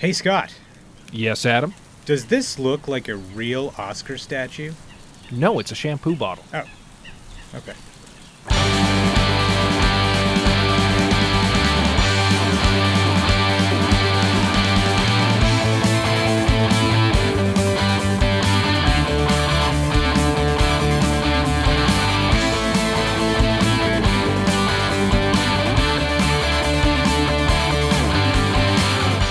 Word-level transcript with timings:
Hey, 0.00 0.14
Scott, 0.14 0.54
Yes, 1.12 1.44
Adam? 1.44 1.74
does 2.06 2.24
this 2.26 2.58
look 2.58 2.88
like 2.88 3.06
a 3.08 3.16
real 3.16 3.74
Oscar 3.76 4.16
statue? 4.16 4.72
No, 5.30 5.58
it's 5.58 5.70
a 5.70 5.74
shampoo 5.74 6.16
bottle. 6.16 6.44
Oh, 6.54 6.64
okay. 7.54 7.74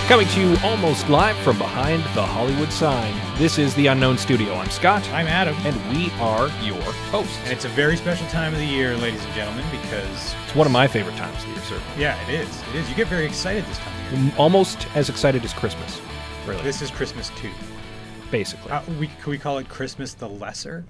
Coming 0.10 0.28
to 0.30 0.42
you 0.42 0.58
almost 0.64 1.08
live 1.08 1.38
from 1.38 1.60
behind 1.60 2.02
the 2.16 2.26
Hollywood 2.26 2.72
sign. 2.72 3.14
This 3.38 3.60
is 3.60 3.76
the 3.76 3.86
Unknown 3.88 4.18
Studio. 4.18 4.56
I'm 4.56 4.72
Scott, 4.72 5.08
I'm 5.12 5.28
Adam, 5.28 5.56
and 5.60 5.76
we 5.96 6.10
are 6.20 6.48
your 6.64 6.82
hosts. 7.12 7.38
and 7.44 7.54
it's 7.54 7.66
a 7.66 7.70
very 7.70 7.96
special 7.96 8.26
time 8.28 8.52
of 8.52 8.58
the 8.58 8.66
year, 8.66 8.98
ladies 8.98 9.24
and 9.24 9.34
gentlemen, 9.36 9.64
because 9.70 10.34
It's 10.46 10.56
one 10.56 10.66
of 10.66 10.74
my 10.74 10.88
favorite 10.88 11.16
times 11.16 11.38
of 11.38 11.44
the 11.44 11.50
year, 11.52 11.62
sir. 11.62 11.82
yeah, 11.96 12.20
it 12.28 12.34
is. 12.34 12.62
It 12.70 12.76
is. 12.78 12.90
You 12.90 12.96
get 12.96 13.08
very 13.08 13.24
excited 13.24 13.64
this 13.66 13.78
time 13.78 13.94
of 14.16 14.24
year. 14.24 14.34
Almost 14.36 14.88
as 14.96 15.10
excited 15.10 15.46
as 15.46 15.54
Christmas, 15.54 16.02
really, 16.48 16.64
This 16.64 16.82
is 16.82 16.90
Christmas 16.90 17.30
too. 17.36 17.52
basically. 18.32 18.72
Uh, 18.72 18.82
we 19.00 19.08
could 19.22 19.30
we 19.30 19.38
call 19.38 19.60
it 19.60 19.70
Christmas 19.70 20.16
the 20.16 20.28
Lesser? 20.28 20.86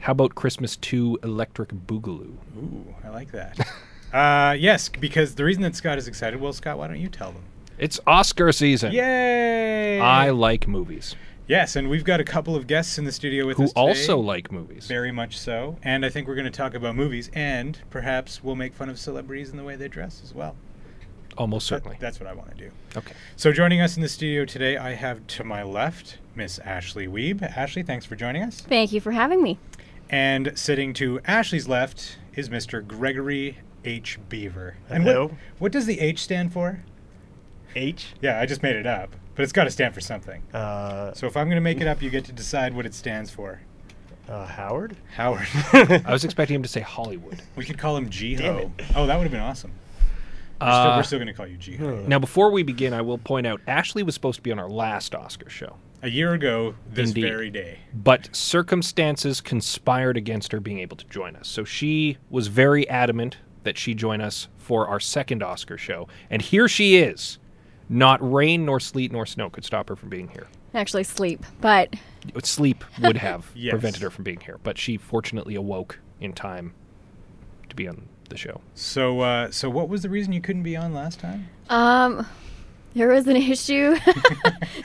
How 0.00 0.12
about 0.12 0.34
Christmas 0.34 0.76
2 0.78 1.18
Electric 1.22 1.68
Boogaloo? 1.68 2.32
Ooh, 2.56 2.94
I 3.04 3.10
like 3.10 3.30
that. 3.32 3.58
uh, 4.14 4.54
yes, 4.58 4.88
because 4.88 5.34
the 5.34 5.44
reason 5.44 5.62
that 5.64 5.76
Scott 5.76 5.98
is 5.98 6.08
excited. 6.08 6.40
Well, 6.40 6.54
Scott, 6.54 6.78
why 6.78 6.86
don't 6.88 6.98
you 7.00 7.08
tell 7.10 7.30
them? 7.32 7.42
It's 7.78 7.98
Oscar 8.06 8.52
season. 8.52 8.92
Yay! 8.92 10.00
I 10.00 10.30
like 10.30 10.68
movies. 10.68 11.16
yes, 11.48 11.76
and 11.76 11.90
we've 11.90 12.04
got 12.04 12.20
a 12.20 12.24
couple 12.24 12.54
of 12.54 12.66
guests 12.66 12.98
in 12.98 13.04
the 13.04 13.12
studio 13.12 13.46
with 13.46 13.56
Who 13.56 13.64
us 13.64 13.70
today. 13.70 13.80
also 13.80 14.18
like 14.18 14.52
movies. 14.52 14.86
Very 14.86 15.10
much 15.12 15.36
so. 15.38 15.76
And 15.82 16.04
I 16.06 16.08
think 16.10 16.28
we're 16.28 16.36
going 16.36 16.44
to 16.44 16.50
talk 16.56 16.74
about 16.74 16.94
movies, 16.94 17.30
and 17.34 17.78
perhaps 17.90 18.42
we'll 18.44 18.54
make 18.54 18.74
fun 18.74 18.88
of 18.88 18.98
celebrities 18.98 19.50
and 19.50 19.58
the 19.58 19.64
way 19.64 19.74
they 19.76 19.88
dress 19.88 20.20
as 20.22 20.32
well. 20.34 20.54
Almost 21.36 21.68
That- 21.68 21.76
certainly. 21.78 21.96
that's 22.00 22.20
what 22.20 22.28
I 22.28 22.32
want 22.32 22.50
to 22.52 22.56
do. 22.56 22.70
Okay. 22.96 23.12
So, 23.34 23.50
joining 23.52 23.80
us 23.80 23.96
in 23.96 24.02
the 24.02 24.08
studio 24.08 24.44
today, 24.44 24.76
I 24.76 24.92
have 24.94 25.26
to 25.26 25.44
my 25.44 25.64
left 25.64 26.18
Miss 26.36 26.60
Ashley 26.60 27.08
Wiebe. 27.08 27.42
Ashley, 27.56 27.82
thanks 27.82 28.06
for 28.06 28.14
joining 28.14 28.42
us. 28.44 28.60
Thank 28.60 28.92
you 28.92 29.00
for 29.00 29.10
having 29.10 29.42
me. 29.42 29.58
And 30.10 30.52
sitting 30.56 30.92
to 30.94 31.18
Ashley's 31.26 31.66
left 31.66 32.18
is 32.36 32.48
Mr. 32.48 32.86
Gregory 32.86 33.58
H. 33.84 34.18
Beever. 34.28 34.76
And 34.88 35.02
Hello. 35.02 35.22
what, 35.26 35.34
what 35.58 35.72
does 35.72 35.86
the 35.86 35.98
H 35.98 36.20
stand 36.20 36.52
for? 36.52 36.84
H. 37.74 38.14
Yeah, 38.20 38.40
I 38.40 38.46
just 38.46 38.62
made 38.62 38.76
it 38.76 38.86
up, 38.86 39.14
but 39.34 39.42
it's 39.42 39.52
got 39.52 39.64
to 39.64 39.70
stand 39.70 39.94
for 39.94 40.00
something. 40.00 40.42
Uh, 40.52 41.12
So, 41.14 41.26
if 41.26 41.36
I'm 41.36 41.46
going 41.46 41.56
to 41.56 41.60
make 41.62 41.80
it 41.80 41.86
up, 41.86 42.02
you 42.02 42.10
get 42.10 42.24
to 42.26 42.32
decide 42.32 42.74
what 42.74 42.86
it 42.86 42.94
stands 42.94 43.30
for. 43.30 43.60
uh, 44.28 44.46
Howard. 44.46 44.96
Howard. 45.14 45.46
I 45.72 46.12
was 46.12 46.24
expecting 46.24 46.54
him 46.56 46.62
to 46.62 46.68
say 46.68 46.80
Hollywood. 46.80 47.42
we 47.56 47.64
could 47.64 47.78
call 47.78 47.96
him 47.96 48.08
G 48.10 48.36
Damn 48.36 48.54
Ho. 48.54 48.72
it. 48.78 48.84
Oh, 48.96 49.06
that 49.06 49.16
would 49.16 49.24
have 49.24 49.32
been 49.32 49.40
awesome. 49.40 49.72
We're 50.60 50.68
still, 50.70 50.76
Uh, 50.92 50.96
we're 50.96 51.02
still 51.02 51.18
going 51.18 51.26
to 51.26 51.34
call 51.34 51.46
you 51.46 51.56
G 51.56 51.76
Ho. 51.76 52.04
Now, 52.06 52.18
before 52.18 52.50
we 52.50 52.62
begin, 52.62 52.94
I 52.94 53.02
will 53.02 53.18
point 53.18 53.46
out 53.46 53.60
Ashley 53.66 54.02
was 54.02 54.14
supposed 54.14 54.36
to 54.36 54.42
be 54.42 54.50
on 54.52 54.58
our 54.58 54.68
last 54.70 55.14
Oscar 55.14 55.50
show. 55.50 55.76
A 56.02 56.08
year 56.08 56.32
ago, 56.34 56.74
this 56.90 57.08
Indeed. 57.10 57.22
very 57.22 57.50
day. 57.50 57.78
but 57.94 58.28
circumstances 58.34 59.40
conspired 59.40 60.16
against 60.16 60.52
her 60.52 60.60
being 60.60 60.78
able 60.78 60.96
to 60.98 61.04
join 61.06 61.34
us. 61.36 61.48
So 61.48 61.64
she 61.64 62.18
was 62.30 62.46
very 62.48 62.88
adamant 62.88 63.38
that 63.64 63.78
she 63.78 63.94
join 63.94 64.20
us 64.20 64.48
for 64.58 64.86
our 64.86 65.00
second 65.00 65.42
Oscar 65.42 65.78
show. 65.78 66.06
And 66.30 66.42
here 66.42 66.68
she 66.68 66.96
is. 66.96 67.38
Not 67.88 68.18
rain, 68.32 68.64
nor 68.64 68.80
sleet, 68.80 69.12
nor 69.12 69.26
snow 69.26 69.50
could 69.50 69.64
stop 69.64 69.88
her 69.88 69.96
from 69.96 70.08
being 70.08 70.28
here. 70.28 70.46
Actually, 70.74 71.04
sleep, 71.04 71.44
but 71.60 71.94
Sleep 72.42 72.84
would 73.02 73.16
have 73.18 73.50
Yes. 73.54 73.70
prevented 73.72 74.02
her 74.02 74.10
from 74.10 74.24
being 74.24 74.40
here, 74.40 74.58
but 74.62 74.78
she 74.78 74.96
fortunately 74.96 75.54
awoke 75.54 76.00
in 76.20 76.32
time 76.32 76.74
to 77.68 77.76
be 77.76 77.86
on 77.86 78.08
the 78.30 78.36
show. 78.36 78.60
So, 78.74 79.20
uh, 79.20 79.50
so 79.50 79.68
what 79.70 79.88
was 79.88 80.02
the 80.02 80.08
reason 80.08 80.32
you 80.32 80.40
couldn't 80.40 80.62
be 80.62 80.76
on 80.76 80.92
last 80.94 81.20
time? 81.20 81.48
um, 81.68 82.26
there 82.94 83.08
was 83.08 83.26
an 83.26 83.36
issue. 83.52 83.96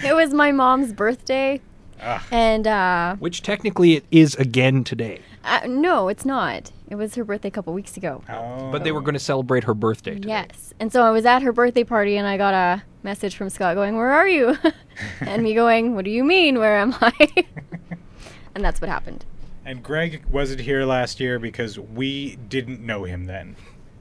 it 0.04 0.14
was 0.16 0.34
my 0.34 0.52
mom's 0.52 0.92
birthday, 0.94 1.62
Ah, 2.02 2.26
and 2.32 2.66
uh, 2.68 3.16
Which 3.18 3.42
technically 3.42 3.94
it 3.96 4.06
is 4.12 4.36
again 4.36 4.84
today. 4.84 5.22
uh, 5.44 5.62
no, 5.68 6.08
it's 6.10 6.26
not. 6.26 6.72
It 6.90 6.96
was 6.96 7.14
her 7.16 7.24
birthday 7.24 7.50
a 7.50 7.52
couple 7.52 7.72
weeks 7.74 7.98
ago. 7.98 8.24
oh. 8.30 8.72
But 8.72 8.84
they 8.84 8.92
were 8.92 9.02
going 9.02 9.14
to 9.14 9.20
celebrate 9.20 9.64
her 9.66 9.76
birthday 9.76 10.16
today. 10.16 10.28
Yes, 10.30 10.74
and 10.80 10.92
so 10.92 11.04
I 11.04 11.12
was 11.12 11.24
at 11.26 11.44
her 11.44 11.52
birthday 11.52 11.84
party, 11.84 12.18
and 12.18 12.28
I 12.28 12.36
got 12.36 12.56
a 12.56 12.84
message 13.04 13.36
from 13.36 13.50
Scott 13.50 13.76
going, 13.76 13.96
"Where 13.96 14.12
are 14.12 14.28
you?" 14.28 14.58
and 15.22 15.44
me 15.44 15.54
going, 15.54 15.94
"What 15.96 16.06
do 16.06 16.12
you 16.12 16.24
mean? 16.24 16.58
Where 16.58 16.78
am 16.78 16.96
I?" 17.00 17.14
and 18.56 18.66
that's 18.66 18.82
what 18.82 18.90
happened. 18.90 19.24
And 19.66 19.84
Greg 19.84 20.24
wasn't 20.32 20.62
here 20.62 20.84
last 20.84 21.20
year 21.20 21.38
because 21.38 21.78
we 21.78 22.38
didn't 22.38 22.80
know 22.80 23.04
him 23.04 23.26
then. 23.26 23.56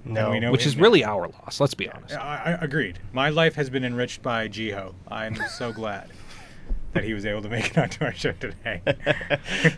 No. 0.05 0.27
And 0.27 0.33
we 0.33 0.41
know 0.41 0.51
Which 0.53 0.65
is 0.65 0.77
now. 0.77 0.83
really 0.83 1.05
our 1.05 1.29
loss, 1.29 1.61
let's 1.61 1.75
be 1.75 1.91
honest. 1.91 2.15
I, 2.15 2.57
I 2.59 2.65
agreed. 2.65 3.01
My 3.13 3.29
life 3.29 3.57
has 3.57 3.69
been 3.69 3.85
enriched 3.85 4.23
by 4.23 4.49
Jiho. 4.49 4.95
I'm 5.09 5.37
so 5.51 5.73
glad 5.73 6.11
that 6.93 7.05
he 7.05 7.15
was 7.15 7.25
able 7.27 7.43
to 7.43 7.49
make 7.49 7.71
it 7.71 7.79
onto 7.79 8.05
our 8.05 8.13
show 8.13 8.33
today. 8.33 8.83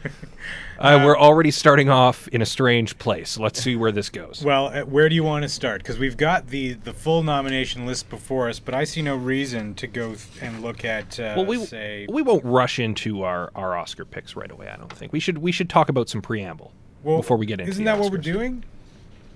Uh, 0.80 0.98
we're 1.04 1.18
already 1.18 1.50
starting 1.50 1.90
off 1.90 2.26
in 2.28 2.40
a 2.40 2.46
strange 2.46 2.98
place. 2.98 3.36
Let's 3.36 3.62
see 3.62 3.76
where 3.76 3.92
this 3.92 4.08
goes. 4.08 4.42
well, 4.42 4.68
uh, 4.68 4.80
where 4.86 5.10
do 5.10 5.14
you 5.14 5.22
want 5.22 5.42
to 5.42 5.48
start? 5.50 5.82
Because 5.82 5.98
we've 5.98 6.16
got 6.16 6.46
the 6.46 6.72
the 6.72 6.94
full 6.94 7.22
nomination 7.22 7.84
list 7.84 8.08
before 8.08 8.48
us, 8.48 8.58
but 8.58 8.72
I 8.72 8.84
see 8.84 9.02
no 9.02 9.14
reason 9.14 9.74
to 9.74 9.86
go 9.86 10.14
th- 10.14 10.26
and 10.40 10.62
look 10.62 10.82
at 10.82 11.20
uh, 11.20 11.34
Well, 11.36 11.44
we 11.44 11.62
say 11.66 12.06
we 12.08 12.22
won't 12.22 12.42
rush 12.46 12.78
into 12.78 13.24
our, 13.24 13.50
our 13.54 13.76
Oscar 13.76 14.06
picks 14.06 14.34
right 14.34 14.50
away. 14.50 14.70
I 14.70 14.78
don't 14.78 14.90
think 14.90 15.12
we 15.12 15.20
should. 15.20 15.36
We 15.36 15.52
should 15.52 15.68
talk 15.68 15.90
about 15.90 16.08
some 16.08 16.22
preamble 16.22 16.72
well, 17.02 17.18
before 17.18 17.36
we 17.36 17.44
get 17.44 17.60
into. 17.60 17.70
Isn't 17.70 17.84
the 17.84 17.90
that 17.90 18.00
what 18.00 18.10
we're 18.10 18.16
doing? 18.16 18.64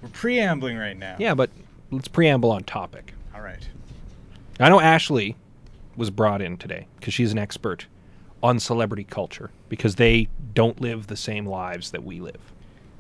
We're 0.00 0.08
preambling 0.08 0.78
right 0.78 0.96
now. 0.96 1.16
Yeah, 1.18 1.34
but 1.34 1.50
let's 1.90 2.08
preamble 2.08 2.52
on 2.52 2.64
topic. 2.64 3.12
All 3.34 3.42
right. 3.42 3.68
I 4.58 4.70
know 4.70 4.80
Ashley 4.80 5.36
was 5.96 6.10
brought 6.10 6.42
in 6.42 6.56
today 6.56 6.86
because 6.98 7.14
she's 7.14 7.32
an 7.32 7.38
expert 7.38 7.86
on 8.42 8.58
celebrity 8.58 9.04
culture 9.04 9.50
because 9.68 9.94
they 9.96 10.28
don't 10.52 10.80
live 10.80 11.06
the 11.06 11.16
same 11.16 11.46
lives 11.46 11.90
that 11.92 12.04
we 12.04 12.20
live. 12.20 12.52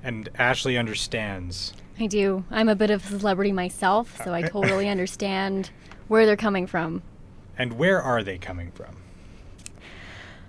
And 0.02 0.28
Ashley 0.38 0.76
understands. 0.78 1.72
I 1.98 2.06
do. 2.06 2.44
I'm 2.50 2.68
a 2.68 2.74
bit 2.74 2.90
of 2.90 3.04
a 3.12 3.18
celebrity 3.18 3.52
myself, 3.52 4.20
so 4.24 4.32
I 4.34 4.42
totally 4.42 4.88
understand 4.90 5.70
where 6.08 6.26
they're 6.26 6.36
coming 6.36 6.66
from. 6.66 7.02
And 7.56 7.74
where 7.74 8.02
are 8.02 8.22
they 8.22 8.38
coming 8.38 8.70
from? 8.72 8.96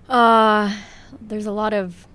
Uh, 0.10 0.76
there's 1.22 1.46
a 1.46 1.52
lot 1.52 1.74
of 1.74 2.08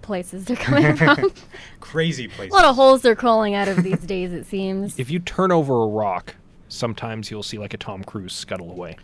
places 0.00 0.44
they're 0.44 0.56
coming 0.56 0.96
from. 0.96 1.32
Crazy 1.80 2.28
places. 2.28 2.52
a 2.52 2.56
lot 2.56 2.64
of 2.64 2.76
holes 2.76 3.02
they're 3.02 3.14
crawling 3.16 3.54
out 3.54 3.68
of 3.68 3.82
these 3.82 4.00
days, 4.00 4.32
it 4.32 4.46
seems. 4.46 4.98
If 4.98 5.10
you 5.10 5.18
turn 5.18 5.52
over 5.52 5.82
a 5.82 5.86
rock, 5.86 6.34
sometimes 6.68 7.30
you'll 7.30 7.42
see 7.42 7.58
like 7.58 7.74
a 7.74 7.78
Tom 7.78 8.02
Cruise 8.04 8.32
scuttle 8.32 8.70
away. 8.70 8.96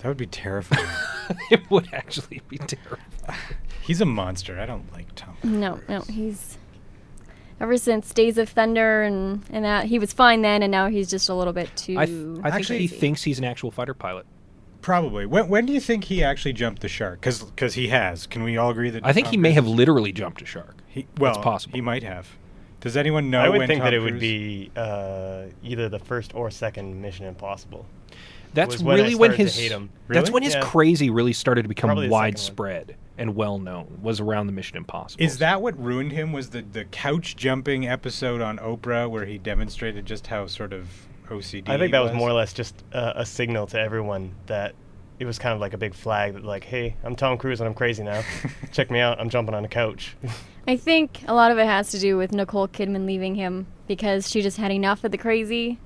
That 0.00 0.08
would 0.08 0.16
be 0.16 0.26
terrifying. 0.26 0.86
it 1.50 1.68
would 1.70 1.88
actually 1.92 2.40
be 2.48 2.58
terrible. 2.58 2.98
He's 3.82 4.00
a 4.00 4.06
monster. 4.06 4.58
I 4.60 4.66
don't 4.66 4.90
like 4.92 5.14
Tom. 5.14 5.36
No, 5.42 5.80
no, 5.88 6.00
he's 6.02 6.58
ever 7.60 7.76
since 7.76 8.12
Days 8.14 8.38
of 8.38 8.48
Thunder 8.48 9.02
and 9.02 9.44
and 9.50 9.64
that 9.64 9.86
he 9.86 9.98
was 9.98 10.12
fine 10.12 10.42
then, 10.42 10.62
and 10.62 10.70
now 10.70 10.88
he's 10.88 11.10
just 11.10 11.28
a 11.28 11.34
little 11.34 11.52
bit 11.52 11.74
too. 11.76 11.96
I, 11.98 12.06
th- 12.06 12.38
I 12.42 12.50
think 12.50 12.54
Actually- 12.54 12.78
he 12.78 12.86
thinks 12.88 13.22
he's 13.22 13.38
an 13.38 13.44
actual 13.44 13.70
fighter 13.70 13.94
pilot. 13.94 14.26
Probably. 14.82 15.26
When, 15.26 15.48
when 15.48 15.66
do 15.66 15.74
you 15.74 15.80
think 15.80 16.04
he 16.04 16.24
actually 16.24 16.54
jumped 16.54 16.80
the 16.80 16.88
shark? 16.88 17.20
Because 17.20 17.42
because 17.42 17.74
he 17.74 17.88
has. 17.88 18.26
Can 18.26 18.42
we 18.42 18.56
all 18.56 18.70
agree 18.70 18.88
that? 18.90 19.04
I 19.04 19.12
think 19.12 19.26
Tom 19.26 19.32
he 19.32 19.36
may 19.36 19.48
Cruise- 19.50 19.54
have 19.56 19.66
literally 19.66 20.12
jumped 20.12 20.40
a 20.40 20.46
shark. 20.46 20.76
He, 20.86 21.06
well, 21.18 21.42
possible. 21.42 21.74
He 21.74 21.82
might 21.82 22.02
have. 22.02 22.28
Does 22.80 22.96
anyone 22.96 23.28
know? 23.28 23.40
I 23.40 23.48
would 23.50 23.58
when 23.58 23.68
think 23.68 23.80
Tom 23.80 23.84
that 23.86 23.94
it 23.94 24.00
would 24.00 24.18
be 24.18 24.70
uh, 24.74 25.44
either 25.62 25.90
the 25.90 25.98
first 25.98 26.34
or 26.34 26.50
second 26.50 27.00
Mission 27.02 27.26
Impossible. 27.26 27.84
That's 28.54 28.74
was 28.74 28.82
when 28.82 28.98
I 28.98 29.02
really 29.02 29.14
when 29.14 29.30
started 29.30 29.36
to 29.36 29.42
his 29.44 29.56
hate 29.58 29.70
him. 29.72 29.90
that's 30.08 30.30
when 30.30 30.42
his 30.42 30.54
Yeah. 30.54 30.60
crazy 30.62 31.10
really 31.10 31.32
started 31.32 31.62
to 31.62 31.68
become 31.68 31.88
Probably 31.88 32.06
the 32.06 32.10
second 32.10 32.18
one. 32.18 32.22
widespread 32.24 32.96
and 33.18 33.36
well 33.36 33.58
known. 33.58 33.98
Was 34.02 34.20
around 34.20 34.46
the 34.46 34.52
Mission 34.52 34.76
Impossible. 34.76 35.22
Is 35.22 35.38
that 35.38 35.60
what 35.62 35.78
ruined 35.82 36.12
him? 36.12 36.32
Was 36.32 36.50
the 36.50 36.62
the 36.62 36.84
couch 36.86 37.36
jumping 37.36 37.86
episode 37.86 38.40
on 38.40 38.58
Oprah 38.58 39.08
where 39.10 39.24
he 39.26 39.38
demonstrated 39.38 40.06
just 40.06 40.26
how 40.28 40.46
sort 40.46 40.72
of 40.72 40.88
OCD? 41.28 41.68
I 41.68 41.76
think 41.76 41.88
he 41.88 41.92
that 41.92 42.00
was 42.02 42.12
more 42.12 42.28
or 42.30 42.32
less 42.34 42.52
just 42.52 42.82
uh, 42.92 43.12
a 43.16 43.24
signal 43.26 43.66
to 43.68 43.78
everyone 43.80 44.32
that 44.46 44.74
it 45.18 45.26
was 45.26 45.38
kind 45.38 45.52
of 45.54 45.60
like 45.60 45.74
a 45.74 45.78
big 45.78 45.92
flag 45.92 46.32
that, 46.32 46.44
like, 46.44 46.64
hey, 46.64 46.96
I'm 47.04 47.14
Tom 47.14 47.36
Cruise 47.36 47.60
and 47.60 47.68
I'm 47.68 47.74
crazy 47.74 48.02
now. 48.02 48.22
Check 48.72 48.90
me 48.90 49.00
out. 49.00 49.20
I'm 49.20 49.28
jumping 49.28 49.54
on 49.54 49.64
a 49.66 49.68
couch. 49.68 50.16
I 50.66 50.76
think 50.76 51.20
a 51.28 51.34
lot 51.34 51.50
of 51.50 51.58
it 51.58 51.66
has 51.66 51.90
to 51.90 51.98
do 51.98 52.16
with 52.16 52.32
Nicole 52.32 52.68
Kidman 52.68 53.04
leaving 53.04 53.34
him 53.34 53.66
because 53.86 54.30
she 54.30 54.40
just 54.40 54.56
had 54.56 54.72
enough 54.72 55.04
of 55.04 55.10
the 55.12 55.18
crazy, 55.18 55.78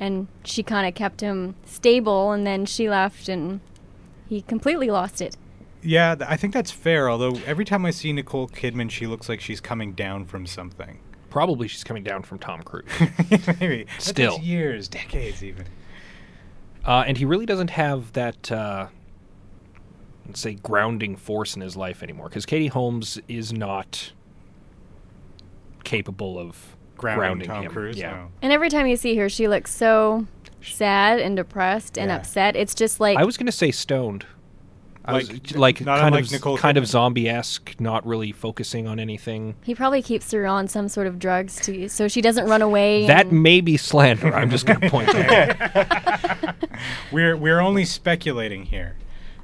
and 0.00 0.26
she 0.44 0.62
kind 0.62 0.88
of 0.88 0.94
kept 0.94 1.20
him 1.20 1.54
stable, 1.64 2.32
and 2.32 2.46
then 2.46 2.66
she 2.66 2.88
left, 2.88 3.28
and 3.28 3.60
he 4.28 4.40
completely 4.42 4.90
lost 4.90 5.20
it. 5.20 5.36
Yeah, 5.82 6.14
th- 6.14 6.28
I 6.28 6.36
think 6.36 6.52
that's 6.54 6.70
fair. 6.70 7.08
Although 7.08 7.36
every 7.46 7.64
time 7.64 7.86
I 7.86 7.90
see 7.90 8.12
Nicole 8.12 8.48
Kidman, 8.48 8.90
she 8.90 9.06
looks 9.06 9.28
like 9.28 9.40
she's 9.40 9.60
coming 9.60 9.92
down 9.92 10.24
from 10.24 10.46
something. 10.46 10.98
Probably 11.28 11.68
she's 11.68 11.84
coming 11.84 12.02
down 12.02 12.22
from 12.22 12.38
Tom 12.38 12.62
Cruise. 12.62 12.90
Maybe 13.60 13.86
Still. 13.98 14.32
takes 14.32 14.44
years, 14.44 14.88
decades, 14.88 15.44
even. 15.44 15.66
Uh, 16.84 17.04
and 17.06 17.16
he 17.16 17.24
really 17.24 17.46
doesn't 17.46 17.70
have 17.70 18.12
that, 18.14 18.50
uh, 18.50 18.88
let's 20.26 20.40
say, 20.40 20.54
grounding 20.54 21.14
force 21.16 21.54
in 21.54 21.62
his 21.62 21.76
life 21.76 22.02
anymore. 22.02 22.28
Because 22.28 22.46
Katie 22.46 22.66
Holmes 22.66 23.20
is 23.28 23.52
not 23.52 24.12
capable 25.84 26.38
of 26.38 26.76
Grounding, 27.00 27.20
grounding, 27.20 27.48
Tom 27.48 27.64
him. 27.64 27.72
Cruise. 27.72 27.96
Yeah. 27.98 28.10
No. 28.12 28.28
And 28.42 28.52
every 28.52 28.68
time 28.68 28.86
you 28.86 28.96
see 28.96 29.16
her, 29.16 29.28
she 29.28 29.48
looks 29.48 29.72
so 29.74 30.26
sad 30.62 31.18
and 31.18 31.36
depressed 31.36 31.96
and 31.98 32.10
Yeah. 32.10 32.16
upset. 32.16 32.56
It's 32.56 32.74
just 32.74 33.00
like 33.00 33.16
I 33.18 33.24
was 33.24 33.36
going 33.36 33.46
to 33.46 33.52
say 33.52 33.70
stoned. 33.70 34.26
I 35.02 35.14
was 35.14 35.32
Like- 35.32 35.56
like 35.56 35.80
not 35.80 35.96
kind 36.00 36.08
unlike 36.08 36.26
of 36.26 36.32
Nicole 36.32 36.58
kind 36.58 36.76
of 36.76 36.86
zombie 36.86 37.26
esque, 37.28 37.74
not 37.80 38.06
really 38.06 38.32
focusing 38.32 38.86
on 38.86 39.00
anything. 39.00 39.54
he 39.62 39.74
probably 39.74 40.02
keeps 40.02 40.30
her 40.32 40.46
on 40.46 40.68
some 40.68 40.88
sort 40.90 41.06
of 41.06 41.18
drugs 41.18 41.56
to 41.62 41.88
so 41.88 42.06
she 42.06 42.20
doesn't 42.20 42.46
run 42.46 42.60
away. 42.60 43.06
That 43.06 43.28
and- 43.28 43.42
may 43.42 43.62
be 43.62 43.78
slander. 43.78 44.32
I'm 44.34 44.50
just 44.50 44.66
going 44.66 44.80
to 44.80 44.90
point 44.90 45.08
out. 45.14 46.54
We're 47.12 47.36
we're 47.36 47.60
only 47.60 47.84
speculating 47.86 48.64
here. 48.66 48.96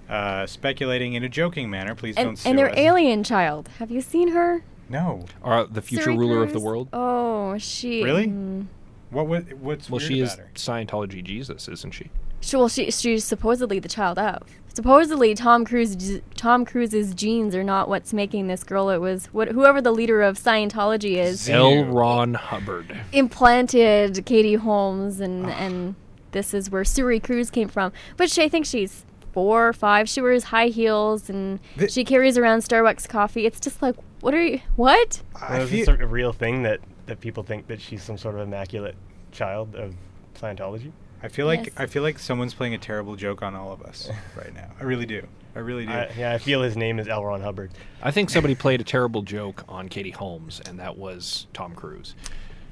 Uh, 0.09 0.47
speculating 0.47 1.14
in 1.14 1.25
a 1.25 1.29
joking 1.29 1.69
manner. 1.69 1.94
Please 1.94 2.14
don't 2.14 2.29
and, 2.29 2.38
sue 2.38 2.49
and 2.50 2.59
their 2.59 2.69
us. 2.70 2.76
alien 2.76 3.25
child. 3.25 3.69
Have 3.79 3.91
you 3.91 4.00
seen 4.00 4.29
her? 4.29 4.62
No. 4.88 5.25
Or 5.43 5.65
the 5.67 5.83
future 5.83 6.11
Suri 6.11 6.19
ruler 6.19 6.43
of 6.43 6.53
the 6.53 6.61
world. 6.61 6.88
Oh, 6.93 7.56
she. 7.59 8.03
Really? 8.05 8.27
mm. 8.29 8.67
What, 9.11 9.27
what 9.29 9.53
what's 9.55 9.88
Well, 9.91 9.99
weird 10.00 10.09
she 10.12 10.21
is 10.21 10.35
her? 10.35 10.50
Scientology 10.55 11.23
Jesus, 11.23 11.69
isn't 11.69 11.93
she? 11.93 12.11
She, 12.41 12.56
well, 12.56 12.69
she, 12.69 12.91
she's 12.91 13.25
supposedly 13.25 13.79
the 13.79 13.88
child 13.88 14.19
of. 14.19 14.43
Supposedly, 14.75 15.35
Tom 15.35 15.65
Cruise, 15.65 16.21
Tom 16.35 16.65
Cruise's 16.67 17.15
genes 17.15 17.55
are 17.55 17.65
not 17.65 17.88
what's 17.88 18.12
making 18.12 18.47
this 18.49 18.62
girl. 18.62 18.91
It 18.91 18.99
was 18.99 19.27
what 19.27 19.49
whoever 19.49 19.81
the 19.81 19.91
leader 19.93 20.21
of 20.23 20.37
Scientology 20.38 21.17
is 21.17 21.41
Z- 21.41 21.53
L. 21.53 21.71
Ew. 21.73 21.85
Ron 21.85 22.35
Hubbard. 22.35 22.94
implanted 23.12 24.25
Katie 24.27 24.55
Holmes, 24.55 25.21
and 25.21 25.47
and 25.47 25.94
this 26.33 26.53
is 26.53 26.71
where 26.71 26.83
Suri 26.83 27.23
Cruise 27.23 27.50
came 27.50 27.69
from. 27.69 27.93
But 28.17 28.31
she, 28.31 28.43
I 28.43 28.49
think 28.49 28.67
she's 28.67 29.05
four 29.33 29.69
or 29.69 29.73
five. 29.73 30.09
She 30.09 30.21
wears 30.21 30.44
high 30.44 30.69
heels, 30.69 31.31
and 31.31 31.59
The- 31.77 31.88
she 31.88 32.05
carries 32.05 32.37
around 32.37 32.61
Starbucks 32.61 33.09
coffee. 33.09 33.47
It's 33.47 33.61
just 33.61 33.81
like, 33.81 33.94
what 34.26 34.34
are 34.34 34.43
you? 34.43 34.58
What? 34.75 35.23
I 35.40 35.61
is 35.61 35.70
this 35.70 35.87
a 35.87 36.05
real 36.05 36.32
thing 36.32 36.64
that, 36.64 36.81
that 37.06 37.20
people 37.20 37.44
think 37.44 37.69
that 37.69 37.81
she's 37.81 38.02
some 38.02 38.19
sort 38.19 38.34
of 38.34 38.40
immaculate 38.40 38.96
child 39.31 39.76
of 39.76 39.94
Scientology? 40.34 40.90
I 41.23 41.28
feel 41.28 41.46
like 41.46 41.67
Yes. 41.67 41.75
I 41.76 41.87
feel 41.87 42.02
like 42.02 42.19
someone's 42.19 42.52
playing 42.52 42.75
a 42.75 42.78
terrible 42.78 43.14
joke 43.14 43.44
on 43.44 43.55
all 43.55 43.73
of 43.73 43.82
us 43.82 44.11
right 44.37 44.52
now. 44.52 44.69
I 44.81 44.82
really 44.82 45.06
do. 45.06 45.25
I 45.55 45.61
really 45.61 45.87
do. 45.87 45.93
I, 45.93 46.11
yeah, 46.19 46.32
I 46.32 46.38
feel 46.38 46.61
his 46.61 46.76
name 46.76 46.99
is 46.99 47.06
L. 47.06 47.25
Ron 47.25 47.40
Hubbard. 47.40 47.70
I 48.02 48.11
think 48.11 48.31
somebody 48.31 48.56
played 48.56 48.81
a 48.81 48.84
terrible 48.84 49.23
joke 49.23 49.62
on 49.69 49.88
Katie 49.88 50.11
Holmes, 50.11 50.61
and 50.67 50.81
that 50.81 50.99
was 50.99 51.46
Tom 51.52 51.76
Cruise. 51.76 52.17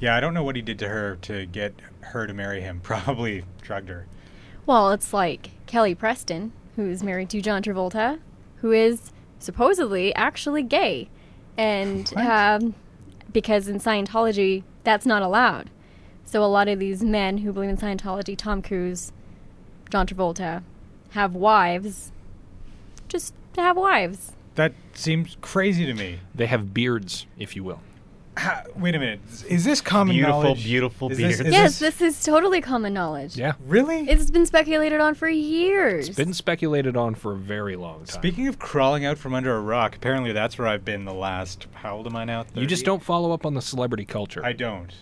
yeah, 0.00 0.16
I 0.16 0.18
don't 0.20 0.34
know 0.34 0.42
what 0.42 0.56
he 0.56 0.62
did 0.62 0.80
to 0.80 0.88
her 0.88 1.18
to 1.22 1.46
get 1.46 1.72
her 2.00 2.26
to 2.26 2.34
marry 2.34 2.62
him. 2.62 2.80
Probably 2.82 3.44
drugged 3.62 3.90
her. 3.90 4.08
Well, 4.66 4.90
it's 4.90 5.12
like 5.12 5.50
Kelly 5.66 5.94
Preston, 5.94 6.50
who's 6.74 7.04
married 7.04 7.30
to 7.30 7.40
John 7.40 7.62
Travolta, 7.62 8.18
who 8.56 8.72
is 8.72 9.12
supposedly 9.38 10.12
actually 10.16 10.64
gay, 10.64 11.10
and 11.56 12.12
um, 12.16 12.74
because 13.32 13.68
in 13.68 13.78
Scientology 13.78 14.62
that's 14.84 15.06
not 15.06 15.22
allowed. 15.22 15.70
So 16.24 16.42
a 16.42 16.46
lot 16.46 16.68
of 16.68 16.78
these 16.78 17.02
men 17.02 17.38
who 17.38 17.52
believe 17.52 17.70
in 17.70 17.76
Scientology, 17.76 18.36
Tom 18.36 18.62
Cruise, 18.62 19.12
John 19.90 20.06
Travolta, 20.06 20.62
have 21.10 21.34
wives, 21.34 22.12
just 23.08 23.34
to 23.54 23.62
have 23.62 23.76
wives. 23.76 24.32
That 24.54 24.72
seems 24.94 25.36
crazy 25.40 25.86
to 25.86 25.94
me. 25.94 26.20
They 26.34 26.46
have 26.46 26.72
beards, 26.72 27.26
if 27.38 27.56
you 27.56 27.64
will. 27.64 27.80
Ha, 28.36 28.64
wait 28.76 28.94
a 28.94 28.98
minute. 28.98 29.20
Is 29.48 29.64
this 29.64 29.80
common 29.80 30.14
Beautiful, 30.16 30.42
knowledge? 30.42 30.64
beautiful 30.64 31.10
Is 31.10 31.18
this- 31.18 31.36
beard. 31.36 31.46
is 31.48 31.52
yes, 31.52 31.78
this- 31.78 31.96
this 31.98 32.18
is 32.18 32.24
totally 32.24 32.60
common 32.60 32.92
knowledge. 32.94 33.36
Yeah. 33.36 33.52
really. 33.66 34.08
It's 34.08 34.30
been 34.30 34.46
speculated 34.46 35.00
on 35.00 35.14
for 35.14 35.28
years. 35.28 36.08
It's 36.08 36.16
been 36.16 36.34
speculated 36.34 36.96
on 36.96 37.14
for 37.14 37.32
a 37.32 37.36
very 37.36 37.76
long 37.76 37.98
time. 37.98 38.06
Speaking 38.06 38.48
of 38.48 38.58
crawling 38.58 39.04
out 39.04 39.18
from 39.18 39.34
under 39.34 39.54
a 39.54 39.60
rock, 39.60 39.96
apparently 39.96 40.32
that's 40.32 40.58
where 40.58 40.66
I've 40.68 40.84
been 40.84 41.04
the 41.04 41.14
last. 41.14 41.66
How 41.74 41.96
old 41.96 42.06
am 42.06 42.16
I 42.16 42.24
now? 42.24 42.44
you 42.54 42.66
just 42.66 42.84
don't 42.84 43.02
follow 43.02 43.32
up 43.32 43.46
on 43.46 43.54
the 43.54 43.62
celebrity 43.62 44.04
culture. 44.04 44.44
I 44.44 44.52
don't. 44.52 44.92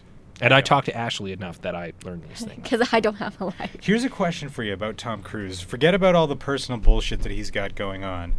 and 0.40 0.52
I 0.52 0.56
don't. 0.56 0.66
talked 0.66 0.86
to 0.86 0.96
Ashley 0.96 1.32
enough 1.32 1.60
that 1.62 1.74
I 1.74 1.92
learned 2.04 2.24
these 2.28 2.40
things. 2.44 2.60
Because 2.62 2.88
I 2.92 3.00
don't 3.00 3.14
have 3.16 3.40
a 3.40 3.46
life. 3.46 3.76
Here's 3.80 4.04
a 4.04 4.08
question 4.10 4.48
for 4.48 4.62
you 4.62 4.72
about 4.72 4.98
Tom 4.98 5.22
Cruise. 5.22 5.60
Forget 5.60 5.94
about 5.94 6.14
all 6.14 6.26
the 6.26 6.36
personal 6.36 6.80
bullshit 6.80 7.22
that 7.22 7.32
he's 7.32 7.50
got 7.50 7.74
going 7.74 8.02
on. 8.04 8.34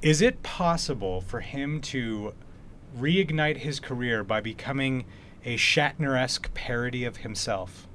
Is 0.00 0.22
it 0.22 0.42
possible 0.44 1.20
for 1.20 1.40
him 1.40 1.80
to 1.82 2.32
reignite 2.96 3.58
his 3.58 3.80
career 3.80 4.22
by 4.24 4.40
becoming 4.40 5.04
a 5.44 5.56
Shatner-esque 5.56 6.52
parody 6.54 7.04
of 7.04 7.18
himself? 7.18 7.86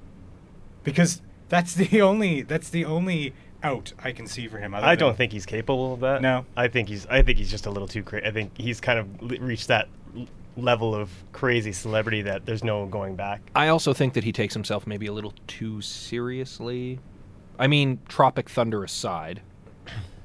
Because 0.83 1.21
that's 1.49 1.73
the 1.75 2.01
only 2.09 2.41
that's 2.41 2.69
the 2.69 2.85
only 2.85 3.33
out 3.61 3.93
I 4.03 4.11
can 4.11 4.27
see 4.27 4.47
for 4.47 4.57
him. 4.57 4.75
I 4.75 4.81
than- 4.81 4.97
don't 4.99 5.17
think 5.17 5.31
he's 5.31 5.45
capable 5.45 5.93
of 5.93 6.01
that. 6.01 6.21
No. 6.21 6.45
I 6.57 6.67
think 6.67 6.89
he's. 6.89 7.05
I 7.07 7.21
think 7.21 7.37
he's 7.37 7.49
just 7.49 7.65
a 7.65 7.71
little 7.71 7.87
too 7.87 8.03
crazy. 8.03 8.25
I 8.25 8.31
think 8.31 8.51
he's 8.57 8.81
kind 8.81 8.99
of 8.99 9.41
reached 9.41 9.69
that 9.69 9.87
l- 10.17 10.27
level 10.57 10.93
of 10.93 11.09
crazy 11.31 11.71
celebrity 11.71 12.21
that 12.23 12.45
there's 12.45 12.63
no 12.63 12.85
going 12.85 13.15
back. 13.15 13.41
I 13.55 13.69
also 13.69 13.93
think 13.93 14.13
that 14.13 14.23
he 14.23 14.31
takes 14.31 14.53
himself 14.53 14.85
maybe 14.85 15.05
a 15.07 15.13
little 15.13 15.33
too 15.47 15.81
seriously. 15.81 16.99
I 17.57 17.67
mean, 17.67 17.99
Tropic 18.09 18.49
Thunder 18.49 18.83
aside, 18.83 19.41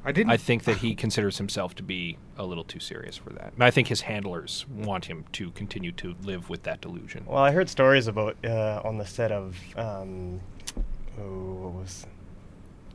I 0.09 0.13
didn't. 0.13 0.33
I 0.33 0.39
think 0.39 0.65
that 0.65 0.79
he 0.79 0.95
considers 0.95 1.37
himself 1.37 1.75
to 1.75 1.83
be 1.83 2.17
a 2.39 2.45
little 2.47 2.65
too 2.65 2.81
serious 2.81 3.19
for 3.19 3.29
that. 3.35 3.53
And 3.53 3.63
I 3.63 3.71
think 3.71 3.89
his 3.89 4.01
handlers 4.01 4.65
want 4.75 5.05
him 5.05 5.27
to 5.33 5.51
continue 5.51 5.93
to 5.93 6.15
live 6.23 6.49
with 6.49 6.63
that 6.63 6.81
delusion. 6.81 7.25
Well, 7.27 7.43
I 7.43 7.51
heard 7.51 7.69
stories 7.69 8.07
about 8.07 8.37
uh, 8.43 8.81
on 8.83 8.97
the 8.97 9.05
set 9.05 9.31
of 9.31 9.55
um, 9.77 10.41
oh, 11.21 11.53
what 11.53 11.73
was 11.75 12.07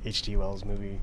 H.G. 0.03 0.35
Wells' 0.37 0.65
movie? 0.65 0.99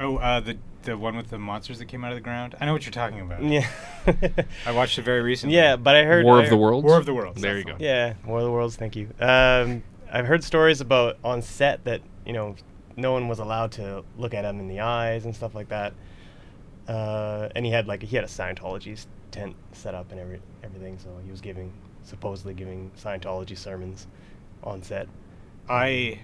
oh, 0.00 0.18
uh, 0.18 0.40
the 0.40 0.58
the 0.82 0.98
one 0.98 1.16
with 1.16 1.30
the 1.30 1.38
monsters 1.38 1.78
that 1.78 1.86
came 1.86 2.04
out 2.04 2.12
of 2.12 2.16
the 2.16 2.22
ground. 2.22 2.54
I 2.60 2.66
know 2.66 2.74
what 2.74 2.84
you're 2.84 2.92
talking 2.92 3.20
about. 3.20 3.42
Yeah. 3.42 3.66
I 4.66 4.72
watched 4.72 4.98
it 4.98 5.02
very 5.02 5.22
recently. 5.22 5.56
yeah, 5.56 5.76
but 5.76 5.96
I 5.96 6.04
heard 6.04 6.26
War 6.26 6.40
I 6.40 6.44
of 6.44 6.50
the 6.50 6.58
Worlds. 6.58 6.84
War 6.84 6.98
of 6.98 7.06
the 7.06 7.14
Worlds. 7.14 7.40
There 7.40 7.56
you 7.56 7.64
go. 7.64 7.76
Yeah, 7.78 8.14
War 8.26 8.38
of 8.40 8.44
the 8.44 8.50
Worlds. 8.50 8.76
Thank 8.76 8.96
you. 8.96 9.08
Um, 9.18 9.82
I've 10.12 10.26
heard 10.26 10.44
stories 10.44 10.82
about 10.82 11.16
on 11.24 11.40
set 11.40 11.84
that 11.84 12.02
you 12.26 12.34
know 12.34 12.54
no 12.98 13.12
one 13.12 13.28
was 13.28 13.38
allowed 13.38 13.72
to 13.72 14.04
look 14.18 14.34
at 14.34 14.44
him 14.44 14.60
in 14.60 14.68
the 14.68 14.80
eyes 14.80 15.24
and 15.24 15.34
stuff 15.34 15.54
like 15.54 15.68
that. 15.68 15.94
Uh, 16.86 17.48
and 17.54 17.64
he 17.64 17.72
had 17.72 17.86
like 17.86 18.02
he 18.02 18.16
had 18.16 18.24
a 18.24 18.28
Scientology 18.28 19.04
tent 19.30 19.54
set 19.72 19.94
up 19.94 20.10
and 20.10 20.20
every 20.20 20.40
everything, 20.64 20.98
so 20.98 21.08
he 21.24 21.30
was 21.30 21.40
giving 21.40 21.72
supposedly 22.02 22.54
giving 22.54 22.90
Scientology 23.02 23.56
sermons 23.56 24.06
on 24.64 24.82
set. 24.82 25.06
I, 25.68 26.20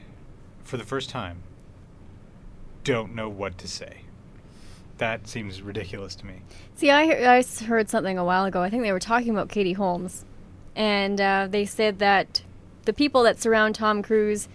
for 0.65 0.77
the 0.79 0.85
first 0.85 1.11
time, 1.11 1.43
don't 2.83 3.15
know 3.15 3.29
what 3.29 3.59
to 3.59 3.69
say. 3.69 3.99
That 4.99 5.27
seems 5.29 5.61
ridiculous 5.61 6.15
to 6.17 6.27
me. 6.27 6.37
See, 6.77 6.91
I, 6.91 7.05
he- 7.05 7.25
I 7.25 7.39
s- 7.39 7.61
heard 7.61 7.91
something 7.91 8.17
a 8.17 8.25
while 8.25 8.45
ago. 8.45 8.63
I 8.63 8.71
think 8.71 8.83
they 8.83 8.93
were 8.93 9.01
talking 9.01 9.31
about 9.31 9.49
Katie 9.49 9.73
Holmes. 9.75 10.25
And 10.77 11.21
uh, 11.21 11.49
they 11.51 11.65
said 11.67 11.99
that 11.99 12.43
the 12.85 12.93
people 12.93 13.23
that 13.25 13.41
surround 13.41 13.75
Tom 13.75 14.03
Cruise 14.03 14.49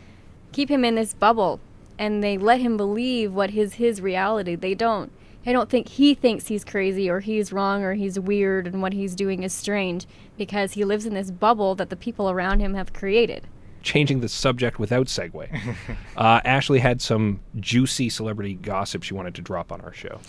keep 0.52 0.70
him 0.70 0.84
in 0.84 0.96
this 0.96 1.14
bubble 1.14 1.60
and 2.00 2.24
they 2.24 2.38
let 2.38 2.62
him 2.62 2.78
believe 2.78 3.34
what 3.34 3.52
is 3.52 3.76
his 3.76 4.02
reality. 4.02 4.56
They 4.56 4.74
don't. 4.74 5.12
I 5.46 5.52
don't 5.52 5.70
think 5.70 5.90
he 5.90 6.16
thinks 6.16 6.48
he's 6.48 6.64
crazy 6.64 7.10
or 7.10 7.20
he's 7.20 7.54
wrong 7.54 7.84
or 7.84 7.94
he's 7.94 8.20
weird 8.20 8.68
and 8.68 8.82
what 8.82 8.94
he's 8.94 9.16
doing 9.16 9.44
is 9.44 9.54
strange 9.54 10.08
because 10.38 10.74
he 10.74 10.86
lives 10.86 11.06
in 11.06 11.14
this 11.14 11.30
bubble 11.30 11.76
that 11.76 11.90
the 11.90 11.96
people 11.96 12.30
around 12.30 12.62
him 12.62 12.74
have 12.74 12.94
created. 12.94 13.48
Changing 13.82 14.22
the 14.22 14.30
subject 14.30 14.80
without 14.80 15.08
segue. 15.08 15.76
uh, 16.18 16.42
Ashley 16.44 16.80
had 16.80 17.02
some 17.02 17.42
juicy 17.60 18.10
celebrity 18.10 18.54
gossip 18.56 19.04
she 19.04 19.14
wanted 19.14 19.36
to 19.36 19.42
drop 19.42 19.72
on 19.72 19.82
our 19.82 19.94
show. 19.94 20.20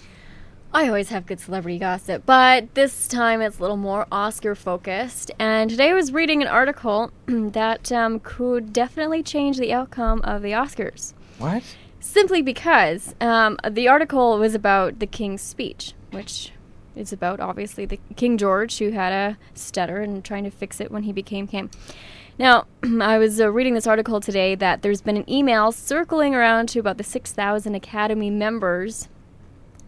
I 0.73 0.87
always 0.87 1.09
have 1.09 1.27
good 1.27 1.41
celebrity 1.41 1.79
gossip, 1.79 2.25
but 2.27 2.75
this 2.75 3.09
time 3.09 3.41
it's 3.41 3.59
a 3.59 3.61
little 3.61 3.77
more 3.77 4.07
Oscar 4.13 4.55
focused. 4.55 5.33
And 5.39 5.69
today 5.69 5.91
I 5.91 5.95
was 5.95 6.13
reading 6.13 6.43
an 6.43 6.49
article 6.49 7.11
that 7.27 7.91
um, 7.91 8.21
could 8.21 8.73
definitely 8.73 9.25
change 9.25 9.59
the 9.59 9.73
outcome 9.73 10.21
of 10.23 10.43
the 10.43 10.53
Oscars. 10.53 11.13
What? 11.41 11.63
Simply 12.01 12.43
because 12.43 13.15
um, 13.21 13.59
the 13.69 13.89
article 13.89 14.39
was 14.39 14.55
about 14.55 14.99
the 15.01 15.07
King's 15.07 15.43
speech, 15.43 15.93
which 16.13 16.53
is 16.97 17.13
about 17.13 17.41
obviously 17.41 17.85
the 17.87 17.99
King 18.17 18.39
George, 18.39 18.79
who 18.79 18.91
had 18.91 19.13
a 19.13 19.39
stutter 19.55 20.01
and 20.01 20.25
trying 20.25 20.45
to 20.45 20.51
fix 20.51 20.81
it 20.81 20.91
when 20.91 21.05
he 21.05 21.13
became 21.13 21.47
king. 21.47 21.71
Now, 22.39 22.67
I 23.01 23.19
was 23.19 23.41
uh, 23.41 23.51
reading 23.51 23.75
this 23.75 23.87
article 23.87 24.21
today 24.21 24.55
that 24.55 24.83
there's 24.83 25.03
been 25.03 25.17
an 25.17 25.29
email 25.31 25.73
circling 25.73 26.35
around 26.35 26.69
to 26.71 26.79
about 26.79 26.99
the 26.99 27.05
6,000 27.05 27.75
Academy 27.75 28.31
members 28.31 29.09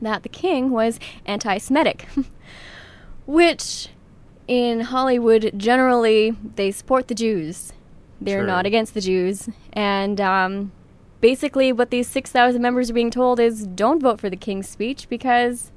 that 0.00 0.22
the 0.22 0.28
king 0.28 0.70
was 0.70 0.98
anti 1.24 1.58
Semitic, 1.58 2.06
which 3.26 3.88
in 4.48 4.80
Hollywood 4.80 5.52
generally 5.56 6.36
they 6.56 6.70
support 6.70 7.08
the 7.08 7.14
Jews. 7.14 7.72
They're 8.20 8.40
Sure. 8.40 8.46
not 8.46 8.66
against 8.66 8.94
the 8.94 9.00
Jews. 9.00 9.48
And 9.72 10.20
um, 10.20 10.72
basically, 11.22 11.72
what 11.72 11.88
these 11.88 12.06
6,000 12.08 12.60
members 12.60 12.90
are 12.90 12.94
being 12.94 13.10
told 13.10 13.40
is 13.40 13.66
don't 13.66 14.02
vote 14.02 14.20
for 14.20 14.28
the 14.28 14.36
king's 14.36 14.68
speech 14.68 15.08
because 15.08 15.72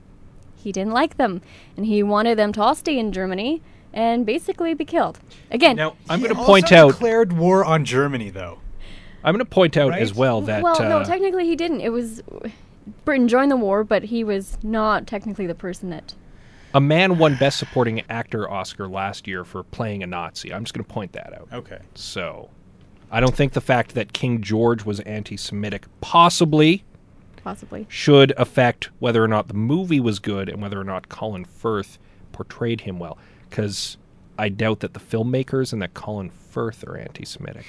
he 0.54 0.74
didn't 0.74 0.92
like 0.92 1.16
them. 1.16 1.42
And 1.78 1.86
he 1.86 2.04
wanted 2.04 2.38
them 2.38 2.52
to 2.54 2.62
all 2.62 2.76
stay 2.76 3.00
in 3.00 3.14
Germany 3.14 3.62
and 3.94 4.26
basically 4.26 4.74
be 4.74 4.84
killed. 4.84 5.20
Again, 5.52 5.78
Now, 5.78 5.96
I'm 6.10 6.20
going 6.20 6.34
to 6.34 6.38
also 6.38 6.52
point 6.52 6.74
out. 6.74 6.92
declared 6.92 7.32
war 7.32 7.64
on 7.64 7.86
Germany, 7.86 8.30
though. 8.30 8.60
I'm 9.24 9.34
going 9.34 9.46
to 9.46 9.50
point 9.50 9.78
out 9.78 9.98
as 9.98 10.14
well 10.14 10.42
that 10.42 10.62
well, 10.62 10.80
no, 10.82 10.98
uh, 11.00 11.04
technically 11.06 11.46
he 11.46 11.56
didn't. 11.56 11.82
It 11.82 11.90
was 11.90 12.22
Britain 13.06 13.28
joined 13.28 13.50
the 13.50 13.56
war, 13.58 13.84
but 13.84 14.04
he 14.04 14.24
was 14.24 14.58
not 14.62 15.08
technically 15.08 15.48
the 15.48 15.56
person 15.56 15.90
that. 15.92 16.14
a 16.76 16.82
man 16.82 17.18
won 17.18 17.36
Best 17.36 17.58
Supporting 17.58 18.04
Actor 18.10 18.52
Oscar 18.52 18.88
last 18.88 19.28
year 19.28 19.44
for 19.44 19.64
playing 19.64 20.04
a 20.04 20.08
Nazi. 20.08 20.54
I'm 20.54 20.64
just 20.64 20.76
going 20.76 20.86
to 20.86 20.94
point 20.94 21.14
that 21.14 21.34
out. 21.34 21.48
Okay. 21.54 21.80
So, 21.96 22.50
I 23.16 23.22
don't 23.22 23.34
think 23.34 23.54
the 23.54 23.62
fact 23.62 23.96
that 23.96 24.12
King 24.12 24.42
George 24.42 24.84
was 24.84 25.00
anti-Semitic 25.00 25.86
possibly 26.02 26.84
Possibly. 27.46 27.86
should 27.88 28.34
affect 28.36 28.90
whether 29.00 29.24
or 29.24 29.28
not 29.30 29.48
the 29.48 29.54
movie 29.54 30.02
was 30.02 30.20
good 30.20 30.50
and 30.50 30.62
whether 30.62 30.78
or 30.78 30.84
not 30.84 31.08
Colin 31.08 31.46
Firth 31.46 31.98
portrayed 32.34 32.82
him 32.82 33.00
well. 33.00 33.18
Because 33.50 33.96
I 34.38 34.50
doubt 34.50 34.82
that 34.82 34.94
the 34.94 35.00
filmmakers 35.00 35.72
and 35.72 35.82
that 35.82 35.94
Colin 35.94 36.30
Firth 36.30 36.84
are 36.86 36.98
anti-Semitic. 36.98 37.66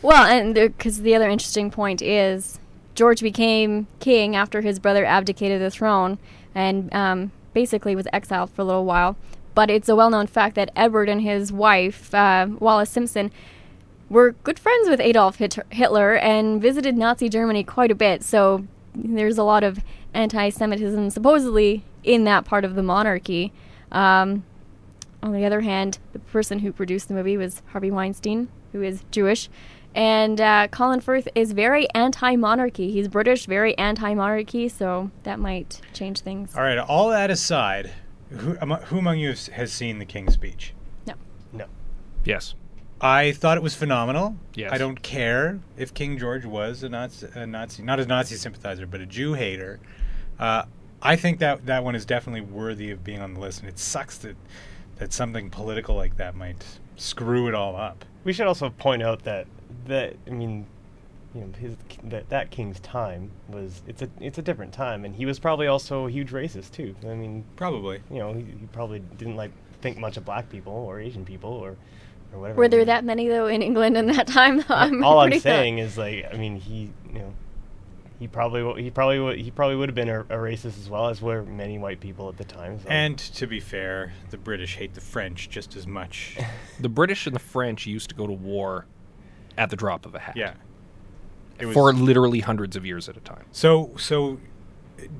Well, 0.00 0.24
and 0.24 0.54
because 0.54 1.02
the 1.02 1.14
other 1.14 1.28
interesting 1.28 1.70
point 1.70 2.00
is 2.00 2.58
George 2.94 3.20
became 3.20 3.86
king 3.98 4.34
after 4.34 4.62
his 4.62 4.78
brother 4.78 5.04
abdicated 5.04 5.60
the 5.60 5.70
throne 5.70 6.16
and 6.54 6.90
um, 6.94 7.32
basically 7.52 7.94
was 7.94 8.06
exiled 8.14 8.48
for 8.48 8.62
a 8.62 8.64
little 8.64 8.86
while. 8.86 9.14
But 9.54 9.68
it's 9.68 9.90
a 9.90 9.94
well 9.96 10.08
known 10.08 10.26
fact 10.26 10.54
that 10.54 10.70
Edward 10.74 11.10
and 11.10 11.20
his 11.20 11.52
wife, 11.52 12.14
uh, 12.14 12.46
Wallis 12.58 12.88
Simpson, 12.88 13.30
were 14.10 14.32
good 14.44 14.58
friends 14.58 14.88
with 14.88 15.00
Adolf 15.00 15.36
Hitler 15.70 16.16
and 16.16 16.60
visited 16.60 16.96
Nazi 16.96 17.28
Germany 17.30 17.64
quite 17.64 17.90
a 17.90 17.94
bit. 17.94 18.22
So 18.22 18.66
there's 18.94 19.38
a 19.38 19.44
lot 19.44 19.64
of 19.64 19.78
anti 20.12 20.50
Semitism 20.50 21.08
supposedly 21.10 21.84
in 22.04 22.24
that 22.24 22.44
part 22.44 22.64
of 22.64 22.74
the 22.74 22.82
monarchy. 22.82 23.52
Um, 23.92 24.44
on 25.22 25.32
the 25.32 25.44
other 25.44 25.60
hand, 25.60 25.98
the 26.12 26.18
person 26.18 26.58
who 26.60 26.72
produced 26.72 27.08
the 27.08 27.14
movie 27.14 27.36
was 27.36 27.62
Harvey 27.72 27.90
Weinstein, 27.90 28.48
who 28.72 28.82
is 28.82 29.04
Jewish. 29.10 29.48
And 29.94 30.40
uh, 30.40 30.68
Colin 30.68 31.00
Firth 31.00 31.28
is 31.34 31.52
very 31.52 31.88
anti 31.94 32.36
monarchy. 32.36 32.90
He's 32.92 33.08
British, 33.08 33.46
very 33.46 33.76
anti 33.78 34.14
monarchy, 34.14 34.68
so 34.68 35.10
that 35.24 35.38
might 35.38 35.80
change 35.92 36.20
things. 36.20 36.54
All 36.56 36.62
right. 36.62 36.78
All 36.78 37.10
that 37.10 37.30
aside, 37.30 37.90
who, 38.30 38.54
who 38.54 38.98
among 38.98 39.18
you 39.18 39.30
has- 39.30 39.48
has 39.48 39.72
seen 39.72 39.98
the 39.98 40.04
King's 40.04 40.34
Speech? 40.34 40.74
No. 41.06 41.14
No. 41.52 41.66
Yes. 42.24 42.54
I 43.00 43.32
thought 43.32 43.56
it 43.56 43.62
was 43.62 43.74
phenomenal. 43.74 44.36
Yes. 44.54 44.72
I 44.72 44.78
don't 44.78 45.02
care 45.02 45.60
if 45.78 45.94
King 45.94 46.18
George 46.18 46.44
was 46.44 46.82
a 46.82 46.88
Nazi, 46.88 47.28
a 47.34 47.46
Nazi 47.46 47.82
not 47.82 47.98
a 47.98 48.06
Nazi 48.06 48.36
sympathizer, 48.36 48.86
but 48.86 49.00
a 49.00 49.06
Jew 49.06 49.34
hater. 49.34 49.80
Uh, 50.38 50.64
I 51.02 51.16
think 51.16 51.38
that 51.38 51.66
that 51.66 51.82
one 51.82 51.94
is 51.94 52.04
definitely 52.04 52.42
worthy 52.42 52.90
of 52.90 53.02
being 53.02 53.20
on 53.20 53.34
the 53.34 53.40
list, 53.40 53.60
and 53.60 53.68
it 53.68 53.78
sucks 53.78 54.18
that 54.18 54.36
that 54.96 55.12
something 55.14 55.48
political 55.48 55.96
like 55.96 56.18
that 56.18 56.34
might 56.34 56.62
screw 56.96 57.48
it 57.48 57.54
all 57.54 57.74
up. 57.74 58.04
We 58.22 58.34
should 58.34 58.46
also 58.46 58.68
point 58.68 59.02
out 59.02 59.24
that 59.24 59.46
that 59.86 60.16
I 60.26 60.30
mean, 60.30 60.66
you 61.34 61.40
know, 61.40 61.52
his 61.58 61.76
that 62.04 62.28
that 62.28 62.50
king's 62.50 62.80
time 62.80 63.30
was 63.48 63.80
it's 63.86 64.02
a 64.02 64.10
it's 64.20 64.36
a 64.36 64.42
different 64.42 64.74
time, 64.74 65.06
and 65.06 65.14
he 65.14 65.24
was 65.24 65.38
probably 65.38 65.66
also 65.66 66.06
a 66.06 66.10
huge 66.10 66.32
racist 66.32 66.72
too. 66.72 66.94
I 67.04 67.14
mean, 67.14 67.44
Probably. 67.56 68.02
you 68.10 68.18
know, 68.18 68.34
he, 68.34 68.42
he 68.42 68.66
probably 68.72 68.98
didn't 69.16 69.36
like 69.36 69.52
think 69.80 69.96
much 69.96 70.18
of 70.18 70.26
black 70.26 70.50
people 70.50 70.74
or 70.74 71.00
Asian 71.00 71.24
people 71.24 71.50
or 71.50 71.76
or 72.32 72.40
whatever. 72.40 72.58
Were 72.58 72.68
there 72.68 72.84
that 72.84 73.04
many, 73.04 73.28
though, 73.28 73.46
in 73.46 73.62
England 73.62 73.96
in 73.96 74.06
that 74.08 74.26
time? 74.26 74.64
I'm 74.68 75.02
all 75.04 75.20
I'm 75.20 75.30
pretty 75.30 75.42
sure. 75.42 75.52
saying 75.52 75.78
is 75.78 75.96
like 75.98 76.26
I 76.32 76.36
mean 76.36 76.56
he 76.56 76.90
you 77.12 77.18
know 77.18 77.34
he 78.18 78.28
probably 78.28 78.62
wa- 78.62 78.74
he 78.74 78.90
probably 78.90 79.18
wa- 79.18 79.32
he 79.32 79.50
probably 79.50 79.76
would 79.76 79.88
have 79.88 79.94
been 79.96 80.10
a, 80.10 80.20
a 80.20 80.36
racist 80.36 80.78
as 80.78 80.90
well 80.90 81.08
as 81.08 81.22
were 81.22 81.42
many 81.42 81.78
white 81.78 82.00
people 82.00 82.28
at 82.28 82.36
the 82.36 82.44
time. 82.44 82.78
So. 82.78 82.88
And 82.88 83.18
to 83.18 83.46
be 83.46 83.60
fair, 83.60 84.12
the 84.30 84.36
British 84.36 84.76
hate 84.76 84.92
the 84.94 85.00
French 85.00 85.48
just 85.48 85.74
as 85.76 85.86
much. 85.86 86.36
The 86.80 86.88
British 86.88 87.26
and 87.26 87.34
the 87.34 87.40
French 87.40 87.86
used 87.86 88.08
to 88.10 88.14
go 88.14 88.26
to 88.26 88.32
war 88.32 88.86
at 89.58 89.68
the 89.70 89.76
drop 89.76 90.06
of 90.06 90.14
a 90.14 90.18
hat. 90.18 90.36
yeah. 90.36 90.54
Was- 91.60 91.74
For 91.74 91.92
literally 91.92 92.40
hundreds 92.40 92.74
of 92.76 92.86
years 92.86 93.06
at 93.08 93.16
a 93.18 93.20
time. 93.20 93.44
So, 93.52 93.90
so, 93.98 94.38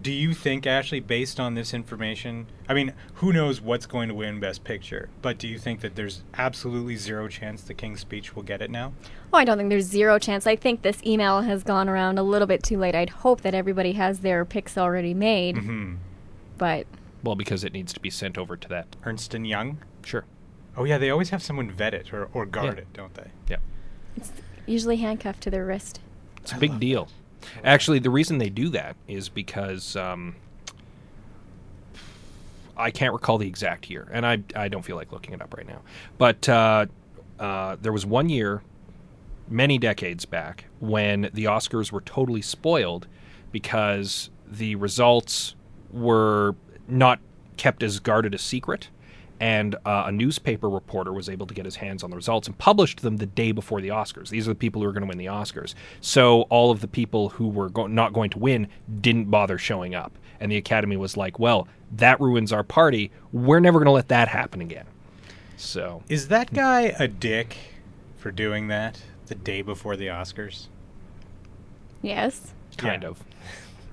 do 0.02 0.12
you 0.12 0.34
think, 0.34 0.66
Ashley, 0.66 1.00
based 1.00 1.38
on 1.40 1.54
this 1.54 1.72
information, 1.74 2.46
I 2.68 2.74
mean, 2.74 2.92
who 3.14 3.32
knows 3.32 3.60
what's 3.60 3.86
going 3.86 4.08
to 4.08 4.14
win 4.14 4.40
Best 4.40 4.64
Picture, 4.64 5.08
but 5.22 5.38
do 5.38 5.46
you 5.48 5.58
think 5.58 5.80
that 5.80 5.94
there's 5.96 6.22
absolutely 6.34 6.96
zero 6.96 7.28
chance 7.28 7.62
the 7.62 7.74
King's 7.74 8.00
Speech 8.00 8.34
will 8.34 8.42
get 8.42 8.62
it 8.62 8.70
now? 8.70 8.92
Oh, 9.32 9.38
I 9.38 9.44
don't 9.44 9.56
think 9.58 9.70
there's 9.70 9.84
zero 9.86 10.18
chance. 10.18 10.46
I 10.46 10.56
think 10.56 10.82
this 10.82 11.02
email 11.04 11.42
has 11.42 11.62
gone 11.62 11.88
around 11.88 12.18
a 12.18 12.22
little 12.22 12.46
bit 12.46 12.62
too 12.62 12.78
late. 12.78 12.94
I'd 12.94 13.10
hope 13.10 13.42
that 13.42 13.54
everybody 13.54 13.92
has 13.92 14.20
their 14.20 14.44
picks 14.44 14.76
already 14.78 15.14
made, 15.14 15.58
Hmm. 15.58 15.94
but 16.58 16.86
Well, 17.22 17.36
because 17.36 17.64
it 17.64 17.72
needs 17.72 17.92
to 17.92 18.00
be 18.00 18.10
sent 18.10 18.38
over 18.38 18.56
to 18.56 18.68
that. 18.68 18.96
Ernst 19.04 19.34
and 19.34 19.46
Young. 19.46 19.78
Sure. 20.04 20.24
Oh 20.76 20.84
yeah, 20.84 20.98
they 20.98 21.10
always 21.10 21.30
have 21.30 21.42
someone 21.42 21.70
vet 21.70 21.92
it 21.94 22.12
or, 22.12 22.28
or 22.32 22.46
guard 22.46 22.76
Yeah. 22.76 22.82
it, 22.82 22.92
don't 22.94 23.14
they? 23.14 23.30
Yeah. 23.48 23.56
it's 24.16 24.32
usually 24.66 24.96
handcuffed 24.96 25.42
to 25.42 25.50
their 25.50 25.66
wrist. 25.66 26.00
It's 26.42 26.52
a 26.52 26.56
I 26.56 26.58
big 26.58 26.70
love 26.70 26.80
deal. 26.80 27.08
Actually, 27.64 27.98
the 27.98 28.10
reason 28.10 28.38
they 28.38 28.50
do 28.50 28.68
that 28.70 28.96
is 29.08 29.28
because 29.28 29.96
um, 29.96 30.36
I 32.76 32.90
can't 32.90 33.12
recall 33.12 33.38
the 33.38 33.46
exact 33.46 33.90
year, 33.90 34.08
and 34.12 34.26
I 34.26 34.42
I 34.56 34.68
don't 34.68 34.82
feel 34.82 34.96
like 34.96 35.12
looking 35.12 35.34
it 35.34 35.42
up 35.42 35.54
right 35.56 35.66
now. 35.66 35.80
But 36.18 36.48
uh, 36.48 36.86
uh, 37.38 37.76
there 37.80 37.92
was 37.92 38.06
one 38.06 38.28
year, 38.28 38.62
many 39.48 39.78
decades 39.78 40.24
back, 40.24 40.66
when 40.80 41.30
the 41.32 41.44
Oscars 41.44 41.92
were 41.92 42.02
totally 42.02 42.42
spoiled 42.42 43.06
because 43.52 44.30
the 44.46 44.74
results 44.76 45.54
were 45.92 46.54
not 46.88 47.20
kept 47.56 47.82
as 47.82 48.00
guarded 48.00 48.34
a 48.34 48.38
secret. 48.38 48.88
And 49.40 49.74
uh, 49.86 50.04
a 50.06 50.12
newspaper 50.12 50.68
reporter 50.68 51.12
was 51.14 51.28
able 51.30 51.46
to 51.46 51.54
get 51.54 51.64
his 51.64 51.76
hands 51.76 52.02
on 52.04 52.10
the 52.10 52.16
results 52.16 52.46
and 52.46 52.56
published 52.58 53.00
them 53.00 53.16
the 53.16 53.24
day 53.26 53.52
before 53.52 53.80
the 53.80 53.88
Oscars. 53.88 54.28
These 54.28 54.46
are 54.46 54.50
the 54.52 54.54
people 54.58 54.82
who 54.82 54.88
are 54.88 54.92
going 54.92 55.02
to 55.02 55.08
win 55.08 55.16
the 55.18 55.26
Oscars. 55.26 55.74
So 56.02 56.42
all 56.42 56.70
of 56.70 56.82
the 56.82 56.88
people 56.88 57.30
who 57.30 57.48
were 57.48 57.70
go- 57.70 57.86
not 57.86 58.12
going 58.12 58.28
to 58.30 58.38
win 58.38 58.68
didn't 59.00 59.30
bother 59.30 59.56
showing 59.56 59.94
up. 59.94 60.12
And 60.40 60.52
the 60.52 60.56
Academy 60.58 60.96
was 60.98 61.16
like, 61.16 61.38
well, 61.38 61.66
that 61.96 62.20
ruins 62.20 62.52
our 62.52 62.62
party. 62.62 63.10
We're 63.32 63.60
never 63.60 63.78
going 63.78 63.86
to 63.86 63.92
let 63.92 64.08
that 64.08 64.28
happen 64.28 64.60
again. 64.60 64.84
So 65.56 66.02
Is 66.08 66.28
that 66.28 66.52
guy 66.52 66.94
a 66.98 67.08
dick 67.08 67.56
for 68.18 68.30
doing 68.30 68.68
that 68.68 69.00
the 69.26 69.34
day 69.34 69.62
before 69.62 69.96
the 69.96 70.08
Oscars? 70.08 70.66
Yes. 72.02 72.52
kind 72.76 73.02
Yeah. 73.02 73.08
of, 73.10 73.22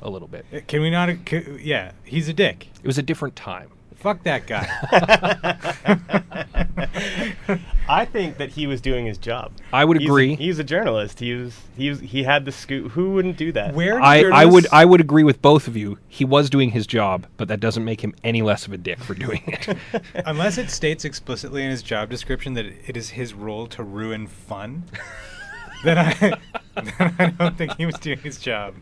a 0.01 0.09
little 0.09 0.27
bit. 0.27 0.45
Can 0.67 0.81
we 0.81 0.89
not? 0.89 1.09
c- 1.27 1.57
yeah, 1.61 1.91
he's 2.03 2.29
a 2.29 2.33
dick. 2.33 2.67
It 2.81 2.87
was 2.87 2.97
a 2.97 3.01
different 3.01 3.35
time. 3.35 3.69
Fuck 3.99 4.23
that 4.23 4.47
guy. 4.47 4.67
I 7.89 8.05
think 8.05 8.37
that 8.37 8.49
he 8.51 8.67
was 8.67 8.81
doing 8.81 9.05
his 9.05 9.17
job. 9.17 9.51
I 9.71 9.85
would 9.85 9.97
He's 9.97 10.07
a- 10.07 10.11
agree. 10.11 10.35
he's 10.35 10.59
a 10.59 10.63
journalist. 10.63 11.19
He 11.19 11.33
was 11.33 11.57
he 11.77 11.89
was 11.89 11.99
he 12.01 12.23
had 12.23 12.45
the 12.45 12.51
scoop. 12.51 12.91
Who 12.91 13.11
wouldn't 13.13 13.37
do 13.37 13.51
that? 13.53 13.73
Where 13.73 14.01
I, 14.01 14.23
I 14.31 14.45
would 14.45 14.67
I 14.71 14.85
would 14.85 15.01
agree 15.01 15.23
with 15.23 15.41
both 15.41 15.67
of 15.67 15.77
you. 15.77 15.97
He 16.07 16.25
was 16.25 16.49
doing 16.49 16.71
his 16.71 16.85
job, 16.85 17.27
but 17.37 17.47
that 17.47 17.59
doesn't 17.59 17.83
make 17.83 18.01
him 18.01 18.13
any 18.23 18.41
less 18.41 18.65
of 18.67 18.73
a 18.73 18.77
dick 18.77 18.99
for 18.99 19.13
doing 19.13 19.41
it. 19.47 19.77
Unless 20.25 20.57
it 20.57 20.69
states 20.69 21.05
explicitly 21.05 21.63
in 21.63 21.69
his 21.71 21.81
job 21.81 22.09
description 22.09 22.53
that 22.55 22.65
it 22.65 22.97
is 22.97 23.11
his 23.11 23.33
role 23.33 23.67
to 23.67 23.83
ruin 23.83 24.27
fun, 24.27 24.83
then 25.83 25.97
I, 25.97 26.13
then 26.75 27.15
I 27.19 27.29
don't 27.37 27.57
think 27.57 27.77
he 27.77 27.85
was 27.85 27.95
doing 27.95 28.19
his 28.19 28.37
job. 28.37 28.75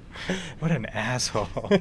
What 0.60 0.72
an 0.72 0.86
asshole. 0.88 1.72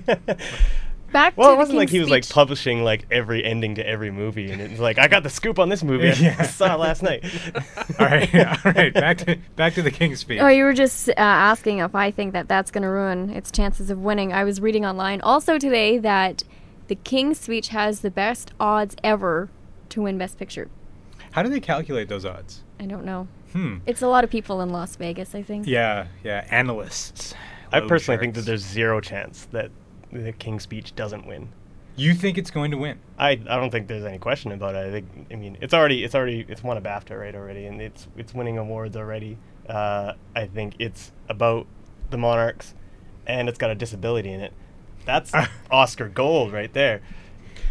Back 1.14 1.36
Well, 1.36 1.50
to 1.50 1.54
it 1.54 1.56
wasn't 1.58 1.78
like 1.78 1.90
he 1.90 2.00
was 2.00 2.10
like 2.10 2.28
publishing 2.28 2.82
like 2.82 3.06
every 3.08 3.44
ending 3.44 3.76
to 3.76 3.86
every 3.86 4.10
movie, 4.10 4.50
and 4.50 4.60
it's 4.60 4.80
like 4.80 4.98
I 4.98 5.06
got 5.06 5.22
the 5.22 5.30
scoop 5.30 5.60
on 5.60 5.68
this 5.68 5.84
movie. 5.84 6.08
I 6.10 6.12
Yeah. 6.14 6.42
saw 6.42 6.74
it 6.74 6.80
last 6.80 7.04
night. 7.04 7.24
all 8.00 8.06
right, 8.06 8.34
all 8.34 8.72
right. 8.72 8.92
Back 8.92 9.18
to 9.18 9.38
back 9.54 9.74
to 9.74 9.82
the 9.82 9.92
King's 9.92 10.18
Speech. 10.18 10.40
Oh, 10.40 10.48
you 10.48 10.64
were 10.64 10.72
just 10.74 11.08
uh, 11.10 11.12
asking 11.16 11.78
if 11.78 11.94
I 11.94 12.10
think 12.10 12.32
that 12.32 12.48
that's 12.48 12.72
going 12.72 12.82
to 12.82 12.88
ruin 12.88 13.30
its 13.30 13.52
chances 13.52 13.90
of 13.90 14.00
winning. 14.00 14.32
I 14.32 14.42
was 14.42 14.60
reading 14.60 14.84
online 14.84 15.20
also 15.20 15.56
today 15.56 15.98
that 15.98 16.42
the 16.88 16.96
King's 16.96 17.38
Speech 17.38 17.68
has 17.68 18.00
the 18.00 18.10
best 18.10 18.50
odds 18.58 18.96
ever 19.04 19.48
to 19.90 20.02
win 20.02 20.18
Best 20.18 20.36
Picture. 20.36 20.68
How 21.30 21.44
do 21.44 21.48
they 21.48 21.60
calculate 21.60 22.08
those 22.08 22.24
odds? 22.26 22.62
I 22.80 22.86
don't 22.86 23.04
know. 23.04 23.28
Hmm. 23.52 23.76
It's 23.86 24.02
a 24.02 24.08
lot 24.08 24.24
of 24.24 24.30
people 24.30 24.60
in 24.62 24.70
Las 24.70 24.96
Vegas, 24.96 25.32
I 25.32 25.42
think. 25.42 25.68
Yeah, 25.68 26.08
yeah. 26.24 26.44
Analysts. 26.50 27.34
I 27.72 27.78
Load 27.78 27.88
personally 27.88 28.18
think 28.18 28.34
that 28.34 28.42
there's 28.46 28.64
zero 28.64 29.00
chance 29.00 29.46
that 29.52 29.70
the 30.22 30.32
King's 30.32 30.62
Speech 30.62 30.94
doesn't 30.94 31.26
win. 31.26 31.48
You 31.96 32.14
think 32.14 32.38
it's 32.38 32.50
going 32.50 32.72
to 32.72 32.76
win? 32.76 32.98
I, 33.18 33.30
I 33.30 33.36
don't 33.36 33.70
think 33.70 33.86
there's 33.86 34.04
any 34.04 34.18
question 34.18 34.50
about 34.52 34.74
it. 34.74 34.86
I 34.86 34.90
think 34.90 35.26
I 35.30 35.36
mean 35.36 35.56
it's 35.60 35.74
already 35.74 36.02
it's 36.02 36.14
already 36.14 36.44
it's 36.48 36.62
won 36.62 36.76
a 36.76 36.80
BAFTA 36.80 37.18
right 37.18 37.34
already, 37.34 37.66
and 37.66 37.80
it's 37.80 38.08
it's 38.16 38.34
winning 38.34 38.58
awards 38.58 38.96
already. 38.96 39.38
Uh, 39.68 40.14
I 40.34 40.46
think 40.46 40.74
it's 40.78 41.12
about 41.28 41.66
the 42.10 42.18
monarchs, 42.18 42.74
and 43.26 43.48
it's 43.48 43.58
got 43.58 43.70
a 43.70 43.74
disability 43.74 44.32
in 44.32 44.40
it. 44.40 44.52
That's 45.04 45.32
Oscar 45.70 46.08
gold 46.08 46.52
right 46.52 46.72
there. 46.72 47.00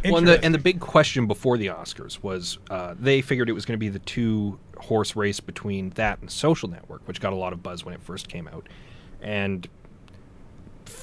Well, 0.06 0.18
and 0.18 0.28
the, 0.28 0.44
and 0.44 0.54
the 0.54 0.60
big 0.60 0.80
question 0.80 1.28
before 1.28 1.58
the 1.58 1.68
Oscars 1.68 2.22
was 2.22 2.58
uh, 2.70 2.96
they 3.00 3.22
figured 3.22 3.50
it 3.50 3.54
was 3.54 3.66
going 3.66 3.78
to 3.78 3.80
be 3.80 3.90
the 3.90 4.00
two 4.00 4.60
horse 4.78 5.16
race 5.16 5.40
between 5.40 5.92
that 5.92 6.20
and 6.20 6.30
Social 6.30 6.70
Network, 6.70 7.08
which 7.08 7.22
got 7.22 7.34
a 7.34 7.38
lot 7.38 7.54
of 7.54 7.64
buzz 7.64 7.86
when 7.86 7.94
it 7.94 8.02
first 8.02 8.28
came 8.28 8.48
out, 8.48 8.68
and 9.22 9.68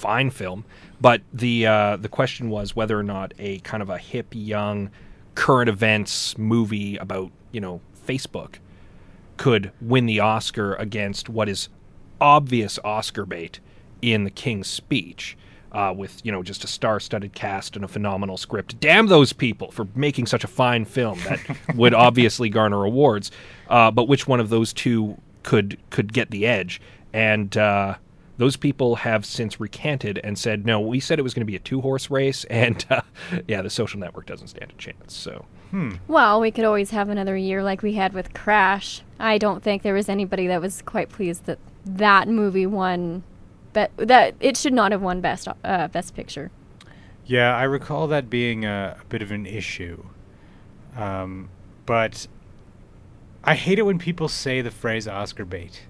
fine 0.00 0.30
film. 0.30 0.64
But 1.00 1.23
the 1.33 1.66
uh, 1.66 1.97
the 1.97 2.09
question 2.09 2.50
was 2.50 2.75
whether 2.75 2.99
or 2.99 3.02
not 3.02 3.33
a 3.38 3.59
kind 3.61 3.83
of 3.83 3.90
a 3.90 3.99
hip, 3.99 4.28
young, 4.33 4.90
current 5.35 5.69
events 5.69 6.37
movie 6.38 6.97
about 6.97 7.30
you 7.52 7.61
know 7.61 7.80
Facebook 8.07 8.57
could 9.37 9.73
win 9.80 10.07
the 10.07 10.21
Oscar 10.21 10.75
against 10.75 11.28
what 11.28 11.49
is 11.49 11.69
obvious 12.21 12.78
Oscar 12.85 13.25
bait 13.25 13.61
in 14.02 14.25
The 14.25 14.30
King's 14.30 14.69
Speech. 14.69 15.37
Uh, 15.73 15.95
with 15.97 16.21
you 16.26 16.33
know 16.33 16.42
just 16.42 16.64
a 16.64 16.66
star-studded 16.66 17.33
cast 17.33 17.76
and 17.76 17.85
a 17.85 17.88
phenomenal 17.88 18.37
script. 18.37 18.80
Damn 18.80 19.07
those 19.07 19.33
people 19.33 19.71
for 19.71 19.87
making 19.95 20.26
such 20.26 20.42
a 20.42 20.49
fine 20.49 20.85
film 20.85 21.21
that 21.21 21.38
would 21.76 21.95
obviously 21.95 22.49
garner 22.49 22.85
awards. 22.85 23.30
Uh, 23.69 23.88
but 23.92 24.09
which 24.09 24.26
one 24.26 24.40
of 24.40 24.49
those 24.49 24.73
two 24.73 25.16
could 25.45 25.78
could 25.90 26.12
get 26.12 26.33
the 26.33 26.45
edge? 26.45 26.80
And 27.12 27.57
uh, 27.57 27.95
those 28.40 28.56
people 28.56 28.97
have 28.97 29.26
since 29.26 29.61
recanted 29.61 30.18
and 30.25 30.38
said, 30.38 30.64
no, 30.64 30.80
we 30.80 30.99
said 30.99 31.18
it 31.18 31.23
was 31.23 31.35
going 31.35 31.42
to 31.42 31.47
be 31.47 31.56
a 31.56 31.61
two-horse 31.61 32.09
race, 32.09 32.44
and 32.50 32.87
uh, 32.88 33.02
yeah, 33.47 33.61
the 33.61 33.68
Social 33.68 34.00
Network 34.00 34.25
doesn't 34.25 34.49
stand 34.49 34.73
a 34.73 34.75
chance. 34.80 35.12
So 35.14 35.44
Well, 36.09 36.40
we 36.40 36.50
could 36.50 36.64
always 36.64 36.88
have 36.88 37.11
another 37.11 37.37
year 37.37 37.62
like 37.62 37.82
we 37.82 37.92
had 37.92 38.14
with 38.14 38.32
Crash. 38.32 39.02
I 39.18 39.37
don't 39.37 39.62
think 39.62 39.82
there 39.82 39.92
was 39.92 40.09
anybody 40.09 40.47
that 40.47 40.62
was 40.62 40.80
quite 40.80 41.11
pleased 41.11 41.44
that 41.44 41.59
that 41.85 42.28
movie 42.28 42.64
won, 42.64 43.25
but 43.75 43.90
that 43.99 44.37
it 44.40 44.56
should 44.56 44.73
not 44.73 44.90
have 44.90 45.02
won 45.02 45.20
best 45.20 45.47
uh, 45.62 45.88
best 45.88 46.14
picture. 46.14 46.50
Yeah, 47.26 47.54
I 47.54 47.64
recall 47.64 48.06
that 48.06 48.30
being 48.30 48.64
a, 48.64 48.97
a 48.99 49.04
bit 49.04 49.20
of 49.20 49.30
an 49.30 49.44
issue. 49.44 50.02
Um, 50.97 51.50
but 51.85 52.26
I 53.44 53.54
hate 53.54 53.78
it 53.78 53.82
when 53.82 53.99
people 53.99 54.28
say 54.28 54.62
the 54.62 54.70
phrase 54.70 55.06
Oscar 55.06 55.44
bait. 55.44 55.82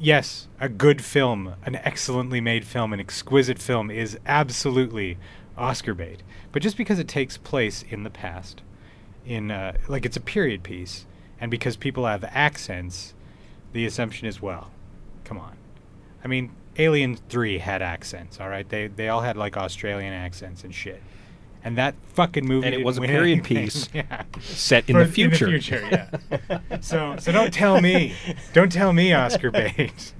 Yes, 0.00 0.46
a 0.60 0.68
good 0.68 1.02
film, 1.02 1.54
an 1.66 1.74
excellently 1.74 2.40
made 2.40 2.64
film, 2.64 2.92
an 2.92 3.00
exquisite 3.00 3.58
film 3.58 3.90
is 3.90 4.16
absolutely 4.26 5.18
Oscar 5.56 5.92
bait. 5.92 6.22
But 6.52 6.62
just 6.62 6.76
because 6.76 7.00
it 7.00 7.08
takes 7.08 7.36
place 7.36 7.84
in 7.88 8.04
the 8.04 8.10
past, 8.10 8.62
in 9.26 9.50
uh, 9.50 9.76
like 9.88 10.06
it's 10.06 10.16
a 10.16 10.20
period 10.20 10.62
piece, 10.62 11.04
and 11.40 11.50
because 11.50 11.76
people 11.76 12.06
have 12.06 12.22
accents, 12.30 13.14
the 13.72 13.84
assumption 13.86 14.28
is 14.28 14.40
well, 14.40 14.70
come 15.24 15.36
on. 15.36 15.56
I 16.24 16.28
mean, 16.28 16.52
Alien 16.76 17.16
Three 17.28 17.58
had 17.58 17.82
accents. 17.82 18.38
All 18.38 18.48
right, 18.48 18.68
they 18.68 18.86
they 18.86 19.08
all 19.08 19.22
had 19.22 19.36
like 19.36 19.56
Australian 19.56 20.12
accents 20.12 20.62
and 20.62 20.72
shit. 20.72 21.02
And 21.64 21.76
that 21.76 21.94
fucking 22.14 22.46
movie. 22.46 22.66
And 22.66 22.74
it 22.74 22.84
was 22.84 22.98
a 22.98 23.00
period 23.02 23.40
anything. 23.40 23.64
piece 23.64 23.88
yeah. 23.94 24.22
set 24.40 24.88
in 24.88 24.94
For- 24.96 25.04
the 25.04 25.12
future. 25.12 25.46
In 25.46 25.52
the 25.54 25.60
future, 25.60 25.88
yeah. 26.50 26.78
so 26.80 27.16
so 27.18 27.32
don't 27.32 27.52
tell 27.52 27.80
me, 27.80 28.14
don't 28.52 28.70
tell 28.72 28.92
me 28.92 29.12
Oscar 29.12 29.50
bait. 29.52 30.12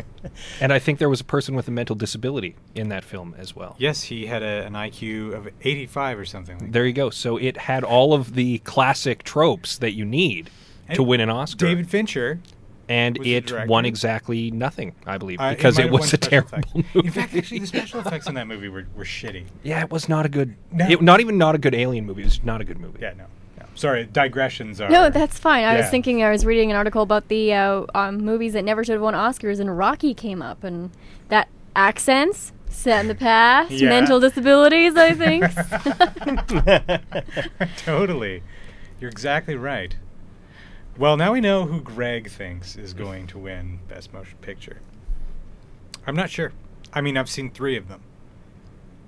And 0.60 0.72
I 0.72 0.78
think 0.78 0.98
there 0.98 1.08
was 1.08 1.20
a 1.20 1.24
person 1.24 1.54
with 1.54 1.68
a 1.68 1.70
mental 1.70 1.94
disability 1.96 2.56
in 2.74 2.88
that 2.88 3.04
film 3.04 3.34
as 3.38 3.54
well. 3.54 3.76
yes, 3.78 4.02
he 4.02 4.26
had 4.26 4.42
a, 4.42 4.66
an 4.66 4.72
IQ 4.74 5.32
of 5.34 5.48
85 5.62 6.18
or 6.18 6.24
something. 6.24 6.58
Like 6.58 6.72
There 6.72 6.84
you 6.84 6.92
go. 6.92 7.08
So 7.10 7.36
it 7.36 7.56
had 7.56 7.84
all 7.84 8.12
of 8.12 8.34
the 8.34 8.58
classic 8.58 9.22
tropes 9.22 9.78
that 9.78 9.92
you 9.92 10.04
need 10.04 10.50
to 10.92 11.02
win 11.02 11.20
an 11.20 11.30
Oscar. 11.30 11.66
David 11.66 11.88
Fincher. 11.88 12.40
And 12.88 13.18
was 13.18 13.26
it 13.26 13.68
won 13.68 13.84
exactly 13.84 14.50
nothing, 14.50 14.94
I 15.06 15.18
believe, 15.18 15.40
uh, 15.40 15.50
because 15.54 15.78
might 15.78 15.86
it, 15.86 15.92
was 15.92 16.12
a 16.12 16.16
terrible 16.16 16.58
effects. 16.58 16.74
movie. 16.74 17.06
In 17.08 17.12
fact, 17.12 17.34
actually, 17.34 17.58
the 17.60 17.66
special 17.66 18.00
effects 18.00 18.26
in 18.26 18.34
that 18.34 18.46
movie 18.46 18.68
were, 18.68 18.86
were 18.96 19.04
shitty. 19.04 19.44
yeah, 19.62 19.80
it 19.80 19.90
was 19.90 20.08
not 20.08 20.26
a 20.26 20.28
good. 20.28 20.54
No. 20.72 20.86
It, 20.88 21.02
not 21.02 21.20
even 21.20 21.38
not 21.38 21.54
a 21.54 21.58
good 21.58 21.74
Alien 21.74 22.06
movie. 22.06 22.22
It 22.22 22.26
was 22.26 22.44
not 22.44 22.60
a 22.60 22.64
good 22.64 22.80
movie. 22.80 22.98
Yeah, 23.02 23.14
no. 23.16 23.24
no. 23.58 23.66
Sorry, 23.74 24.04
digressions 24.04 24.80
are. 24.80 24.88
No, 24.88 25.10
that's 25.10 25.38
fine. 25.38 25.64
I 25.64 25.76
was 25.76 25.88
thinking 25.88 26.22
I 26.22 26.30
was 26.30 26.44
reading 26.46 26.70
an 26.70 26.76
article 26.76 27.02
about 27.02 27.28
the 27.28 27.52
uh, 27.52 27.84
um, 27.94 28.18
movies 28.18 28.54
that 28.54 28.64
never 28.64 28.84
should 28.84 28.94
have 28.94 29.02
won 29.02 29.14
Oscars, 29.14 29.60
and 29.60 29.76
Rocky 29.76 30.14
came 30.14 30.42
up, 30.42 30.64
and 30.64 30.90
that 31.28 31.48
accents 31.76 32.52
set 32.70 33.00
in 33.00 33.08
the 33.08 33.14
past, 33.14 33.70
Yeah. 33.70 33.88
mental 33.88 34.20
disabilities. 34.20 34.94
I 34.96 35.12
think. 35.12 35.44
totally. 37.78 38.42
You're 39.00 39.10
exactly 39.10 39.54
right. 39.56 39.96
Well, 40.98 41.16
now 41.16 41.32
we 41.32 41.40
know 41.40 41.64
who 41.64 41.80
Greg 41.80 42.28
thinks 42.28 42.76
is 42.76 42.92
going 42.92 43.28
to 43.28 43.38
win 43.38 43.78
Best 43.88 44.12
Motion 44.12 44.36
Picture. 44.40 44.80
I'm 46.06 46.16
not 46.16 46.28
sure. 46.28 46.52
I 46.92 47.00
mean, 47.00 47.16
I've 47.16 47.30
seen 47.30 47.50
three 47.50 47.76
of 47.76 47.88
them. 47.88 48.00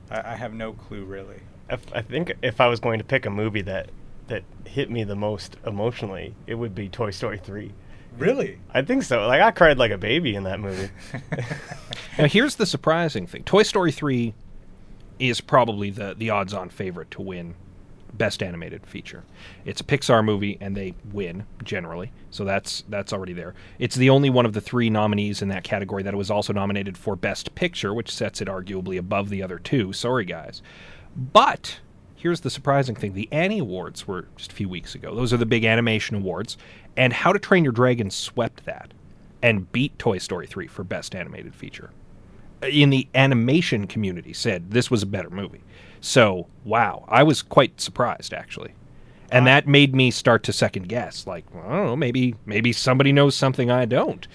I, 0.09 0.33
I 0.33 0.37
have 0.37 0.55
no 0.55 0.73
clue, 0.73 1.05
really. 1.05 1.41
If, 1.69 1.85
I 1.93 2.03
think 2.03 2.33
if 2.43 2.61
I 2.61 2.69
was 2.69 2.79
going 2.79 2.99
to 2.99 3.05
pick 3.05 3.27
a 3.27 3.31
movie 3.31 3.63
that 3.63 3.91
that 4.29 4.45
hit 4.65 4.89
me 4.89 5.03
the 5.03 5.17
most 5.17 5.57
emotionally, 5.67 6.37
it 6.47 6.55
would 6.55 6.73
be 6.73 6.89
Toy 6.89 7.11
Story 7.11 7.39
3. 7.39 7.73
Really? 8.17 8.61
I 8.73 8.83
think 8.83 9.03
so. 9.03 9.27
Like 9.27 9.41
I 9.41 9.51
cried 9.51 9.77
like 9.77 9.91
a 9.91 9.99
baby 9.99 10.37
in 10.37 10.45
that 10.45 10.61
movie. 10.61 10.91
Now 12.19 12.27
here's 12.27 12.57
the 12.57 12.67
surprising 12.67 13.27
thing: 13.27 13.45
Toy 13.45 13.63
Story 13.63 13.93
three 13.93 14.35
is 15.19 15.41
probably 15.41 15.91
the 15.91 16.15
the 16.15 16.29
odds-on 16.29 16.69
favorite 16.69 17.11
to 17.13 17.23
win 17.23 17.55
Best 18.15 18.43
Animated 18.43 18.87
Feature. 18.87 19.25
It's 19.65 19.81
a 19.81 19.85
Pixar 19.85 20.25
movie, 20.25 20.59
and 20.61 20.77
they 20.77 20.95
win 21.13 21.47
generally, 21.65 22.13
so 22.31 22.45
that's 22.45 22.85
that's 22.89 23.13
already 23.13 23.33
there. 23.33 23.55
It's 23.79 23.97
the 23.97 24.11
only 24.11 24.31
one 24.31 24.47
of 24.47 24.53
the 24.53 24.61
three 24.61 24.91
nominees 24.91 25.43
in 25.43 25.49
that 25.49 25.65
category 25.65 26.03
that 26.03 26.15
was 26.15 26.31
also 26.31 26.53
nominated 26.53 26.97
for 26.97 27.17
Best 27.17 27.55
Picture, 27.55 27.95
which 27.95 28.13
sets 28.13 28.41
it 28.41 28.49
arguably 28.49 28.99
above 28.99 29.29
the 29.29 29.43
other 29.43 29.59
two. 29.59 29.93
Sorry, 29.93 30.25
guys, 30.25 30.63
but. 31.17 31.81
Here's 32.17 32.41
the 32.43 32.51
surprising 32.51 32.95
thing. 32.97 33.15
The 33.15 33.31
Annie 33.33 33.61
Awards 33.61 34.07
were 34.07 34.29
just 34.37 34.53
a 34.53 34.55
few 34.55 34.69
weeks 34.69 34.95
ago. 34.95 35.15
Those 35.15 35.33
are 35.33 35.39
the 35.39 35.47
big 35.47 35.65
animation 35.65 36.17
awards. 36.17 36.59
And 36.95 37.15
How 37.15 37.33
to 37.33 37.39
Train 37.39 37.65
Your 37.65 37.73
Dragon 37.73 38.11
swept 38.11 38.67
that 38.67 38.93
and 39.43 39.73
beat 39.73 39.99
Toy 39.99 40.19
Story 40.19 40.47
3 40.47 40.67
for 40.67 40.85
Best 40.85 41.15
Animated 41.15 41.55
Feature 41.55 41.93
in 42.63 42.91
the 42.91 43.09
animation 43.15 43.87
community 43.87 44.33
said 44.33 44.71
this 44.71 44.91
was 44.91 45.03
a 45.03 45.07
better 45.07 45.31
movie. 45.31 45.63
So, 46.01 46.47
wow, 46.65 47.05
I 47.09 47.23
was 47.23 47.43
quite 47.43 47.81
surprised 47.81 48.33
actually. 48.33 48.75
And 49.33 49.47
that 49.47 49.69
made 49.69 49.95
me 49.95 50.11
start 50.11 50.43
to 50.45 50.53
second 50.53 50.89
guess 50.89 51.27
like, 51.27 51.45
well, 51.55 51.65
I 51.65 51.77
don't 51.77 51.87
know, 51.87 51.97
maybe 51.97 52.35
maybe 52.47 52.73
somebody 52.73 53.13
knows 53.13 53.37
something 53.37 53.71
I 53.71 53.85
don't. 53.85 54.27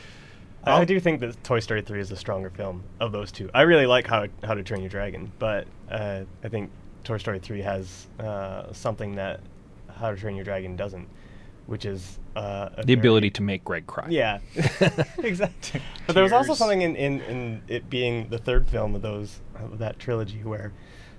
I, 0.64 0.82
I 0.82 0.86
do 0.86 1.00
think 1.00 1.20
that 1.20 1.44
Toy 1.44 1.60
Story 1.60 1.82
3 1.82 2.00
is 2.00 2.10
the 2.10 2.16
stronger 2.16 2.50
film 2.50 2.84
of 3.00 3.12
those 3.12 3.32
two. 3.32 3.50
I 3.54 3.62
really 3.64 3.86
like 3.86 4.08
How 4.08 4.28
How 4.44 4.54
to 4.54 4.64
Train 4.64 4.82
Your 4.82 4.90
Dragon, 4.90 5.32
but 5.38 5.68
uh, 5.90 6.22
I 6.44 6.48
think 6.48 6.72
Toy 7.04 7.18
Story 7.18 7.40
3 7.40 7.62
has 7.62 8.08
uh, 8.20 8.72
something 8.74 9.16
that 9.16 9.42
How 10.00 10.12
to 10.12 10.18
Train 10.18 10.36
Your 10.36 10.46
Dragon 10.46 10.76
doesn't, 10.76 11.08
which 11.68 11.86
is 11.86 12.20
uh, 12.36 12.70
The 12.70 12.84
very- 12.84 12.94
ability 13.00 13.30
to 13.32 13.42
make 13.42 13.64
Greg 13.64 13.88
cry. 13.88 14.08
Yeah, 14.10 14.40
exactly. 15.18 15.82
But 16.08 16.14
there 16.14 16.24
was 16.24 16.32
also 16.34 16.54
something 16.54 16.82
in, 16.82 16.96
in, 16.96 17.22
in 17.22 17.62
it 17.68 17.90
being 17.90 18.30
the 18.30 18.38
third 18.38 18.68
film 18.68 18.96
of 18.96 19.02
those 19.02 19.40
of 19.56 19.80
that 19.80 20.00
trilogy 20.00 20.44
where 20.44 20.72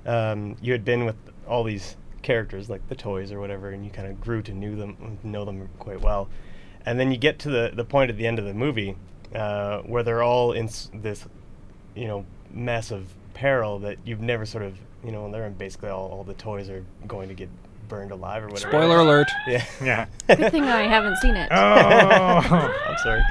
um, 0.05 0.57
you 0.61 0.73
had 0.73 0.85
been 0.85 1.05
with 1.05 1.17
all 1.49 1.65
these 1.65 1.97
characters 2.23 2.69
like 2.69 2.87
the 2.89 2.95
toys 2.95 3.33
or 3.33 3.41
whatever, 3.41 3.71
and 3.71 3.85
you 3.85 3.91
kind 3.91 4.09
of 4.09 4.21
grew 4.21 4.43
to 4.43 4.53
knew 4.53 4.77
them 4.77 5.19
know 5.23 5.45
them 5.45 5.69
quite 5.79 6.01
well, 6.01 6.29
and 6.85 6.99
then 7.01 7.11
you 7.11 7.17
get 7.19 7.39
to 7.41 7.51
the 7.51 7.73
the 7.75 7.85
point 7.85 8.11
at 8.11 8.17
the 8.17 8.27
end 8.27 8.39
of 8.39 8.45
the 8.45 8.55
movie 8.55 8.97
uh, 9.35 9.81
where 9.83 10.03
they're 10.03 10.23
all 10.23 10.53
in 10.53 10.67
s- 10.67 10.91
this 10.95 11.27
you 11.95 12.07
know 12.07 12.25
mess 12.51 12.91
of 12.91 13.15
peril 13.35 13.79
that 13.81 13.99
you've 14.05 14.21
never 14.21 14.47
sort 14.47 14.65
of 14.65 14.79
you 15.05 15.11
know 15.13 15.31
they're 15.31 15.47
in 15.47 15.55
basically 15.55 15.89
all, 15.89 16.09
all 16.09 16.25
the 16.25 16.35
toys 16.35 16.69
are 16.71 16.85
going 17.07 17.29
to 17.29 17.35
get 17.35 17.49
burned 17.89 18.11
alive 18.11 18.45
or 18.45 18.49
whatever. 18.49 18.71
Spoiler 18.71 18.99
alert. 18.99 19.31
Yeah. 19.47 19.65
Yeah. 19.83 20.07
Good 20.27 20.51
thing 20.51 20.65
I 20.65 20.83
haven't 20.83 21.17
seen 21.19 21.37
it. 21.37 21.49
Oh. 21.51 21.57
I'm 22.87 22.99
sorry. 22.99 23.23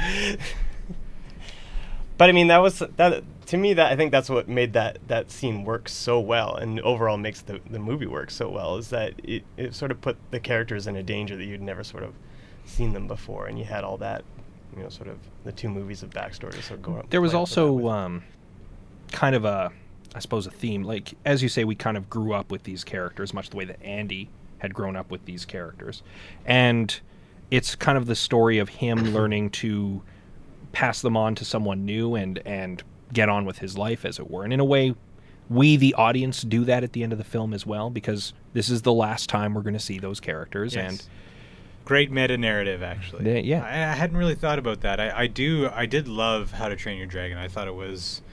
but 2.17 2.29
I 2.29 2.31
mean, 2.31 2.47
that 2.47 2.59
was 2.59 2.79
that 2.79 3.23
to 3.47 3.57
me. 3.57 3.73
That 3.73 3.91
I 3.91 3.95
think 3.95 4.11
that's 4.11 4.29
what 4.29 4.47
made 4.47 4.73
that 4.73 4.99
that 5.07 5.31
scene 5.31 5.63
work 5.63 5.89
so 5.89 6.19
well, 6.19 6.55
and 6.55 6.79
overall 6.81 7.17
makes 7.17 7.41
the 7.41 7.59
the 7.69 7.79
movie 7.79 8.07
work 8.07 8.31
so 8.31 8.49
well. 8.49 8.77
Is 8.77 8.89
that 8.89 9.13
it, 9.23 9.43
it 9.57 9.73
sort 9.75 9.91
of 9.91 10.01
put 10.01 10.17
the 10.31 10.39
characters 10.39 10.87
in 10.87 10.95
a 10.95 11.03
danger 11.03 11.35
that 11.35 11.45
you'd 11.45 11.61
never 11.61 11.83
sort 11.83 12.03
of 12.03 12.13
seen 12.65 12.93
them 12.93 13.07
before, 13.07 13.47
and 13.47 13.57
you 13.59 13.65
had 13.65 13.83
all 13.83 13.97
that, 13.97 14.23
you 14.75 14.83
know, 14.83 14.89
sort 14.89 15.07
of 15.07 15.17
the 15.43 15.51
two 15.51 15.69
movies 15.69 16.03
of 16.03 16.09
backstory 16.09 16.51
to 16.51 16.61
sort 16.61 16.79
of 16.79 16.81
go. 16.83 17.05
There 17.09 17.21
was 17.21 17.31
play 17.31 17.39
up 17.39 17.49
with 17.49 17.55
that 17.55 17.61
also 17.61 17.87
um, 17.89 18.23
kind 19.11 19.35
of 19.35 19.45
a, 19.45 19.71
I 20.13 20.19
suppose, 20.19 20.47
a 20.47 20.51
theme. 20.51 20.83
Like 20.83 21.13
as 21.25 21.43
you 21.43 21.49
say, 21.49 21.63
we 21.63 21.75
kind 21.75 21.97
of 21.97 22.09
grew 22.09 22.33
up 22.33 22.51
with 22.51 22.63
these 22.63 22.83
characters, 22.83 23.33
much 23.33 23.49
the 23.49 23.57
way 23.57 23.65
that 23.65 23.81
Andy 23.83 24.29
had 24.65 24.73
grown 24.73 24.95
up 24.95 25.12
with 25.12 25.25
these 25.25 25.45
characters, 25.45 26.04
and 26.45 26.99
it's 27.51 27.75
kind 27.75 27.97
of 27.97 28.06
the 28.06 28.15
story 28.15 28.58
of 28.58 28.69
him 28.69 28.97
learning 29.13 29.49
to 29.51 30.01
pass 30.71 31.01
them 31.01 31.15
on 31.15 31.36
to 31.36 31.45
someone 31.45 31.86
new 31.86 32.15
and 32.15 32.39
and 32.45 32.84
get 33.13 33.30
on 33.30 33.45
with 33.45 33.60
his 33.60 33.78
life, 33.78 34.04
as 34.04 34.19
it 34.19 34.30
were. 34.30 34.43
And 34.43 34.51
in 34.51 34.60
a 34.60 34.65
way, 34.65 34.95
we 35.49 35.78
the 35.78 35.93
audience 35.93 36.41
do 36.41 36.65
that 36.65 36.84
at 36.84 36.93
the 36.93 37.04
end 37.04 37.12
of 37.12 37.17
the 37.17 37.23
film 37.23 37.54
as 37.54 37.65
well, 37.65 37.89
because 37.89 38.34
this 38.54 38.69
is 38.69 38.82
the 38.82 38.93
last 38.93 39.30
time 39.30 39.54
we're 39.54 39.62
going 39.62 39.73
to 39.73 39.80
see 39.80 39.99
those 39.99 40.19
characters, 40.19 40.75
and 40.75 41.06
Great 41.86 42.12
meta 42.12 42.36
narrative, 42.36 42.82
actually. 42.82 43.32
Yeah, 43.32 43.60
yeah. 43.60 43.63
I, 43.63 43.91
I 43.91 43.95
hadn't 43.95 44.17
really 44.17 44.34
thought 44.34 44.58
about 44.58 44.82
that. 44.82 44.99
I, 44.99 45.21
I 45.21 45.28
do. 45.28 45.69
I 45.71 45.86
did 45.86 46.08
love 46.08 46.51
How 46.51 46.67
to 46.67 46.75
Train 46.75 46.97
Your 46.97 47.06
Dragon. 47.06 47.38
I 47.38 47.47
thought 47.47 47.67
it 47.67 47.75
was 47.75 48.23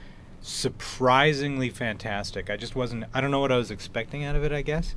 surprisingly 0.40 1.68
fantastic. 1.68 2.49
I 2.49 2.57
just 2.57 2.75
wasn't. 2.75 3.05
I 3.12 3.21
don't 3.21 3.31
know 3.31 3.40
what 3.40 3.53
I 3.53 3.59
was 3.59 3.71
expecting 3.71 4.25
out 4.25 4.37
of 4.37 4.42
it. 4.42 4.53
I 4.53 4.62
guess, 4.62 4.95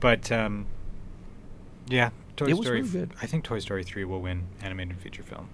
but 0.00 0.30
um, 0.32 0.66
yeah, 1.88 2.10
Toy 2.36 2.46
It 2.46 2.56
Story. 2.56 2.82
really. 2.82 3.08
I 3.20 3.26
think 3.26 3.44
Toy 3.44 3.58
Story 3.58 3.84
three 3.84 4.04
will 4.04 4.20
win 4.20 4.44
animated 4.62 4.98
feature 4.98 5.22
film. 5.22 5.48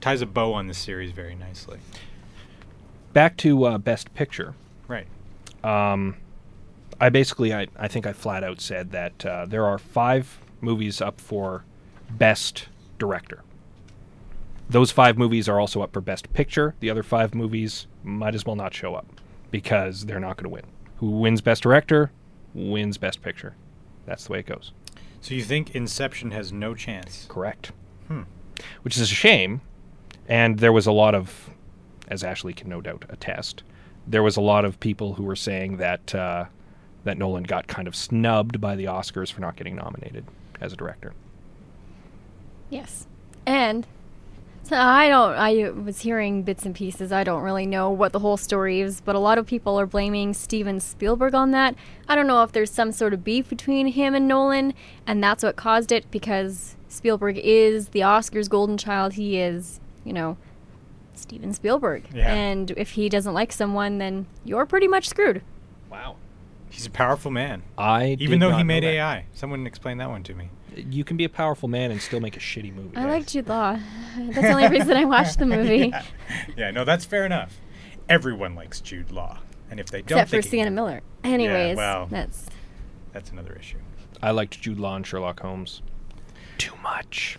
Ties 0.00 0.22
a 0.22 0.26
bow 0.26 0.52
on 0.54 0.66
the 0.66 0.74
series 0.74 1.12
very 1.12 1.34
nicely. 1.34 1.78
back 3.12 3.36
to 3.38 3.64
uh, 3.64 3.78
Best 3.78 4.12
Picture. 4.14 4.54
Right. 4.88 5.06
um, 5.62 6.16
I 7.02 7.08
basically, 7.08 7.54
I, 7.54 7.66
I 7.78 7.88
think 7.88 8.06
I 8.06 8.12
flat 8.12 8.44
out 8.44 8.60
said 8.60 8.90
that 8.92 9.24
uh, 9.24 9.46
there 9.46 9.64
are 9.64 9.78
five 9.78 10.38
movies 10.60 11.00
up 11.00 11.18
for 11.20 11.64
best 12.10 12.68
director. 12.98 13.42
Those 14.68 14.90
five 14.90 15.16
movies 15.16 15.48
are 15.48 15.58
also 15.58 15.80
up 15.82 15.92
for 15.92 16.00
Best 16.02 16.32
Picture. 16.34 16.74
The 16.80 16.90
other 16.90 17.02
five 17.02 17.34
movies 17.34 17.86
might 18.04 18.34
as 18.34 18.44
well 18.44 18.54
not 18.56 18.74
show 18.74 18.94
up 18.94 19.06
because 19.50 20.04
they're 20.06 20.20
not 20.20 20.36
going 20.36 20.44
to 20.44 20.50
win. 20.50 20.64
Who 20.98 21.10
wins 21.10 21.40
Best 21.40 21.62
Director 21.62 22.10
wins 22.54 22.98
Best 22.98 23.22
Picture. 23.22 23.54
That's 24.06 24.26
the 24.26 24.32
way 24.32 24.40
it 24.40 24.46
goes. 24.46 24.72
So 25.20 25.34
you 25.34 25.42
think 25.42 25.74
Inception 25.74 26.30
has 26.30 26.52
no 26.52 26.74
chance? 26.74 27.26
Correct. 27.28 27.72
Hmm. 28.08 28.22
Which 28.82 28.96
is 28.96 29.02
a 29.02 29.14
shame. 29.14 29.60
And 30.28 30.58
there 30.58 30.72
was 30.72 30.86
a 30.86 30.92
lot 30.92 31.14
of, 31.14 31.50
as 32.08 32.24
Ashley 32.24 32.52
can 32.52 32.68
no 32.68 32.80
doubt 32.80 33.04
attest, 33.08 33.62
there 34.06 34.22
was 34.22 34.36
a 34.36 34.40
lot 34.40 34.64
of 34.64 34.80
people 34.80 35.14
who 35.14 35.24
were 35.24 35.36
saying 35.36 35.76
that 35.76 36.14
uh, 36.14 36.46
that 37.04 37.18
Nolan 37.18 37.44
got 37.44 37.66
kind 37.66 37.88
of 37.88 37.96
snubbed 37.96 38.60
by 38.60 38.76
the 38.76 38.84
Oscars 38.84 39.32
for 39.32 39.40
not 39.40 39.56
getting 39.56 39.76
nominated 39.76 40.24
as 40.60 40.72
a 40.72 40.76
director. 40.76 41.12
Yes. 42.68 43.06
And 43.46 43.84
so 43.84 43.90
I 44.72 45.08
don't 45.08 45.34
I 45.34 45.70
was 45.70 46.00
hearing 46.00 46.42
bits 46.42 46.64
and 46.64 46.74
pieces. 46.74 47.12
I 47.12 47.24
don't 47.24 47.42
really 47.42 47.66
know 47.66 47.90
what 47.90 48.12
the 48.12 48.18
whole 48.18 48.36
story 48.36 48.80
is, 48.80 49.00
but 49.00 49.14
a 49.14 49.18
lot 49.18 49.38
of 49.38 49.46
people 49.46 49.78
are 49.78 49.86
blaming 49.86 50.34
Steven 50.34 50.80
Spielberg 50.80 51.34
on 51.34 51.50
that. 51.52 51.74
I 52.08 52.14
don't 52.14 52.26
know 52.26 52.42
if 52.42 52.52
there's 52.52 52.70
some 52.70 52.92
sort 52.92 53.12
of 53.14 53.24
beef 53.24 53.48
between 53.48 53.88
him 53.88 54.14
and 54.14 54.28
Nolan 54.28 54.74
and 55.06 55.22
that's 55.22 55.42
what 55.42 55.56
caused 55.56 55.92
it 55.92 56.10
because 56.10 56.76
Spielberg 56.88 57.38
is 57.38 57.88
the 57.88 58.00
Oscars 58.00 58.48
golden 58.48 58.76
child. 58.76 59.14
He 59.14 59.38
is, 59.38 59.80
you 60.04 60.12
know, 60.12 60.36
Steven 61.14 61.52
Spielberg. 61.52 62.04
Yeah. 62.12 62.32
And 62.32 62.72
if 62.72 62.92
he 62.92 63.08
doesn't 63.08 63.34
like 63.34 63.52
someone, 63.52 63.98
then 63.98 64.26
you're 64.44 64.66
pretty 64.66 64.88
much 64.88 65.08
screwed. 65.08 65.42
Wow. 65.90 66.16
He's 66.70 66.86
a 66.86 66.90
powerful 66.90 67.30
man. 67.30 67.62
I 67.76 68.16
Even 68.20 68.38
did 68.38 68.42
though 68.42 68.50
not 68.50 68.58
he 68.58 68.62
know 68.62 68.66
made 68.66 68.84
that. 68.84 68.94
AI. 68.94 69.26
Someone 69.32 69.66
explain 69.66 69.98
that 69.98 70.08
one 70.08 70.22
to 70.24 70.34
me. 70.34 70.50
You 70.76 71.04
can 71.04 71.16
be 71.16 71.24
a 71.24 71.28
powerful 71.28 71.68
man 71.68 71.90
and 71.90 72.00
still 72.00 72.20
make 72.20 72.36
a 72.36 72.40
shitty 72.40 72.74
movie. 72.74 72.96
I 72.96 73.04
like 73.06 73.26
Jude 73.26 73.48
Law. 73.48 73.78
That's 74.18 74.36
the 74.40 74.50
only 74.50 74.68
reason 74.68 74.96
I 74.96 75.04
watched 75.04 75.38
the 75.38 75.46
movie. 75.56 75.88
yeah. 75.88 76.02
yeah, 76.56 76.70
no, 76.70 76.84
that's 76.84 77.04
fair 77.04 77.24
enough. 77.26 77.58
Everyone 78.08 78.54
likes 78.54 78.80
Jude 78.80 79.10
Law. 79.10 79.38
And 79.70 79.78
if 79.80 79.86
they 79.86 80.02
don't 80.02 80.18
Except 80.18 80.30
for 80.30 80.36
they 80.36 80.42
can- 80.42 80.50
Sienna 80.50 80.70
Miller. 80.70 81.00
Anyways, 81.24 81.76
well. 81.76 82.06
that's 82.10 82.46
That's 83.12 83.30
another 83.30 83.54
issue. 83.58 83.78
I 84.22 84.32
liked 84.32 84.60
Jude 84.60 84.78
Law 84.80 84.96
and 84.96 85.06
Sherlock 85.06 85.40
Holmes. 85.40 85.82
Too 86.58 86.74
much. 86.82 87.38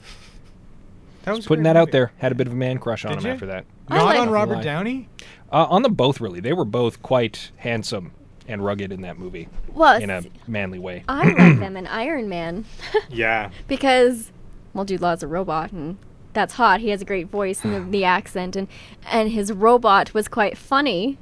That 1.24 1.32
was 1.32 1.40
Just 1.40 1.48
putting 1.50 1.64
weird 1.64 1.76
that 1.76 1.80
out 1.80 1.92
there. 1.92 2.12
Had 2.18 2.32
a 2.32 2.36
bit 2.36 2.48
of 2.48 2.54
a 2.54 2.56
man 2.56 2.80
crush 2.80 3.06
on 3.06 3.12
Did 3.12 3.20
him 3.20 3.26
you? 3.28 3.32
after 3.34 3.46
that. 3.48 3.66
Not 3.90 4.06
like- 4.06 4.20
on 4.20 4.30
Robert 4.30 4.64
Downey? 4.64 5.10
Uh, 5.52 5.66
on 5.70 5.82
them 5.84 5.94
both, 5.94 6.22
really. 6.22 6.40
They 6.40 6.54
were 6.54 6.66
both 6.66 7.02
quite 7.02 7.52
handsome 7.58 8.14
and 8.52 8.64
rugged 8.64 8.92
in 8.92 9.02
that 9.02 9.18
movie 9.18 9.48
well. 9.74 10.02
in 10.02 10.10
a 10.10 10.24
manly 10.48 10.78
way. 10.80 11.04
I 11.08 11.24
like 11.30 11.60
them 11.60 11.78
in 11.78 11.88
Iron 11.88 12.30
Man 12.30 12.66
Yeah. 13.10 13.50
because, 13.68 14.32
well, 14.74 14.86
Jude 14.86 15.02
Law's 15.02 15.24
a 15.24 15.28
robot, 15.28 15.72
and 15.72 15.98
that's 16.34 16.56
hot. 16.56 16.80
He 16.82 16.90
has 16.90 17.02
a 17.02 17.06
great 17.06 17.28
voice 17.30 17.64
and 17.64 17.74
the, 17.74 17.80
the 17.80 18.04
accent, 18.18 18.56
and 18.56 18.68
and 19.10 19.32
his 19.32 19.52
robot 19.52 20.14
was 20.14 20.28
quite 20.28 20.58
funny. 20.58 21.18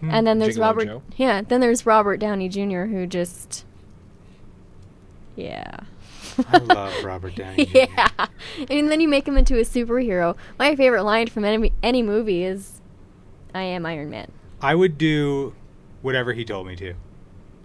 Hmm. 0.00 0.10
And 0.10 0.26
then 0.26 0.38
there's 0.38 0.56
Gigolo 0.56 0.60
Robert. 0.62 0.84
Joe? 0.86 1.02
Yeah. 1.16 1.42
Then 1.42 1.60
there's 1.60 1.86
Robert 1.86 2.16
Downey 2.18 2.48
Jr. 2.48 2.84
who 2.86 3.06
just. 3.06 3.64
Yeah. 5.36 5.80
I 6.48 6.58
love 6.58 6.92
Robert 7.04 7.34
Downey. 7.36 7.66
Jr. 7.66 7.76
yeah. 7.78 8.08
And 8.68 8.90
then 8.90 9.00
you 9.00 9.08
make 9.08 9.26
him 9.26 9.36
into 9.36 9.56
a 9.58 9.62
superhero. 9.62 10.36
My 10.58 10.74
favorite 10.76 11.04
line 11.04 11.28
from 11.28 11.44
any 11.44 11.72
any 11.82 12.02
movie 12.02 12.44
is, 12.44 12.80
"I 13.54 13.62
am 13.62 13.86
Iron 13.86 14.10
Man." 14.10 14.30
I 14.60 14.74
would 14.74 14.96
do 14.98 15.54
whatever 16.04 16.32
he 16.34 16.44
told 16.44 16.66
me 16.66 16.76
to. 16.76 16.94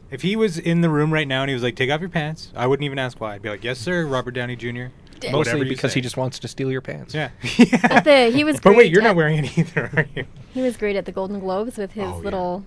If 0.09 0.23
he 0.23 0.35
was 0.35 0.57
in 0.57 0.81
the 0.81 0.89
room 0.89 1.13
right 1.13 1.27
now 1.27 1.41
and 1.41 1.49
he 1.49 1.53
was 1.53 1.61
like, 1.61 1.75
"Take 1.75 1.91
off 1.91 1.99
your 1.99 2.09
pants," 2.09 2.51
I 2.55 2.65
wouldn't 2.65 2.85
even 2.85 2.97
ask 2.97 3.19
why. 3.21 3.35
I'd 3.35 3.41
be 3.43 3.49
like, 3.49 3.63
"Yes, 3.63 3.77
sir, 3.77 4.05
Robert 4.07 4.31
Downey 4.31 4.55
Jr." 4.55 4.85
Mostly 5.21 5.33
Whatever 5.37 5.57
you 5.65 5.69
because 5.69 5.91
say. 5.91 5.95
he 5.95 6.01
just 6.01 6.15
wants 6.17 6.39
to 6.39 6.47
steal 6.47 6.71
your 6.71 6.79
pants. 6.81 7.13
yeah. 7.13 7.29
But 7.89 8.05
the, 8.05 8.31
he 8.33 8.43
was. 8.45 8.59
But 8.61 8.71
wait, 8.71 8.75
great 8.75 8.91
you're 8.93 9.01
at- 9.01 9.07
not 9.07 9.15
wearing 9.17 9.43
it 9.43 9.57
either, 9.57 9.89
are 9.95 10.05
you? 10.15 10.25
He 10.53 10.61
was 10.61 10.77
great 10.77 10.95
at 10.95 11.05
the 11.05 11.11
Golden 11.11 11.39
Globes 11.41 11.77
with 11.77 11.91
his 11.91 12.05
Oh, 12.05 12.17
yeah. 12.17 12.23
little 12.23 12.65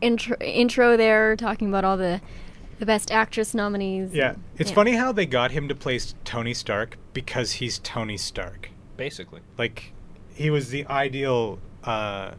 intro, 0.00 0.36
intro 0.40 0.96
there, 0.96 1.36
talking 1.36 1.68
about 1.68 1.84
all 1.84 1.96
the 1.96 2.20
the 2.80 2.84
best 2.86 3.12
actress 3.12 3.54
nominees. 3.54 4.12
Yeah. 4.12 4.30
and- 4.30 4.42
It's 4.58 4.70
yeah. 4.70 4.74
funny 4.74 4.92
how 4.96 5.12
they 5.12 5.24
got 5.26 5.52
him 5.52 5.68
to 5.68 5.74
play 5.76 5.94
s- 5.96 6.14
Tony 6.24 6.52
Stark 6.52 6.98
because 7.12 7.52
he's 7.52 7.78
Tony 7.78 8.16
Stark. 8.16 8.70
Basically. 8.96 9.40
Like, 9.56 9.92
he 10.34 10.50
was 10.50 10.70
the 10.70 10.84
ideal 10.88 11.60
uh, 11.84 12.32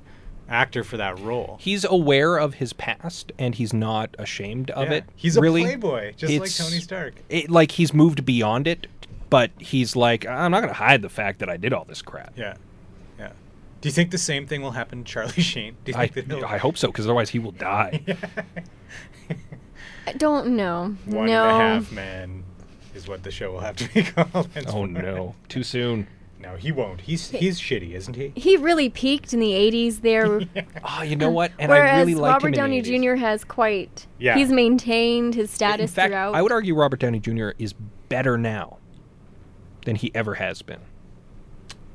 actor 0.50 0.84
for 0.84 0.98
that 0.98 1.18
role. 1.20 1.58
He's 1.62 1.86
aware 1.86 2.38
of 2.38 2.56
his 2.56 2.74
past 2.74 3.32
and 3.40 3.56
he's 3.56 3.74
not 3.74 4.16
ashamed 4.20 4.70
of 4.72 4.90
Yeah. 4.90 4.98
it. 4.98 5.04
He's 5.16 5.38
a 5.38 5.42
really. 5.42 5.64
playboy, 5.64 6.14
just 6.16 6.34
like 6.40 6.54
Tony 6.56 6.80
Stark. 6.82 7.16
It, 7.30 7.50
like 7.50 7.72
he's 7.72 7.94
moved 7.94 8.26
beyond 8.26 8.68
it, 8.68 8.88
but 9.30 9.52
he's 9.60 9.96
like, 9.96 10.26
I'm 10.28 10.52
not 10.52 10.62
going 10.62 10.70
to 10.74 10.78
hide 10.80 11.02
the 11.02 11.10
fact 11.10 11.40
that 11.40 11.50
I 11.50 11.58
did 11.58 11.74
all 11.74 11.86
this 11.86 12.02
crap. 12.02 12.34
Yeah. 12.38 12.56
Yeah. 13.18 13.32
Do 13.82 13.90
you 13.90 13.94
think 13.94 14.12
the 14.12 14.18
same 14.18 14.46
thing 14.48 14.62
will 14.62 14.72
happen 14.72 15.04
to 15.04 15.12
Charlie 15.12 15.32
Sheen? 15.42 15.76
Do 15.86 15.92
you 15.92 15.98
I, 15.98 16.08
that 16.08 16.26
he'll- 16.26 16.46
I 16.46 16.58
hope 16.58 16.78
so, 16.78 16.88
because 16.88 17.06
otherwise 17.06 17.30
he 17.30 17.40
will 17.40 17.52
die. 17.52 18.04
I 20.06 20.12
don't 20.14 20.56
know. 20.56 20.96
One 21.06 21.28
no. 21.28 21.44
and 21.44 21.52
a 21.52 21.60
half 21.76 21.92
man 21.92 22.44
is 22.94 23.08
what 23.08 23.24
the 23.24 23.32
show 23.32 23.52
will 23.54 23.62
have 23.62 23.78
to 23.78 23.88
be 23.94 24.04
called. 24.04 24.50
oh 24.68 24.86
no, 24.86 25.36
too 25.48 25.64
soon. 25.64 26.08
No, 26.44 26.58
he 26.58 26.74
won't. 26.74 27.00
He's 27.00 27.30
he's 27.30 27.58
shitty, 27.58 27.94
isn't 27.94 28.16
he? 28.18 28.34
He 28.36 28.58
really 28.58 28.90
peaked 28.90 29.34
in 29.34 29.40
the 29.40 29.52
80s 29.52 30.02
there. 30.02 30.42
Oh, 30.86 31.02
you 31.02 31.16
know 31.16 31.32
what? 31.32 31.54
And 31.58 31.70
Whereas 31.72 31.96
I 31.96 32.00
really 32.02 32.16
like 32.16 32.34
Robert 32.34 32.50
him 32.50 32.54
Downey 32.54 32.82
the 32.82 32.92
80s. 32.92 33.04
Jr. 33.04 33.16
has 33.16 33.44
quite. 33.46 34.06
Yeah. 34.20 34.36
He's 34.36 34.52
maintained 34.52 35.36
his 35.36 35.50
status 35.50 35.92
in 35.92 35.96
fact, 35.96 36.10
throughout. 36.10 36.36
I 36.36 36.42
would 36.42 36.52
argue 36.52 36.76
Robert 36.76 37.00
Downey 37.00 37.20
Jr. 37.20 37.52
is 37.58 37.74
better 38.10 38.38
now 38.38 38.78
than 39.86 39.96
he 39.96 40.12
ever 40.14 40.36
has 40.36 40.62
been. 40.62 40.82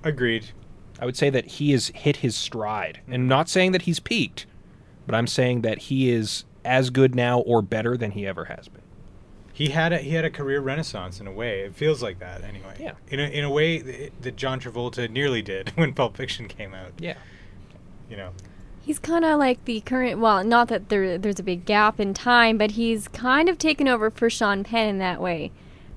Agreed. 0.03 0.47
I 0.99 1.05
would 1.05 1.17
say 1.17 1.29
that 1.29 1.45
he 1.45 1.73
has 1.73 1.89
hit 1.89 2.17
his 2.17 2.35
stride. 2.35 3.01
And 3.07 3.15
I'm 3.15 3.29
not 3.29 3.51
saying 3.51 3.73
that 3.73 3.83
he's 3.83 4.01
peaked, 4.01 4.47
but 5.07 5.15
I'm 5.15 5.27
saying 5.27 5.61
that 5.61 5.79
he 5.79 6.11
is 6.11 6.45
as 6.65 6.89
good 6.89 7.15
now 7.15 7.41
or 7.41 7.61
better 7.61 7.99
than 7.99 8.13
he 8.13 8.27
ever 8.27 8.47
has 8.47 8.69
been. 8.69 8.78
He 9.59 9.71
had 9.71 9.93
a 9.93 9.99
he 9.99 10.11
had 10.11 10.25
a 10.25 10.31
career 10.31 10.61
renaissance 10.61 11.19
in 11.19 11.27
a 11.27 11.33
way. 11.33 11.63
It 11.63 11.75
feels 11.75 12.01
like 12.01 12.21
that 12.21 12.45
anyway. 12.45 12.77
Yeah. 12.79 12.93
In 13.09 13.19
a 13.19 13.25
in 13.25 13.43
a 13.43 13.51
way 13.51 13.81
th- 13.81 14.13
that 14.21 14.37
John 14.37 14.61
Travolta 14.61 15.11
nearly 15.11 15.43
did 15.43 15.71
when 15.75 15.95
Pulp 15.95 16.17
Fiction 16.17 16.47
came 16.47 16.75
out. 16.75 16.93
Yeah. 17.01 17.17
You 18.09 18.17
know. 18.19 18.31
He's 18.81 19.01
kind 19.01 19.25
of 19.25 19.37
like 19.41 19.65
the 19.65 19.81
current. 19.81 20.21
Well, 20.21 20.45
not 20.45 20.69
that 20.69 20.91
there 20.91 21.19
there's 21.19 21.41
a 21.41 21.43
big 21.43 21.65
gap 21.65 21.99
in 21.99 22.15
time, 22.15 22.57
but 22.57 22.71
he's 22.71 23.09
kind 23.09 23.49
of 23.49 23.59
taken 23.59 23.89
over 23.89 24.13
for 24.13 24.31
Sean 24.31 24.63
Penn 24.63 24.89
in 24.91 24.99
that 24.99 25.21
way, 25.21 25.51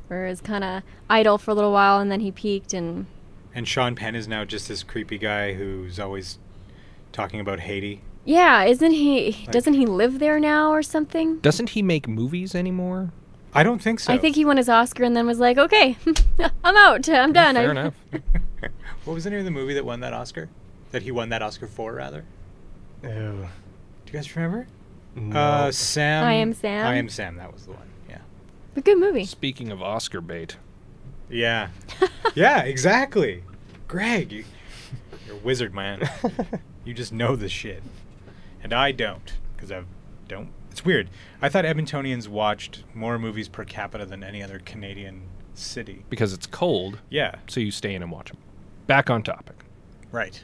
where 0.08 0.26
it's 0.26 0.42
kind 0.42 0.64
of 0.64 0.82
idle 1.08 1.38
for 1.38 1.52
a 1.52 1.54
little 1.54 1.72
while 1.72 2.00
and 2.00 2.12
then 2.12 2.22
he 2.22 2.32
peaked 2.32 2.74
and. 2.74 3.06
And 3.54 3.68
Sean 3.68 3.94
Penn 3.94 4.16
is 4.16 4.28
now 4.28 4.44
just 4.44 4.70
this 4.70 4.82
creepy 4.82 5.20
guy 5.20 5.54
who's 5.54 6.00
always 6.00 6.40
talking 7.12 7.40
about 7.40 7.60
Haiti. 7.60 8.02
Yeah, 8.26 8.64
isn't 8.64 8.94
he? 8.94 9.34
Like- 9.46 9.52
doesn't 9.52 9.76
he 9.76 9.86
live 9.86 10.18
there 10.18 10.40
now 10.40 10.72
or 10.72 10.82
something? 10.82 11.38
Doesn't 11.42 11.70
he 11.70 11.84
make 11.84 12.08
movies 12.08 12.56
anymore? 12.56 13.12
I 13.54 13.64
don't 13.64 13.82
think 13.82 14.00
so. 14.00 14.14
I 14.14 14.18
think 14.18 14.36
he 14.36 14.46
won 14.46 14.58
his 14.58 14.70
Oscar 14.70 15.04
and 15.04 15.16
then 15.16 15.28
was 15.28 15.40
like, 15.40 15.58
"Okay, 15.58 15.98
I'm 16.64 16.78
out. 16.78 17.08
I'm 17.10 17.34
done." 17.34 17.56
Fair 17.56 17.72
enough. 17.72 17.94
what 19.06 19.14
was 19.14 19.24
the 19.24 19.30
name 19.30 19.40
of 19.40 19.46
the 19.46 19.52
movie 19.52 19.74
that 19.74 19.86
won 19.86 20.00
that 20.02 20.14
Oscar? 20.14 20.50
That 20.92 21.04
he 21.04 21.12
won 21.12 21.30
that 21.30 21.42
Oscar 21.42 21.68
for, 21.68 21.94
rather. 21.94 22.26
Ew. 23.04 23.10
Do 23.10 23.48
you 24.08 24.14
guys 24.14 24.36
remember? 24.36 24.68
No. 25.16 25.38
Uh, 25.40 25.72
Sam. 25.72 26.24
I 26.24 26.34
Am 26.34 26.54
Sam? 26.54 26.86
I 26.88 26.96
am 26.96 27.10
Sam. 27.10 27.36
That 27.38 27.52
was 27.54 27.66
the 27.66 27.72
one. 27.72 27.88
Yeah. 28.10 28.20
A 28.76 28.82
good 28.82 28.98
movie. 28.98 29.26
Speaking 29.26 29.72
of 29.72 29.82
Oscar 29.82 30.22
bait, 30.22 30.58
Yeah. 31.30 31.70
yeah. 32.36 32.62
Exactly. 32.64 33.44
Greg, 33.88 34.32
you, 34.32 34.46
you're 35.26 35.36
a 35.36 35.40
wizard, 35.40 35.74
man. 35.74 36.10
you 36.86 36.94
just 36.94 37.12
know 37.12 37.36
this 37.36 37.52
shit, 37.52 37.84
and 38.64 38.72
I 38.74 38.92
don't 38.92 39.34
because 39.56 39.72
I 39.72 39.84
don't. 40.28 40.50
It's 40.72 40.84
weird. 40.86 41.10
I 41.42 41.50
thought 41.50 41.66
Edmontonians 41.66 42.28
watched 42.28 42.84
more 42.94 43.20
movies 43.20 43.48
per 43.50 43.64
capita 43.66 44.06
than 44.06 44.24
any 44.24 44.42
other 44.42 44.60
Canadian 44.60 45.24
city. 45.54 46.06
because 46.10 46.34
it's 46.34 46.48
cold, 46.48 47.00
Yeah. 47.10 47.36
so 47.48 47.60
you 47.60 47.72
stay 47.72 47.94
in 47.94 48.02
and 48.02 48.12
watch 48.12 48.30
them. 48.30 48.38
Back 48.88 49.10
on 49.10 49.22
topic. 49.22 49.56
Right. 50.12 50.44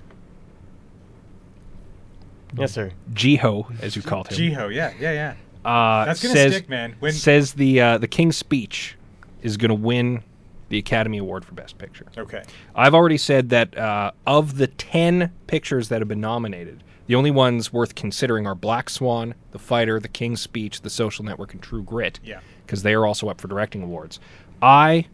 yes, 2.58 2.74
sir. 2.74 2.92
Jiho, 3.14 3.82
as 3.82 3.96
you 3.96 4.02
called 4.02 4.28
him, 4.30 4.38
Jiho. 4.38 4.74
Yeah. 4.74 4.94
Yeah. 5.00 5.12
Yeah. 5.12 5.34
uh, 5.70 6.06
That's 6.06 6.22
gonna 6.22 6.36
says, 6.36 6.54
stick, 6.54 6.70
man. 6.70 6.96
When- 7.00 7.12
says 7.14 7.54
the 7.54 7.82
uh, 7.82 7.98
the 7.98 8.08
King's 8.08 8.38
Speech 8.38 8.96
is 9.42 9.58
going 9.58 9.70
to 9.70 9.76
win 9.76 10.24
the 10.70 10.78
Academy 10.78 11.18
Award 11.20 11.46
for 11.46 11.54
Best 11.54 11.78
Picture. 11.78 12.06
Okay. 12.18 12.44
I've 12.76 12.94
already 12.94 13.18
said 13.18 13.50
that 13.50 13.78
uh, 13.78 14.12
of 14.26 14.58
the 14.58 14.68
10 14.68 15.32
pictures 15.48 15.88
that 15.90 16.02
have 16.02 16.08
been 16.10 16.20
nominated, 16.20 16.84
the 17.08 17.16
only 17.16 17.32
ones 17.32 17.74
worth 17.74 17.96
considering 17.96 18.46
are 18.46 18.56
Black 18.56 18.90
Swan, 18.90 19.34
The 19.52 19.60
Fighter, 19.60 20.00
The 20.00 20.08
King's 20.08 20.42
Speech, 20.42 20.82
The 20.82 20.90
Social 20.90 21.26
Network, 21.26 21.54
and 21.54 21.62
True 21.62 21.84
Grit. 21.84 22.20
Yeah. 22.24 22.40
Because 22.66 22.84
they 22.84 22.94
are 22.94 23.06
also 23.06 23.30
up 23.30 23.40
for 23.42 23.48
directing 23.48 23.82
awards. 23.84 24.20
I 24.62 25.08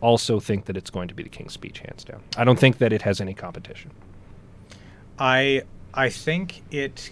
also 0.00 0.40
think 0.40 0.64
that 0.66 0.76
it's 0.76 0.90
going 0.90 1.08
to 1.08 1.14
be 1.14 1.22
The 1.22 1.28
King's 1.28 1.52
Speech, 1.52 1.78
hands 1.78 2.04
down. 2.04 2.22
I 2.36 2.44
don't 2.44 2.58
think 2.58 2.78
that 2.78 2.92
it 2.92 3.02
has 3.02 3.20
any 3.20 3.34
competition. 3.34 3.90
I 5.18 5.62
I 5.94 6.08
think 6.08 6.62
it 6.70 7.10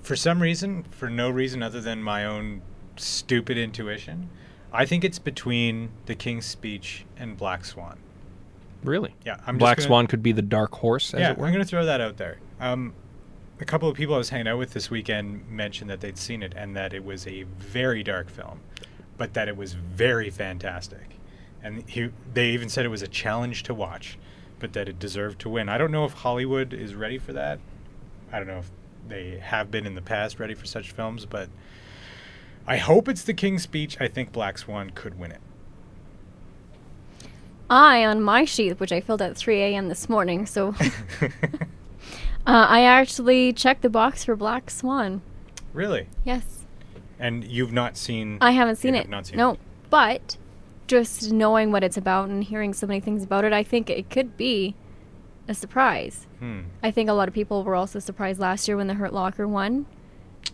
for 0.00 0.16
some 0.16 0.42
reason, 0.42 0.84
for 0.90 1.08
no 1.08 1.30
reason 1.30 1.62
other 1.62 1.80
than 1.80 2.02
my 2.02 2.24
own 2.24 2.62
stupid 2.96 3.56
intuition, 3.56 4.28
I 4.72 4.84
think 4.84 5.04
it's 5.04 5.20
between 5.20 5.90
The 6.06 6.14
King's 6.16 6.46
Speech 6.46 7.04
and 7.16 7.36
Black 7.36 7.64
Swan. 7.64 7.98
Really? 8.82 9.14
Yeah, 9.24 9.36
I'm 9.46 9.58
Black 9.58 9.76
gonna- 9.76 9.86
Swan 9.86 10.06
could 10.08 10.22
be 10.22 10.32
the 10.32 10.42
dark 10.42 10.74
horse, 10.74 11.14
as 11.14 11.20
yeah. 11.20 11.30
I'm 11.30 11.36
going 11.36 11.52
to 11.54 11.64
throw 11.64 11.84
that 11.84 12.00
out 12.00 12.16
there. 12.16 12.38
Um, 12.58 12.94
a 13.62 13.64
couple 13.64 13.88
of 13.88 13.96
people 13.96 14.16
I 14.16 14.18
was 14.18 14.28
hanging 14.28 14.48
out 14.48 14.58
with 14.58 14.72
this 14.72 14.90
weekend 14.90 15.48
mentioned 15.48 15.88
that 15.88 16.00
they'd 16.00 16.18
seen 16.18 16.42
it 16.42 16.52
and 16.56 16.74
that 16.74 16.92
it 16.92 17.04
was 17.04 17.28
a 17.28 17.44
very 17.44 18.02
dark 18.02 18.28
film, 18.28 18.58
but 19.16 19.34
that 19.34 19.46
it 19.46 19.56
was 19.56 19.74
very 19.74 20.30
fantastic. 20.30 21.16
And 21.62 21.88
he, 21.88 22.10
they 22.34 22.50
even 22.50 22.68
said 22.68 22.84
it 22.84 22.88
was 22.88 23.02
a 23.02 23.08
challenge 23.08 23.62
to 23.64 23.72
watch, 23.72 24.18
but 24.58 24.72
that 24.72 24.88
it 24.88 24.98
deserved 24.98 25.38
to 25.42 25.48
win. 25.48 25.68
I 25.68 25.78
don't 25.78 25.92
know 25.92 26.04
if 26.04 26.12
Hollywood 26.12 26.74
is 26.74 26.96
ready 26.96 27.18
for 27.18 27.32
that. 27.34 27.60
I 28.32 28.38
don't 28.38 28.48
know 28.48 28.58
if 28.58 28.70
they 29.06 29.38
have 29.38 29.70
been 29.70 29.86
in 29.86 29.94
the 29.94 30.02
past 30.02 30.40
ready 30.40 30.54
for 30.54 30.66
such 30.66 30.90
films, 30.90 31.24
but 31.24 31.48
I 32.66 32.78
hope 32.78 33.08
it's 33.08 33.22
The 33.22 33.34
King's 33.34 33.62
Speech. 33.62 33.96
I 34.00 34.08
think 34.08 34.32
Black 34.32 34.58
Swan 34.58 34.90
could 34.90 35.16
win 35.20 35.30
it. 35.30 35.40
I, 37.70 38.04
on 38.06 38.22
my 38.22 38.44
sheet, 38.44 38.80
which 38.80 38.90
I 38.90 39.00
filled 39.00 39.22
at 39.22 39.36
3 39.36 39.62
a.m. 39.62 39.88
this 39.88 40.08
morning, 40.08 40.46
so 40.46 40.74
uh, 42.46 42.66
I 42.68 42.82
actually 42.82 43.52
checked 43.52 43.82
the 43.82 43.90
box 43.90 44.24
for 44.24 44.36
Black 44.36 44.70
Swan. 44.70 45.22
really? 45.72 46.08
Yes. 46.24 46.64
And 47.18 47.44
you've 47.44 47.72
not 47.72 47.96
seen? 47.96 48.38
I 48.40 48.50
haven't 48.50 48.72
you 48.78 48.82
seen 48.82 48.94
have 48.94 49.04
it. 49.04 49.08
Not 49.10 49.26
seen 49.26 49.36
no, 49.36 49.52
it. 49.52 49.60
but 49.90 50.36
just 50.88 51.30
knowing 51.32 51.70
what 51.70 51.84
it's 51.84 51.96
about 51.96 52.28
and 52.28 52.42
hearing 52.42 52.74
so 52.74 52.86
many 52.86 52.98
things 53.00 53.22
about 53.22 53.44
it, 53.44 53.52
I 53.52 53.62
think 53.62 53.88
it 53.88 54.10
could 54.10 54.36
be 54.36 54.74
a 55.48 55.54
surprise. 55.54 56.26
Hmm. 56.40 56.62
I 56.82 56.90
think 56.90 57.08
a 57.08 57.12
lot 57.12 57.28
of 57.28 57.34
people 57.34 57.62
were 57.62 57.76
also 57.76 57.98
surprised 58.00 58.40
last 58.40 58.66
year 58.66 58.76
when 58.76 58.88
the 58.88 58.94
Hurt 58.94 59.12
Locker 59.12 59.46
won. 59.46 59.86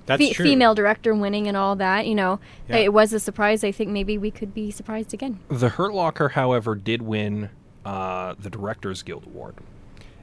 That's 0.05 0.20
Fe- 0.20 0.33
true. 0.35 0.44
Female 0.44 0.74
director 0.74 1.14
winning 1.14 1.48
and 1.48 1.57
all 1.57 1.74
that, 1.77 2.07
you 2.07 2.14
know, 2.14 2.38
Yeah. 2.68 2.77
it 2.77 2.92
was 2.92 3.14
a 3.14 3.20
surprise. 3.20 3.64
I 3.64 3.72
think 3.72 3.90
maybe 3.90 4.18
we 4.18 4.31
could 4.31 4.53
be 4.53 4.70
surprised 4.70 5.14
again. 5.14 5.40
The 5.48 5.70
Hurt 5.70 5.94
Locker, 5.94 6.29
however, 6.31 6.74
did 6.74 7.01
win 7.03 7.48
uh, 7.87 8.35
the 8.38 8.51
Directors 8.51 9.03
Guild 9.03 9.24
Award. 9.27 9.55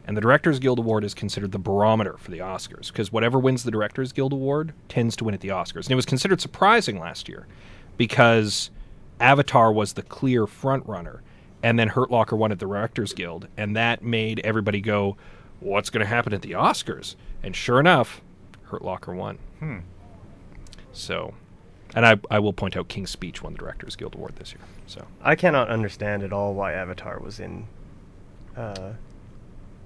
And 0.08 0.16
the 0.16 0.22
Directors 0.22 0.60
Guild 0.60 0.78
Award 0.80 1.04
is 1.04 1.14
considered 1.14 1.52
the 1.52 1.60
barometer 1.60 2.16
for 2.18 2.30
the 2.30 2.38
Oscars 2.38 2.88
because 2.88 3.12
whatever 3.12 3.40
wins 3.40 3.64
the 3.64 3.72
Directors 3.72 4.12
Guild 4.12 4.34
Award 4.34 4.74
tends 4.88 5.16
to 5.18 5.24
win 5.24 5.34
at 5.34 5.42
the 5.42 5.48
Oscars. 5.48 5.86
And 5.86 5.92
it 5.92 5.96
was 5.96 6.06
considered 6.06 6.42
surprising 6.42 7.00
last 7.00 7.28
year 7.28 7.48
because 7.98 8.70
Avatar 9.20 9.72
was 9.72 9.94
the 9.94 10.04
clear 10.04 10.46
front 10.46 10.86
runner, 10.88 11.22
and 11.64 11.80
then 11.80 11.90
Hurt 11.90 12.12
Locker 12.12 12.36
won 12.36 12.52
at 12.52 12.60
the 12.60 12.66
Directors 12.66 13.14
Guild, 13.14 13.48
and 13.58 13.76
that 13.76 14.04
made 14.04 14.40
everybody 14.42 14.82
go, 14.82 15.18
"What's 15.60 15.90
going 15.90 16.02
to 16.02 16.08
happen 16.08 16.34
at 16.34 16.42
the 16.42 16.52
Oscars?" 16.52 17.16
And 17.42 17.56
sure 17.56 17.80
enough, 17.80 18.22
Hurt 18.64 18.84
Locker 18.84 19.14
won. 19.14 19.40
Hmm. 19.60 19.80
So, 20.92 21.34
and 21.96 22.06
I, 22.06 22.20
I 22.30 22.40
will 22.40 22.54
point 22.54 22.78
out 22.78 22.88
King's 22.88 23.10
Speech 23.10 23.42
won 23.42 23.54
the 23.54 23.60
Directors 23.60 23.96
Guild 23.96 24.16
Award 24.16 24.36
this 24.36 24.52
year. 24.54 24.62
So. 24.86 25.08
I 25.22 25.36
cannot 25.36 25.70
understand 25.70 26.24
at 26.24 26.32
all 26.32 26.54
why 26.54 26.74
Avatar 26.74 27.20
was 27.20 27.40
in 27.40 27.68
uh, 28.56 28.94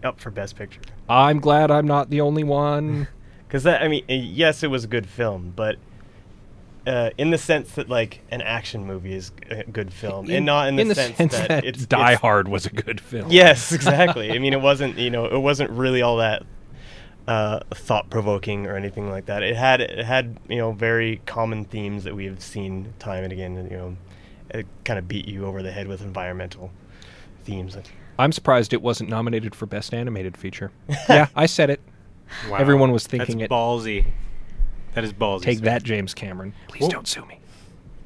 up 0.04 0.20
for 0.20 0.32
Best 0.32 0.56
Picture. 0.56 0.82
I'm 1.08 1.40
glad 1.40 1.72
I'm 1.72 1.88
not 1.88 2.10
the 2.10 2.22
only 2.22 2.44
one. 2.44 3.08
Because 3.48 3.64
that, 3.64 3.82
I 3.82 3.88
mean, 3.88 4.04
uh, 4.08 4.14
yes, 4.14 4.62
it 4.62 4.68
was 4.68 4.84
a 4.84 4.88
good 4.88 5.08
film, 5.08 5.54
but 5.56 5.78
uh, 6.86 7.10
in 7.18 7.32
the 7.32 7.38
sense 7.40 7.72
that 7.72 7.90
like 7.90 8.22
an 8.30 8.44
action 8.44 8.86
movie 8.86 9.14
is 9.16 9.32
a 9.50 9.64
good 9.64 9.92
film, 9.92 10.30
and 10.30 10.46
not 10.46 10.68
in 10.68 10.76
the, 10.88 10.94
sense, 10.94 11.18
that, 11.18 11.66
it's 11.66 11.88
Die 11.88 12.00
it's- 12.00 12.22
Hard 12.22 12.48
was 12.48 12.68
a 12.68 12.70
good 12.70 13.02
film. 13.02 13.32
Yes, 13.32 13.72
exactly. 13.74 14.32
I 14.32 14.38
mean, 14.38 14.54
it 14.54 14.62
wasn't 14.62 15.00
you 15.00 15.10
know 15.10 15.26
it 15.26 15.40
wasn't 15.40 15.72
really 15.72 16.04
all 16.04 16.18
that 16.18 16.44
uh, 17.28 17.62
thought 17.72 18.10
provoking 18.10 18.68
or 18.68 18.76
anything 18.76 19.10
like 19.10 19.26
that. 19.26 19.42
It 19.42 19.56
had 19.56 19.82
it 19.82 20.06
had 20.06 20.38
you 20.48 20.58
know 20.58 20.72
very 20.72 21.22
common 21.26 21.66
themes 21.66 22.04
that 22.04 22.16
we 22.16 22.26
have 22.26 22.42
seen 22.42 22.94
time 23.00 23.24
and 23.24 23.34
again. 23.34 23.58
And, 23.58 23.72
you 23.72 23.78
know, 23.78 23.98
it 24.50 24.68
kind 24.86 25.00
of 25.00 25.08
beat 25.08 25.28
you 25.28 25.46
over 25.46 25.64
the 25.64 25.72
head 25.72 25.88
with 25.88 26.02
environmental 26.02 26.72
themes. 27.46 27.76
I'm 28.20 28.32
surprised 28.32 28.74
it 28.74 28.82
wasn't 28.82 29.10
nominated 29.10 29.56
for 29.56 29.66
Best 29.66 29.94
Animated 29.94 30.38
Feature. 30.38 30.72
yeah, 31.10 31.28
I 31.36 31.46
said 31.46 31.70
it. 31.70 31.80
Wow. 32.50 32.58
Everyone 32.58 32.92
was 32.92 33.08
thinking 33.08 33.40
That's 33.40 33.46
it. 33.50 33.52
ballsy. 33.52 34.06
That 34.94 35.04
is 35.04 35.14
ballsy. 35.14 35.42
Take 35.44 35.60
sir. 35.60 35.66
that, 35.66 35.84
James 35.84 36.14
Cameron. 36.14 36.54
Please 36.68 36.82
Well- 36.82 36.92
don't 36.92 37.08
sue 37.08 37.26
me. 37.26 37.40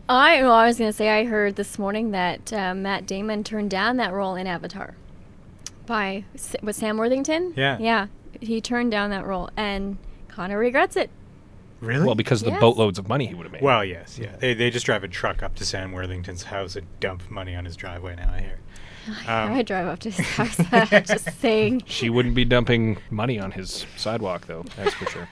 I, 0.10 0.41
well, 0.43 0.52
I 0.52 0.67
was 0.67 0.78
going 0.78 0.89
to 0.89 0.95
say, 0.95 1.10
I 1.10 1.23
heard 1.23 1.56
this 1.56 1.80
morning 1.80 2.12
that 2.12 2.52
uh, 2.52 2.76
Matt 2.76 3.08
Damon 3.08 3.41
turned 3.43 3.71
down 3.71 3.95
that 3.97 4.12
role 4.12 4.36
in 4.36 4.47
Avatar 4.47 4.95
by 5.86 6.26
S- 6.36 6.58
was 6.62 6.76
Sam 6.76 6.97
Worthington. 6.97 7.54
Yeah. 7.56 7.78
yeah, 7.80 8.08
he 8.41 8.60
turned 8.60 8.91
down 8.91 9.12
that 9.12 9.26
role 9.26 9.49
and 9.56 9.97
kind 10.28 10.52
of 10.52 10.60
regrets 10.60 10.97
it. 10.97 11.10
Really? 11.80 12.06
Well, 12.06 12.15
because 12.15 12.41
of 12.43 12.54
the 12.54 12.60
boatloads 12.60 12.99
of 12.99 13.08
money 13.08 13.28
he 13.28 13.34
would 13.34 13.43
have 13.43 13.54
made. 13.54 13.62
Well, 13.62 13.84
yes, 13.84 14.19
yeah. 14.21 14.36
They, 14.38 14.54
they 14.54 14.69
just 14.69 14.86
drive 14.86 15.04
a 15.06 15.08
truck 15.08 15.41
up 15.41 15.56
to 15.56 15.65
Sam 15.65 15.93
Worthington's 15.93 16.43
house 16.43 16.76
and 16.76 16.86
dump 16.99 17.30
money 17.32 17.56
on 17.56 17.63
his 17.65 17.76
driveway 17.78 18.15
now, 18.17 18.32
I 18.34 18.41
hear. 18.41 18.60
Um, 19.27 19.53
I 19.53 19.61
drive 19.63 19.87
up 19.87 19.99
to 19.99 20.09
his 20.11 20.25
house. 20.25 20.59
I'm 20.71 21.03
just 21.03 21.29
saying. 21.39 21.83
she 21.85 22.09
wouldn't 22.09 22.35
be 22.35 22.45
dumping 22.45 22.97
money 23.09 23.39
on 23.39 23.51
his 23.51 23.85
sidewalk, 23.97 24.47
though. 24.47 24.63
That's 24.77 24.93
for 24.93 25.05
sure. 25.05 25.27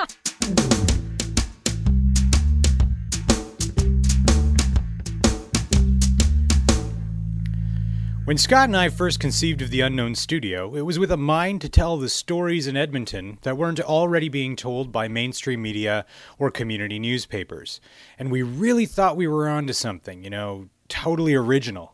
When 8.23 8.37
Scott 8.37 8.69
and 8.69 8.77
I 8.77 8.89
first 8.89 9.19
conceived 9.19 9.61
of 9.61 9.71
the 9.71 9.81
Unknown 9.81 10.15
Studio, 10.15 10.75
it 10.75 10.81
was 10.81 10.99
with 10.99 11.11
a 11.11 11.17
mind 11.17 11.59
to 11.61 11.69
tell 11.69 11.97
the 11.97 12.07
stories 12.07 12.67
in 12.67 12.77
Edmonton 12.77 13.39
that 13.41 13.57
weren't 13.57 13.81
already 13.81 14.29
being 14.29 14.55
told 14.55 14.91
by 14.91 15.07
mainstream 15.07 15.61
media 15.61 16.05
or 16.37 16.51
community 16.51 16.99
newspapers. 16.99 17.81
And 18.19 18.31
we 18.31 18.43
really 18.43 18.85
thought 18.85 19.17
we 19.17 19.27
were 19.27 19.49
onto 19.49 19.73
something, 19.73 20.23
you 20.23 20.29
know, 20.29 20.69
totally 20.87 21.33
original. 21.33 21.93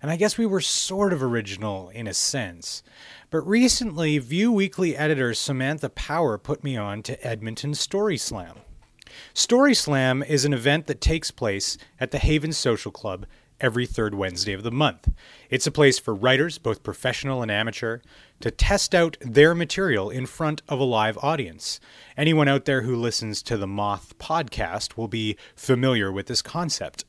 And 0.00 0.10
I 0.10 0.16
guess 0.16 0.38
we 0.38 0.46
were 0.46 0.60
sort 0.60 1.12
of 1.12 1.22
original 1.22 1.88
in 1.88 2.06
a 2.06 2.14
sense. 2.14 2.82
But 3.30 3.46
recently, 3.46 4.18
Vue 4.18 4.52
Weekly 4.52 4.96
editor 4.96 5.34
Samantha 5.34 5.88
Power 5.88 6.38
put 6.38 6.62
me 6.62 6.76
on 6.76 7.02
to 7.02 7.26
Edmonton 7.26 7.74
Story 7.74 8.16
Slam. 8.16 8.58
Story 9.34 9.74
Slam 9.74 10.22
is 10.22 10.44
an 10.44 10.52
event 10.52 10.86
that 10.86 11.00
takes 11.00 11.30
place 11.30 11.78
at 11.98 12.10
the 12.10 12.18
Haven 12.18 12.52
Social 12.52 12.92
Club 12.92 13.26
every 13.60 13.86
third 13.86 14.14
Wednesday 14.14 14.52
of 14.52 14.62
the 14.62 14.70
month. 14.70 15.08
It's 15.50 15.66
a 15.66 15.72
place 15.72 15.98
for 15.98 16.14
writers, 16.14 16.58
both 16.58 16.82
professional 16.82 17.42
and 17.42 17.50
amateur, 17.50 17.98
to 18.40 18.50
test 18.50 18.94
out 18.94 19.16
their 19.20 19.54
material 19.54 20.10
in 20.10 20.26
front 20.26 20.62
of 20.68 20.78
a 20.78 20.84
live 20.84 21.18
audience. 21.22 21.80
Anyone 22.16 22.48
out 22.48 22.66
there 22.66 22.82
who 22.82 22.94
listens 22.94 23.42
to 23.42 23.56
the 23.56 23.66
Moth 23.66 24.16
podcast 24.18 24.96
will 24.96 25.08
be 25.08 25.36
familiar 25.56 26.12
with 26.12 26.26
this 26.26 26.42
concept. 26.42 27.04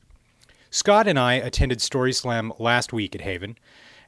Scott 0.72 1.08
and 1.08 1.18
I 1.18 1.34
attended 1.34 1.82
Story 1.82 2.12
Slam 2.12 2.52
last 2.56 2.92
week 2.92 3.16
at 3.16 3.22
Haven, 3.22 3.58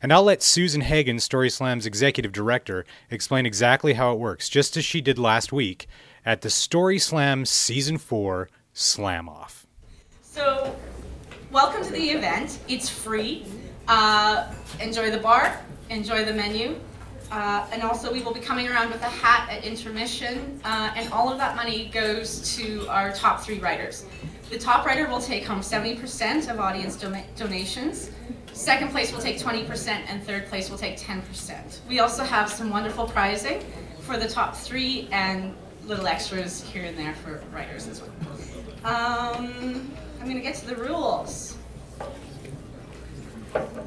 and 0.01 0.13
I'll 0.13 0.23
let 0.23 0.45
Susan 0.45 0.83
Hagen, 0.83 1.19
Story 1.19 1.51
Slam's 1.51 1.87
executive 1.87 2.31
director, 2.31 2.87
explain 3.11 3.47
exactly 3.47 3.95
how 3.95 4.13
it 4.13 4.21
works, 4.21 4.49
just 4.49 4.77
as 4.77 4.85
she 4.85 5.01
did 5.01 5.19
last 5.19 5.53
week 5.53 5.89
at 6.25 6.43
the 6.43 6.51
Story 6.51 7.01
Slam 7.01 7.45
Season 7.47 7.99
4 7.99 8.49
Slam 8.73 9.29
Off. 9.29 9.67
So, 10.23 10.77
welcome 11.51 11.85
to 11.85 11.91
the 11.91 12.11
event. 12.11 12.61
It's 12.69 12.89
free. 12.89 13.45
Uh, 13.89 14.49
enjoy 14.81 15.11
the 15.11 15.19
bar, 15.19 15.61
enjoy 15.91 16.25
the 16.25 16.33
menu, 16.33 16.79
uh, 17.33 17.67
and 17.73 17.83
also 17.83 18.13
we 18.13 18.23
will 18.23 18.35
be 18.35 18.41
coming 18.41 18.69
around 18.69 18.93
with 18.93 19.03
a 19.03 19.07
hat 19.07 19.49
at 19.51 19.65
intermission, 19.65 20.61
uh, 20.65 20.93
and 20.95 21.13
all 21.13 21.29
of 21.29 21.39
that 21.39 21.57
money 21.57 21.91
goes 21.93 22.55
to 22.55 22.87
our 22.87 23.13
top 23.13 23.41
three 23.41 23.59
writers. 23.59 24.05
The 24.53 24.59
top 24.59 24.85
writer 24.85 25.09
will 25.09 25.19
take 25.19 25.47
home 25.47 25.61
70% 25.61 26.51
of 26.51 26.61
audience 26.61 26.97
donations. 27.37 28.11
Second 28.53 28.91
place 28.91 29.11
will 29.11 29.19
take 29.19 29.39
20%, 29.39 29.87
and 29.89 30.23
third 30.25 30.45
place 30.45 30.69
will 30.69 30.77
take 30.77 30.99
10%. 30.99 31.79
We 31.89 32.01
also 32.01 32.23
have 32.23 32.51
some 32.51 32.69
wonderful 32.69 33.07
prizing 33.07 33.65
for 34.01 34.19
the 34.19 34.29
top 34.29 34.55
three 34.55 35.09
and 35.11 35.55
little 35.87 36.07
extras 36.07 36.63
here 36.65 36.85
and 36.85 36.99
there 36.99 37.15
for 37.15 37.43
writers 37.51 37.89
as 37.89 38.03
well. 38.03 38.11
Um, 38.85 39.91
I'm 40.21 40.29
gonna 40.29 40.41
get 40.41 40.57
to 40.57 40.67
the 40.67 40.77
rules. 40.77 41.57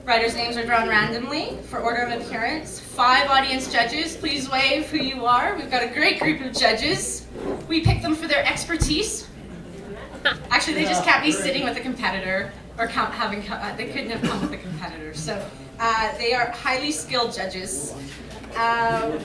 Writers' 0.04 0.34
names 0.34 0.58
are 0.58 0.65
drawn 0.65 0.89
randomly 0.89 1.60
for 1.69 1.78
order 1.78 2.01
of 2.01 2.19
appearance. 2.19 2.80
Five 2.80 3.30
audience 3.30 3.71
judges, 3.71 4.17
please 4.17 4.49
wave 4.49 4.89
who 4.89 4.97
you 4.97 5.28
are. 5.28 5.56
We've 5.56 5.69
got 5.69 5.84
a 5.84 5.93
great 5.93 6.19
group 6.19 6.41
of 6.41 6.54
judges. 6.54 7.28
We 7.67 7.82
pick 7.82 8.01
them 8.01 8.15
for 8.15 8.28
their 8.28 8.43
expertise. 8.43 9.28
Actually, 10.49 10.73
they 10.73 10.85
just 10.85 11.03
can't 11.03 11.23
be 11.23 11.31
sitting 11.31 11.63
with 11.63 11.77
a 11.77 11.81
competitor 11.81 12.51
or 12.77 12.88
count, 12.88 13.13
having 13.13 13.47
uh, 13.49 13.73
they 13.77 13.88
couldn't 13.88 14.09
have 14.09 14.21
come 14.21 14.41
with 14.41 14.53
a 14.53 14.57
competitor. 14.57 15.13
So 15.13 15.43
uh, 15.79 16.17
they 16.17 16.33
are 16.33 16.51
highly 16.51 16.91
skilled 16.91 17.33
judges. 17.33 17.93
Um, 18.55 19.19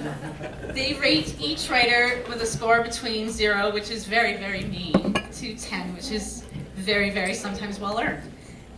they 0.75 0.95
rate 1.01 1.37
each 1.41 1.71
writer 1.71 2.23
with 2.29 2.43
a 2.43 2.47
score 2.47 2.83
between 2.83 3.31
zero, 3.31 3.73
which 3.73 3.91
is 3.91 4.05
very, 4.05 4.37
very 4.37 4.65
mean, 4.65 5.15
to 5.15 5.57
10, 5.57 5.95
which 5.95 6.11
is 6.11 6.45
very, 6.75 7.11
very 7.11 7.35
sometimes 7.35 7.79
well 7.79 7.99
earned. 8.01 8.23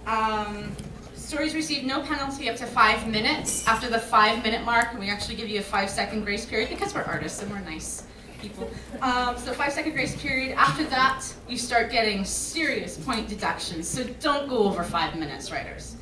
Um, 0.06 0.76
stories 1.14 1.54
receive 1.54 1.84
no 1.84 2.02
penalty 2.02 2.50
up 2.50 2.56
to 2.56 2.66
five 2.66 3.08
minutes. 3.08 3.66
After 3.66 3.88
the 3.88 3.98
five 3.98 4.42
minute 4.42 4.64
mark, 4.64 4.88
and 4.90 5.00
we 5.00 5.08
actually 5.08 5.36
give 5.36 5.48
you 5.48 5.60
a 5.60 5.62
five 5.62 5.88
second 5.88 6.24
grace 6.24 6.44
period 6.44 6.68
because 6.68 6.94
we're 6.94 7.02
artists 7.02 7.42
and 7.42 7.50
we're 7.50 7.60
nice 7.60 8.04
people. 8.42 8.70
Um, 9.00 9.38
so, 9.38 9.52
five 9.54 9.72
second 9.72 9.92
grace 9.92 10.20
period. 10.20 10.52
After 10.58 10.84
that, 10.84 11.24
you 11.48 11.56
start 11.56 11.90
getting 11.90 12.24
serious 12.24 12.98
point 12.98 13.28
deductions. 13.28 13.88
So, 13.88 14.04
don't 14.20 14.48
go 14.48 14.58
over 14.64 14.82
five 14.82 15.16
minutes, 15.16 15.50
writers. 15.50 15.96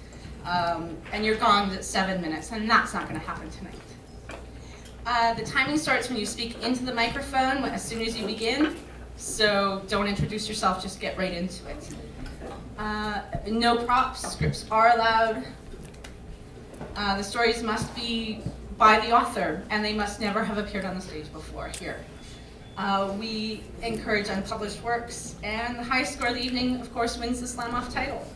um, 0.45 0.97
and 1.13 1.25
you're 1.25 1.37
gone 1.37 1.71
at 1.71 1.85
seven 1.85 2.21
minutes, 2.23 2.51
and 2.51 2.69
that's 2.69 2.95
not 2.95 3.09
going 3.09 3.21
to 3.21 3.27
happen 3.27 3.49
tonight. 3.51 3.75
Uh, 5.07 5.35
the 5.35 5.45
timing 5.45 5.77
starts 5.79 6.09
when 6.09 6.19
you 6.19 6.27
speak 6.27 6.63
into 6.63 6.85
the 6.85 6.95
microphone 6.95 7.65
as 7.65 7.83
soon 7.85 8.01
as 8.03 8.19
you 8.19 8.27
begin, 8.27 8.77
so 9.17 9.83
don't 9.89 10.07
introduce 10.07 10.49
yourself, 10.49 10.83
just 10.83 11.01
get 11.01 11.17
right 11.19 11.33
into 11.33 11.69
it. 11.69 11.91
Uh, 12.79 13.21
no 13.49 13.77
props, 13.85 14.21
scripts 14.33 14.65
are 14.71 14.95
allowed. 14.95 15.45
Uh, 16.97 17.17
the 17.17 17.23
stories 17.23 17.63
must 17.63 17.95
be 17.95 18.41
by 18.79 18.99
the 19.01 19.11
author, 19.13 19.63
and 19.71 19.85
they 19.85 19.93
must 19.93 20.21
never 20.21 20.43
have 20.45 20.57
appeared 20.59 20.85
on 20.87 20.95
the 20.95 21.01
stage 21.03 21.31
before 21.33 21.69
here. 21.79 22.01
Uh, 22.77 23.15
we 23.19 23.63
encourage 23.83 24.29
unpublished 24.29 24.83
works, 24.83 25.37
and 25.43 25.77
the 25.79 25.83
highest 25.83 26.15
score 26.15 26.29
of 26.29 26.35
the 26.35 26.41
evening, 26.41 26.81
of 26.81 26.93
course, 26.95 27.19
wins 27.19 27.41
the 27.41 27.47
slam 27.47 27.75
off 27.75 27.93
title. 27.93 28.27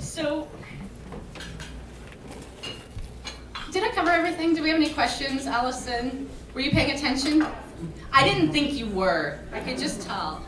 So, 0.00 0.48
did 3.70 3.84
I 3.84 3.90
cover 3.90 4.10
everything? 4.10 4.54
Do 4.54 4.62
we 4.62 4.70
have 4.70 4.80
any 4.80 4.92
questions, 4.92 5.46
Allison? 5.46 6.28
Were 6.54 6.60
you 6.60 6.70
paying 6.70 6.96
attention? 6.96 7.46
I 8.12 8.28
didn't 8.28 8.52
think 8.52 8.74
you 8.74 8.86
were. 8.86 9.38
I 9.52 9.60
could 9.60 9.78
just 9.78 10.02
tell. 10.02 10.44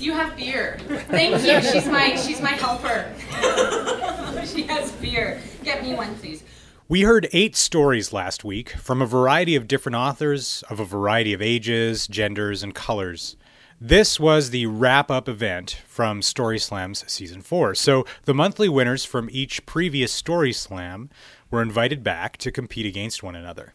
You 0.00 0.12
have 0.12 0.34
beer. 0.34 0.78
Thank 1.08 1.44
you. 1.44 1.60
She's 1.60 1.86
my 1.86 2.16
she's 2.16 2.40
my 2.40 2.52
helper. 2.52 3.12
she 4.46 4.62
has 4.62 4.90
beer. 4.92 5.38
Get 5.62 5.82
me 5.82 5.94
one, 5.94 6.14
please. 6.16 6.42
We 6.90 7.02
heard 7.02 7.28
eight 7.32 7.54
stories 7.54 8.12
last 8.12 8.42
week 8.42 8.70
from 8.70 9.00
a 9.00 9.06
variety 9.06 9.54
of 9.54 9.68
different 9.68 9.94
authors 9.94 10.64
of 10.68 10.80
a 10.80 10.84
variety 10.84 11.32
of 11.32 11.40
ages, 11.40 12.08
genders, 12.08 12.64
and 12.64 12.74
colors. 12.74 13.36
This 13.80 14.18
was 14.18 14.50
the 14.50 14.66
wrap 14.66 15.08
up 15.08 15.28
event 15.28 15.82
from 15.86 16.20
Story 16.20 16.58
Slams 16.58 17.04
Season 17.06 17.42
4. 17.42 17.76
So 17.76 18.04
the 18.24 18.34
monthly 18.34 18.68
winners 18.68 19.04
from 19.04 19.28
each 19.30 19.64
previous 19.66 20.10
Story 20.10 20.52
Slam 20.52 21.10
were 21.48 21.62
invited 21.62 22.02
back 22.02 22.36
to 22.38 22.50
compete 22.50 22.86
against 22.86 23.22
one 23.22 23.36
another. 23.36 23.72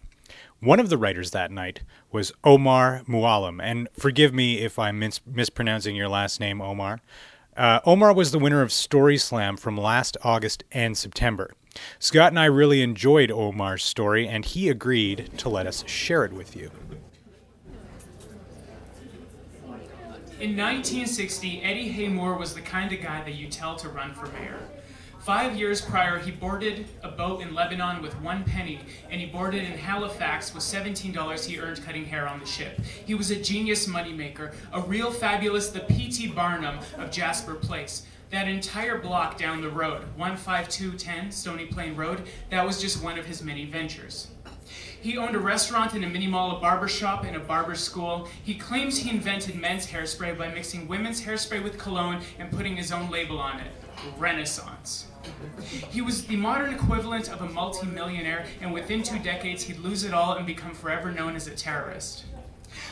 One 0.59 0.81
of 0.81 0.89
the 0.89 0.97
writers 0.97 1.31
that 1.31 1.51
night 1.51 1.83
was 2.11 2.33
Omar 2.43 3.03
Mualim, 3.07 3.63
and 3.63 3.87
forgive 3.97 4.33
me 4.33 4.59
if 4.59 4.77
I'm 4.77 4.99
mis- 4.99 5.21
mispronouncing 5.25 5.95
your 5.95 6.09
last 6.09 6.41
name, 6.41 6.61
Omar. 6.61 6.99
Uh, 7.55 7.79
Omar 7.85 8.13
was 8.13 8.31
the 8.31 8.39
winner 8.39 8.61
of 8.61 8.71
Story 8.71 9.17
Slam 9.17 9.55
from 9.55 9.77
last 9.77 10.17
August 10.23 10.65
and 10.73 10.97
September. 10.97 11.51
Scott 11.99 12.31
and 12.31 12.39
I 12.39 12.45
really 12.45 12.81
enjoyed 12.81 13.31
Omar's 13.31 13.83
story, 13.83 14.27
and 14.27 14.43
he 14.43 14.69
agreed 14.69 15.29
to 15.37 15.47
let 15.49 15.65
us 15.65 15.83
share 15.87 16.25
it 16.25 16.33
with 16.33 16.55
you. 16.55 16.71
In 20.37 20.57
1960, 20.57 21.63
Eddie 21.63 21.87
Haymour 21.87 22.37
was 22.37 22.53
the 22.53 22.61
kind 22.61 22.91
of 22.91 23.01
guy 23.01 23.23
that 23.23 23.35
you 23.35 23.47
tell 23.47 23.77
to 23.77 23.87
run 23.87 24.13
for 24.13 24.25
mayor. 24.27 24.59
Five 25.25 25.57
years 25.57 25.81
prior, 25.81 26.19
he 26.19 26.29
boarded 26.29 26.85
a 27.01 27.09
boat 27.09 27.41
in 27.41 27.55
Lebanon 27.55 28.03
with 28.03 28.13
one 28.21 28.43
penny, 28.43 28.81
and 29.09 29.19
he 29.19 29.25
boarded 29.25 29.63
in 29.63 29.75
Halifax 29.75 30.53
with 30.53 30.61
$17 30.61 31.45
he 31.45 31.57
earned 31.57 31.83
cutting 31.83 32.05
hair 32.05 32.27
on 32.27 32.39
the 32.39 32.45
ship. 32.45 32.79
He 33.07 33.15
was 33.15 33.31
a 33.31 33.35
genius 33.35 33.87
moneymaker, 33.87 34.53
a 34.71 34.81
real 34.81 35.09
fabulous, 35.09 35.69
the 35.69 35.79
P.T. 35.79 36.27
Barnum 36.27 36.77
of 36.99 37.09
Jasper 37.09 37.55
Place. 37.55 38.05
That 38.29 38.47
entire 38.47 38.99
block 38.99 39.39
down 39.39 39.61
the 39.61 39.69
road, 39.69 40.03
15210 40.15 41.31
Stony 41.31 41.65
Plain 41.65 41.95
Road, 41.95 42.21
that 42.51 42.63
was 42.63 42.79
just 42.79 43.03
one 43.03 43.17
of 43.17 43.25
his 43.25 43.41
many 43.41 43.65
ventures. 43.65 44.27
He 45.01 45.17
owned 45.17 45.35
a 45.35 45.39
restaurant 45.39 45.95
and 45.95 46.05
a 46.05 46.07
mini 46.07 46.27
mall, 46.27 46.57
a 46.57 46.59
barber 46.59 46.87
shop, 46.87 47.23
and 47.23 47.35
a 47.35 47.39
barber 47.39 47.73
school. 47.73 48.29
He 48.43 48.53
claims 48.53 48.99
he 48.99 49.09
invented 49.09 49.55
men's 49.55 49.87
hairspray 49.87 50.37
by 50.37 50.49
mixing 50.49 50.87
women's 50.87 51.23
hairspray 51.23 51.63
with 51.63 51.79
cologne 51.79 52.21
and 52.37 52.51
putting 52.51 52.75
his 52.75 52.91
own 52.91 53.09
label 53.09 53.39
on 53.39 53.59
it 53.59 53.71
Renaissance. 54.19 55.07
He 55.89 56.01
was 56.01 56.25
the 56.25 56.35
modern 56.35 56.73
equivalent 56.73 57.31
of 57.31 57.41
a 57.41 57.49
multimillionaire, 57.49 58.45
and 58.61 58.73
within 58.73 59.03
two 59.03 59.19
decades, 59.19 59.63
he'd 59.63 59.79
lose 59.79 60.03
it 60.03 60.13
all 60.13 60.33
and 60.33 60.45
become 60.45 60.73
forever 60.73 61.11
known 61.11 61.35
as 61.35 61.47
a 61.47 61.55
terrorist. 61.55 62.25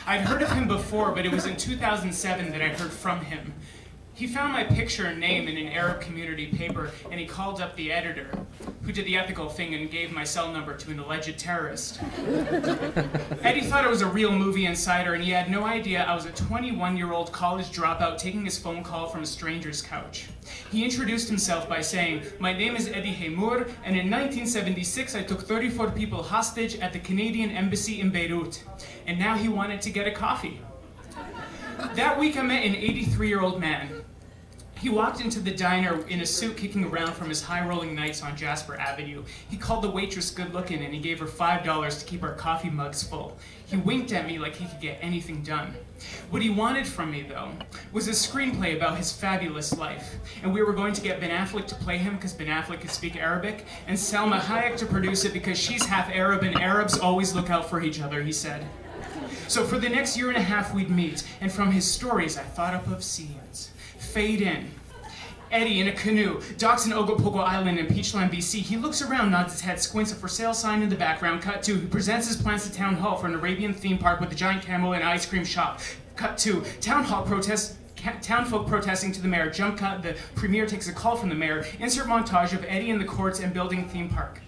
I'd 0.06 0.22
heard 0.22 0.42
of 0.42 0.50
him 0.52 0.66
before, 0.66 1.12
but 1.12 1.26
it 1.26 1.32
was 1.32 1.46
in 1.46 1.56
2007 1.56 2.50
that 2.52 2.62
I 2.62 2.68
heard 2.68 2.92
from 2.92 3.20
him. 3.24 3.54
He 4.14 4.28
found 4.28 4.52
my 4.52 4.62
picture 4.62 5.06
and 5.06 5.18
name 5.18 5.48
in 5.48 5.56
an 5.56 5.72
Arab 5.72 6.00
community 6.00 6.46
paper, 6.46 6.92
and 7.10 7.18
he 7.18 7.26
called 7.26 7.60
up 7.60 7.74
the 7.74 7.90
editor, 7.90 8.30
who 8.82 8.92
did 8.92 9.06
the 9.06 9.16
ethical 9.16 9.48
thing 9.48 9.74
and 9.74 9.90
gave 9.90 10.12
my 10.12 10.22
cell 10.22 10.52
number 10.52 10.76
to 10.76 10.92
an 10.92 11.00
alleged 11.00 11.36
terrorist. 11.36 12.00
Eddie 13.42 13.62
thought 13.62 13.84
it 13.84 13.90
was 13.90 14.02
a 14.02 14.06
real 14.06 14.30
movie 14.30 14.66
insider, 14.66 15.14
and 15.14 15.24
he 15.24 15.32
had 15.32 15.50
no 15.50 15.64
idea 15.64 16.04
I 16.04 16.14
was 16.14 16.26
a 16.26 16.30
21 16.30 16.96
year 16.96 17.12
old 17.12 17.32
college 17.32 17.72
dropout 17.72 18.16
taking 18.18 18.44
his 18.44 18.56
phone 18.56 18.84
call 18.84 19.08
from 19.08 19.24
a 19.24 19.26
stranger's 19.26 19.82
couch. 19.82 20.28
He 20.70 20.84
introduced 20.84 21.28
himself 21.28 21.68
by 21.68 21.80
saying, 21.80 22.22
My 22.38 22.52
name 22.52 22.76
is 22.76 22.86
Eddie 22.86 23.14
Haymour, 23.14 23.66
and 23.84 23.96
in 23.96 24.10
1976 24.12 25.16
I 25.16 25.24
took 25.24 25.42
34 25.42 25.90
people 25.90 26.22
hostage 26.22 26.78
at 26.78 26.92
the 26.92 27.00
Canadian 27.00 27.50
Embassy 27.50 28.00
in 28.00 28.10
Beirut, 28.10 28.62
and 29.08 29.18
now 29.18 29.36
he 29.36 29.48
wanted 29.48 29.82
to 29.82 29.90
get 29.90 30.06
a 30.06 30.12
coffee. 30.12 30.60
That 31.94 32.18
week 32.18 32.36
I 32.36 32.42
met 32.42 32.64
an 32.64 32.76
83 32.76 33.28
year 33.28 33.40
old 33.40 33.60
man. 33.60 33.93
He 34.84 34.90
walked 34.90 35.22
into 35.22 35.40
the 35.40 35.50
diner 35.50 36.06
in 36.08 36.20
a 36.20 36.26
suit 36.26 36.58
kicking 36.58 36.84
around 36.84 37.14
from 37.14 37.30
his 37.30 37.40
high 37.40 37.66
rolling 37.66 37.94
nights 37.94 38.22
on 38.22 38.36
Jasper 38.36 38.78
Avenue. 38.78 39.24
He 39.48 39.56
called 39.56 39.82
the 39.82 39.88
waitress 39.88 40.30
good 40.30 40.52
looking 40.52 40.84
and 40.84 40.92
he 40.92 41.00
gave 41.00 41.20
her 41.20 41.26
$5 41.26 41.98
to 41.98 42.04
keep 42.04 42.22
our 42.22 42.34
coffee 42.34 42.68
mugs 42.68 43.02
full. 43.02 43.34
He 43.64 43.78
winked 43.78 44.12
at 44.12 44.26
me 44.26 44.38
like 44.38 44.56
he 44.56 44.66
could 44.66 44.82
get 44.82 44.98
anything 45.00 45.42
done. 45.42 45.74
What 46.28 46.42
he 46.42 46.50
wanted 46.50 46.86
from 46.86 47.10
me, 47.10 47.22
though, 47.22 47.52
was 47.92 48.08
a 48.08 48.10
screenplay 48.10 48.76
about 48.76 48.98
his 48.98 49.10
fabulous 49.10 49.74
life. 49.74 50.16
And 50.42 50.52
we 50.52 50.62
were 50.62 50.74
going 50.74 50.92
to 50.92 51.00
get 51.00 51.18
Ben 51.18 51.30
Affleck 51.30 51.66
to 51.68 51.74
play 51.76 51.96
him 51.96 52.16
because 52.16 52.34
Ben 52.34 52.48
Affleck 52.48 52.82
could 52.82 52.90
speak 52.90 53.16
Arabic, 53.16 53.64
and 53.86 53.96
Salma 53.96 54.38
Hayek 54.38 54.76
to 54.76 54.84
produce 54.84 55.24
it 55.24 55.32
because 55.32 55.58
she's 55.58 55.86
half 55.86 56.10
Arab 56.10 56.42
and 56.42 56.60
Arabs 56.60 56.98
always 56.98 57.34
look 57.34 57.48
out 57.48 57.70
for 57.70 57.80
each 57.80 58.02
other, 58.02 58.22
he 58.22 58.32
said. 58.32 58.66
So 59.48 59.64
for 59.64 59.78
the 59.78 59.88
next 59.88 60.18
year 60.18 60.28
and 60.28 60.36
a 60.36 60.42
half, 60.42 60.74
we'd 60.74 60.90
meet, 60.90 61.26
and 61.40 61.50
from 61.50 61.72
his 61.72 61.90
stories, 61.90 62.36
I 62.36 62.42
thought 62.42 62.74
up 62.74 62.86
of 62.88 63.02
scenes. 63.02 63.70
Fade 64.14 64.42
in. 64.42 64.70
Eddie 65.50 65.80
in 65.80 65.88
a 65.88 65.92
canoe, 65.92 66.40
docks 66.56 66.86
in 66.86 66.92
Ogopogo 66.92 67.40
Island 67.40 67.80
in 67.80 67.86
Peachland, 67.88 68.30
BC. 68.30 68.60
He 68.60 68.76
looks 68.76 69.02
around, 69.02 69.32
nods 69.32 69.54
his 69.54 69.60
head, 69.62 69.80
squints 69.80 70.12
a 70.12 70.14
for 70.14 70.28
sale 70.28 70.54
sign 70.54 70.82
in 70.82 70.88
the 70.88 70.94
background. 70.94 71.42
Cut 71.42 71.64
two. 71.64 71.74
He 71.80 71.86
presents 71.88 72.28
his 72.28 72.36
plans 72.40 72.62
to 72.68 72.72
town 72.72 72.94
hall 72.94 73.16
for 73.16 73.26
an 73.26 73.34
Arabian 73.34 73.74
theme 73.74 73.98
park 73.98 74.20
with 74.20 74.30
a 74.30 74.36
giant 74.36 74.62
camel 74.62 74.92
and 74.94 75.02
ice 75.02 75.26
cream 75.26 75.44
shop. 75.44 75.80
Cut 76.14 76.38
two. 76.38 76.60
Town 76.80 77.02
hall 77.02 77.24
protest. 77.24 77.74
ca- 77.96 78.14
Townfolk 78.22 78.68
protesting 78.68 79.10
to 79.10 79.20
the 79.20 79.26
mayor. 79.26 79.50
Jump 79.50 79.78
cut. 79.78 80.00
The 80.04 80.16
premier 80.36 80.64
takes 80.64 80.86
a 80.86 80.92
call 80.92 81.16
from 81.16 81.28
the 81.28 81.34
mayor. 81.34 81.66
Insert 81.80 82.06
montage 82.06 82.52
of 82.52 82.64
Eddie 82.68 82.90
in 82.90 83.00
the 83.00 83.04
courts 83.04 83.40
and 83.40 83.52
building 83.52 83.88
theme 83.88 84.08
park. 84.08 84.38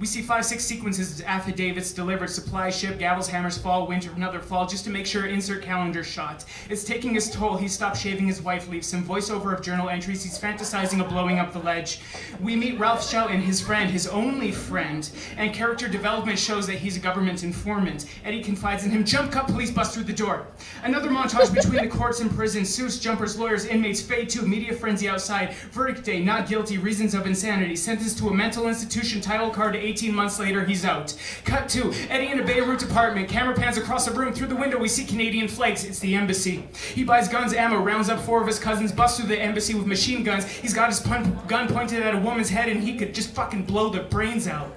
We 0.00 0.06
see 0.06 0.22
five, 0.22 0.44
six 0.44 0.64
sequences 0.64 1.20
of 1.20 1.26
affidavits 1.26 1.92
delivered, 1.92 2.28
supply 2.28 2.70
ship, 2.70 2.98
gavels, 2.98 3.28
hammers, 3.28 3.56
fall, 3.56 3.86
winter, 3.86 4.10
another 4.16 4.40
fall, 4.40 4.66
just 4.66 4.84
to 4.84 4.90
make 4.90 5.06
sure 5.06 5.26
insert 5.26 5.62
calendar 5.62 6.02
shot. 6.02 6.44
It's 6.68 6.82
taking 6.82 7.14
his 7.14 7.30
toll. 7.30 7.56
He 7.56 7.68
stops 7.68 8.00
shaving 8.00 8.26
his 8.26 8.42
wife, 8.42 8.68
leaves 8.68 8.88
some 8.88 9.04
voiceover 9.04 9.54
of 9.54 9.62
journal 9.62 9.88
entries. 9.88 10.24
He's 10.24 10.38
fantasizing 10.38 11.00
of 11.00 11.08
blowing 11.08 11.38
up 11.38 11.52
the 11.52 11.60
ledge. 11.60 12.00
We 12.40 12.56
meet 12.56 12.80
Ralph 12.80 13.06
Schell 13.06 13.28
and 13.28 13.44
his 13.44 13.60
friend, 13.60 13.90
his 13.90 14.08
only 14.08 14.50
friend, 14.50 15.08
and 15.36 15.54
character 15.54 15.86
development 15.86 16.38
shows 16.38 16.66
that 16.66 16.78
he's 16.78 16.96
a 16.96 17.00
government 17.00 17.44
informant. 17.44 18.06
Eddie 18.24 18.42
confides 18.42 18.84
in 18.84 18.90
him, 18.90 19.04
jump 19.04 19.30
cut, 19.30 19.46
police 19.46 19.70
bust 19.70 19.94
through 19.94 20.04
the 20.04 20.12
door. 20.12 20.46
Another 20.82 21.10
montage 21.10 21.54
between 21.54 21.80
the 21.80 21.88
courts 21.88 22.18
and 22.18 22.30
prison, 22.34 22.64
suits, 22.64 22.98
jumpers, 22.98 23.38
lawyers, 23.38 23.66
inmates, 23.66 24.02
fade 24.02 24.28
to, 24.30 24.42
media 24.42 24.72
frenzy 24.72 25.08
outside, 25.08 25.54
verdict 25.70 26.02
day, 26.04 26.18
not 26.18 26.48
guilty, 26.48 26.78
reasons 26.78 27.14
of 27.14 27.26
insanity, 27.26 27.76
sentenced 27.76 28.18
to 28.18 28.28
a 28.30 28.34
mental 28.34 28.66
institution, 28.66 29.20
title 29.20 29.50
card, 29.50 29.76
18 29.92 30.14
months 30.14 30.38
later, 30.38 30.64
he's 30.64 30.86
out. 30.86 31.14
Cut 31.44 31.68
to 31.70 31.92
Eddie 32.08 32.28
in 32.28 32.40
a 32.40 32.44
Beirut 32.44 32.82
apartment, 32.82 33.28
camera 33.28 33.54
pans 33.54 33.76
across 33.76 34.06
the 34.06 34.12
room, 34.12 34.32
through 34.32 34.46
the 34.46 34.56
window 34.56 34.78
we 34.78 34.88
see 34.88 35.04
Canadian 35.04 35.48
flags, 35.48 35.84
it's 35.84 35.98
the 35.98 36.14
embassy. 36.14 36.66
He 36.94 37.04
buys 37.04 37.28
guns, 37.28 37.52
ammo, 37.52 37.78
rounds 37.78 38.08
up 38.08 38.18
four 38.20 38.40
of 38.40 38.46
his 38.46 38.58
cousins, 38.58 38.90
busts 38.90 39.18
through 39.18 39.28
the 39.28 39.38
embassy 39.38 39.74
with 39.74 39.86
machine 39.86 40.24
guns, 40.24 40.46
he's 40.46 40.72
got 40.72 40.88
his 40.88 41.00
pun- 41.00 41.38
gun 41.46 41.68
pointed 41.68 42.02
at 42.02 42.14
a 42.14 42.18
woman's 42.18 42.48
head 42.48 42.70
and 42.70 42.82
he 42.82 42.96
could 42.96 43.14
just 43.14 43.34
fucking 43.34 43.64
blow 43.64 43.90
their 43.90 44.04
brains 44.04 44.48
out. 44.48 44.74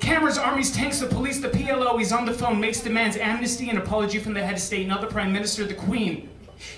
Cameras, 0.00 0.38
armies, 0.38 0.72
tanks, 0.72 0.98
the 0.98 1.06
police, 1.06 1.40
the 1.40 1.48
PLO. 1.48 1.98
He's 1.98 2.12
on 2.12 2.24
the 2.24 2.32
phone, 2.32 2.60
makes 2.60 2.80
demands, 2.80 3.16
amnesty, 3.16 3.68
and 3.68 3.78
apology 3.78 4.18
from 4.20 4.32
the 4.32 4.42
head 4.42 4.54
of 4.54 4.60
state, 4.60 4.86
not 4.86 5.00
the 5.00 5.08
prime 5.08 5.32
minister, 5.32 5.64
the 5.64 5.74
queen. 5.74 6.28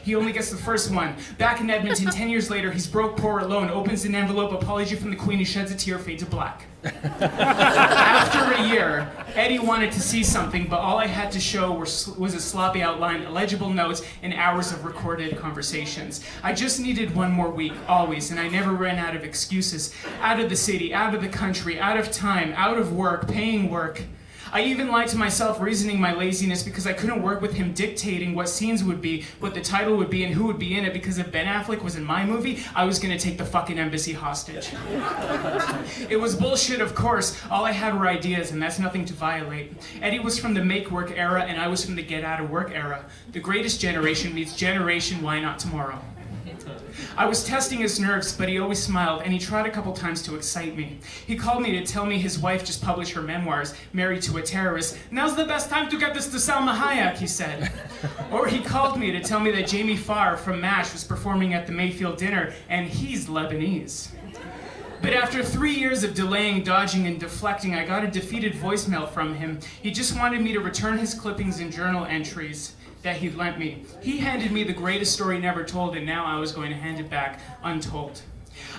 He 0.03 0.15
only 0.15 0.33
gets 0.33 0.51
the 0.51 0.57
first 0.57 0.91
one. 0.93 1.17
Back 1.39 1.61
in 1.61 1.71
Edmonton, 1.71 2.11
10 2.11 2.29
years 2.29 2.51
later, 2.51 2.71
he's 2.71 2.87
broke, 2.87 3.17
poor, 3.17 3.41
alone, 3.41 3.71
opens 3.71 4.05
an 4.05 4.15
envelope, 4.15 4.53
apology 4.53 4.97
from 4.97 5.11
the 5.11 5.17
queen, 5.17 5.39
he 5.39 5.45
sheds 5.45 5.71
a 5.71 5.77
tear, 5.77 5.99
fade 5.99 6.19
to 6.21 6.27
black. 6.27 6.65
After 6.85 8.53
a 8.53 8.69
year, 8.69 9.11
Eddie 9.35 9.59
wanted 9.59 9.91
to 9.93 10.01
see 10.01 10.23
something, 10.23 10.67
but 10.69 10.81
all 10.81 10.99
I 10.99 11.07
had 11.07 11.33
to 11.33 11.41
show 11.41 11.73
was 11.73 12.35
a 12.35 12.41
sloppy 12.41 12.83
outline, 12.83 13.23
illegible 13.23 13.71
notes, 13.71 14.03
and 14.23 14.35
hours 14.35 14.71
of 14.71 14.85
recorded 14.85 15.39
conversations. 15.39 16.23
I 16.43 16.53
just 16.53 16.81
needed 16.81 17.15
one 17.15 17.33
more 17.33 17.49
week, 17.51 17.73
always, 17.89 18.31
and 18.31 18.39
I 18.39 18.49
never 18.49 18.73
ran 18.73 18.99
out 18.99 19.17
of 19.17 19.25
excuses. 19.25 19.95
Out 20.21 20.41
of 20.41 20.51
the 20.51 20.57
city, 20.57 20.93
out 20.93 21.15
of 21.15 21.23
the 21.23 21.29
country, 21.29 21.81
out 21.81 21.97
of 21.97 22.13
time, 22.13 22.53
out 22.55 22.77
of 22.77 22.93
work, 22.93 23.29
paying 23.29 23.71
work. 23.71 24.03
I 24.55 24.63
even 24.63 24.87
lied 24.87 25.09
to 25.09 25.17
myself, 25.17 25.61
reasoning 25.61 26.01
my 26.01 26.15
laziness 26.15 26.63
because 26.63 26.87
I 26.87 26.93
couldn't 26.93 27.23
work 27.23 27.41
with 27.41 27.55
him 27.55 27.73
dictating 27.73 28.37
what 28.37 28.49
scenes 28.49 28.85
would 28.85 29.03
be, 29.03 29.25
what 29.41 29.53
the 29.53 29.61
title 29.61 29.97
would 29.97 30.11
be, 30.11 30.23
and 30.23 30.33
who 30.33 30.47
would 30.47 30.61
be 30.61 30.79
in 30.79 30.85
it. 30.85 30.93
Because 30.93 31.19
if 31.19 31.33
Ben 31.33 31.47
Affleck 31.47 31.83
was 31.83 31.97
in 31.97 32.05
my 32.05 32.25
movie, 32.25 32.63
I 32.73 32.85
was 32.85 33.01
gonna 33.01 33.19
take 33.19 33.37
the 33.37 33.45
fucking 33.45 33.81
embassy 33.81 34.13
hostage. 34.13 34.71
it 36.09 36.21
was 36.21 36.37
bullshit, 36.37 36.81
of 36.81 36.95
course. 36.95 37.37
All 37.51 37.65
I 37.65 37.73
had 37.73 37.99
were 37.99 38.07
ideas, 38.07 38.53
and 38.53 38.63
that's 38.63 38.79
nothing 38.79 39.05
to 39.07 39.13
violate. 39.13 39.73
Eddie 40.01 40.21
was 40.21 40.39
from 40.39 40.55
the 40.55 40.65
make 40.65 40.89
work 40.89 41.11
era, 41.11 41.43
and 41.43 41.61
I 41.61 41.67
was 41.67 41.85
from 41.85 41.97
the 41.97 42.03
get 42.05 42.23
out 42.23 42.39
of 42.39 42.49
work 42.49 42.71
era. 42.73 43.05
The 43.33 43.41
greatest 43.41 43.81
generation 43.81 44.33
meets 44.33 44.55
generation, 44.55 45.21
why 45.21 45.41
not 45.41 45.59
tomorrow? 45.59 46.01
I 47.17 47.27
was 47.27 47.45
testing 47.45 47.79
his 47.79 48.01
nerves, 48.01 48.33
but 48.33 48.49
he 48.49 48.59
always 48.59 48.83
smiled, 48.83 49.23
and 49.23 49.33
he 49.33 49.39
tried 49.39 49.67
a 49.67 49.71
couple 49.71 49.93
times 49.93 50.23
to 50.23 50.35
excite 50.35 50.77
me. 50.77 50.99
He 51.27 51.37
called 51.37 51.63
me 51.63 51.73
to 51.73 51.85
tell 51.85 52.07
me 52.07 52.19
his 52.19 52.39
wife 52.39 52.65
just 52.65 52.83
published 52.83 53.13
her 53.13 53.23
memoirs, 53.23 53.75
Married 53.93 54.23
to 54.23 54.39
a 54.39 54.43
Terrorist. 54.43 54.99
Now's 55.11 55.37
the 55.37 55.45
best 55.45 55.71
time 55.71 55.89
to 55.91 55.99
get 55.99 56.15
this 56.15 56.29
to 56.29 56.37
Salma 56.37 56.77
Hayek, 56.77 57.17
he 57.17 57.27
said. 57.27 57.73
or 58.33 58.47
he 58.47 58.61
called 58.61 58.99
me 58.99 59.13
to 59.13 59.21
tell 59.21 59.41
me 59.41 59.51
that 59.53 59.69
Jamie 59.69 59.97
Farr 59.97 60.37
from 60.37 60.61
MASH 60.61 60.93
was 60.93 61.05
performing 61.05 61.55
at 61.55 61.67
the 61.67 61.73
Mayfield 61.73 62.19
dinner, 62.19 62.53
and 62.69 62.87
he's 62.87 63.29
Lebanese. 63.29 64.11
But 65.03 65.13
after 65.13 65.45
three 65.45 65.75
years 65.75 66.03
of 66.03 66.15
delaying, 66.15 66.65
dodging, 66.65 67.07
and 67.07 67.21
deflecting, 67.21 67.75
I 67.75 67.85
got 67.85 68.05
a 68.05 68.09
defeated 68.09 68.55
voicemail 68.55 69.09
from 69.09 69.35
him. 69.35 69.61
He 69.83 69.91
just 69.91 70.17
wanted 70.17 70.41
me 70.41 70.53
to 70.55 70.61
return 70.61 70.97
his 70.97 71.13
clippings 71.13 71.61
and 71.61 71.71
journal 71.71 72.07
entries 72.07 72.75
that 73.05 73.19
he 73.19 73.31
lent 73.31 73.59
me. 73.59 73.85
He 74.03 74.19
handed 74.19 74.51
me 74.51 74.65
the 74.65 74.73
greatest 74.73 75.13
story 75.13 75.39
never 75.39 75.63
told, 75.63 75.95
and 75.95 76.05
now 76.05 76.25
I 76.25 76.41
was 76.41 76.53
going 76.53 76.71
to 76.71 76.77
hand 76.77 76.99
it 76.99 77.09
back 77.09 77.39
untold. 77.63 78.23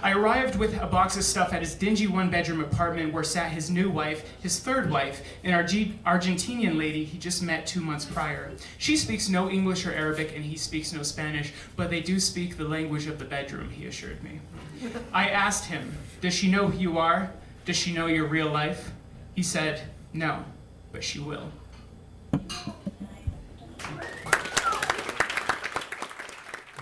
I 0.02 0.14
arrived 0.14 0.56
with 0.56 0.80
a 0.82 0.88
box 0.88 1.16
of 1.16 1.24
stuff 1.24 1.54
at 1.54 1.62
his 1.62 1.76
dingy 1.76 2.08
one 2.08 2.30
bedroom 2.30 2.62
apartment 2.62 3.14
where 3.14 3.24
sat 3.24 3.52
his 3.52 3.70
new 3.70 3.90
wife, 3.90 4.26
his 4.42 4.60
third 4.60 4.90
wife, 4.90 5.22
an 5.44 5.54
Arge- 5.54 5.94
Argentinian 6.06 6.78
lady 6.78 7.04
he 7.04 7.18
just 7.18 7.44
met 7.44 7.68
two 7.68 7.82
months 7.82 8.06
prior. 8.06 8.52
She 8.78 8.98
speaks 8.98 9.30
no 9.30 9.50
English 9.50 9.86
or 9.86 9.94
Arabic 9.94 10.34
and 10.36 10.44
he 10.44 10.58
speaks 10.58 10.92
no 10.92 11.04
Spanish, 11.04 11.54
but 11.76 11.90
they 11.90 12.02
do 12.02 12.20
speak 12.20 12.58
the 12.58 12.64
language 12.64 13.08
of 13.08 13.20
the 13.20 13.26
bedroom, 13.26 13.70
he 13.70 13.86
assured 13.86 14.24
me. 14.24 14.40
I 15.14 15.30
asked 15.30 15.66
him, 15.66 15.96
Does 16.22 16.34
she 16.34 16.50
know 16.50 16.68
who 16.68 16.80
you 16.80 16.98
are? 16.98 17.32
Does 17.66 17.76
she 17.76 17.94
know 17.94 18.08
your 18.08 18.28
real 18.28 18.50
life? 18.50 18.92
He 19.36 19.44
said, 19.44 19.82
No, 20.14 20.46
but 20.92 21.04
she 21.04 21.20
will. 21.20 21.52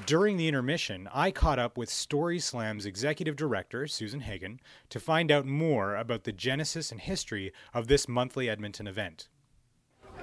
During 0.05 0.35
the 0.35 0.49
intermission, 0.49 1.07
I 1.13 1.31
caught 1.31 1.59
up 1.59 1.77
with 1.77 1.89
Story 1.89 2.39
Slam's 2.39 2.85
executive 2.85 3.37
director, 3.37 3.87
Susan 3.87 4.21
Hagen, 4.21 4.59
to 4.89 4.99
find 4.99 5.31
out 5.31 5.45
more 5.45 5.95
about 5.95 6.25
the 6.25 6.33
genesis 6.33 6.91
and 6.91 6.99
history 6.99 7.53
of 7.73 7.87
this 7.87 8.07
monthly 8.07 8.49
Edmonton 8.49 8.85
event. 8.85 9.29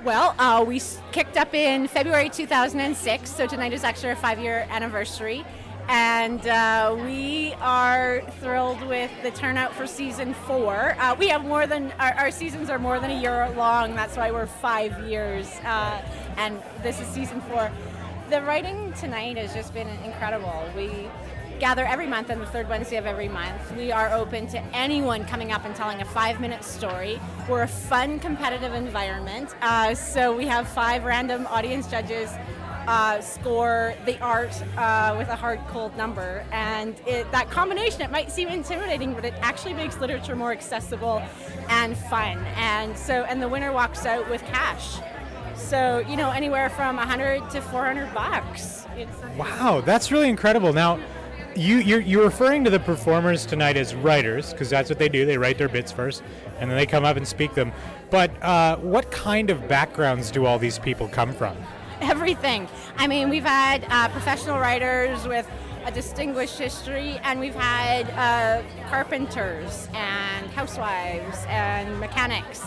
Well, 0.05 0.35
uh, 0.39 0.65
we 0.67 0.83
kicked 1.13 1.39
up 1.39 1.55
in 1.55 1.89
February 1.89 2.29
2006, 2.29 3.31
so 3.31 3.47
tonight 3.47 3.73
is 3.73 3.83
actually 3.83 4.11
our 4.11 4.17
five 4.17 4.39
year 4.39 4.67
anniversary. 4.71 5.47
And 5.89 6.47
uh, 6.47 6.97
we 7.05 7.55
are 7.61 8.23
thrilled 8.41 8.83
with 8.87 9.11
the 9.23 9.31
turnout 9.31 9.73
for 9.75 9.87
season 9.87 10.35
four. 10.35 10.95
Uh, 10.99 11.17
we 11.19 11.29
have 11.29 11.45
more 11.45 11.67
than, 11.67 11.93
our, 11.93 12.13
our 12.15 12.31
seasons 12.31 12.69
are 12.71 12.79
more 12.79 13.01
than 13.01 13.11
a 13.11 13.21
year 13.21 13.49
long, 13.57 13.95
that's 13.95 14.17
why 14.17 14.31
we're 14.31 14.47
five 14.47 14.99
years. 15.09 15.49
Uh, 15.65 16.03
and 16.37 16.63
this 16.83 17.01
is 17.01 17.09
season 17.09 17.41
four. 17.43 17.71
The 18.31 18.43
writing 18.43 18.93
tonight 18.93 19.37
has 19.39 19.53
just 19.53 19.75
been 19.75 19.89
incredible. 20.05 20.65
We 20.77 21.11
gather 21.59 21.85
every 21.85 22.07
month 22.07 22.31
on 22.31 22.39
the 22.39 22.47
third 22.47 22.69
Wednesday 22.69 22.95
of 22.95 23.05
every 23.05 23.27
month. 23.27 23.75
We 23.75 23.91
are 23.91 24.13
open 24.13 24.47
to 24.49 24.63
anyone 24.73 25.25
coming 25.25 25.51
up 25.51 25.65
and 25.65 25.75
telling 25.75 26.01
a 26.01 26.05
five 26.05 26.41
minute 26.41 26.63
story. 26.63 27.21
We're 27.49 27.63
a 27.63 27.69
fun, 27.69 28.21
competitive 28.21 28.73
environment. 28.73 29.57
Uh, 29.61 29.97
so 29.97 30.33
we 30.33 30.47
have 30.47 30.69
five 30.69 31.03
random 31.03 31.45
audience 31.49 31.89
judges 31.89 32.31
uh, 32.87 33.21
score 33.21 33.95
the 34.07 34.17
art 34.21 34.55
uh, 34.77 35.17
with 35.19 35.27
a 35.27 35.37
hard, 35.37 35.59
cold 35.67 35.97
number. 35.97 36.47
And 36.53 37.01
it, 37.09 37.29
that 37.33 37.51
combination, 37.51 38.03
it 38.03 38.13
might 38.13 38.31
seem 38.31 38.47
intimidating, 38.47 39.13
but 39.13 39.25
it 39.25 39.35
actually 39.41 39.75
makes 39.75 39.99
literature 39.99 40.37
more 40.37 40.53
accessible 40.53 41.21
and 41.69 41.97
fun. 41.97 42.39
And 42.55 42.97
so, 42.97 43.25
and 43.25 43.43
the 43.43 43.49
winner 43.49 43.73
walks 43.73 44.07
out 44.07 44.31
with 44.31 44.45
cash. 44.45 45.01
So, 45.69 46.01
you 46.09 46.17
know, 46.17 46.31
anywhere 46.31 46.71
from 46.71 46.97
100 46.97 47.51
to 47.51 47.61
400 47.61 48.13
bucks. 48.15 48.87
Wow, 49.37 49.83
that's 49.85 50.11
really 50.11 50.29
incredible. 50.29 50.73
Now, 50.73 50.99
you 51.57 51.79
you're, 51.79 52.01
you're 52.01 52.25
referring 52.25 52.65
to 52.65 52.71
the 52.71 52.81
performers 52.81 53.45
tonight 53.45 53.77
as 53.77 53.95
writers 53.95 54.53
because 54.53 54.71
that's 54.71 54.89
what 54.89 54.99
they 54.99 55.09
do. 55.09 55.27
They 55.27 55.39
write 55.39 55.59
their 55.59 55.69
bits 55.69 55.91
first, 55.91 56.23
and 56.59 56.71
then 56.71 56.77
they 56.77 56.87
come 56.87 57.05
up 57.05 57.17
and 57.17 57.27
speak 57.27 57.55
them. 57.55 57.73
But 58.11 58.31
uh, 58.43 58.77
what 58.77 59.11
kind 59.11 59.51
of 59.51 59.67
backgrounds 59.69 60.31
do 60.31 60.47
all 60.47 60.59
these 60.59 60.79
people 60.79 61.09
come 61.09 61.33
from? 61.33 61.57
everything. 62.01 62.69
I 62.97 63.07
mean, 63.07 63.29
we've 63.29 63.45
had 63.45 63.85
uh, 63.89 64.09
professional 64.09 64.59
writers 64.59 65.27
with 65.27 65.49
a 65.85 65.91
distinguished 65.91 66.59
history, 66.59 67.19
and 67.23 67.41
we've 67.41 67.55
had 67.55 68.11
uh, 68.11 68.89
carpenters 68.89 69.89
and 69.95 70.47
housewives 70.51 71.45
and 71.49 71.99
mechanics. 72.01 72.63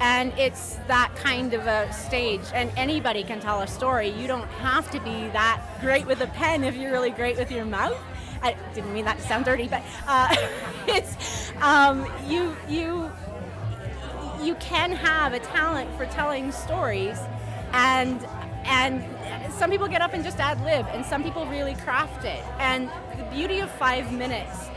And 0.00 0.32
it's 0.38 0.76
that 0.86 1.14
kind 1.16 1.54
of 1.54 1.66
a 1.66 1.92
stage, 1.92 2.44
and 2.54 2.70
anybody 2.76 3.24
can 3.24 3.40
tell 3.40 3.60
a 3.60 3.66
story. 3.66 4.08
You 4.08 4.26
don't 4.26 4.46
have 4.48 4.90
to 4.92 5.00
be 5.00 5.28
that 5.30 5.60
great 5.80 6.06
with 6.06 6.20
a 6.20 6.28
pen 6.28 6.62
if 6.64 6.76
you're 6.76 6.92
really 6.92 7.10
great 7.10 7.36
with 7.36 7.50
your 7.50 7.64
mouth. 7.64 7.98
I 8.42 8.56
didn't 8.74 8.92
mean 8.92 9.04
that 9.06 9.18
to 9.18 9.22
sound 9.26 9.44
dirty, 9.44 9.66
but 9.66 9.82
uh, 10.06 10.34
it's 10.86 11.52
um, 11.60 12.06
you 12.28 12.56
you 12.68 13.10
you 14.42 14.54
can 14.56 14.92
have 14.92 15.32
a 15.32 15.40
talent 15.40 15.94
for 15.96 16.06
telling 16.06 16.52
stories 16.52 17.18
and 17.72 18.24
and 18.64 19.04
some 19.52 19.70
people 19.70 19.88
get 19.88 20.00
up 20.00 20.14
and 20.14 20.22
just 20.22 20.38
ad 20.38 20.62
lib 20.62 20.86
and 20.92 21.04
some 21.04 21.22
people 21.22 21.46
really 21.46 21.74
craft 21.74 22.24
it 22.24 22.42
and 22.58 22.88
the 23.16 23.24
beauty 23.32 23.60
of 23.60 23.70
five 23.72 24.12
minutes 24.12 24.68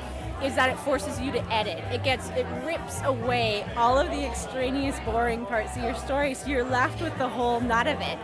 is 0.43 0.55
that 0.55 0.69
it 0.69 0.77
forces 0.79 1.19
you 1.19 1.31
to 1.31 1.43
edit 1.53 1.77
it 1.91 2.03
gets 2.03 2.29
it 2.29 2.45
rips 2.65 3.01
away 3.03 3.65
all 3.75 3.97
of 3.97 4.07
the 4.09 4.25
extraneous 4.25 4.99
boring 5.01 5.45
parts 5.45 5.75
of 5.77 5.83
your 5.83 5.95
story 5.95 6.33
so 6.33 6.47
you're 6.47 6.63
left 6.63 7.01
with 7.01 7.15
the 7.17 7.27
whole 7.27 7.59
nut 7.59 7.87
of 7.87 7.99
it 8.01 8.17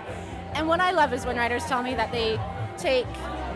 and 0.53 0.67
what 0.67 0.79
i 0.79 0.91
love 0.91 1.13
is 1.13 1.25
when 1.25 1.35
writers 1.37 1.63
tell 1.65 1.83
me 1.83 1.93
that 1.95 2.11
they 2.11 2.39
take 2.77 3.07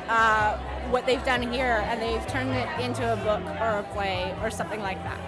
uh, 0.10 0.58
what 0.90 1.06
they've 1.06 1.24
done 1.24 1.42
here 1.42 1.84
and 1.86 2.02
they've 2.02 2.26
turned 2.28 2.50
it 2.50 2.68
into 2.80 3.14
a 3.14 3.16
book 3.18 3.42
or 3.62 3.80
a 3.80 3.84
play 3.94 4.36
or 4.42 4.50
something 4.50 4.82
like 4.82 5.02
that 5.04 5.20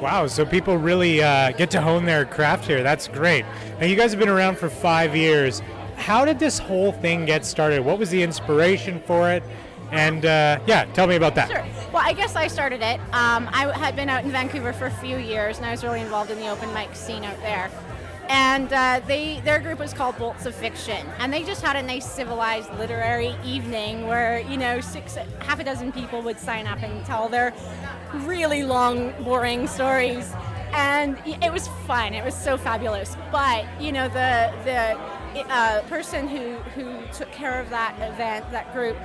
Wow, 0.00 0.28
so 0.28 0.46
people 0.46 0.78
really 0.78 1.22
uh, 1.22 1.52
get 1.52 1.70
to 1.72 1.82
hone 1.82 2.06
their 2.06 2.24
craft 2.24 2.64
here. 2.64 2.82
That's 2.82 3.06
great. 3.06 3.44
Now, 3.78 3.84
you 3.84 3.96
guys 3.96 4.12
have 4.12 4.18
been 4.18 4.30
around 4.30 4.56
for 4.56 4.70
five 4.70 5.14
years. 5.14 5.60
How 5.96 6.24
did 6.24 6.38
this 6.38 6.58
whole 6.58 6.92
thing 6.92 7.26
get 7.26 7.44
started? 7.44 7.84
What 7.84 7.98
was 7.98 8.08
the 8.08 8.22
inspiration 8.22 9.02
for 9.04 9.30
it? 9.30 9.42
And 9.90 10.24
uh, 10.24 10.60
yeah, 10.66 10.84
tell 10.92 11.06
me 11.06 11.16
about 11.16 11.34
that. 11.34 11.50
Sure. 11.50 11.66
Well, 11.92 12.02
I 12.04 12.12
guess 12.12 12.36
I 12.36 12.46
started 12.46 12.82
it. 12.82 13.00
Um, 13.12 13.48
I 13.52 13.76
had 13.76 13.96
been 13.96 14.08
out 14.08 14.24
in 14.24 14.30
Vancouver 14.30 14.72
for 14.72 14.86
a 14.86 14.90
few 14.90 15.16
years, 15.16 15.56
and 15.56 15.66
I 15.66 15.70
was 15.72 15.82
really 15.82 16.00
involved 16.00 16.30
in 16.30 16.38
the 16.38 16.48
open 16.48 16.72
mic 16.72 16.94
scene 16.94 17.24
out 17.24 17.40
there. 17.42 17.70
And 18.28 18.72
uh, 18.72 19.00
they, 19.08 19.40
their 19.40 19.58
group 19.58 19.80
was 19.80 19.92
called 19.92 20.16
Bolts 20.16 20.46
of 20.46 20.54
Fiction, 20.54 21.04
and 21.18 21.32
they 21.32 21.42
just 21.42 21.62
had 21.62 21.74
a 21.74 21.82
nice 21.82 22.08
civilized 22.08 22.72
literary 22.74 23.34
evening 23.44 24.06
where 24.06 24.38
you 24.42 24.56
know 24.56 24.80
six, 24.80 25.16
half 25.40 25.58
a 25.58 25.64
dozen 25.64 25.90
people 25.90 26.22
would 26.22 26.38
sign 26.38 26.68
up 26.68 26.80
and 26.80 27.04
tell 27.04 27.28
their 27.28 27.52
really 28.14 28.62
long, 28.62 29.12
boring 29.24 29.66
stories, 29.66 30.32
and 30.72 31.18
it 31.26 31.52
was 31.52 31.66
fun. 31.88 32.14
It 32.14 32.24
was 32.24 32.36
so 32.36 32.56
fabulous. 32.56 33.16
But 33.32 33.66
you 33.80 33.90
know, 33.90 34.08
the 34.08 34.52
the 34.64 35.42
uh, 35.52 35.82
person 35.88 36.28
who 36.28 36.54
who 36.74 37.02
took 37.12 37.32
care 37.32 37.60
of 37.60 37.68
that 37.70 37.96
event, 37.96 38.48
that 38.52 38.72
group, 38.72 38.96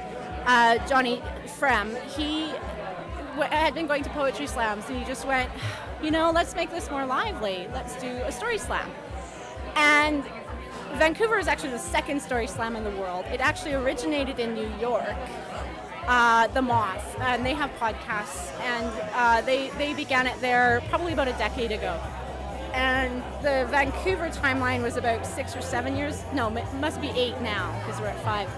uh, 0.46 0.86
Johnny 0.88 1.22
Frem, 1.60 1.96
he 2.16 2.52
w- 3.36 3.50
had 3.50 3.74
been 3.74 3.88
going 3.88 4.04
to 4.04 4.10
poetry 4.12 4.48
slams, 4.48 4.88
and 4.89 4.98
he 4.98 5.06
just 5.06 5.26
went, 5.26 5.50
you 6.02 6.12
know, 6.12 6.32
let's 6.32 6.56
make 6.56 6.70
this 6.72 6.89
more 6.89 7.06
lively. 7.06 7.68
Let's 7.74 7.96
do 8.02 8.08
a 8.08 8.32
story 8.32 8.58
slam. 8.58 8.89
And 9.76 10.24
Vancouver 10.93 11.38
is 11.39 11.48
actually 11.48 11.72
the 11.72 11.80
second 11.80 12.22
story 12.22 12.48
slam 12.48 12.76
in 12.76 12.84
the 12.84 12.91
world. 12.91 13.26
It 13.32 13.39
actually 13.41 13.74
originated 13.74 14.39
in 14.39 14.54
New 14.54 14.72
York, 14.80 15.16
uh, 16.08 16.48
The 16.48 16.62
Moth, 16.62 17.18
and 17.20 17.46
they 17.46 17.54
have 17.54 17.72
podcasts, 17.80 18.58
and 18.62 18.91
uh, 19.14 19.41
they, 19.41 19.70
they 19.72 19.93
began 19.93 20.28
it 20.28 20.39
there 20.41 20.82
probably 20.89 21.14
about 21.14 21.28
a 21.28 21.34
decade 21.34 21.72
ago. 21.72 22.00
And 22.74 23.24
the 23.41 23.68
Vancouver 23.72 24.30
timeline 24.30 24.84
was 24.84 24.98
about 24.98 25.26
six 25.26 25.56
or 25.56 25.62
seven 25.62 25.96
years. 25.96 26.24
No, 26.34 26.56
it 26.56 26.74
must 26.76 27.00
be 27.00 27.08
eight 27.10 27.39
now 27.41 27.78
because 27.80 28.02
we're 28.02 28.08
at 28.08 28.22
five. 28.24 28.50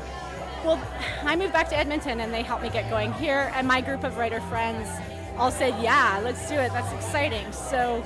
Well, 0.68 0.82
I 1.24 1.38
moved 1.38 1.54
back 1.54 1.70
to 1.70 1.78
Edmonton 1.78 2.20
and 2.20 2.34
they 2.34 2.42
helped 2.42 2.62
me 2.62 2.70
get 2.70 2.90
going 2.90 3.14
here, 3.14 3.54
and 3.56 3.66
my 3.66 3.80
group 3.80 4.04
of 4.04 4.18
writer 4.18 4.42
friends 4.42 4.90
all 5.38 5.50
said, 5.50 5.74
"Yeah, 5.82 6.20
let's 6.22 6.46
do 6.50 6.56
it. 6.56 6.74
That's 6.74 6.92
exciting." 6.92 7.50
So 7.54 8.04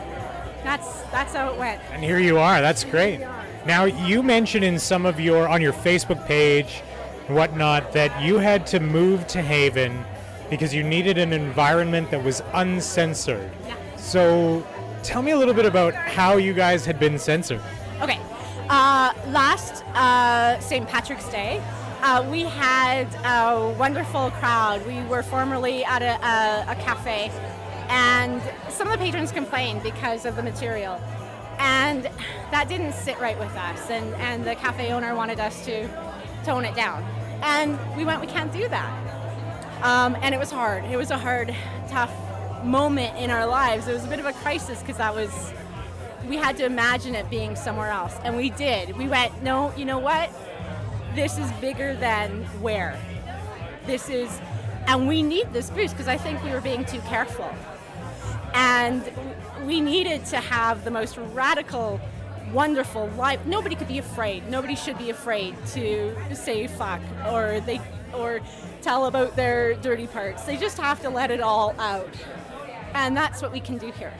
that's 0.64 1.01
that's 1.09 1.34
how 1.34 1.51
it 1.51 1.57
went. 1.57 1.82
And 1.91 2.03
here 2.03 2.20
you 2.20 2.38
are. 2.38 2.62
That's 2.62 2.84
great. 2.84 3.20
Now, 3.66 3.86
you 3.86 4.22
mentioned 4.22 4.64
in 4.64 4.78
some 4.78 5.07
of 5.07 5.20
your 5.20 5.47
on 5.47 5.59
your 5.59 5.74
Facebook 5.74 6.24
page 6.28 6.84
and 7.28 7.36
whatnot 7.36 7.93
that 7.93 8.24
you 8.24 8.38
had 8.38 8.68
to 8.68 8.80
move 8.80 9.26
to 9.30 9.41
Haven 9.41 10.05
because 10.51 10.72
you 10.72 10.84
needed 10.84 11.18
an 11.18 11.34
environment 11.34 12.12
that 12.12 12.24
was 12.24 12.43
uncensored. 12.53 13.49
Yeah. 13.66 13.76
So, 13.97 14.64
tell 15.01 15.24
me 15.24 15.32
a 15.32 15.38
little 15.38 15.55
bit 15.55 15.66
about 15.66 15.95
how 15.95 16.38
you 16.38 16.53
guys 16.53 16.86
had 16.86 16.99
been 16.99 17.18
censored. 17.18 17.62
Okay. 18.03 18.20
Uh, 18.70 19.14
last 19.30 19.84
uh, 19.95 20.59
St. 20.59 20.88
Patrick's 20.88 21.28
Day, 21.30 21.59
uh, 22.02 22.28
we 22.30 22.41
had 22.41 23.08
a 23.24 23.76
wonderful 23.78 24.32
crowd. 24.32 24.86
We 24.88 25.02
were 25.04 25.24
formerly 25.24 25.84
at 25.86 26.02
a, 26.02 26.14
a, 26.26 26.72
a 26.72 26.76
cafe, 26.76 27.32
and 27.89 28.41
some 28.70 28.88
of 28.88 28.93
the 28.93 28.99
patrons 28.99 29.32
complained 29.32 29.84
because 29.84 30.26
of 30.26 30.36
the 30.36 30.43
material. 30.43 30.99
And 31.60 32.06
that 32.49 32.68
didn't 32.68 32.93
sit 32.93 33.20
right 33.20 33.38
with 33.38 33.56
us, 33.56 33.89
and, 33.89 34.14
and 34.16 34.43
the 34.43 34.56
cafe 34.56 34.91
owner 34.91 35.14
wanted 35.16 35.39
us 35.39 35.64
to 35.66 35.88
tone 36.43 36.66
it 36.66 36.76
down. 36.76 37.04
And 37.43 37.78
we 37.95 38.04
went, 38.04 38.20
we 38.20 38.28
can't 38.28 38.52
do 38.52 38.68
that. 38.68 39.84
Um, 39.84 40.16
and 40.22 40.34
it 40.34 40.39
was 40.39 40.52
hard. 40.52 40.86
It 40.86 40.97
was 40.97 41.12
a 41.12 41.18
hard, 41.18 41.56
tough 41.88 42.14
moment 42.64 43.18
in 43.18 43.30
our 43.30 43.45
lives. 43.45 43.88
It 43.88 43.93
was 43.93 44.06
a 44.06 44.08
bit 44.08 44.20
of 44.20 44.26
a 44.26 44.34
crisis 44.34 44.80
because 44.80 44.97
that 44.97 45.14
was 45.14 45.54
we 46.28 46.38
had 46.38 46.56
to 46.58 46.66
imagine 46.66 47.16
it 47.16 47.30
being 47.30 47.56
somewhere 47.56 47.89
else. 47.89 48.16
And 48.24 48.38
we 48.38 48.52
did. 48.52 48.95
We 48.97 49.08
went, 49.08 49.41
no, 49.41 49.74
you 49.76 49.86
know 49.86 49.97
what? 49.97 50.30
This 51.16 51.38
is 51.38 51.51
bigger 51.53 51.93
than 51.95 52.43
where. 52.62 52.97
This 53.86 54.09
is, 54.09 54.39
and 54.88 55.07
we 55.09 55.22
need 55.22 55.51
this 55.51 55.70
boost 55.70 55.93
because 55.93 56.07
I 56.07 56.18
think 56.18 56.41
we 56.43 56.51
were 56.51 56.62
being 56.62 56.86
too 56.86 57.01
careful. 57.01 57.53
And 58.53 59.03
we 59.66 59.82
needed 59.82 60.26
to 60.28 60.38
have 60.38 60.86
the 60.86 60.91
most 60.91 61.18
radical, 61.18 61.99
wonderful 62.53 63.07
life. 63.18 63.45
Nobody 63.45 63.76
could 63.76 63.89
be 63.89 63.97
afraid. 63.97 64.47
Nobody 64.49 64.76
should 64.76 64.97
be 64.97 65.09
afraid 65.09 65.55
to 65.74 66.16
say 66.34 66.68
fuck 66.68 67.01
or 67.30 67.59
they 67.62 67.82
or 68.14 68.39
tell 68.82 69.05
about 69.05 69.36
their 69.36 69.74
dirty 69.76 70.07
parts. 70.07 70.43
They 70.43 70.55
just 70.55 70.78
have 70.78 71.01
to 71.01 71.09
let 71.09 71.30
it 71.30 71.41
all 71.41 71.76
out. 71.78 72.14
And 72.93 73.16
that's 73.16 73.41
what 73.41 73.51
we 73.51 73.59
can 73.59 73.78
do 73.78 73.91
here. 73.91 74.14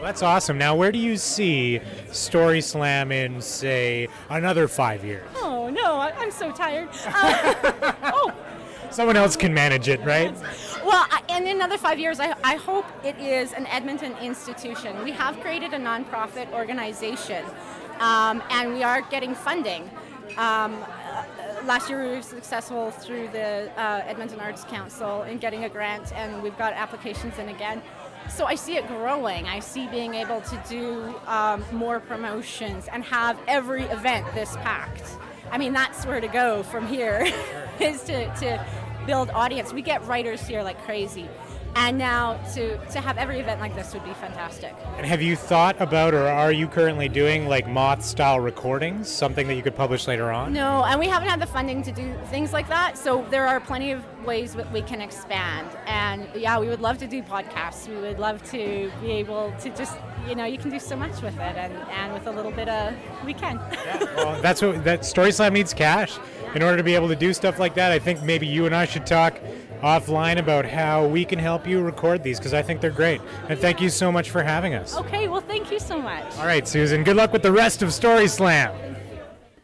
Well, 0.00 0.06
that's 0.06 0.22
awesome. 0.22 0.56
Now, 0.56 0.74
where 0.74 0.90
do 0.90 0.98
you 0.98 1.18
see 1.18 1.78
Story 2.10 2.62
Slam 2.62 3.12
in, 3.12 3.38
say, 3.42 4.08
another 4.30 4.66
five 4.66 5.04
years? 5.04 5.28
Oh 5.36 5.68
no, 5.68 5.96
I, 5.96 6.10
I'm 6.16 6.30
so 6.30 6.50
tired. 6.52 6.88
Uh, 7.04 7.92
oh, 8.04 8.32
Someone 8.90 9.18
else 9.18 9.36
can 9.36 9.52
manage 9.52 9.88
it, 9.88 10.00
right? 10.00 10.34
well, 10.86 11.06
in 11.28 11.46
another 11.48 11.76
five 11.76 11.98
years, 11.98 12.18
I, 12.18 12.34
I 12.42 12.56
hope 12.56 12.86
it 13.04 13.18
is 13.18 13.52
an 13.52 13.66
Edmonton 13.66 14.16
institution. 14.22 15.04
We 15.04 15.10
have 15.12 15.38
created 15.40 15.74
a 15.74 15.78
nonprofit 15.78 16.50
organization, 16.50 17.44
um, 17.98 18.42
and 18.48 18.72
we 18.72 18.82
are 18.82 19.02
getting 19.02 19.34
funding. 19.34 19.82
Um, 20.38 20.82
uh, 20.82 21.24
last 21.66 21.90
year, 21.90 22.02
we 22.08 22.16
were 22.16 22.22
successful 22.22 22.90
through 22.90 23.28
the 23.28 23.70
uh, 23.76 24.02
Edmonton 24.06 24.40
Arts 24.40 24.64
Council 24.64 25.24
in 25.24 25.36
getting 25.36 25.64
a 25.64 25.68
grant, 25.68 26.10
and 26.14 26.42
we've 26.42 26.56
got 26.56 26.72
applications 26.72 27.38
in 27.38 27.50
again. 27.50 27.82
So 28.28 28.46
I 28.46 28.54
see 28.54 28.76
it 28.76 28.86
growing. 28.86 29.46
I 29.46 29.60
see 29.60 29.86
being 29.88 30.14
able 30.14 30.40
to 30.42 30.62
do 30.68 31.14
um, 31.26 31.64
more 31.72 32.00
promotions 32.00 32.88
and 32.92 33.04
have 33.04 33.38
every 33.48 33.84
event 33.84 34.26
this 34.34 34.56
packed. 34.56 35.16
I 35.50 35.58
mean, 35.58 35.72
that's 35.72 36.06
where 36.06 36.20
to 36.20 36.28
go 36.28 36.62
from 36.62 36.86
here, 36.86 37.26
is 37.80 38.02
to, 38.04 38.26
to 38.36 38.64
build 39.06 39.30
audience. 39.30 39.72
We 39.72 39.82
get 39.82 40.04
writers 40.06 40.46
here 40.46 40.62
like 40.62 40.80
crazy. 40.84 41.28
And 41.76 41.98
now 41.98 42.34
to, 42.54 42.76
to 42.86 43.00
have 43.00 43.16
every 43.16 43.38
event 43.38 43.60
like 43.60 43.74
this 43.74 43.94
would 43.94 44.04
be 44.04 44.12
fantastic. 44.14 44.74
And 44.96 45.06
have 45.06 45.22
you 45.22 45.36
thought 45.36 45.80
about, 45.80 46.14
or 46.14 46.26
are 46.26 46.52
you 46.52 46.66
currently 46.68 47.08
doing, 47.08 47.46
like 47.46 47.68
moth 47.68 48.04
style 48.04 48.40
recordings, 48.40 49.08
something 49.08 49.46
that 49.48 49.54
you 49.54 49.62
could 49.62 49.76
publish 49.76 50.06
later 50.06 50.30
on? 50.30 50.52
No, 50.52 50.84
and 50.84 50.98
we 50.98 51.06
haven't 51.06 51.28
had 51.28 51.40
the 51.40 51.46
funding 51.46 51.82
to 51.84 51.92
do 51.92 52.14
things 52.26 52.52
like 52.52 52.68
that. 52.68 52.98
So 52.98 53.24
there 53.30 53.46
are 53.46 53.60
plenty 53.60 53.92
of 53.92 54.04
ways 54.24 54.54
that 54.54 54.70
we 54.72 54.82
can 54.82 55.00
expand. 55.00 55.68
And 55.86 56.28
yeah, 56.34 56.58
we 56.58 56.68
would 56.68 56.80
love 56.80 56.98
to 56.98 57.06
do 57.06 57.22
podcasts. 57.22 57.88
We 57.88 57.96
would 57.96 58.18
love 58.18 58.42
to 58.50 58.90
be 59.00 59.10
able 59.12 59.52
to 59.60 59.70
just, 59.70 59.96
you 60.28 60.34
know, 60.34 60.44
you 60.44 60.58
can 60.58 60.70
do 60.70 60.78
so 60.80 60.96
much 60.96 61.22
with 61.22 61.34
it. 61.34 61.56
And, 61.56 61.72
and 61.72 62.12
with 62.12 62.26
a 62.26 62.32
little 62.32 62.52
bit 62.52 62.68
of, 62.68 62.94
we 63.24 63.32
can. 63.32 63.60
yeah, 63.72 64.04
Well, 64.16 64.42
that's 64.42 64.60
what 64.60 64.84
that 64.84 65.04
Story 65.04 65.32
Slam 65.32 65.54
needs 65.54 65.72
cash. 65.72 66.18
In 66.54 66.64
order 66.64 66.76
to 66.76 66.82
be 66.82 66.96
able 66.96 67.06
to 67.06 67.14
do 67.14 67.32
stuff 67.32 67.60
like 67.60 67.74
that, 67.74 67.92
I 67.92 68.00
think 68.00 68.22
maybe 68.24 68.44
you 68.44 68.66
and 68.66 68.74
I 68.74 68.84
should 68.84 69.06
talk 69.06 69.38
offline 69.82 70.38
about 70.38 70.64
how 70.64 71.06
we 71.06 71.24
can 71.24 71.38
help 71.38 71.66
you 71.66 71.80
record 71.82 72.22
these 72.22 72.38
because 72.38 72.54
I 72.54 72.62
think 72.62 72.80
they're 72.80 72.90
great. 72.90 73.20
And 73.48 73.58
thank 73.58 73.80
you 73.80 73.90
so 73.90 74.12
much 74.12 74.30
for 74.30 74.42
having 74.42 74.74
us. 74.74 74.96
okay, 74.96 75.28
well, 75.28 75.40
thank 75.40 75.70
you 75.70 75.78
so 75.78 76.00
much. 76.00 76.36
All 76.38 76.46
right, 76.46 76.66
Susan, 76.66 77.04
good 77.04 77.16
luck 77.16 77.32
with 77.32 77.42
the 77.42 77.52
rest 77.52 77.82
of 77.82 77.92
Story 77.92 78.28
Slam. 78.28 78.96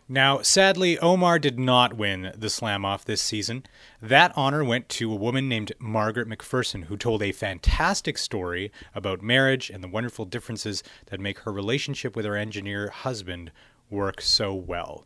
Now, 0.08 0.40
sadly, 0.40 0.96
Omar 1.00 1.40
did 1.40 1.58
not 1.58 1.94
win 1.94 2.32
the 2.36 2.48
slam 2.48 2.84
off 2.84 3.04
this 3.04 3.20
season. 3.20 3.64
That 4.00 4.32
honor 4.36 4.62
went 4.62 4.88
to 4.90 5.10
a 5.10 5.16
woman 5.16 5.48
named 5.48 5.72
Margaret 5.80 6.28
McPherson, 6.28 6.84
who 6.84 6.96
told 6.96 7.24
a 7.24 7.32
fantastic 7.32 8.16
story 8.16 8.70
about 8.94 9.20
marriage 9.20 9.68
and 9.68 9.82
the 9.82 9.88
wonderful 9.88 10.24
differences 10.24 10.84
that 11.06 11.18
make 11.18 11.40
her 11.40 11.52
relationship 11.52 12.14
with 12.14 12.24
her 12.24 12.36
engineer 12.36 12.88
husband 12.90 13.50
work 13.90 14.20
so 14.20 14.54
well. 14.54 15.04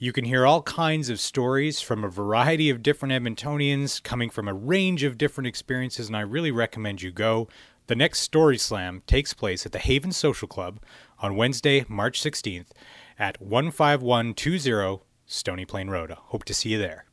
You 0.00 0.12
can 0.12 0.24
hear 0.24 0.46
all 0.46 0.62
kinds 0.62 1.10
of 1.10 1.18
stories 1.18 1.80
from 1.80 2.04
a 2.04 2.08
variety 2.08 2.70
of 2.70 2.84
different 2.84 3.12
Edmontonians 3.12 4.00
coming 4.00 4.30
from 4.30 4.46
a 4.46 4.54
range 4.54 5.02
of 5.02 5.18
different 5.18 5.48
experiences, 5.48 6.06
and 6.06 6.16
I 6.16 6.20
really 6.20 6.52
recommend 6.52 7.02
you 7.02 7.10
go. 7.10 7.48
The 7.88 7.96
next 7.96 8.20
Story 8.20 8.58
Slam 8.58 9.02
takes 9.08 9.34
place 9.34 9.66
at 9.66 9.72
the 9.72 9.80
Haven 9.80 10.12
Social 10.12 10.46
Club 10.46 10.78
on 11.18 11.34
Wednesday, 11.34 11.84
March 11.88 12.22
16th 12.22 12.68
at 13.18 13.38
15120 13.38 15.02
Stony 15.26 15.64
Plain 15.64 15.90
Road. 15.90 16.12
Hope 16.12 16.44
to 16.44 16.54
see 16.54 16.68
you 16.68 16.78
there. 16.78 17.06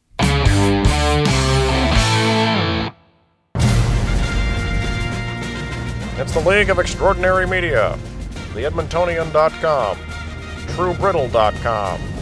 It's 6.17 6.33
the 6.35 6.43
League 6.47 6.69
of 6.69 6.77
Extraordinary 6.77 7.47
Media, 7.47 7.97
the 8.53 8.61
Edmontonian.com, 8.61 9.97
TrueBrittle.com, 10.67 12.14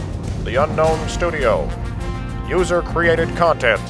The 0.44 0.62
Unknown 0.62 1.08
Studio, 1.08 1.68
user 2.46 2.82
created 2.82 3.34
content. 3.34 3.80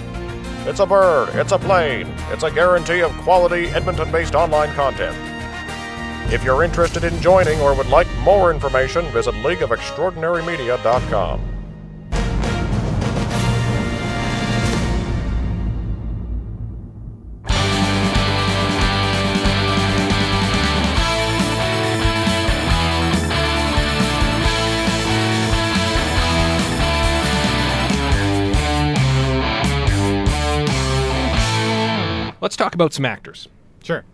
It's 0.69 0.79
a 0.79 0.87
bird, 0.87 1.35
it's 1.35 1.51
a 1.51 1.59
plane, 1.59 2.07
it's 2.31 2.45
a 2.45 2.51
guarantee 2.51 3.03
of 3.03 3.11
quality 3.23 3.67
Edmonton 3.67 4.13
based 4.13 4.37
online 4.37 4.73
content. 4.75 5.17
If 6.33 6.45
you're 6.45 6.63
interested 6.63 7.03
in 7.03 7.21
joining 7.21 7.61
or 7.61 7.75
would 7.75 7.89
like 7.89 8.07
more 8.19 8.53
information, 8.53 9.05
visit 9.07 9.35
LeagueofExtraordinaryMedia.com. 9.35 11.54
talk 32.65 32.75
about 32.75 32.93
some 32.93 33.05
actors. 33.05 33.49
Sure. 33.83 34.05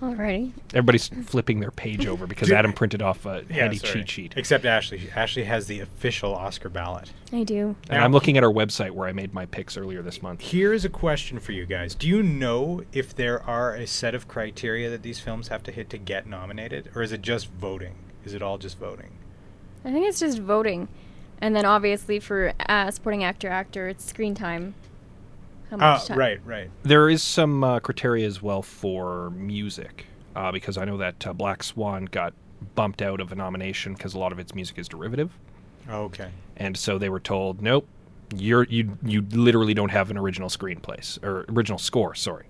Alrighty. 0.00 0.52
Everybody's 0.74 1.08
flipping 1.08 1.60
their 1.60 1.70
page 1.70 2.06
over 2.06 2.26
because 2.26 2.52
Adam 2.52 2.74
printed 2.74 3.00
off 3.00 3.24
a 3.24 3.44
handy 3.50 3.78
sorry. 3.78 3.92
cheat 3.94 4.10
sheet. 4.10 4.34
Except 4.36 4.66
Ashley. 4.66 5.08
Ashley 5.16 5.44
has 5.44 5.66
the 5.66 5.80
official 5.80 6.34
Oscar 6.34 6.68
ballot. 6.68 7.10
I 7.32 7.44
do. 7.44 7.74
And 7.88 8.02
I'm 8.02 8.12
looking 8.12 8.36
at 8.36 8.44
our 8.44 8.52
website 8.52 8.90
where 8.90 9.08
I 9.08 9.12
made 9.12 9.32
my 9.32 9.46
picks 9.46 9.76
earlier 9.76 10.02
this 10.02 10.20
month. 10.20 10.42
Here 10.42 10.74
is 10.74 10.84
a 10.84 10.90
question 10.90 11.40
for 11.40 11.52
you 11.52 11.64
guys. 11.64 11.94
Do 11.94 12.06
you 12.06 12.22
know 12.22 12.82
if 12.92 13.16
there 13.16 13.42
are 13.44 13.74
a 13.74 13.86
set 13.86 14.14
of 14.14 14.28
criteria 14.28 14.90
that 14.90 15.02
these 15.02 15.18
films 15.18 15.48
have 15.48 15.62
to 15.64 15.72
hit 15.72 15.88
to 15.90 15.98
get 15.98 16.26
nominated? 16.26 16.90
Or 16.94 17.02
is 17.02 17.10
it 17.10 17.22
just 17.22 17.50
voting? 17.50 17.94
Is 18.24 18.34
it 18.34 18.42
all 18.42 18.58
just 18.58 18.78
voting? 18.78 19.12
I 19.82 19.92
think 19.92 20.06
it's 20.06 20.20
just 20.20 20.40
voting. 20.40 20.88
And 21.40 21.56
then 21.56 21.64
obviously 21.64 22.20
for 22.20 22.52
uh, 22.68 22.90
supporting 22.90 23.24
actor, 23.24 23.48
actor, 23.48 23.88
it's 23.88 24.04
screen 24.04 24.34
time. 24.34 24.74
How 25.80 25.86
Oh, 25.86 25.92
much 25.94 26.06
time? 26.06 26.18
right, 26.18 26.40
right. 26.44 26.70
There 26.82 27.08
is 27.08 27.22
some 27.22 27.62
uh, 27.64 27.80
criteria 27.80 28.26
as 28.26 28.40
well 28.42 28.62
for 28.62 29.30
music, 29.30 30.06
uh, 30.34 30.52
because 30.52 30.78
I 30.78 30.84
know 30.84 30.96
that 30.98 31.26
uh, 31.26 31.32
Black 31.32 31.62
Swan 31.62 32.06
got 32.06 32.32
bumped 32.74 33.02
out 33.02 33.20
of 33.20 33.32
a 33.32 33.34
nomination 33.34 33.92
because 33.94 34.14
a 34.14 34.18
lot 34.18 34.32
of 34.32 34.38
its 34.38 34.54
music 34.54 34.78
is 34.78 34.88
derivative, 34.88 35.30
Oh, 35.88 36.04
okay. 36.04 36.30
and 36.56 36.76
so 36.76 36.98
they 36.98 37.08
were 37.08 37.20
told, 37.20 37.60
"Nope, 37.60 37.86
you're 38.34 38.64
you 38.64 38.96
you 39.04 39.22
literally 39.32 39.74
don't 39.74 39.90
have 39.90 40.10
an 40.10 40.16
original 40.16 40.48
screenplay 40.48 41.22
or 41.22 41.44
original 41.48 41.78
score." 41.78 42.14
Sorry, 42.14 42.46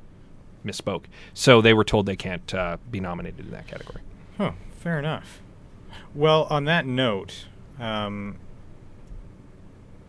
misspoke. 0.65 1.05
So 1.35 1.61
they 1.61 1.75
were 1.75 1.85
told 1.85 2.07
they 2.07 2.17
can't 2.17 2.55
uh, 2.55 2.77
be 2.91 3.01
nominated 3.01 3.41
in 3.47 3.51
that 3.51 3.67
category. 3.67 4.03
Huh, 4.39 4.53
fair 4.79 4.99
enough. 4.99 5.41
Well, 6.15 6.47
on 6.51 6.65
that 6.67 6.87
note, 6.87 7.47
um, 7.81 8.37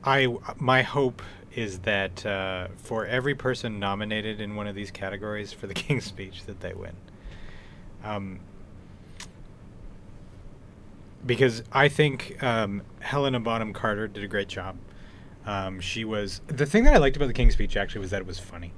I 0.04 0.28
my 0.58 0.84
hope 0.84 1.22
is 1.58 1.80
that 1.80 2.26
uh, 2.26 2.68
for 2.78 3.06
every 3.06 3.36
person 3.36 3.80
nominated 3.80 4.40
in 4.40 4.56
one 4.56 4.68
of 4.68 4.76
these 4.76 4.92
categories 4.92 5.52
for 5.52 5.68
the 5.68 5.74
King's 5.84 6.06
Speech, 6.06 6.46
that 6.46 6.62
they 6.62 6.74
win. 6.74 6.96
Um, 8.04 8.40
because 11.26 11.64
I 11.72 11.90
think 11.90 12.42
um, 12.44 12.84
Helena 13.00 13.40
Bonham 13.40 13.74
Carter 13.74 14.08
did 14.08 14.24
a 14.24 14.28
great 14.28 14.48
job. 14.48 14.78
Um, 15.46 15.80
she 15.80 16.06
was 16.06 16.42
the 16.48 16.66
thing 16.66 16.84
that 16.84 16.94
I 16.94 16.98
liked 16.98 17.16
about 17.18 17.28
the 17.28 17.34
King's 17.34 17.54
Speech 17.54 17.76
actually 17.76 18.02
was 18.02 18.12
that 18.12 18.22
it 18.22 18.28
was 18.28 18.40
funny. 18.40 18.72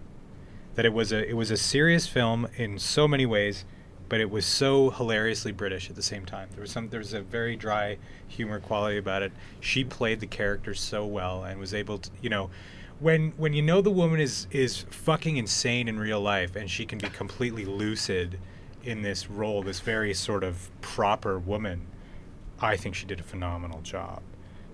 that 0.75 0.85
it 0.85 0.93
was 0.93 1.11
a 1.11 1.27
it 1.27 1.35
was 1.35 1.51
a 1.51 1.57
serious 1.57 2.07
film 2.07 2.47
in 2.55 2.79
so 2.79 3.07
many 3.07 3.25
ways, 3.25 3.65
but 4.09 4.19
it 4.19 4.29
was 4.29 4.45
so 4.45 4.89
hilariously 4.89 5.51
British 5.51 5.89
at 5.89 5.95
the 5.95 6.01
same 6.01 6.25
time. 6.25 6.49
There 6.51 6.61
was 6.61 6.71
some 6.71 6.89
there 6.89 6.99
was 6.99 7.13
a 7.13 7.21
very 7.21 7.55
dry 7.55 7.97
humor 8.27 8.59
quality 8.59 8.97
about 8.97 9.21
it. 9.21 9.31
She 9.59 9.83
played 9.83 10.19
the 10.19 10.27
character 10.27 10.73
so 10.73 11.05
well 11.05 11.43
and 11.43 11.59
was 11.59 11.73
able 11.73 11.99
to 11.99 12.09
you 12.21 12.29
know 12.29 12.49
when 12.99 13.31
when 13.37 13.53
you 13.53 13.61
know 13.61 13.81
the 13.81 13.91
woman 13.91 14.19
is 14.19 14.47
is 14.51 14.85
fucking 14.89 15.37
insane 15.37 15.87
in 15.87 15.99
real 15.99 16.19
life 16.19 16.55
and 16.55 16.69
she 16.69 16.85
can 16.85 16.97
be 16.97 17.09
completely 17.09 17.65
lucid 17.65 18.39
in 18.83 19.01
this 19.01 19.29
role, 19.29 19.61
this 19.61 19.79
very 19.79 20.13
sort 20.13 20.43
of 20.43 20.69
proper 20.81 21.37
woman, 21.37 21.85
I 22.61 22.77
think 22.77 22.95
she 22.95 23.05
did 23.05 23.19
a 23.19 23.23
phenomenal 23.23 23.81
job. 23.81 24.21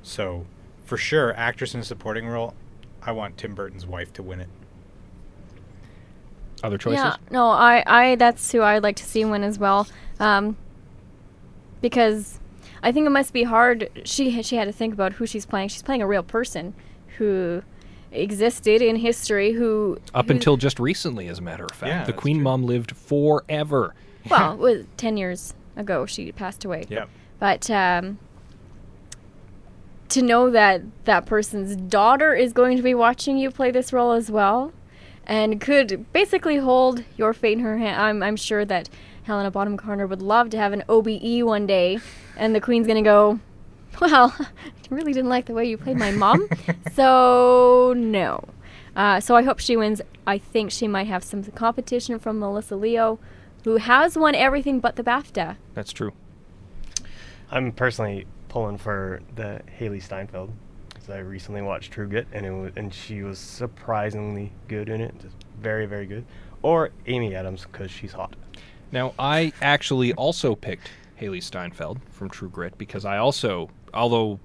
So, 0.03 0.45
for 0.83 0.97
sure, 0.97 1.35
actress 1.35 1.73
in 1.73 1.79
a 1.79 1.83
supporting 1.83 2.27
role, 2.27 2.53
I 3.01 3.11
want 3.11 3.37
Tim 3.37 3.55
Burton's 3.55 3.85
wife 3.85 4.13
to 4.13 4.23
win 4.23 4.39
it. 4.39 4.49
Other 6.65 6.77
choices? 6.77 7.03
Yeah, 7.03 7.15
no, 7.31 7.49
I, 7.49 7.83
I, 7.85 8.15
that's 8.15 8.51
who 8.51 8.61
I'd 8.61 8.83
like 8.83 8.95
to 8.97 9.03
see 9.03 9.23
win 9.23 9.43
as 9.43 9.59
well, 9.59 9.87
um, 10.19 10.57
because 11.81 12.39
I 12.81 12.91
think 12.91 13.05
it 13.05 13.11
must 13.11 13.33
be 13.33 13.43
hard. 13.43 13.89
She 14.03 14.41
she 14.41 14.55
had 14.55 14.65
to 14.65 14.71
think 14.71 14.93
about 14.93 15.13
who 15.13 15.25
she's 15.25 15.45
playing. 15.45 15.69
She's 15.69 15.83
playing 15.83 16.01
a 16.01 16.07
real 16.07 16.23
person 16.23 16.73
who 17.17 17.61
existed 18.11 18.81
in 18.81 18.95
history. 18.95 19.53
Who 19.53 19.99
Up 20.13 20.29
until 20.29 20.57
just 20.57 20.79
recently, 20.79 21.27
as 21.27 21.39
a 21.39 21.41
matter 21.41 21.65
of 21.65 21.71
fact, 21.71 21.87
Yeah, 21.89 22.03
the 22.03 22.13
Queen 22.13 22.37
true. 22.37 22.43
Mom 22.43 22.63
lived 22.63 22.91
forever. 22.95 23.93
well, 24.29 24.53
it 24.53 24.59
was 24.59 24.85
ten 24.97 25.17
years 25.17 25.53
ago 25.75 26.05
she 26.05 26.31
passed 26.31 26.65
away. 26.65 26.85
Yep. 26.89 27.09
But 27.39 27.69
um, 27.69 28.17
to 30.09 30.21
know 30.21 30.49
that 30.49 30.81
that 31.05 31.25
person's 31.25 31.75
daughter 31.75 32.33
is 32.33 32.53
going 32.53 32.77
to 32.77 32.83
be 32.83 32.93
watching 32.93 33.37
you 33.37 33.51
play 33.51 33.71
this 33.71 33.91
role 33.91 34.11
as 34.11 34.31
well, 34.31 34.71
and 35.25 35.59
could 35.59 36.11
basically 36.13 36.57
hold 36.57 37.03
your 37.17 37.33
fate 37.33 37.53
in 37.53 37.59
her 37.59 37.77
hand, 37.77 38.01
I'm, 38.01 38.23
I'm 38.23 38.35
sure 38.35 38.65
that 38.65 38.89
Helena 39.23 39.51
Bottom 39.51 39.77
Corner 39.77 40.05
would 40.07 40.21
love 40.21 40.49
to 40.51 40.57
have 40.57 40.73
an 40.73 40.83
OBE 40.87 41.43
one 41.43 41.65
day, 41.65 41.99
and 42.37 42.53
the 42.53 42.61
Queen's 42.61 42.87
gonna 42.87 43.01
go, 43.01 43.39
well, 43.99 44.35
I 44.39 44.47
really 44.89 45.13
didn't 45.13 45.29
like 45.29 45.45
the 45.45 45.53
way 45.53 45.65
you 45.65 45.77
played 45.77 45.97
my 45.97 46.11
mom, 46.11 46.47
so 46.93 47.93
no. 47.97 48.43
Uh, 48.95 49.19
so 49.19 49.35
I 49.35 49.43
hope 49.43 49.59
she 49.59 49.75
wins. 49.75 50.01
I 50.25 50.37
think 50.37 50.71
she 50.71 50.87
might 50.87 51.07
have 51.07 51.23
some 51.23 51.43
competition 51.43 52.17
from 52.19 52.39
Melissa 52.39 52.75
Leo, 52.75 53.19
who 53.63 53.77
has 53.77 54.17
won 54.17 54.35
everything 54.35 54.79
but 54.79 54.95
the 54.95 55.03
BAFTA. 55.03 55.57
That's 55.73 55.91
true. 55.91 56.13
I'm 57.51 57.71
personally 57.71 58.25
pulling 58.47 58.77
for 58.77 59.21
the 59.35 59.61
Hailee 59.79 60.01
Steinfeld 60.01 60.51
because 61.05 61.17
I 61.17 61.21
recently 61.21 61.61
watched 61.61 61.91
True 61.91 62.07
Grit 62.07 62.27
and 62.31 62.45
it 62.45 62.51
was, 62.51 62.71
and 62.75 62.93
she 62.93 63.21
was 63.21 63.37
surprisingly 63.37 64.51
good 64.67 64.89
in 64.89 65.01
it, 65.01 65.13
just 65.19 65.35
very 65.59 65.85
very 65.85 66.05
good. 66.05 66.25
Or 66.61 66.91
Amy 67.05 67.35
Adams 67.35 67.63
because 67.63 67.91
she's 67.91 68.13
hot. 68.13 68.35
Now, 68.91 69.13
I 69.19 69.53
actually 69.61 70.13
also 70.13 70.55
picked 70.55 70.89
Hailee 71.21 71.43
Steinfeld 71.43 71.99
from 72.09 72.29
True 72.29 72.49
Grit 72.49 72.77
because 72.77 73.05
I 73.05 73.17
also, 73.17 73.69
although 73.93 74.39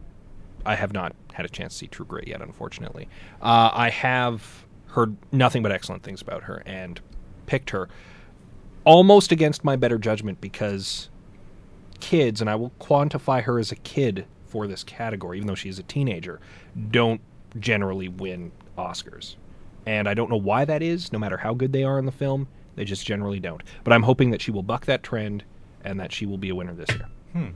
I 0.66 0.74
have 0.74 0.92
not 0.92 1.14
had 1.32 1.46
a 1.46 1.48
chance 1.48 1.74
to 1.74 1.78
see 1.78 1.86
True 1.86 2.04
Grit 2.04 2.28
yet, 2.28 2.42
unfortunately, 2.42 3.08
uh, 3.40 3.70
I 3.72 3.90
have 3.90 4.66
heard 4.88 5.16
nothing 5.32 5.62
but 5.62 5.72
excellent 5.72 6.02
things 6.02 6.20
about 6.20 6.42
her 6.44 6.62
and 6.66 7.00
picked 7.46 7.70
her 7.70 7.88
almost 8.84 9.32
against 9.32 9.64
my 9.64 9.76
better 9.76 9.98
judgment 9.98 10.40
because 10.40 11.08
kids, 12.00 12.40
and 12.40 12.50
I 12.50 12.56
will 12.56 12.72
quantify 12.80 13.42
her 13.44 13.58
as 13.58 13.72
a 13.72 13.76
kid 13.76 14.26
for 14.50 14.66
this 14.66 14.84
category, 14.84 15.38
even 15.38 15.46
though 15.46 15.54
she's 15.54 15.78
a 15.78 15.82
teenager, 15.84 16.40
don't 16.90 17.20
generally 17.58 18.08
win 18.08 18.52
Oscars. 18.76 19.36
And 19.86 20.08
I 20.08 20.14
don't 20.14 20.30
know 20.30 20.36
why 20.36 20.64
that 20.64 20.82
is, 20.82 21.12
no 21.12 21.18
matter 21.18 21.38
how 21.38 21.54
good 21.54 21.72
they 21.72 21.84
are 21.84 21.98
in 21.98 22.04
the 22.04 22.12
film, 22.12 22.48
they 22.76 22.84
just 22.84 23.06
generally 23.06 23.40
don't. 23.40 23.62
But 23.84 23.92
I'm 23.92 24.02
hoping 24.02 24.30
that 24.30 24.42
she 24.42 24.50
will 24.50 24.62
buck 24.62 24.86
that 24.86 25.02
trend 25.02 25.44
and 25.84 25.98
that 26.00 26.12
she 26.12 26.26
will 26.26 26.38
be 26.38 26.50
a 26.50 26.54
winner 26.54 26.74
this 26.74 26.90
year. 26.90 27.08
Hmm. 27.32 27.48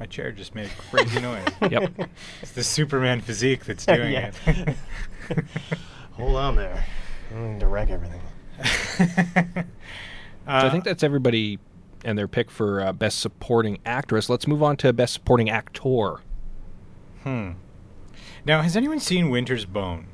My 0.00 0.06
chair 0.06 0.32
just 0.32 0.54
made 0.54 0.66
a 0.66 0.90
crazy 0.90 1.20
noise. 1.20 1.46
Yep. 1.70 2.08
It's 2.42 2.52
the 2.52 2.64
Superman 2.64 3.20
physique 3.20 3.64
that's 3.64 3.86
doing 3.86 4.12
it. 4.12 4.34
Hold 6.12 6.36
on 6.36 6.56
there. 6.56 6.84
I'm 7.30 7.36
going 7.36 7.60
to 7.60 7.66
wreck 7.66 7.90
everything. 7.90 8.20
so 8.64 9.64
I 10.46 10.70
think 10.70 10.84
that's 10.84 11.02
everybody 11.02 11.58
and 12.06 12.16
their 12.16 12.28
pick 12.28 12.50
for 12.52 12.80
uh, 12.80 12.92
Best 12.92 13.18
Supporting 13.18 13.78
Actress. 13.84 14.30
Let's 14.30 14.46
move 14.46 14.62
on 14.62 14.76
to 14.78 14.92
Best 14.92 15.12
Supporting 15.12 15.50
Actor. 15.50 16.20
Hmm. 17.24 17.50
Now, 18.44 18.62
has 18.62 18.76
anyone 18.76 19.00
seen 19.00 19.28
Winter's 19.28 19.64
Bone? 19.64 20.06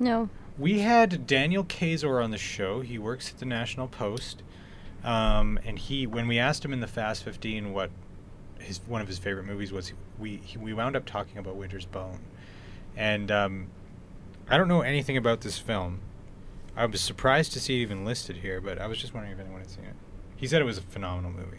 No. 0.00 0.28
We 0.58 0.80
had 0.80 1.24
Daniel 1.24 1.62
Kazor 1.62 2.22
on 2.22 2.32
the 2.32 2.38
show. 2.38 2.80
He 2.80 2.98
works 2.98 3.30
at 3.30 3.38
the 3.38 3.46
National 3.46 3.86
Post, 3.86 4.42
um, 5.04 5.58
and 5.64 5.78
he, 5.78 6.04
when 6.04 6.26
we 6.26 6.40
asked 6.40 6.64
him 6.64 6.72
in 6.72 6.80
the 6.80 6.88
Fast 6.88 7.22
15 7.22 7.72
what 7.72 7.90
his 8.58 8.80
one 8.86 9.00
of 9.00 9.06
his 9.06 9.18
favorite 9.18 9.46
movies 9.46 9.70
was, 9.70 9.92
we 10.18 10.38
he, 10.38 10.58
we 10.58 10.72
wound 10.72 10.96
up 10.96 11.04
talking 11.06 11.38
about 11.38 11.54
Winter's 11.54 11.86
Bone, 11.86 12.20
and 12.96 13.30
um, 13.30 13.68
I 14.48 14.56
don't 14.56 14.68
know 14.68 14.80
anything 14.80 15.16
about 15.16 15.42
this 15.42 15.58
film. 15.58 16.00
I 16.76 16.86
was 16.86 17.00
surprised 17.00 17.52
to 17.52 17.60
see 17.60 17.78
it 17.78 17.82
even 17.82 18.04
listed 18.04 18.38
here, 18.38 18.60
but 18.60 18.80
I 18.80 18.88
was 18.88 18.98
just 18.98 19.14
wondering 19.14 19.34
if 19.34 19.40
anyone 19.40 19.60
had 19.60 19.70
seen 19.70 19.84
it. 19.84 19.94
He 20.36 20.46
said 20.46 20.60
it 20.60 20.64
was 20.64 20.78
a 20.78 20.82
phenomenal 20.82 21.30
movie. 21.30 21.58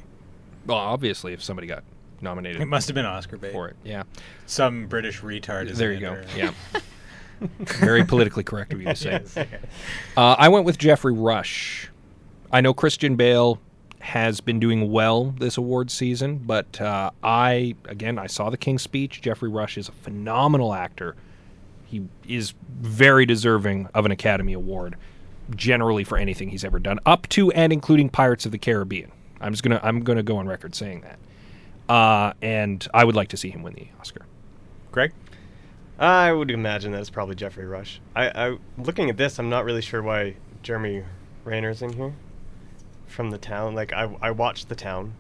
Well, 0.66 0.78
obviously, 0.78 1.34
if 1.34 1.44
somebody 1.44 1.68
got 1.68 1.84
nominated 2.22 2.62
It 2.62 2.66
must 2.66 2.88
have 2.88 2.96
been 2.96 3.06
Oscar 3.06 3.38
bait. 3.38 3.52
for 3.52 3.68
it, 3.68 3.76
yeah. 3.84 4.04
Some 4.46 4.88
British 4.88 5.22
retard 5.22 5.70
is 5.70 5.78
There 5.78 5.94
you 5.94 6.00
go. 6.00 6.22
Yeah. 6.36 6.52
Very 7.60 8.04
politically 8.06 8.44
correct 8.44 8.74
of 8.74 8.80
you 8.82 8.88
to 8.88 8.96
say. 8.96 9.22
Yes. 9.36 9.38
Uh, 10.16 10.36
I 10.38 10.48
went 10.48 10.66
with 10.66 10.78
Geoffrey 10.78 11.14
Rush. 11.14 11.90
I 12.52 12.62
know 12.62 12.74
Christian 12.74 13.16
Bale 13.16 13.60
has 14.00 14.40
been 14.40 14.60
doing 14.60 14.92
well 14.92 15.32
this 15.40 15.58
award 15.58 15.92
season, 15.92 16.38
but 16.38 16.80
uh, 16.80 17.12
I 17.24 17.76
again 17.86 18.18
I 18.18 18.28
saw 18.28 18.50
the 18.50 18.58
King's 18.58 18.84
Speech. 18.84 19.22
Geoffrey 19.22 19.50
Rush 19.50 19.78
is 19.78 19.90
a 19.90 19.92
phenomenal 19.92 20.74
actor. 20.74 21.16
He 21.86 22.04
is 22.28 22.54
very 22.80 23.26
deserving 23.26 23.90
of 23.94 24.06
an 24.06 24.12
Academy 24.12 24.54
Award, 24.54 24.96
generally 25.56 26.04
for 26.04 26.18
anything 26.18 26.50
he's 26.50 26.64
ever 26.64 26.80
done, 26.80 27.00
up 27.06 27.28
to 27.30 27.52
and 27.52 27.72
including 27.74 28.10
Pirates 28.10 28.46
of 28.46 28.52
the 28.52 28.58
Caribbean. 28.58 29.12
I'm 29.42 29.52
just 29.52 29.64
gonna 29.64 29.80
I'm 29.84 30.02
gonna 30.02 30.24
go 30.24 30.38
on 30.38 30.48
record 30.48 30.76
saying 30.76 31.02
that. 31.02 31.20
Uh, 31.94 32.34
and 32.42 32.88
I 32.94 33.04
would 33.04 33.16
like 33.16 33.30
to 33.30 33.38
see 33.38 33.50
him 33.52 33.62
win 33.62 33.74
the 33.74 33.88
Oscar. 34.00 34.26
Gregg? 34.92 35.12
I 36.00 36.32
would 36.32 36.52
imagine 36.52 36.92
that 36.92 37.02
it's 37.02 37.10
probably 37.10 37.36
Geoffrey 37.36 37.66
Rush. 37.66 38.02
I, 38.16 38.48
I 38.48 38.58
looking 38.78 39.10
at 39.10 39.18
this, 39.18 39.40
I'm 39.40 39.50
not 39.50 39.66
really 39.66 39.82
sure 39.82 40.02
why 40.02 40.36
Jeremy 40.64 41.04
Renner's 41.44 41.82
in 41.82 41.94
here 41.94 42.14
from 43.08 43.30
the 43.30 43.38
town. 43.38 43.76
Like 43.76 43.94
I, 43.94 44.14
I 44.22 44.32
watched 44.32 44.68
the 44.70 44.76
town. 44.76 45.14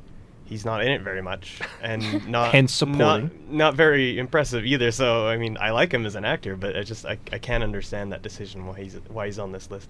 He's 0.43 0.63
not 0.63 0.84
in 0.84 0.91
it 0.91 1.01
very 1.01 1.21
much, 1.21 1.59
and 1.82 2.28
not 2.28 2.51
Hence 2.51 2.73
supporting. 2.73 2.97
not, 2.99 3.49
not 3.49 3.76
very 3.76 4.19
impressive 4.19 4.65
either. 4.65 4.91
So 4.91 5.28
I 5.28 5.38
mean, 5.38 5.57
I 5.59 5.71
like 5.71 5.93
him 5.93 6.05
as 6.05 6.15
an 6.15 6.26
actor, 6.26 6.55
but 6.55 6.76
I 6.76 6.84
just 6.84 7.05
I, 7.05 7.17
I 7.32 7.38
can't 7.38 7.63
understand 7.63 8.11
that 8.11 8.21
decision 8.21 8.65
why 8.65 8.82
he's 8.82 8.95
why 9.07 9.26
he's 9.28 9.39
on 9.39 9.51
this 9.51 9.71
list. 9.71 9.89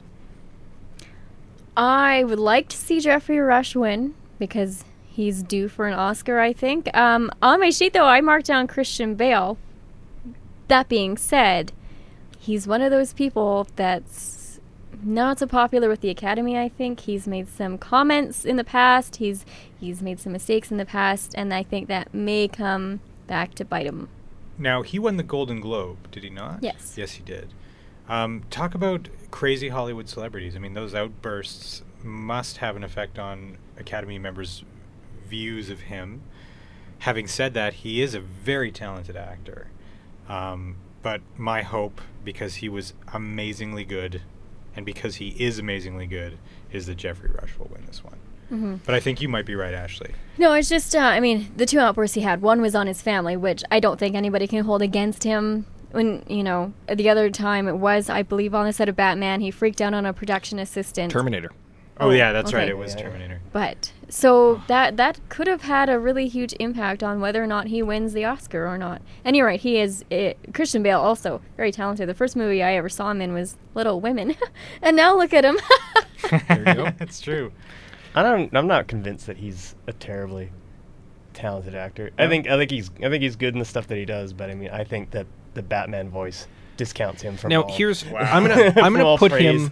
I 1.78 2.24
would 2.24 2.40
like 2.40 2.70
to 2.70 2.78
see 2.78 3.00
Geoffrey 3.00 3.40
Rush 3.40 3.76
win 3.76 4.16
because 4.40 4.86
he's 5.06 5.44
due 5.44 5.68
for 5.68 5.88
an 5.88 5.94
Oscar, 5.94 6.40
I 6.40 6.54
think. 6.54 6.96
Um, 6.96 7.32
on 7.42 7.60
my 7.60 7.70
sheet, 7.70 7.94
though, 7.94 8.06
I 8.06 8.22
marked 8.22 8.48
down 8.48 8.68
Christian 8.68 9.16
Bale. 9.16 9.58
That 10.68 10.90
being 10.90 11.18
said, 11.18 11.72
he's 12.40 12.68
one 12.68 12.82
of 12.82 12.92
those 12.92 13.14
people 13.14 13.68
that's 13.76 14.60
not 15.04 15.40
so 15.40 15.48
popular 15.48 15.90
with 15.90 16.02
the 16.02 16.10
Academy. 16.10 16.58
I 16.58 16.70
think 16.70 17.02
he's 17.02 17.28
made 17.28 17.50
some 17.50 17.78
comments 17.78 18.46
in 18.46 18.56
the 18.56 18.64
past. 18.64 19.18
He's 19.18 19.46
he's 19.80 20.02
made 20.02 20.20
some 20.20 20.32
mistakes 20.32 20.72
in 20.72 20.78
the 20.78 20.86
past, 20.86 21.34
and 21.36 21.54
I 21.54 21.64
think 21.64 21.88
that 21.88 22.14
may 22.14 22.48
come 22.48 23.02
back 23.28 23.54
to 23.56 23.66
bite 23.66 23.86
him. 23.86 24.10
Now 24.58 24.82
he 24.82 24.98
won 24.98 25.18
the 25.18 25.24
Golden 25.24 25.60
Globe, 25.60 26.10
did 26.12 26.24
he 26.24 26.30
not? 26.30 26.60
Yes. 26.62 26.96
Yes, 26.98 27.12
he 27.12 27.24
did. 27.24 27.54
Um, 28.08 28.44
talk 28.50 28.76
about 28.76 29.10
crazy 29.32 29.70
Hollywood 29.70 30.08
celebrities. 30.08 30.56
I 30.56 30.60
mean, 30.60 30.74
those 30.74 30.94
outbursts 30.94 31.84
must 32.04 32.58
have 32.58 32.76
an 32.76 32.84
effect 32.84 33.18
on 33.18 33.58
Academy 33.78 34.20
members' 34.20 34.64
views 35.28 35.70
of 35.70 35.82
him. 35.82 36.22
Having 37.00 37.28
said 37.28 37.54
that, 37.56 37.74
he 37.74 38.02
is 38.02 38.14
a 38.14 38.20
very 38.20 38.72
talented 38.72 39.16
actor. 39.18 39.68
Um, 40.30 40.78
but 41.02 41.22
my 41.36 41.62
hope, 41.62 42.02
because 42.24 42.56
he 42.56 42.70
was 42.70 42.94
amazingly 43.14 43.86
good, 43.86 44.22
and 44.76 44.86
because 44.86 45.16
he 45.16 45.30
is 45.30 45.60
amazingly 45.60 46.08
good, 46.08 46.38
is 46.72 46.86
that 46.88 46.96
Geoffrey 46.96 47.32
Rush 47.32 47.58
will 47.58 47.70
win 47.72 47.86
this 47.86 48.04
one. 48.04 48.18
Mm-hmm. 48.52 48.76
But 48.86 48.94
I 48.94 49.00
think 49.00 49.22
you 49.22 49.30
might 49.30 49.46
be 49.46 49.56
right, 49.56 49.74
Ashley. 49.74 50.14
No, 50.38 50.54
it's 50.54 50.70
just, 50.70 50.96
uh, 50.96 51.00
I 51.00 51.20
mean, 51.20 51.52
the 51.56 51.66
two 51.66 51.80
outbursts 51.80 52.16
he 52.16 52.22
had, 52.22 52.42
one 52.42 52.62
was 52.62 52.76
on 52.76 52.88
his 52.88 53.02
family, 53.02 53.36
which 53.36 53.64
I 53.72 53.80
don't 53.80 54.00
think 54.00 54.16
anybody 54.16 54.48
can 54.48 54.64
hold 54.64 54.82
against 54.82 55.24
him. 55.24 55.66
When, 55.96 56.24
you 56.28 56.44
know, 56.44 56.74
the 56.94 57.10
other 57.10 57.30
time 57.30 57.70
it 57.70 57.78
was, 57.78 58.10
I 58.10 58.22
believe, 58.22 58.54
on 58.54 58.66
the 58.66 58.74
set 58.74 58.90
of 58.90 58.98
Batman, 58.98 59.40
he 59.40 59.50
freaked 59.50 59.80
out 59.80 59.94
on 59.94 60.06
a 60.06 60.12
production 60.12 60.60
assistant. 60.60 61.10
Terminator. 61.10 61.52
Oh, 62.02 62.10
yeah, 62.10 62.34
that's 62.34 62.54
oh, 62.54 62.58
right. 62.58 62.68
It 62.68 62.78
was 62.78 62.96
Yeah. 62.96 63.04
Terminator. 63.04 63.40
But 63.54 63.94
so 64.10 64.62
that 64.68 64.98
that 64.98 65.22
could 65.30 65.48
have 65.48 65.62
had 65.62 65.90
a 65.90 65.98
really 65.98 66.28
huge 66.28 66.54
impact 66.60 67.02
on 67.02 67.22
whether 67.22 67.42
or 67.42 67.48
not 67.48 67.68
he 67.68 67.82
wins 67.82 68.12
the 68.12 68.26
Oscar 68.26 68.68
or 68.68 68.78
not. 68.78 69.02
And 69.24 69.38
you're 69.38 69.46
right, 69.46 69.60
he 69.60 69.80
is 69.80 70.04
it, 70.10 70.38
Christian 70.54 70.84
Bale 70.84 71.00
also 71.00 71.42
very 71.56 71.72
talented. 71.72 72.10
The 72.10 72.14
first 72.14 72.36
movie 72.36 72.62
I 72.62 72.74
ever 72.74 72.90
saw 72.90 73.12
him 73.12 73.22
in 73.22 73.34
was 73.34 73.56
Little 73.74 74.02
Women, 74.02 74.36
and 74.82 74.98
now 74.98 75.16
look 75.16 75.34
at 75.34 75.46
him. 75.46 75.58
There 76.30 76.58
you 76.68 76.74
go. 76.74 76.84
That's 76.98 77.22
true. 77.22 77.52
I 78.16 78.24
don't. 78.24 78.54
I'm 78.58 78.68
not 78.68 78.88
convinced 78.88 79.28
that 79.28 79.38
he's 79.38 79.76
a 79.86 79.94
terribly 79.94 80.50
talented 81.34 81.76
actor. 81.76 82.10
I 82.18 82.28
think. 82.28 82.50
I 82.50 82.58
think 82.58 82.72
he's. 82.72 82.90
I 82.98 83.10
think 83.10 83.22
he's 83.22 83.36
good 83.36 83.54
in 83.54 83.60
the 83.60 83.66
stuff 83.66 83.88
that 83.88 83.98
he 83.98 84.06
does. 84.06 84.34
But 84.34 84.50
I 84.50 84.56
mean, 84.56 84.72
I 84.72 84.84
think 84.84 85.12
that 85.12 85.28
the 85.56 85.64
Batman 85.64 86.10
voice 86.10 86.48
discounts 86.78 87.22
him 87.22 87.36
from. 87.38 87.50
Now 87.50 87.64
all, 87.64 87.72
here's 87.76 88.06
Wow. 88.06 88.20
I'm 88.20 88.46
gonna 88.46 88.74
I'm 88.82 88.94
gonna 88.94 89.18
put 89.18 89.32
praise, 89.32 89.44
him 89.46 89.72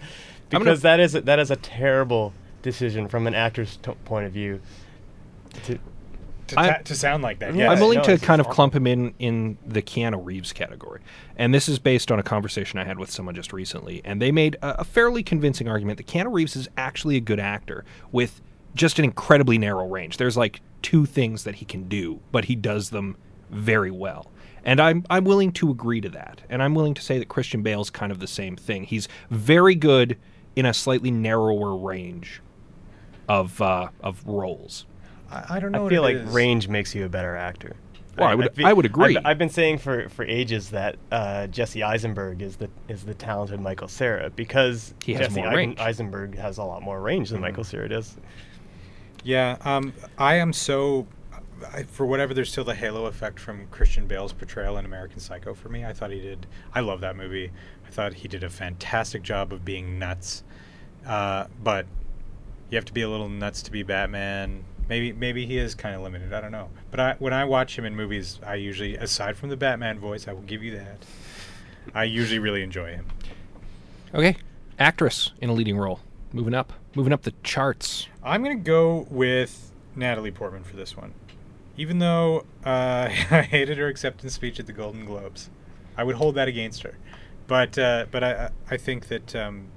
gonna- 0.50 0.64
because 0.64 0.82
that 0.82 0.98
is 1.00 1.14
a, 1.14 1.20
that 1.22 1.38
is 1.38 1.50
a 1.50 1.56
terrible 1.56 2.32
decision 2.62 3.08
from 3.08 3.26
an 3.26 3.34
actor's 3.34 3.76
t- 3.76 3.92
point 4.04 4.26
of 4.26 4.32
view. 4.32 4.60
To, 5.64 5.78
To, 6.48 6.60
I- 6.60 6.68
ta- 6.68 6.78
to 6.84 6.94
sound 6.94 7.22
like 7.22 7.38
that, 7.40 7.54
Yeah. 7.54 7.70
I'm 7.70 7.78
willing 7.78 7.98
no, 7.98 8.04
to 8.04 8.12
it's 8.12 8.24
kind 8.24 8.40
of 8.40 8.46
awful. 8.46 8.54
clump 8.54 8.74
him 8.74 8.86
in 8.86 9.14
in 9.18 9.56
the 9.66 9.82
Keanu 9.82 10.24
Reeves 10.24 10.52
category, 10.52 11.00
and 11.36 11.54
this 11.54 11.68
is 11.68 11.78
based 11.78 12.10
on 12.10 12.18
a 12.18 12.22
conversation 12.22 12.78
I 12.78 12.84
had 12.84 12.98
with 12.98 13.10
someone 13.10 13.34
just 13.34 13.52
recently, 13.52 14.00
and 14.04 14.20
they 14.20 14.32
made 14.32 14.56
a, 14.62 14.80
a 14.80 14.84
fairly 14.84 15.22
convincing 15.22 15.68
argument 15.68 15.98
that 15.98 16.06
Keanu 16.06 16.32
Reeves 16.32 16.56
is 16.56 16.68
actually 16.76 17.16
a 17.16 17.20
good 17.20 17.40
actor 17.40 17.84
with 18.12 18.40
just 18.74 18.98
an 18.98 19.04
incredibly 19.04 19.56
narrow 19.58 19.86
range. 19.88 20.16
There's 20.16 20.36
like 20.36 20.60
two 20.82 21.06
things 21.06 21.44
that 21.44 21.56
he 21.56 21.64
can 21.64 21.88
do, 21.88 22.20
but 22.32 22.46
he 22.46 22.56
does 22.56 22.90
them 22.90 23.16
very 23.50 23.90
well. 23.90 24.30
And 24.64 24.80
I'm 24.80 25.04
I'm 25.10 25.24
willing 25.24 25.52
to 25.52 25.70
agree 25.70 26.00
to 26.00 26.08
that. 26.10 26.40
And 26.48 26.62
I'm 26.62 26.74
willing 26.74 26.94
to 26.94 27.02
say 27.02 27.18
that 27.18 27.28
Christian 27.28 27.62
Bale's 27.62 27.90
kind 27.90 28.10
of 28.10 28.18
the 28.18 28.26
same 28.26 28.56
thing. 28.56 28.84
He's 28.84 29.08
very 29.30 29.74
good 29.74 30.16
in 30.56 30.64
a 30.66 30.72
slightly 30.74 31.10
narrower 31.10 31.76
range 31.76 32.40
of 33.28 33.60
uh, 33.60 33.88
of 34.02 34.24
roles. 34.26 34.86
I, 35.30 35.56
I 35.56 35.60
don't 35.60 35.72
know. 35.72 35.80
I 35.80 35.82
what 35.82 35.90
feel 35.92 36.04
it 36.06 36.14
like 36.16 36.26
is. 36.28 36.34
range 36.34 36.68
makes 36.68 36.94
you 36.94 37.04
a 37.04 37.08
better 37.08 37.36
actor. 37.36 37.76
Well, 38.16 38.28
I 38.28 38.34
would- 38.36 38.54
feel- 38.54 38.66
I 38.66 38.72
would 38.72 38.86
agree. 38.86 39.16
I've, 39.16 39.26
I've 39.26 39.38
been 39.38 39.48
saying 39.50 39.78
for, 39.78 40.08
for 40.08 40.24
ages 40.24 40.70
that 40.70 40.96
uh, 41.10 41.48
Jesse 41.48 41.82
Eisenberg 41.82 42.42
is 42.42 42.56
the 42.56 42.70
is 42.88 43.02
the 43.04 43.14
talented 43.14 43.60
Michael 43.60 43.88
Cera 43.88 44.30
because 44.30 44.94
He 45.04 45.14
has 45.14 45.26
Jesse 45.28 45.40
more 45.40 45.46
Eisen- 45.48 45.56
range. 45.56 45.78
Eisenberg 45.80 46.36
has 46.38 46.58
a 46.58 46.62
lot 46.64 46.82
more 46.82 47.00
range 47.00 47.26
Mm-hmm. 47.26 47.34
than 47.34 47.40
Michael 47.42 47.64
Cera 47.64 47.88
does. 47.88 48.16
Yeah, 49.24 49.56
um, 49.62 49.92
I 50.18 50.34
am 50.36 50.52
so. 50.52 51.06
I, 51.72 51.84
for 51.84 52.06
whatever, 52.06 52.34
there's 52.34 52.50
still 52.50 52.64
the 52.64 52.74
halo 52.74 53.06
effect 53.06 53.38
from 53.38 53.66
Christian 53.68 54.06
Bale's 54.06 54.32
portrayal 54.32 54.78
in 54.78 54.84
American 54.84 55.20
Psycho 55.20 55.54
for 55.54 55.68
me. 55.68 55.84
I 55.84 55.92
thought 55.92 56.10
he 56.10 56.20
did. 56.20 56.46
I 56.74 56.80
love 56.80 57.00
that 57.00 57.16
movie. 57.16 57.50
I 57.86 57.90
thought 57.90 58.14
he 58.14 58.28
did 58.28 58.44
a 58.44 58.50
fantastic 58.50 59.22
job 59.22 59.52
of 59.52 59.64
being 59.64 59.98
nuts. 59.98 60.42
Uh, 61.06 61.46
but 61.62 61.86
you 62.70 62.76
have 62.76 62.84
to 62.86 62.92
be 62.92 63.02
a 63.02 63.08
little 63.08 63.28
nuts 63.28 63.62
to 63.62 63.70
be 63.70 63.82
Batman. 63.82 64.64
Maybe 64.88 65.12
maybe 65.12 65.46
he 65.46 65.58
is 65.58 65.74
kind 65.74 65.94
of 65.94 66.02
limited. 66.02 66.32
I 66.32 66.40
don't 66.40 66.52
know. 66.52 66.68
But 66.90 67.00
I, 67.00 67.14
when 67.18 67.32
I 67.32 67.44
watch 67.44 67.78
him 67.78 67.84
in 67.84 67.94
movies, 67.94 68.38
I 68.44 68.56
usually, 68.56 68.96
aside 68.96 69.36
from 69.36 69.48
the 69.48 69.56
Batman 69.56 69.98
voice, 69.98 70.28
I 70.28 70.32
will 70.32 70.42
give 70.42 70.62
you 70.62 70.76
that. 70.76 71.04
I 71.94 72.04
usually 72.04 72.38
really 72.38 72.62
enjoy 72.62 72.92
him. 72.92 73.06
Okay, 74.14 74.36
actress 74.78 75.32
in 75.40 75.50
a 75.50 75.52
leading 75.52 75.76
role, 75.76 76.00
moving 76.32 76.54
up, 76.54 76.72
moving 76.94 77.12
up 77.12 77.22
the 77.22 77.34
charts. 77.42 78.08
I'm 78.22 78.42
gonna 78.42 78.56
go 78.56 79.06
with 79.10 79.72
Natalie 79.96 80.30
Portman 80.30 80.64
for 80.64 80.76
this 80.76 80.96
one, 80.96 81.12
even 81.76 81.98
though 81.98 82.44
uh, 82.64 83.08
I 83.30 83.42
hated 83.42 83.78
her 83.78 83.88
acceptance 83.88 84.34
speech 84.34 84.60
at 84.60 84.66
the 84.66 84.72
Golden 84.72 85.04
Globes. 85.04 85.50
I 85.96 86.04
would 86.04 86.16
hold 86.16 86.34
that 86.34 86.48
against 86.48 86.82
her, 86.82 86.98
but 87.46 87.78
uh, 87.78 88.06
but 88.10 88.24
I 88.24 88.50
I 88.70 88.76
think 88.76 89.08
that 89.08 89.34
um, 89.36 89.68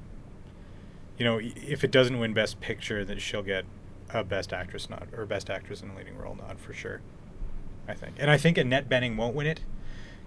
you 1.17 1.25
know 1.25 1.39
if 1.41 1.83
it 1.83 1.91
doesn't 1.91 2.17
win 2.19 2.33
Best 2.33 2.59
Picture, 2.59 3.05
that 3.05 3.21
she'll 3.21 3.43
get 3.43 3.65
a 4.09 4.23
Best 4.23 4.51
Actress 4.51 4.89
nod 4.89 5.09
or 5.15 5.25
Best 5.25 5.49
Actress 5.49 5.81
in 5.81 5.91
a 5.91 5.95
Leading 5.95 6.17
Role 6.17 6.35
nod 6.35 6.59
for 6.59 6.73
sure. 6.73 7.01
I 7.87 7.93
think, 7.93 8.15
and 8.19 8.29
I 8.29 8.37
think 8.37 8.57
Annette 8.57 8.89
Bening 8.89 9.15
won't 9.15 9.35
win 9.35 9.47
it 9.47 9.61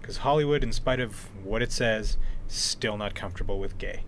because 0.01 0.17
Hollywood, 0.17 0.63
in 0.63 0.71
spite 0.71 0.99
of 0.99 1.29
what 1.43 1.61
it 1.61 1.71
says, 1.71 2.17
still 2.47 2.97
not 2.97 3.13
comfortable 3.13 3.59
with 3.59 3.77
gay. 3.77 4.03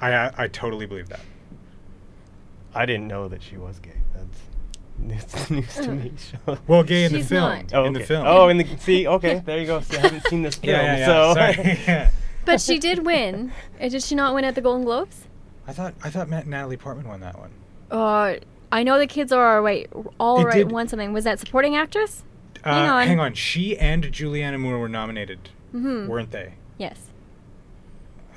I 0.00 0.12
I, 0.12 0.32
I 0.36 0.48
totally 0.48 0.86
believe 0.86 1.08
that. 1.08 1.20
I 2.74 2.86
didn't 2.86 3.08
know 3.08 3.28
that 3.28 3.42
she 3.42 3.56
was 3.56 3.78
gay. 3.78 4.00
That's 4.14 4.38
it's 5.08 5.50
news 5.50 5.74
to 5.74 5.88
me. 5.92 6.12
So- 6.46 6.58
Well, 6.66 6.82
gay 6.82 7.04
in 7.04 7.12
the 7.12 7.22
film. 7.22 7.42
not. 7.42 7.74
Oh, 7.74 7.84
in 7.84 7.92
the 7.92 8.00
film. 8.00 8.24
Oh, 8.26 8.48
in 8.48 8.58
the 8.58 8.66
see, 8.78 9.06
okay, 9.06 9.42
there 9.44 9.58
you 9.58 9.66
go. 9.66 9.80
See, 9.80 9.96
I 9.96 10.00
haven't 10.00 10.26
seen 10.28 10.42
this 10.42 10.54
film, 10.56 10.70
yeah, 10.70 10.82
yeah, 10.82 10.98
yeah. 10.98 11.06
so 11.06 11.34
Sorry. 11.34 11.78
yeah. 11.86 12.10
but 12.44 12.60
she 12.60 12.78
did 12.78 13.04
win. 13.04 13.52
Uh, 13.80 13.88
Did 13.88 14.02
she 14.02 14.14
not 14.14 14.34
win 14.34 14.44
at 14.44 14.54
the 14.54 14.60
Golden 14.60 14.84
Globes? 14.84 15.26
I 15.66 15.72
thought 15.72 15.94
I 16.02 16.10
thought 16.10 16.28
Matt, 16.28 16.46
Natalie 16.46 16.76
Portman 16.76 17.08
won 17.08 17.20
that 17.20 17.38
one. 17.38 17.50
Uh, 17.90 18.34
I 18.72 18.82
know 18.82 18.98
the 18.98 19.06
kids 19.06 19.32
are 19.32 19.62
wait 19.62 19.88
all 20.18 20.40
It 20.40 20.44
right. 20.44 20.54
did- 20.58 20.72
Won 20.72 20.88
something. 20.88 21.12
Was 21.12 21.24
that 21.24 21.38
supporting 21.40 21.74
actress? 21.76 22.22
Uh, 22.64 22.72
Hang 22.72 22.88
on. 22.90 23.06
Hang 23.08 23.20
on. 23.20 23.34
She 23.34 23.76
and 23.78 24.04
Julianne 24.04 24.58
Moore 24.58 24.78
were 24.78 24.88
nominated, 24.88 25.50
Mm-hmm. 25.74 26.06
weren't 26.08 26.30
they? 26.30 26.54
Yes. 26.78 26.98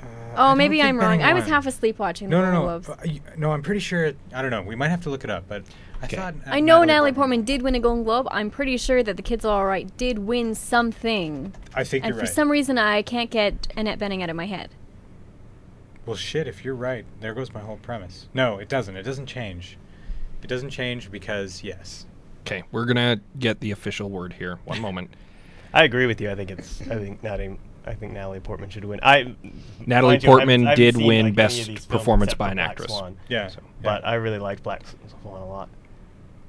Uh, 0.02 0.06
I 0.06 0.32
Oh, 0.32 0.36
don't 0.50 0.58
maybe 0.58 0.76
think 0.78 0.88
I'm 0.88 0.98
wrong. 0.98 1.18
Bening 1.18 1.24
I 1.24 1.32
was 1.32 1.44
won. 1.44 1.52
half 1.52 1.66
asleep 1.66 1.98
watching 1.98 2.28
the 2.28 2.36
No, 2.36 2.42
no, 2.42 2.50
Golden 2.52 2.60
no. 2.60 2.78
Globes. 2.80 2.88
Uh, 2.90 2.96
y- 3.06 3.20
no, 3.38 3.52
I'm 3.52 3.62
pretty 3.62 3.80
sure. 3.80 4.12
I 4.34 4.42
don't 4.42 4.50
know. 4.50 4.62
We 4.62 4.76
might 4.76 4.88
have 4.88 5.02
to 5.04 5.10
look 5.10 5.24
it 5.24 5.30
up, 5.30 5.44
but 5.48 5.62
I 5.62 5.87
Okay. 6.04 6.16
thought. 6.16 6.34
uh, 6.34 6.50
I 6.50 6.60
know 6.60 6.84
Natalie 6.84 7.12
Portman 7.12 7.42
did 7.42 7.62
win 7.62 7.74
a 7.74 7.80
Golden 7.80 8.04
Globe. 8.04 8.28
I'm 8.30 8.50
pretty 8.50 8.76
sure 8.76 9.02
that 9.02 9.16
the 9.16 9.22
kids 9.22 9.44
are 9.44 9.60
all 9.60 9.66
right 9.66 9.94
did 9.96 10.18
win 10.20 10.54
something. 10.54 11.52
I 11.74 11.84
think 11.84 12.04
and 12.04 12.14
you're 12.14 12.20
for 12.20 12.26
some 12.26 12.50
reason, 12.50 12.78
I 12.78 13.02
can't 13.02 13.30
get 13.30 13.72
Annette 13.76 13.98
Bening 13.98 14.22
out 14.22 14.30
of 14.30 14.36
my 14.36 14.46
head. 14.46 14.70
well, 16.06 16.16
shit. 16.16 16.46
If 16.46 16.64
you're 16.64 16.74
right, 16.74 17.04
there 17.20 17.34
goes 17.34 17.52
my 17.52 17.60
whole 17.60 17.76
premise. 17.78 18.28
No, 18.32 18.58
it 18.58 18.68
doesn't. 18.68 18.96
It 18.96 19.02
doesn't 19.02 19.26
change. 19.26 19.76
It 20.42 20.46
doesn't 20.46 20.70
change 20.70 21.10
because 21.10 21.62
yes. 21.64 22.06
Okay, 22.46 22.62
we're 22.72 22.86
gonna 22.86 23.20
get 23.38 23.60
the 23.60 23.72
official 23.72 24.08
word 24.08 24.34
here. 24.34 24.58
One 24.64 24.80
moment. 24.80 25.10
I 25.74 25.84
agree 25.84 26.06
with 26.06 26.20
you. 26.20 26.30
I 26.30 26.34
think 26.34 26.50
it's. 26.50 26.80
I 26.82 26.96
think 26.96 27.22
Natalie. 27.22 27.58
I 27.84 27.94
think 27.94 28.12
Natalie 28.12 28.40
Portman 28.40 28.68
should 28.70 28.84
win. 28.84 29.00
I 29.02 29.34
Natalie 29.86 30.12
mind 30.14 30.22
you, 30.22 30.28
I 30.30 30.32
haven't- 30.32 30.62
Portman 30.62 30.66
I 30.66 30.70
haven't 30.70 30.84
did 30.84 30.94
seen, 30.96 31.06
win 31.06 31.26
like, 31.26 31.34
Best 31.34 31.60
of 31.60 31.66
these 31.66 31.84
films 31.84 31.86
Performance 31.86 32.34
by 32.34 32.50
an 32.50 32.56
Black 32.58 32.70
Actress. 32.70 32.92
Swan. 32.92 33.16
Yeah. 33.28 33.48
So- 33.48 33.60
But 33.82 34.06
I 34.06 34.14
really 34.14 34.38
liked 34.38 34.62
Black 34.62 34.82
Swan 35.22 35.40
a 35.40 35.46
lot. 35.46 35.68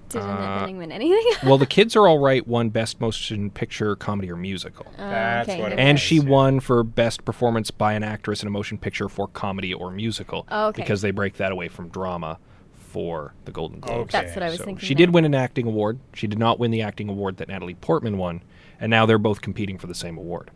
Did 0.10 0.22
Uh, 0.22 0.26
Annette 0.26 0.68
Bening 0.70 0.78
win 0.78 0.92
anything? 0.92 1.34
Well, 1.48 1.58
the 1.58 1.66
kids 1.66 1.96
are 1.96 2.08
all 2.08 2.20
right. 2.20 2.46
Won 2.48 2.70
Best 2.70 3.00
Motion 3.00 3.50
Picture, 3.50 3.96
Comedy 3.96 4.32
or 4.32 4.36
Musical, 4.36 4.86
Uh, 4.98 5.10
That's 5.10 5.50
okay, 5.50 5.62
what 5.62 5.72
it 5.74 5.80
and 5.80 5.96
was, 5.96 6.02
she 6.02 6.18
yeah. 6.18 6.24
won 6.30 6.60
for 6.60 6.84
Best 6.84 7.24
Performance 7.26 7.72
by 7.72 7.94
an 7.94 8.04
Actress 8.04 8.42
in 8.42 8.48
a 8.48 8.52
Motion 8.52 8.78
Picture 8.78 9.08
for 9.08 9.28
Comedy 9.28 9.74
or 9.74 9.92
Musical. 9.92 10.46
Oh, 10.52 10.68
okay. 10.68 10.82
Because 10.82 11.02
they 11.02 11.12
break 11.12 11.38
that 11.38 11.52
away 11.52 11.68
from 11.68 11.90
drama 11.90 12.38
for 12.74 13.34
the 13.46 13.52
Golden 13.52 13.80
Globes. 13.80 14.14
Okay. 14.16 14.24
That's 14.26 14.36
what 14.36 14.44
I 14.44 14.50
was 14.50 14.58
So 14.58 14.66
thinking. 14.66 14.86
she 14.86 14.94
then. 14.96 14.98
did 14.98 15.14
win 15.14 15.26
an 15.26 15.36
acting 15.36 15.68
award. 15.68 16.00
She 16.14 16.26
did 16.28 16.40
not 16.40 16.58
win 16.60 16.72
the 16.72 16.82
acting 16.82 17.08
award 17.08 17.38
that 17.38 17.48
Natalie 17.48 17.76
Portman 17.76 18.18
won, 18.18 18.42
and 18.82 18.90
now 18.90 19.06
they're 19.06 19.18
both 19.20 19.42
competing 19.42 19.78
for 19.78 19.86
the 19.88 19.94
same 19.96 20.18
award. 20.18 20.50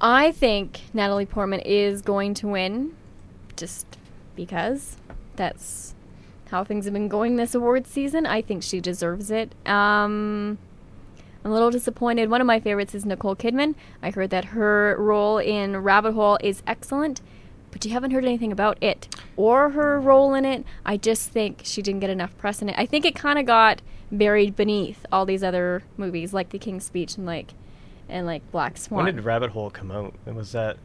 I 0.00 0.30
think 0.32 0.80
Natalie 0.94 1.26
Portman 1.26 1.60
is 1.60 2.00
going 2.02 2.34
to 2.34 2.48
win, 2.48 2.94
just 3.56 3.86
because 4.36 4.96
that's 5.36 5.94
how 6.52 6.62
things 6.62 6.84
have 6.84 6.92
been 6.94 7.08
going 7.08 7.36
this 7.36 7.54
award 7.54 7.86
season. 7.86 8.26
I 8.26 8.42
think 8.42 8.62
she 8.62 8.78
deserves 8.78 9.30
it. 9.30 9.54
Um, 9.66 10.58
I'm 11.44 11.50
a 11.50 11.54
little 11.54 11.70
disappointed. 11.70 12.30
One 12.30 12.40
of 12.42 12.46
my 12.46 12.60
favorites 12.60 12.94
is 12.94 13.04
Nicole 13.04 13.34
Kidman. 13.34 13.74
I 14.02 14.10
heard 14.10 14.28
that 14.30 14.44
her 14.46 14.94
role 14.98 15.38
in 15.38 15.78
Rabbit 15.78 16.12
Hole 16.12 16.38
is 16.42 16.62
excellent, 16.66 17.22
but 17.72 17.84
you 17.86 17.90
haven't 17.90 18.10
heard 18.12 18.24
anything 18.24 18.52
about 18.52 18.76
it 18.82 19.08
or 19.34 19.70
her 19.70 19.98
role 19.98 20.34
in 20.34 20.44
it. 20.44 20.64
I 20.84 20.98
just 20.98 21.30
think 21.30 21.62
she 21.64 21.80
didn't 21.80 22.00
get 22.00 22.10
enough 22.10 22.36
press 22.36 22.60
in 22.62 22.68
it. 22.68 22.74
I 22.78 22.84
think 22.86 23.04
it 23.06 23.14
kind 23.14 23.38
of 23.38 23.46
got 23.46 23.80
buried 24.12 24.54
beneath 24.54 25.06
all 25.10 25.24
these 25.24 25.42
other 25.42 25.82
movies, 25.96 26.34
like 26.34 26.50
The 26.50 26.58
King's 26.58 26.84
Speech 26.84 27.16
and 27.16 27.24
like 27.26 27.54
and 28.10 28.26
like 28.26 28.48
Black 28.52 28.76
Swan. 28.76 29.04
When 29.06 29.16
did 29.16 29.24
Rabbit 29.24 29.50
Hole 29.50 29.70
come 29.70 29.90
out? 29.90 30.14
And 30.26 30.36
Was 30.36 30.52
that 30.52 30.76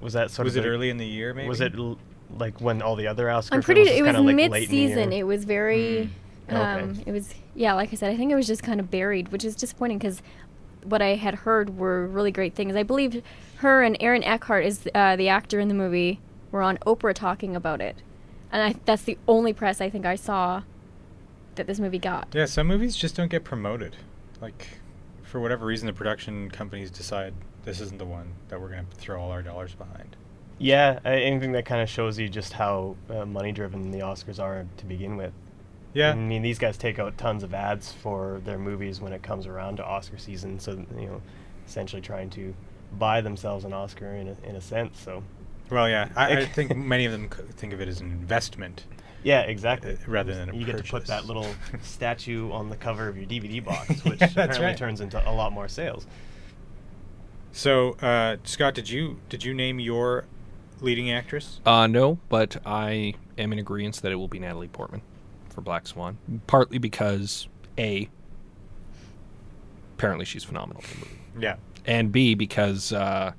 was 0.00 0.12
that 0.12 0.30
sort 0.30 0.44
Was 0.44 0.54
of 0.54 0.64
it 0.64 0.68
like- 0.68 0.74
early 0.74 0.90
in 0.90 0.96
the 0.96 1.06
year? 1.06 1.34
Maybe. 1.34 1.48
Was 1.48 1.60
it 1.60 1.74
l- 1.76 1.98
like 2.36 2.60
when 2.60 2.82
all 2.82 2.96
the 2.96 3.06
other 3.06 3.30
Oscar 3.30 3.56
I'm 3.56 3.62
pretty. 3.62 3.84
films 3.84 3.98
It 3.98 4.02
was 4.02 4.14
kinda, 4.14 4.20
like, 4.20 4.36
late 4.36 4.44
in 4.44 4.50
the 4.50 4.58
mid-season. 4.58 5.12
It 5.12 5.22
was 5.24 5.44
very. 5.44 6.10
Mm. 6.48 6.54
Okay. 6.54 6.82
Um, 6.82 7.02
It 7.06 7.12
was 7.12 7.34
yeah. 7.54 7.74
Like 7.74 7.92
I 7.92 7.96
said, 7.96 8.10
I 8.12 8.16
think 8.16 8.32
it 8.32 8.34
was 8.36 8.46
just 8.46 8.62
kind 8.62 8.80
of 8.80 8.90
buried, 8.90 9.30
which 9.32 9.44
is 9.44 9.54
disappointing 9.54 9.98
because 9.98 10.22
what 10.84 11.02
I 11.02 11.16
had 11.16 11.34
heard 11.34 11.76
were 11.78 12.06
really 12.06 12.30
great 12.30 12.54
things. 12.54 12.74
I 12.76 12.82
believe 12.82 13.22
her 13.56 13.82
and 13.82 13.96
Aaron 14.00 14.24
Eckhart 14.24 14.64
is 14.64 14.88
uh, 14.94 15.16
the 15.16 15.28
actor 15.28 15.60
in 15.60 15.68
the 15.68 15.74
movie. 15.74 16.20
Were 16.50 16.62
on 16.62 16.78
Oprah 16.78 17.12
talking 17.12 17.54
about 17.54 17.82
it, 17.82 17.96
and 18.50 18.62
I, 18.62 18.80
that's 18.86 19.02
the 19.02 19.18
only 19.28 19.52
press 19.52 19.82
I 19.82 19.90
think 19.90 20.06
I 20.06 20.14
saw 20.14 20.62
that 21.56 21.66
this 21.66 21.78
movie 21.78 21.98
got. 21.98 22.28
Yeah, 22.32 22.46
some 22.46 22.66
movies 22.66 22.96
just 22.96 23.14
don't 23.14 23.30
get 23.30 23.44
promoted. 23.44 23.96
Like, 24.40 24.68
for 25.24 25.40
whatever 25.40 25.66
reason, 25.66 25.86
the 25.88 25.92
production 25.92 26.50
companies 26.50 26.90
decide 26.90 27.34
this 27.64 27.82
isn't 27.82 27.98
the 27.98 28.06
one 28.06 28.32
that 28.48 28.58
we're 28.58 28.70
going 28.70 28.86
to 28.86 28.96
throw 28.96 29.20
all 29.20 29.30
our 29.30 29.42
dollars 29.42 29.74
behind. 29.74 30.16
Yeah, 30.58 30.98
anything 31.04 31.52
that 31.52 31.64
kind 31.64 31.80
of 31.80 31.88
shows 31.88 32.18
you 32.18 32.28
just 32.28 32.52
how 32.52 32.96
uh, 33.08 33.24
money 33.24 33.52
driven 33.52 33.90
the 33.90 34.00
Oscars 34.00 34.42
are 34.42 34.66
to 34.76 34.84
begin 34.86 35.16
with. 35.16 35.32
Yeah. 35.94 36.10
I 36.10 36.14
mean, 36.14 36.42
these 36.42 36.58
guys 36.58 36.76
take 36.76 36.98
out 36.98 37.16
tons 37.16 37.42
of 37.42 37.54
ads 37.54 37.92
for 37.92 38.40
their 38.44 38.58
movies 38.58 39.00
when 39.00 39.12
it 39.12 39.22
comes 39.22 39.46
around 39.46 39.76
to 39.76 39.84
Oscar 39.84 40.18
season, 40.18 40.58
so 40.60 40.72
you 40.98 41.06
know, 41.06 41.22
essentially 41.66 42.02
trying 42.02 42.30
to 42.30 42.54
buy 42.98 43.20
themselves 43.20 43.64
an 43.64 43.72
Oscar 43.72 44.06
in 44.14 44.28
a, 44.28 44.48
in 44.48 44.56
a 44.56 44.60
sense. 44.60 45.00
So 45.00 45.22
Well, 45.70 45.88
yeah, 45.88 46.08
I, 46.16 46.38
I 46.38 46.44
think 46.54 46.76
many 46.76 47.04
of 47.04 47.12
them 47.12 47.28
think 47.56 47.72
of 47.72 47.80
it 47.80 47.88
as 47.88 48.00
an 48.00 48.10
investment 48.10 48.84
Yeah, 49.22 49.40
exactly. 49.42 49.92
Uh, 49.94 49.96
rather 50.06 50.34
than 50.34 50.50
a 50.50 50.54
you 50.56 50.64
get 50.64 50.76
to 50.78 50.82
put 50.84 51.06
that 51.06 51.26
little 51.26 51.46
statue 51.82 52.50
on 52.52 52.68
the 52.68 52.76
cover 52.76 53.08
of 53.08 53.16
your 53.16 53.26
DVD 53.26 53.64
box, 53.70 54.04
which 54.04 54.20
Yeah, 54.20 54.28
apparently 54.30 54.64
right. 54.66 54.76
turns 54.76 55.00
into 55.00 55.26
a 55.28 55.32
lot 55.32 55.52
more 55.52 55.68
sales. 55.68 56.06
So, 57.52 57.92
uh, 58.00 58.36
Scott, 58.44 58.74
did 58.74 58.88
you 58.90 59.20
did 59.28 59.44
you 59.44 59.54
name 59.54 59.80
your 59.80 60.26
leading 60.80 61.10
actress? 61.10 61.60
Uh, 61.66 61.86
no, 61.86 62.18
but 62.28 62.60
I 62.64 63.14
am 63.36 63.52
in 63.52 63.58
agreement 63.58 63.96
that 64.02 64.12
it 64.12 64.16
will 64.16 64.28
be 64.28 64.38
Natalie 64.38 64.68
Portman 64.68 65.02
for 65.50 65.60
Black 65.60 65.86
Swan. 65.86 66.18
Partly 66.46 66.78
because 66.78 67.48
A, 67.78 68.08
apparently 69.96 70.24
she's 70.24 70.44
phenomenal 70.44 70.82
in 70.82 71.00
the 71.00 71.06
movie. 71.06 71.18
Yeah. 71.40 71.56
And 71.86 72.12
B, 72.12 72.34
because, 72.34 72.92
uh, 72.92 73.32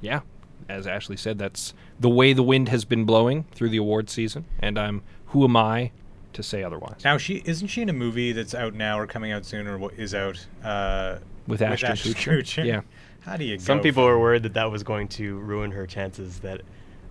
yeah, 0.00 0.20
as 0.68 0.86
Ashley 0.86 1.16
said, 1.16 1.38
that's 1.38 1.74
the 1.98 2.08
way 2.08 2.32
the 2.32 2.42
wind 2.42 2.68
has 2.68 2.84
been 2.84 3.04
blowing 3.04 3.44
through 3.52 3.70
the 3.70 3.78
award 3.78 4.08
season. 4.08 4.44
And 4.60 4.78
I'm, 4.78 5.02
who 5.26 5.44
am 5.44 5.56
I 5.56 5.90
to 6.32 6.42
say 6.42 6.62
otherwise? 6.62 7.00
Now 7.04 7.18
she 7.18 7.42
isn't 7.44 7.68
she 7.68 7.82
in 7.82 7.88
a 7.88 7.92
movie 7.92 8.32
that's 8.32 8.54
out 8.54 8.74
now 8.74 8.98
or 8.98 9.06
coming 9.06 9.32
out 9.32 9.44
soon 9.44 9.66
or 9.66 9.78
what 9.78 9.94
is 9.94 10.14
out 10.14 10.46
uh, 10.62 11.18
With 11.46 11.60
Ashton 11.62 11.90
Kutcher? 11.90 12.64
Yeah. 12.64 12.82
How 13.20 13.36
do 13.36 13.44
you? 13.44 13.58
Some 13.58 13.78
go 13.78 13.82
people 13.82 14.02
from- 14.04 14.12
were 14.12 14.18
worried 14.20 14.42
that 14.44 14.54
that 14.54 14.70
was 14.70 14.82
going 14.82 15.08
to 15.08 15.38
ruin 15.38 15.70
her 15.72 15.86
chances 15.86 16.40
that 16.40 16.62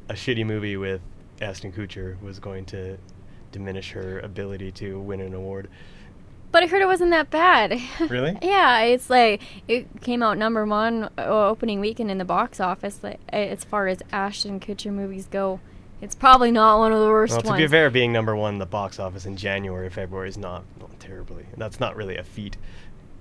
a 0.10 0.14
shitty 0.14 0.46
movie 0.46 0.78
with 0.78 1.02
Ashton 1.42 1.72
Kutcher 1.72 2.20
was 2.22 2.40
going 2.40 2.66
to 2.66 2.98
diminish 3.52 3.92
her 3.92 4.20
ability 4.20 4.72
to 4.74 5.00
win 5.00 5.22
an 5.22 5.34
award. 5.34 5.70
But 6.52 6.64
I 6.64 6.68
heard 6.68 6.82
it 6.82 6.88
wasn't 6.88 7.12
that 7.12 7.30
bad. 7.30 7.80
Really? 8.10 8.38
yeah, 8.42 8.82
it's 8.82 9.10
like 9.10 9.42
it 9.68 10.02
came 10.02 10.24
out 10.24 10.38
number 10.38 10.66
one 10.66 11.04
uh, 11.18 11.48
opening 11.48 11.80
weekend 11.80 12.10
in 12.10 12.18
the 12.18 12.26
box 12.26 12.60
office. 12.60 13.00
Like 13.04 13.20
as 13.30 13.64
far 13.64 13.88
as 13.88 14.00
Ashton 14.12 14.60
Kutcher 14.60 14.92
movies 14.92 15.28
go, 15.28 15.60
it's 16.02 16.16
probably 16.16 16.52
not 16.52 16.80
one 16.80 16.92
of 16.92 17.00
the 17.00 17.06
worst 17.08 17.34
Well, 17.34 17.42
to 17.44 17.48
ones. 17.50 17.62
be 17.62 17.68
fair, 17.68 17.92
being 17.92 18.12
number 18.12 18.36
one 18.36 18.54
in 18.56 18.60
the 18.60 18.66
box 18.66 19.00
office 19.00 19.28
in 19.28 19.38
January 19.38 19.86
or 19.88 19.90
February 19.92 20.30
is 20.30 20.38
not, 20.40 20.64
not 20.80 21.00
terribly. 21.00 21.46
That's 21.56 21.80
not 21.80 21.96
really 21.96 22.18
a 22.18 22.24
feat, 22.24 22.58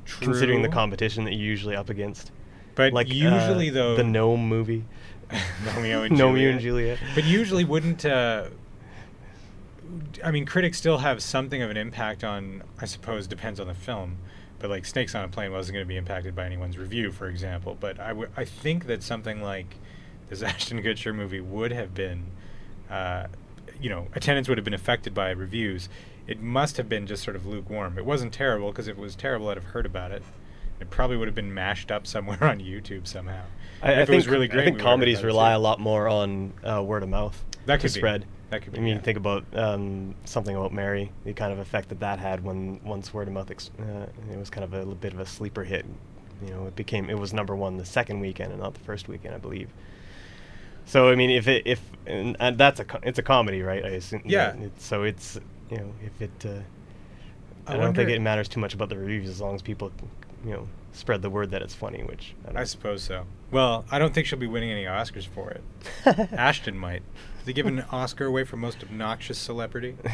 considering 0.06 0.62
the 0.62 0.68
competition 0.70 1.24
that 1.24 1.32
you're 1.34 1.44
usually 1.44 1.76
up 1.76 1.90
against. 1.90 2.30
But 2.78 2.92
like 2.92 3.12
usually 3.12 3.70
uh, 3.70 3.74
though, 3.74 3.96
the 3.96 4.04
Gnome 4.04 4.48
movie, 4.48 4.84
Gnomeo 5.30 6.06
and 6.06 6.16
Gnomeo 6.16 6.18
Juliet. 6.18 6.50
and 6.52 6.60
Juliet. 6.60 6.98
But 7.16 7.24
usually 7.24 7.64
wouldn't. 7.64 8.04
Uh, 8.04 8.44
I 10.24 10.30
mean, 10.30 10.46
critics 10.46 10.78
still 10.78 10.98
have 10.98 11.20
something 11.20 11.60
of 11.60 11.70
an 11.70 11.76
impact 11.76 12.22
on. 12.22 12.62
I 12.80 12.84
suppose 12.84 13.26
depends 13.26 13.58
on 13.58 13.66
the 13.66 13.74
film. 13.74 14.18
But 14.60 14.70
like 14.70 14.86
Snakes 14.86 15.16
on 15.16 15.24
a 15.24 15.28
Plane 15.28 15.50
wasn't 15.50 15.74
going 15.74 15.84
to 15.84 15.88
be 15.88 15.96
impacted 15.96 16.36
by 16.36 16.44
anyone's 16.44 16.78
review, 16.78 17.10
for 17.10 17.28
example. 17.28 17.76
But 17.78 17.98
I 17.98 18.14
I 18.36 18.44
think 18.44 18.86
that 18.86 19.02
something 19.02 19.42
like 19.42 19.74
this 20.28 20.42
Ashton 20.42 20.80
Kutcher 20.80 21.12
movie 21.12 21.40
would 21.40 21.72
have 21.72 21.94
been, 21.94 22.26
uh, 22.88 23.26
you 23.80 23.90
know, 23.90 24.06
attendance 24.14 24.48
would 24.48 24.56
have 24.56 24.64
been 24.64 24.72
affected 24.74 25.14
by 25.14 25.30
reviews. 25.30 25.88
It 26.28 26.40
must 26.40 26.76
have 26.76 26.88
been 26.88 27.08
just 27.08 27.24
sort 27.24 27.34
of 27.34 27.44
lukewarm. 27.44 27.98
It 27.98 28.04
wasn't 28.04 28.32
terrible 28.32 28.70
because 28.70 28.86
if 28.86 28.96
it 28.96 29.00
was 29.00 29.16
terrible, 29.16 29.48
I'd 29.48 29.56
have 29.56 29.64
heard 29.64 29.86
about 29.86 30.12
it. 30.12 30.22
It 30.80 30.90
probably 30.90 31.16
would 31.16 31.28
have 31.28 31.34
been 31.34 31.52
mashed 31.52 31.90
up 31.90 32.06
somewhere 32.06 32.42
on 32.44 32.60
YouTube 32.60 33.06
somehow. 33.06 33.42
I, 33.82 33.88
I 33.88 33.90
if 33.90 34.08
think 34.08 34.10
it 34.10 34.16
was 34.16 34.28
really 34.28 34.48
great, 34.48 34.62
I 34.62 34.64
think 34.64 34.76
we 34.76 34.78
would 34.78 34.80
have 34.80 34.86
heard 34.86 34.92
comedies 34.92 35.24
rely 35.24 35.52
a 35.52 35.58
lot 35.58 35.80
more 35.80 36.08
on 36.08 36.52
uh, 36.64 36.82
word 36.82 37.02
of 37.02 37.08
mouth 37.08 37.42
That 37.66 37.76
to 37.80 37.86
could 37.88 37.94
be. 37.94 38.00
spread. 38.00 38.26
That 38.50 38.62
could 38.62 38.72
be, 38.72 38.78
I 38.78 38.82
mean, 38.82 38.96
yeah. 38.96 39.02
think 39.02 39.18
about 39.18 39.44
um, 39.52 40.14
something 40.24 40.56
about 40.56 40.72
Mary, 40.72 41.12
the 41.24 41.34
kind 41.34 41.52
of 41.52 41.58
effect 41.58 41.90
that 41.90 42.00
that 42.00 42.18
had 42.18 42.42
when 42.42 42.80
once 42.82 43.12
word 43.12 43.28
of 43.28 43.34
mouth. 43.34 43.50
Ex- 43.50 43.70
uh, 43.78 44.06
it 44.32 44.38
was 44.38 44.48
kind 44.50 44.64
of 44.64 44.72
a 44.72 44.78
little 44.78 44.94
bit 44.94 45.12
of 45.12 45.20
a 45.20 45.26
sleeper 45.26 45.64
hit. 45.64 45.84
You 46.44 46.50
know, 46.50 46.66
it 46.66 46.74
became 46.74 47.10
it 47.10 47.18
was 47.18 47.34
number 47.34 47.54
one 47.54 47.76
the 47.76 47.84
second 47.84 48.20
weekend 48.20 48.52
and 48.52 48.60
not 48.62 48.74
the 48.74 48.80
first 48.80 49.08
weekend, 49.08 49.34
I 49.34 49.38
believe. 49.38 49.68
So 50.86 51.10
I 51.10 51.14
mean, 51.14 51.30
if 51.30 51.46
it 51.46 51.64
if 51.66 51.82
and, 52.06 52.36
and 52.40 52.56
that's 52.56 52.80
a 52.80 52.84
co- 52.84 53.00
it's 53.02 53.18
a 53.18 53.22
comedy, 53.22 53.60
right? 53.60 53.84
I 53.84 53.88
assume. 53.88 54.22
Yeah. 54.24 54.54
It, 54.54 54.80
so 54.80 55.02
it's 55.02 55.38
you 55.70 55.76
know 55.76 55.92
if 56.02 56.22
it. 56.22 56.46
Uh, 56.46 56.60
I 57.66 57.74
I, 57.74 57.76
don't 57.76 57.94
think 57.94 58.08
it 58.08 58.20
matters 58.22 58.48
too 58.48 58.60
much 58.60 58.72
about 58.72 58.88
the 58.88 58.96
reviews 58.96 59.28
as 59.28 59.42
long 59.42 59.54
as 59.54 59.60
people, 59.60 59.92
you 60.44 60.52
know, 60.52 60.68
spread 60.92 61.22
the 61.22 61.30
word 61.30 61.50
that 61.50 61.62
it's 61.62 61.74
funny. 61.74 62.02
Which 62.02 62.34
I, 62.54 62.60
I 62.60 62.64
suppose 62.64 63.02
so. 63.02 63.26
Well, 63.50 63.84
I 63.90 63.98
don't 63.98 64.12
think 64.12 64.26
she'll 64.26 64.38
be 64.38 64.46
winning 64.46 64.70
any 64.70 64.84
Oscars 64.84 65.26
for 65.26 65.50
it. 65.50 65.62
Ashton 66.32 66.76
might. 66.76 67.02
They 67.44 67.52
give 67.52 67.66
an 67.66 67.80
Oscar 67.90 68.26
away 68.26 68.44
for 68.44 68.56
most 68.56 68.82
obnoxious 68.82 69.38
celebrity? 69.38 69.96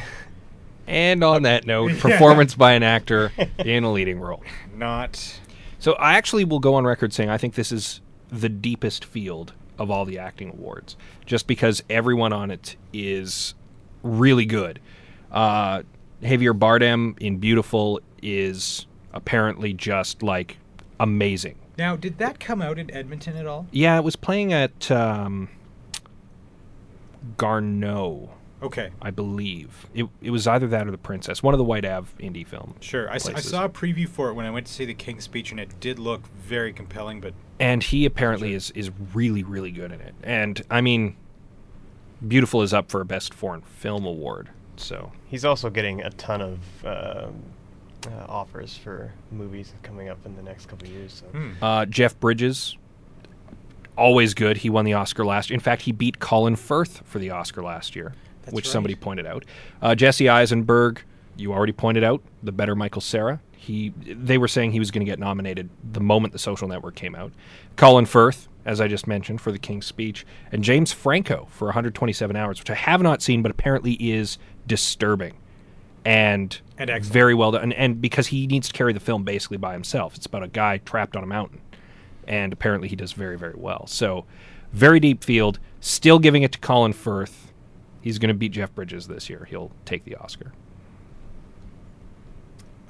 And 0.87 1.25
on 1.25 1.43
that 1.43 1.67
note, 1.67 1.93
performance 1.99 2.55
by 2.55 2.73
an 2.73 2.83
actor 2.83 3.33
in 3.59 3.85
a 3.85 3.93
leading 3.93 4.21
role. 4.21 4.43
Not. 4.75 5.41
So 5.79 5.93
I 5.95 6.15
actually 6.15 6.45
will 6.45 6.59
go 6.59 6.75
on 6.75 6.85
record 6.85 7.13
saying 7.13 7.31
I 7.31 7.39
think 7.39 7.55
this 7.55 7.73
is 7.73 8.01
the 8.29 8.49
deepest 8.49 9.05
field 9.05 9.55
of 9.79 9.91
all 9.91 10.05
the 10.05 10.19
acting 10.19 10.51
awards, 10.51 10.97
just 11.27 11.47
because 11.47 11.83
everyone 11.89 12.33
on 12.33 12.51
it 12.51 12.77
is 12.93 13.55
really 14.03 14.47
good. 14.47 14.81
Uh, 15.33 15.83
Javier 16.23 16.57
Bardem 16.57 17.19
in 17.19 17.41
Biutiful 17.41 18.01
is 18.23 18.87
apparently 19.15 19.73
just 19.73 20.23
like 20.23 20.59
amazing. 21.01 21.57
Now, 21.79 21.97
did 21.97 22.19
that 22.19 22.39
come 22.39 22.61
out 22.61 22.79
in 22.79 22.91
Edmonton 22.91 23.37
at 23.37 23.47
all? 23.47 23.67
Yeah, 23.73 23.97
it 23.99 24.05
was 24.05 24.15
playing 24.17 24.53
at 24.53 24.91
um, 24.91 25.49
Garneau, 27.37 28.31
Okay. 28.63 28.91
I 29.03 29.11
believe. 29.11 29.87
It, 29.93 30.07
it 30.23 30.31
was 30.31 30.47
either 30.47 30.67
that 30.69 30.87
or 30.87 30.91
The 30.91 30.97
Princess, 30.99 31.43
one 31.43 31.53
of 31.53 31.59
the 31.59 31.65
White 31.65 31.85
Ave 31.85 32.09
indie 32.25 32.47
film. 32.47 32.75
Sure. 32.81 33.11
I, 33.11 33.17
s- 33.17 33.29
I 33.29 33.41
saw 33.41 33.65
a 33.65 33.69
preview 33.69 34.09
for 34.09 34.31
it 34.31 34.35
when 34.35 34.47
I 34.47 34.51
went 34.51 34.67
to 34.67 34.73
see 34.73 34.85
the 34.87 34.95
King's 34.95 35.25
Speech, 35.25 35.51
and 35.51 35.61
it 35.61 35.79
did 35.81 35.99
look 35.99 36.27
very 36.29 36.73
compelling, 36.73 37.21
but 37.21 37.35
and 37.61 37.83
he 37.83 38.05
apparently 38.07 38.53
is 38.55 38.71
is 38.73 38.91
really 39.13 39.43
really 39.45 39.71
good 39.71 39.93
in 39.93 40.01
it. 40.01 40.15
And 40.23 40.63
I 40.71 40.81
mean, 40.81 41.15
Biutiful 42.27 42.63
is 42.65 42.73
up 42.73 42.91
for 42.91 43.01
a 43.01 43.05
Best 43.05 43.35
Foreign 43.35 43.61
Film 43.63 44.07
award. 44.07 44.49
So 44.77 45.13
He's 45.29 45.45
also 45.45 45.69
getting 45.71 46.01
a 46.03 46.11
ton 46.11 46.41
of 46.41 46.59
um, 46.87 47.35
uh, 48.07 48.27
offers 48.29 48.77
for 48.77 49.13
movies 49.31 49.73
coming 49.83 50.09
up 50.09 50.25
in 50.27 50.37
the 50.37 50.43
next 50.43 50.67
couple 50.67 50.89
of 50.89 50.95
years. 50.95 51.23
So. 51.25 51.27
hmm. 51.39 51.53
uh, 51.63 51.87
Jeff 51.87 52.19
Bridges, 52.21 52.77
always 53.97 54.35
good. 54.35 54.59
He 54.59 54.71
won 54.71 54.85
the 54.85 54.95
Oscar 54.95 55.25
last. 55.25 55.51
In 55.51 55.61
fact, 55.61 55.83
he 55.83 55.93
beat 55.93 56.19
Colin 56.19 56.57
Firth 56.57 57.03
for 57.05 57.19
the 57.19 57.31
Oscar 57.31 57.63
last 57.63 57.95
year, 57.97 58.15
That's 58.43 58.55
which 58.55 58.67
right. 58.67 58.73
somebody 58.73 58.95
pointed 58.95 59.27
out. 59.27 59.45
Uh, 59.81 59.95
Jesse 59.95 60.29
Eisenberg, 60.29 61.03
you 61.37 61.53
already 61.53 61.73
pointed 61.73 62.05
out 62.05 62.23
the 62.43 62.53
better 62.53 62.75
Michael 62.75 63.01
Cera. 63.01 63.41
He 63.57 63.95
they 64.07 64.37
were 64.37 64.49
saying 64.49 64.73
he 64.73 64.79
was 64.79 64.91
going 64.91 65.05
to 65.05 65.11
get 65.11 65.19
nominated 65.19 65.71
the 65.93 66.01
moment 66.01 66.33
the 66.35 66.39
Social 66.39 66.69
Network 66.69 66.97
came 66.97 67.15
out. 67.15 67.33
Colin 67.77 68.05
Firth, 68.05 68.49
as 68.67 68.79
I 68.79 68.89
just 68.89 69.07
mentioned, 69.07 69.41
for 69.41 69.53
The 69.53 69.59
King's 69.59 69.87
Speech, 69.87 70.27
and 70.53 70.63
James 70.63 70.93
Franco 70.93 71.49
for 71.51 71.67
127 71.69 72.37
Hours, 72.37 72.59
which 72.59 72.69
I 72.69 72.75
have 72.75 73.01
not 73.01 73.23
seen, 73.23 73.41
but 73.41 73.51
apparently 73.51 73.95
is 73.95 74.37
disturbing 74.67 75.35
and, 76.05 76.59
And 76.79 76.91
very 77.05 77.35
well 77.35 77.53
done. 77.53 77.63
And, 77.63 77.73
and 77.75 78.01
because 78.01 78.29
he 78.29 78.47
needs 78.47 78.69
to 78.69 78.75
carry 78.75 78.93
the 78.93 79.01
film 79.01 79.25
basically 79.25 79.57
by 79.57 79.73
himself, 79.73 80.15
it's 80.17 80.27
about 80.27 80.43
a 80.43 80.49
guy 80.49 80.79
trapped 80.79 81.17
on 81.17 81.23
a 81.23 81.27
mountain, 81.27 81.61
and 82.27 82.53
apparently 82.53 82.89
he 82.89 82.97
does 82.97 83.13
very 83.13 83.39
very 83.39 83.55
well. 83.57 83.87
So 83.87 84.25
very 84.73 85.01
deep 85.01 85.23
field. 85.25 85.59
Still 85.81 86.19
giving 86.19 86.43
it 86.43 86.53
to 86.53 86.59
Colin 86.59 86.93
Firth. 86.93 87.53
He's 88.01 88.19
going 88.19 88.29
to 88.29 88.35
beat 88.35 88.53
Jeff 88.53 88.75
Bridges 88.75 89.07
this 89.07 89.31
year. 89.31 89.47
He'll 89.49 89.71
take 89.85 90.05
the 90.05 90.17
Oscar. 90.17 90.53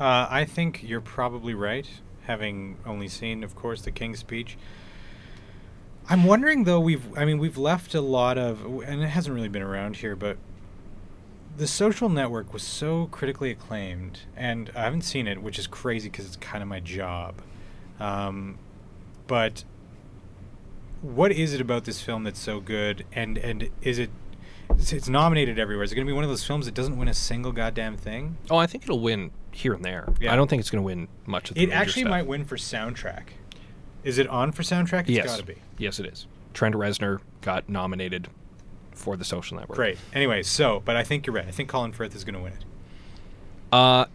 Uh, 0.01 0.27
I 0.29 0.45
think 0.45 0.83
you're 0.83 1.01
probably 1.01 1.55
right, 1.55 1.89
having 2.23 2.79
only 2.85 3.07
seen, 3.07 3.45
of 3.45 3.55
course, 3.55 3.83
the 3.83 3.93
King's 3.93 4.19
Speech. 4.19 4.57
I'm 6.09 6.25
wondering 6.25 6.65
though. 6.65 6.81
We've, 6.81 7.17
I 7.17 7.25
mean, 7.25 7.39
we've 7.39 7.57
left 7.57 7.95
a 7.95 8.01
lot 8.01 8.39
of, 8.39 8.65
and 8.83 9.03
it 9.03 9.09
hasn't 9.09 9.35
really 9.35 9.49
been 9.49 9.63
around 9.63 9.97
here, 9.97 10.17
but 10.17 10.37
the 11.57 11.67
Social 11.67 12.09
Network 12.09 12.53
was 12.53 12.63
so 12.63 13.07
critically 13.07 13.51
acclaimed, 13.51 14.21
and 14.37 14.71
I 14.75 14.83
haven't 14.83 15.03
seen 15.03 15.27
it, 15.27 15.43
which 15.43 15.59
is 15.59 15.67
crazy 15.67 16.09
because 16.09 16.27
it's 16.27 16.37
kind 16.37 16.63
of 16.63 16.69
my 16.69 16.81
job. 16.81 17.41
Um, 18.01 18.59
but 19.27 19.65
what 21.03 21.33
is 21.33 21.53
it 21.53 21.61
about 21.61 21.85
this 21.85 22.01
film 22.01 22.25
that's 22.25 22.41
so 22.41 22.61
good? 22.61 23.05
And 23.13 23.39
and 23.39 23.71
is 23.83 23.99
it? 23.99 24.11
It's, 24.77 25.09
nominated 25.09 25.59
everywhere. 25.59 25.85
Is 25.85 25.93
it 25.93 25.95
going 25.95 26.07
to 26.07 26.11
be 26.11 26.15
one 26.15 26.25
of 26.25 26.31
those 26.31 26.43
films 26.43 26.65
that 26.65 26.75
doesn't 26.75 26.97
win 26.97 27.07
a 27.07 27.15
single 27.15 27.53
goddamn 27.53 27.97
thing? 27.97 28.39
Oh, 28.51 28.57
I 28.57 28.67
think 28.67 28.83
it'll 28.83 28.99
win 28.99 29.31
here 29.53 29.75
and 29.75 29.85
there. 29.85 30.09
Yeah. 30.21 30.33
I 30.33 30.37
don't 30.37 30.49
think 30.49 30.61
it's 30.61 30.71
going 30.71 30.83
to 30.83 30.87
win 30.87 31.07
much 31.27 31.51
of 31.51 31.55
the 31.55 31.63
It 31.63 31.71
actually 31.71 32.03
stuff. 32.03 32.11
might 32.11 32.27
win 32.27 32.45
for 32.45 32.57
soundtrack. 32.57 33.25
Is 34.03 34.19
it 34.19 34.27
on 34.27 34.53
for 34.53 34.63
soundtrack? 34.63 35.03
It's 35.03 35.11
yes. 35.11 35.27
got 35.27 35.39
to 35.39 35.45
be. 35.45 35.57
Yes, 35.79 36.01
it 36.01 36.07
is. 36.07 36.27
Trent 36.55 36.75
Reznor 36.75 37.21
got 37.43 37.69
nominated 37.69 38.29
for 38.95 39.17
the 39.17 39.25
Social 39.25 39.59
Network. 39.59 39.77
Great. 39.77 39.99
Anyway, 40.13 40.43
so, 40.43 40.83
but 40.85 40.97
I 40.97 41.03
think 41.03 41.27
you're 41.27 41.35
right. 41.35 41.47
I 41.47 41.51
think 41.51 41.69
Colin 41.69 41.93
Firth 41.93 42.15
is 42.15 42.25
going 42.25 42.35
to 42.35 42.41
win 42.41 42.53
it. 42.53 42.65
Uh, 43.73 44.07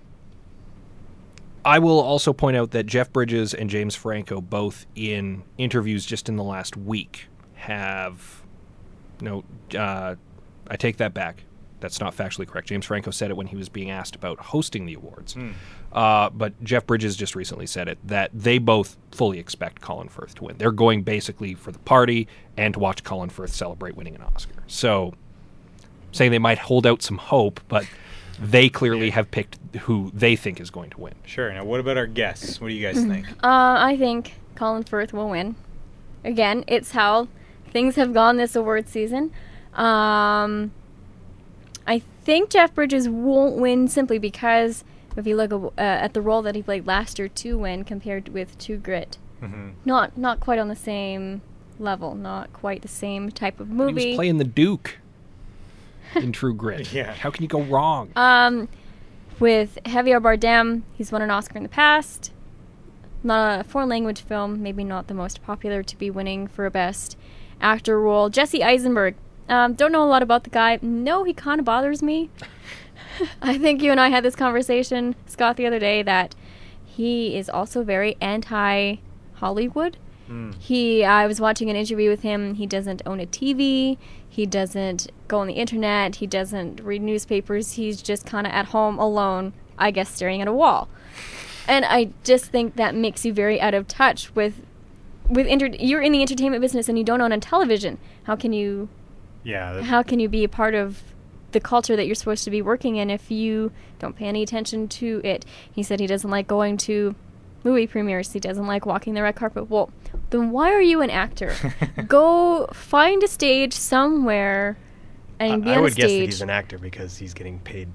I 1.65 1.79
will 1.79 1.99
also 1.99 2.33
point 2.33 2.55
out 2.57 2.71
that 2.71 2.85
Jeff 2.85 3.11
Bridges 3.11 3.53
and 3.53 3.69
James 3.69 3.95
Franco, 3.95 4.41
both 4.41 4.85
in 4.95 5.43
interviews 5.57 6.05
just 6.05 6.29
in 6.29 6.35
the 6.35 6.43
last 6.43 6.77
week, 6.77 7.27
have 7.55 8.41
no. 9.21 9.43
Uh, 9.77 10.15
I 10.67 10.75
take 10.77 10.97
that 10.97 11.13
back. 11.13 11.43
That's 11.79 11.99
not 11.99 12.15
factually 12.15 12.47
correct. 12.47 12.67
James 12.67 12.85
Franco 12.85 13.11
said 13.11 13.31
it 13.31 13.37
when 13.37 13.47
he 13.47 13.55
was 13.55 13.69
being 13.69 13.89
asked 13.89 14.15
about 14.15 14.39
hosting 14.39 14.85
the 14.85 14.95
awards. 14.95 15.33
Hmm. 15.33 15.51
Uh, 15.91 16.29
but 16.29 16.61
Jeff 16.63 16.85
Bridges 16.85 17.15
just 17.15 17.35
recently 17.35 17.65
said 17.65 17.87
it 17.87 17.97
that 18.05 18.31
they 18.33 18.57
both 18.57 18.97
fully 19.11 19.39
expect 19.39 19.81
Colin 19.81 20.09
Firth 20.09 20.35
to 20.35 20.45
win. 20.45 20.57
They're 20.57 20.71
going 20.71 21.03
basically 21.03 21.53
for 21.53 21.71
the 21.71 21.79
party 21.79 22.27
and 22.57 22.73
to 22.73 22.79
watch 22.79 23.03
Colin 23.03 23.29
Firth 23.29 23.53
celebrate 23.53 23.95
winning 23.95 24.15
an 24.15 24.21
Oscar. 24.21 24.58
So 24.69 25.13
saying 26.13 26.31
they 26.31 26.39
might 26.39 26.57
hold 26.59 26.87
out 26.87 27.01
some 27.01 27.17
hope, 27.17 27.59
but 27.67 27.85
they 28.39 28.69
clearly 28.69 29.09
have 29.09 29.29
picked 29.31 29.57
who 29.81 30.11
they 30.13 30.35
think 30.35 30.59
is 30.61 30.69
going 30.69 30.89
to 30.91 30.99
win. 31.01 31.13
Sure. 31.25 31.51
Now, 31.53 31.65
what 31.65 31.79
about 31.81 31.97
our 31.97 32.07
guests? 32.07 32.61
What 32.61 32.69
do 32.69 32.73
you 32.73 32.85
guys 32.87 33.03
think? 33.03 33.27
Uh, 33.43 33.75
I 33.79 33.95
think 33.99 34.35
Colin 34.55 34.83
Firth 34.83 35.11
will 35.11 35.29
win. 35.29 35.55
Again, 36.23 36.63
it's 36.67 36.91
how 36.91 37.27
things 37.69 37.95
have 37.95 38.13
gone 38.13 38.37
this 38.37 38.55
award 38.55 38.87
season. 38.87 39.31
Um, 39.73 40.71
I 41.85 41.99
think 42.23 42.49
Jeff 42.49 42.73
Bridges 42.73 43.09
won't 43.09 43.57
win 43.57 43.87
simply 43.87 44.19
because 44.19 44.83
if 45.17 45.25
you 45.27 45.35
look 45.35 45.51
uh, 45.51 45.81
at 45.81 46.13
the 46.13 46.21
role 46.21 46.41
that 46.43 46.55
he 46.55 46.61
played 46.61 46.87
last 46.87 47.19
year 47.19 47.27
to 47.27 47.57
win 47.57 47.83
compared 47.83 48.29
with 48.29 48.57
True 48.57 48.77
Grit, 48.77 49.17
Mhm. 49.41 49.73
not 49.85 50.17
not 50.17 50.39
quite 50.39 50.59
on 50.59 50.67
the 50.67 50.75
same 50.75 51.41
level, 51.79 52.15
not 52.15 52.51
quite 52.53 52.81
the 52.81 52.87
same 52.87 53.31
type 53.31 53.59
of 53.59 53.67
He 53.67 53.73
movie. 53.73 54.07
was 54.09 54.15
playing 54.15 54.37
the 54.37 54.43
Duke 54.43 54.97
in 56.15 56.31
True 56.31 56.53
Grit. 56.53 56.91
Yeah. 56.93 57.13
How 57.13 57.29
can 57.29 57.43
you 57.43 57.49
go 57.49 57.61
wrong? 57.61 58.11
Um, 58.15 58.67
with 59.39 59.77
Javier 59.85 60.21
Bardem, 60.21 60.83
he's 60.93 61.11
won 61.11 61.21
an 61.21 61.31
Oscar 61.31 61.57
in 61.57 61.63
the 61.63 61.69
past. 61.69 62.31
Not 63.23 63.61
a 63.61 63.63
foreign 63.63 63.89
language 63.89 64.21
film, 64.21 64.61
maybe 64.63 64.83
not 64.83 65.07
the 65.07 65.13
most 65.13 65.41
popular 65.43 65.83
to 65.83 65.97
be 65.97 66.09
winning 66.09 66.47
for 66.47 66.65
a 66.65 66.71
best 66.71 67.17
actor 67.61 67.99
role. 67.99 68.29
Jesse 68.29 68.63
Eisenberg. 68.63 69.15
Um, 69.49 69.73
don't 69.73 69.91
know 69.91 70.03
a 70.03 70.05
lot 70.07 70.21
about 70.21 70.43
the 70.43 70.49
guy. 70.49 70.77
No, 70.81 71.23
he 71.23 71.33
kind 71.33 71.59
of 71.59 71.65
bothers 71.65 72.01
me. 72.03 72.29
I 73.41 73.57
think 73.57 73.81
you 73.81 73.91
and 73.91 73.99
I 73.99 74.09
had 74.09 74.23
this 74.23 74.35
conversation, 74.35 75.15
Scott, 75.25 75.57
the 75.57 75.65
other 75.65 75.79
day 75.79 76.03
that 76.03 76.35
he 76.85 77.35
is 77.35 77.49
also 77.49 77.83
very 77.83 78.15
anti 78.21 78.97
Hollywood. 79.35 79.97
Mm. 80.29 80.55
He, 80.59 81.03
I 81.03 81.25
was 81.27 81.41
watching 81.41 81.69
an 81.69 81.75
interview 81.75 82.09
with 82.09 82.21
him. 82.21 82.53
He 82.55 82.65
doesn't 82.67 83.01
own 83.05 83.19
a 83.19 83.25
TV. 83.25 83.97
He 84.29 84.45
doesn't 84.45 85.11
go 85.27 85.39
on 85.39 85.47
the 85.47 85.53
internet. 85.53 86.17
He 86.17 86.27
doesn't 86.27 86.81
read 86.81 87.01
newspapers. 87.01 87.73
He's 87.73 88.01
just 88.01 88.25
kind 88.25 88.45
of 88.45 88.53
at 88.53 88.67
home 88.67 88.99
alone, 88.99 89.53
I 89.77 89.91
guess, 89.91 90.09
staring 90.13 90.41
at 90.41 90.47
a 90.47 90.53
wall. 90.53 90.87
And 91.67 91.83
I 91.85 92.11
just 92.23 92.45
think 92.45 92.75
that 92.75 92.95
makes 92.95 93.25
you 93.25 93.33
very 93.33 93.59
out 93.59 93.73
of 93.73 93.87
touch 93.87 94.33
with, 94.35 94.61
with 95.27 95.45
inter- 95.47 95.75
you're 95.79 96.01
in 96.01 96.11
the 96.11 96.21
entertainment 96.21 96.61
business 96.61 96.87
and 96.89 96.97
you 96.97 97.03
don't 97.03 97.21
own 97.21 97.31
a 97.31 97.39
television. 97.39 97.97
How 98.23 98.35
can 98.35 98.53
you, 98.53 98.89
Yeah. 99.43 99.81
how 99.81 100.03
can 100.03 100.19
you 100.19 100.29
be 100.29 100.43
a 100.43 100.49
part 100.49 100.73
of 100.75 101.01
the 101.51 101.59
culture 101.59 101.95
that 101.95 102.05
you're 102.05 102.15
supposed 102.15 102.43
to 102.43 102.51
be 102.51 102.61
working 102.61 102.95
in 102.97 103.09
if 103.09 103.31
you 103.31 103.71
don't 103.97 104.15
pay 104.15 104.25
any 104.25 104.43
attention 104.43 104.87
to 104.89 105.21
it? 105.23 105.43
He 105.71 105.81
said 105.83 105.99
he 105.99 106.07
doesn't 106.07 106.29
like 106.29 106.47
going 106.47 106.77
to 106.77 107.15
movie 107.63 107.87
premieres. 107.87 108.31
He 108.33 108.39
doesn't 108.39 108.67
like 108.67 108.85
walking 108.85 109.13
the 109.13 109.21
red 109.23 109.35
carpet. 109.35 109.69
Well, 109.69 109.91
then 110.29 110.51
why 110.51 110.71
are 110.71 110.81
you 110.81 111.01
an 111.01 111.09
actor? 111.09 111.55
Go 112.07 112.67
find 112.73 113.21
a 113.23 113.27
stage 113.27 113.73
somewhere 113.73 114.77
and 115.39 115.63
be 115.63 115.69
I, 115.71 115.73
I 115.73 115.75
on 115.75 115.79
a 115.79 115.83
would 115.83 115.95
guess 115.95 116.09
that 116.11 116.15
he's 116.25 116.41
an 116.41 116.49
actor 116.49 116.77
because 116.77 117.17
he's 117.17 117.33
getting 117.33 117.59
paid 117.59 117.87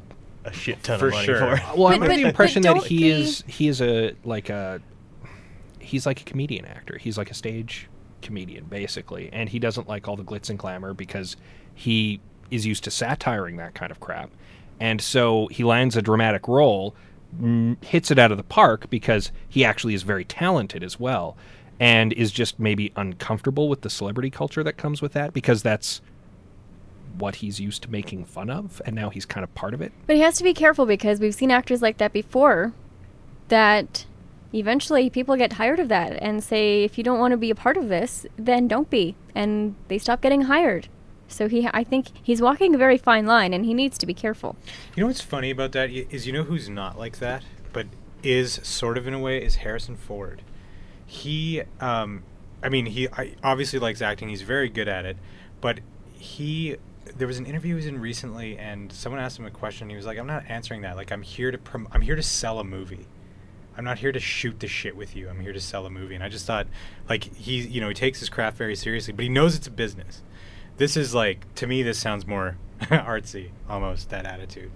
a 0.45 0.53
shit 0.53 0.83
ton 0.83 0.99
For 0.99 1.07
of 1.09 1.13
money 1.15 1.25
sure. 1.27 1.39
for 1.39 1.55
it. 1.55 1.63
Well, 1.77 1.89
I'm 1.89 2.01
But- 2.01 2.11
under 2.11 2.23
the 2.23 2.29
impression 2.29 2.63
that 2.63 2.77
he 2.85 3.01
they- 3.11 3.21
is 3.23 3.45
he 3.47 3.69
is 3.69 3.81
a 3.81 4.15
like 4.25 4.51
a 4.51 4.81
he's 5.79 6.07
like 6.07 6.21
a 6.21 6.25
comedian 6.25 6.65
actor. 6.65 6.99
He's 6.99 7.17
like 7.19 7.31
a 7.31 7.35
stage 7.35 7.89
comedian 8.23 8.65
basically, 8.65 9.29
and 9.33 9.49
he 9.49 9.59
doesn't 9.59 9.89
like 9.89 10.09
all 10.09 10.17
the 10.17 10.25
glitz 10.25 10.49
and 10.51 10.59
glamour 10.59 10.95
because 10.95 11.37
he 11.75 12.21
is 12.51 12.67
used 12.67 12.85
to 12.85 12.91
satiring 12.91 13.57
that 13.57 13.75
kind 13.75 13.91
of 13.91 14.01
crap. 14.01 14.31
And 14.81 15.01
so 15.01 15.47
he 15.49 15.63
lands 15.65 15.97
a 15.97 16.03
dramatic 16.03 16.49
role, 16.49 16.95
hits 17.83 18.11
it 18.11 18.19
out 18.19 18.31
of 18.31 18.37
the 18.37 18.45
park 18.45 18.89
because 18.91 19.33
he 19.49 19.65
actually 19.65 19.95
is 19.95 20.03
very 20.03 20.25
talented 20.25 20.83
as 20.83 20.99
well, 21.01 21.37
and 21.81 22.13
is 22.13 22.33
just 22.33 22.59
maybe 22.59 22.93
uncomfortable 22.97 23.69
with 23.69 23.81
the 23.83 23.91
celebrity 23.91 24.31
culture 24.31 24.63
that 24.63 24.77
comes 24.77 25.03
with 25.03 25.13
that 25.13 25.33
because 25.33 25.63
that's 25.63 26.01
what 27.19 27.37
he's 27.37 27.61
used 27.61 27.83
to 27.83 27.91
making 27.91 28.25
fun 28.25 28.51
of, 28.51 28.83
and 28.85 28.95
now 28.95 29.11
he's 29.11 29.25
kind 29.25 29.45
of 29.45 29.55
part 29.55 29.75
of 29.75 29.81
it. 29.81 29.93
But 30.07 30.17
he 30.17 30.23
has 30.23 30.37
to 30.39 30.45
be 30.45 30.55
careful 30.55 30.87
because 30.87 31.21
we've 31.21 31.35
seen 31.35 31.51
actors 31.51 31.83
like 31.83 31.99
that 31.99 32.13
before 32.13 32.73
that 33.49 34.07
eventually 34.53 35.11
people 35.11 35.37
get 35.37 35.51
tired 35.51 35.81
of 35.81 35.89
that 35.89 36.17
and 36.23 36.43
say 36.43 36.85
if 36.85 36.97
you 36.97 37.05
don't 37.05 37.19
want 37.19 37.33
to 37.33 37.37
be 37.37 37.51
a 37.51 37.55
part 37.55 37.77
of 37.77 37.89
this, 37.89 38.27
then 38.37 38.69
don't 38.69 38.91
be 38.91 39.15
and 39.35 39.75
they 39.89 39.99
stop 39.99 40.21
getting 40.21 40.43
hired. 40.43 40.89
So 41.29 41.49
he 41.49 41.69
I 41.73 41.85
think 41.85 42.09
he's 42.23 42.41
walking 42.41 42.75
a 42.75 42.79
very 42.79 42.99
fine 42.99 43.27
line 43.27 43.53
and 43.53 43.65
he 43.65 43.75
needs 43.75 43.99
to 43.99 44.07
be 44.07 44.15
careful. 44.15 44.57
You 44.95 45.03
know 45.03 45.07
what's 45.09 45.21
funny 45.21 45.51
about 45.51 45.73
that 45.73 45.91
is 45.91 46.27
you 46.27 46.33
know 46.33 46.45
who's 46.45 46.69
not 46.69 46.99
like 46.99 47.19
that, 47.19 47.43
but 47.73 47.87
is 48.23 48.61
sort 48.63 48.97
of 48.97 49.07
in 49.07 49.15
a 49.15 49.19
way 49.19 49.43
is 49.43 49.57
Harrison 49.57 49.97
Ford. 49.97 50.43
He, 51.07 51.63
um, 51.81 52.23
I 52.63 52.69
mean, 52.69 52.87
he 52.87 53.09
obviously 53.43 53.79
likes 53.79 54.01
acting. 54.01 54.31
He's 54.31 54.43
very 54.43 54.69
good 54.69 54.89
at 54.89 55.05
it, 55.05 55.17
but 55.61 55.81
he. 56.15 56.77
There 57.17 57.27
was 57.27 57.37
an 57.39 57.45
interview 57.45 57.73
he 57.73 57.75
was 57.75 57.87
in 57.87 58.01
recently, 58.01 58.57
and 58.57 58.91
someone 58.91 59.21
asked 59.21 59.39
him 59.39 59.45
a 59.45 59.51
question. 59.51 59.91
He 59.91 59.97
was 59.97 60.07
like, 60.07 60.19
"I'm 60.19 60.27
not 60.27 60.45
answering 60.49 60.81
that. 60.81 60.97
Like, 60.97 61.13
I'm 61.13 61.21
here 61.21 61.51
to 61.51 61.59
prom- 61.59 61.89
I'm 61.93 62.01
here 62.01 62.17
to 62.17 62.23
sell 62.23 62.59
a 62.59 62.65
movie. 62.65 63.07
I'm 63.77 63.85
not 63.85 63.99
here 63.99 64.11
to 64.11 64.21
shoot 64.21 64.59
the 64.61 64.69
shit 64.69 64.97
with 64.97 65.15
you. 65.15 65.29
I'm 65.29 65.41
here 65.41 65.53
to 65.53 65.61
sell 65.61 65.85
a 65.85 65.91
movie." 65.91 66.15
And 66.15 66.25
I 66.25 66.31
just 66.31 66.47
thought, 66.47 66.67
like, 67.07 67.25
he, 67.37 67.59
you 67.61 67.83
know, 67.83 67.89
he 67.89 67.95
takes 67.95 68.21
his 68.21 68.31
craft 68.31 68.57
very 68.57 68.75
seriously, 68.75 69.13
but 69.13 69.23
he 69.23 69.29
knows 69.29 69.55
it's 69.55 69.67
a 69.67 69.71
business. 69.71 70.23
This 70.77 70.97
is 70.97 71.15
like, 71.15 71.53
to 71.57 71.67
me, 71.67 71.83
this 71.83 71.99
sounds 71.99 72.27
more 72.27 72.57
artsy, 72.81 73.51
almost 73.69 74.11
that 74.11 74.27
attitude. 74.27 74.73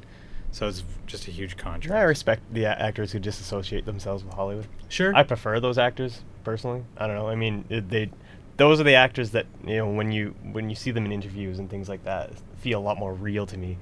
So 0.50 0.68
it's 0.68 0.82
just 1.06 1.28
a 1.28 1.30
huge 1.30 1.56
contrast. 1.56 1.98
I 1.98 2.02
respect 2.02 2.42
the 2.52 2.66
actors 2.66 3.12
who 3.12 3.18
disassociate 3.18 3.84
themselves 3.84 4.24
with 4.24 4.34
Hollywood. 4.34 4.66
Sure. 4.88 5.14
I 5.14 5.22
prefer 5.22 5.60
those 5.60 5.78
actors 5.78 6.22
personally. 6.44 6.84
I 6.96 7.06
don't 7.06 7.16
know. 7.16 7.28
I 7.28 7.34
mean, 7.34 7.64
they 7.68 8.10
those 8.56 8.80
are 8.80 8.84
the 8.84 8.94
actors 8.94 9.30
that 9.30 9.46
you 9.64 9.76
know 9.76 9.88
when 9.88 10.10
you 10.10 10.34
when 10.52 10.68
you 10.68 10.74
see 10.74 10.90
them 10.90 11.06
in 11.06 11.12
interviews 11.12 11.58
and 11.58 11.70
things 11.70 11.88
like 11.88 12.02
that 12.04 12.32
feel 12.58 12.80
a 12.80 12.82
lot 12.82 12.98
more 12.98 13.14
real 13.14 13.46
to 13.46 13.56
me 13.56 13.78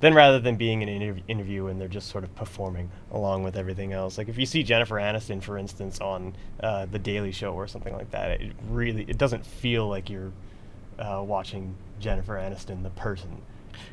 than 0.00 0.14
rather 0.14 0.38
than 0.38 0.56
being 0.56 0.82
in 0.82 0.88
an 0.88 1.00
interv- 1.00 1.22
interview 1.28 1.66
and 1.66 1.80
they're 1.80 1.88
just 1.88 2.08
sort 2.08 2.22
of 2.22 2.34
performing 2.36 2.90
along 3.10 3.42
with 3.42 3.56
everything 3.56 3.92
else. 3.92 4.18
Like 4.18 4.28
if 4.28 4.38
you 4.38 4.46
see 4.46 4.62
Jennifer 4.62 4.96
Aniston, 4.96 5.42
for 5.42 5.56
instance, 5.58 6.00
on 6.00 6.36
uh, 6.62 6.86
the 6.86 6.98
Daily 6.98 7.32
Show 7.32 7.52
or 7.52 7.66
something 7.66 7.94
like 7.94 8.10
that, 8.10 8.40
it 8.40 8.52
really 8.68 9.04
it 9.08 9.18
doesn't 9.18 9.46
feel 9.46 9.88
like 9.88 10.10
you're 10.10 10.32
uh, 10.98 11.22
watching 11.24 11.74
Jennifer 12.00 12.34
Aniston, 12.34 12.82
the 12.82 12.90
person, 12.90 13.42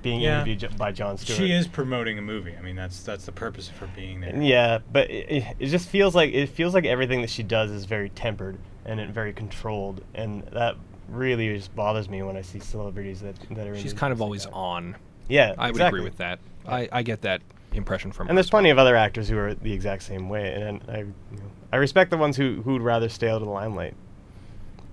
being 0.02 0.20
Yeah. 0.22 0.42
interviewed 0.42 0.78
by 0.78 0.92
Jon 0.92 1.18
Stewart. 1.18 1.38
She 1.38 1.52
is 1.52 1.68
promoting 1.68 2.18
a 2.18 2.22
movie. 2.22 2.56
I 2.58 2.62
mean, 2.62 2.76
that's 2.76 3.04
that's 3.04 3.26
the 3.26 3.32
purpose 3.32 3.70
of 3.70 3.78
her 3.78 3.90
being 3.96 4.22
there. 4.22 4.36
Yeah, 4.36 4.80
but 4.92 5.10
it, 5.10 5.26
it, 5.30 5.44
it 5.60 5.68
just 5.68 5.90
feels 5.90 6.16
like 6.16 6.34
it 6.34 6.48
feels 6.48 6.74
like 6.74 6.86
everything 6.86 7.22
that 7.22 7.30
she 7.30 7.44
does 7.44 7.72
is 7.72 7.86
very 7.86 8.10
tempered 8.10 8.58
and 8.86 9.00
it 9.00 9.10
very 9.10 9.34
controlled, 9.34 10.04
and 10.14 10.44
that 10.54 10.76
really 11.10 11.56
just 11.56 11.76
bothers 11.76 12.10
me 12.10 12.22
when 12.24 12.36
I 12.38 12.42
see 12.42 12.60
celebrities 12.60 13.22
that 13.22 13.36
that 13.52 13.68
are. 13.68 13.78
She's 13.78 13.94
kind 13.94 14.12
of 14.12 14.20
things 14.20 14.46
like 14.46 14.54
always 14.54 14.86
on. 14.88 14.96
Yeah, 15.28 15.54
I 15.58 15.72
would 15.72 15.82
agree 15.82 16.02
with 16.02 16.18
that. 16.18 16.40
I, 16.68 16.88
I 16.92 17.02
get 17.04 17.22
that 17.22 17.42
impression 17.74 18.12
from 18.12 18.28
her. 18.28 18.30
And 18.30 18.36
her 18.36 18.40
there's 18.40 18.48
as 18.48 18.54
well. 18.54 18.60
plenty 18.62 18.70
of 18.72 18.78
other 18.78 18.96
actors 18.96 19.28
who 19.30 19.38
are 19.38 19.54
the 19.56 19.74
exact 19.74 20.04
same 20.04 20.30
way, 20.30 20.54
and 20.54 20.82
I, 20.88 20.98
you 21.00 21.06
know, 21.32 21.52
I 21.72 21.78
respect 21.78 22.12
the 22.12 22.18
ones 22.18 22.38
who 22.38 22.62
who'd 22.64 22.82
rather 22.82 23.10
stay 23.10 23.28
out 23.30 23.36
of 23.42 23.42
the 23.48 23.50
limelight. 23.50 23.96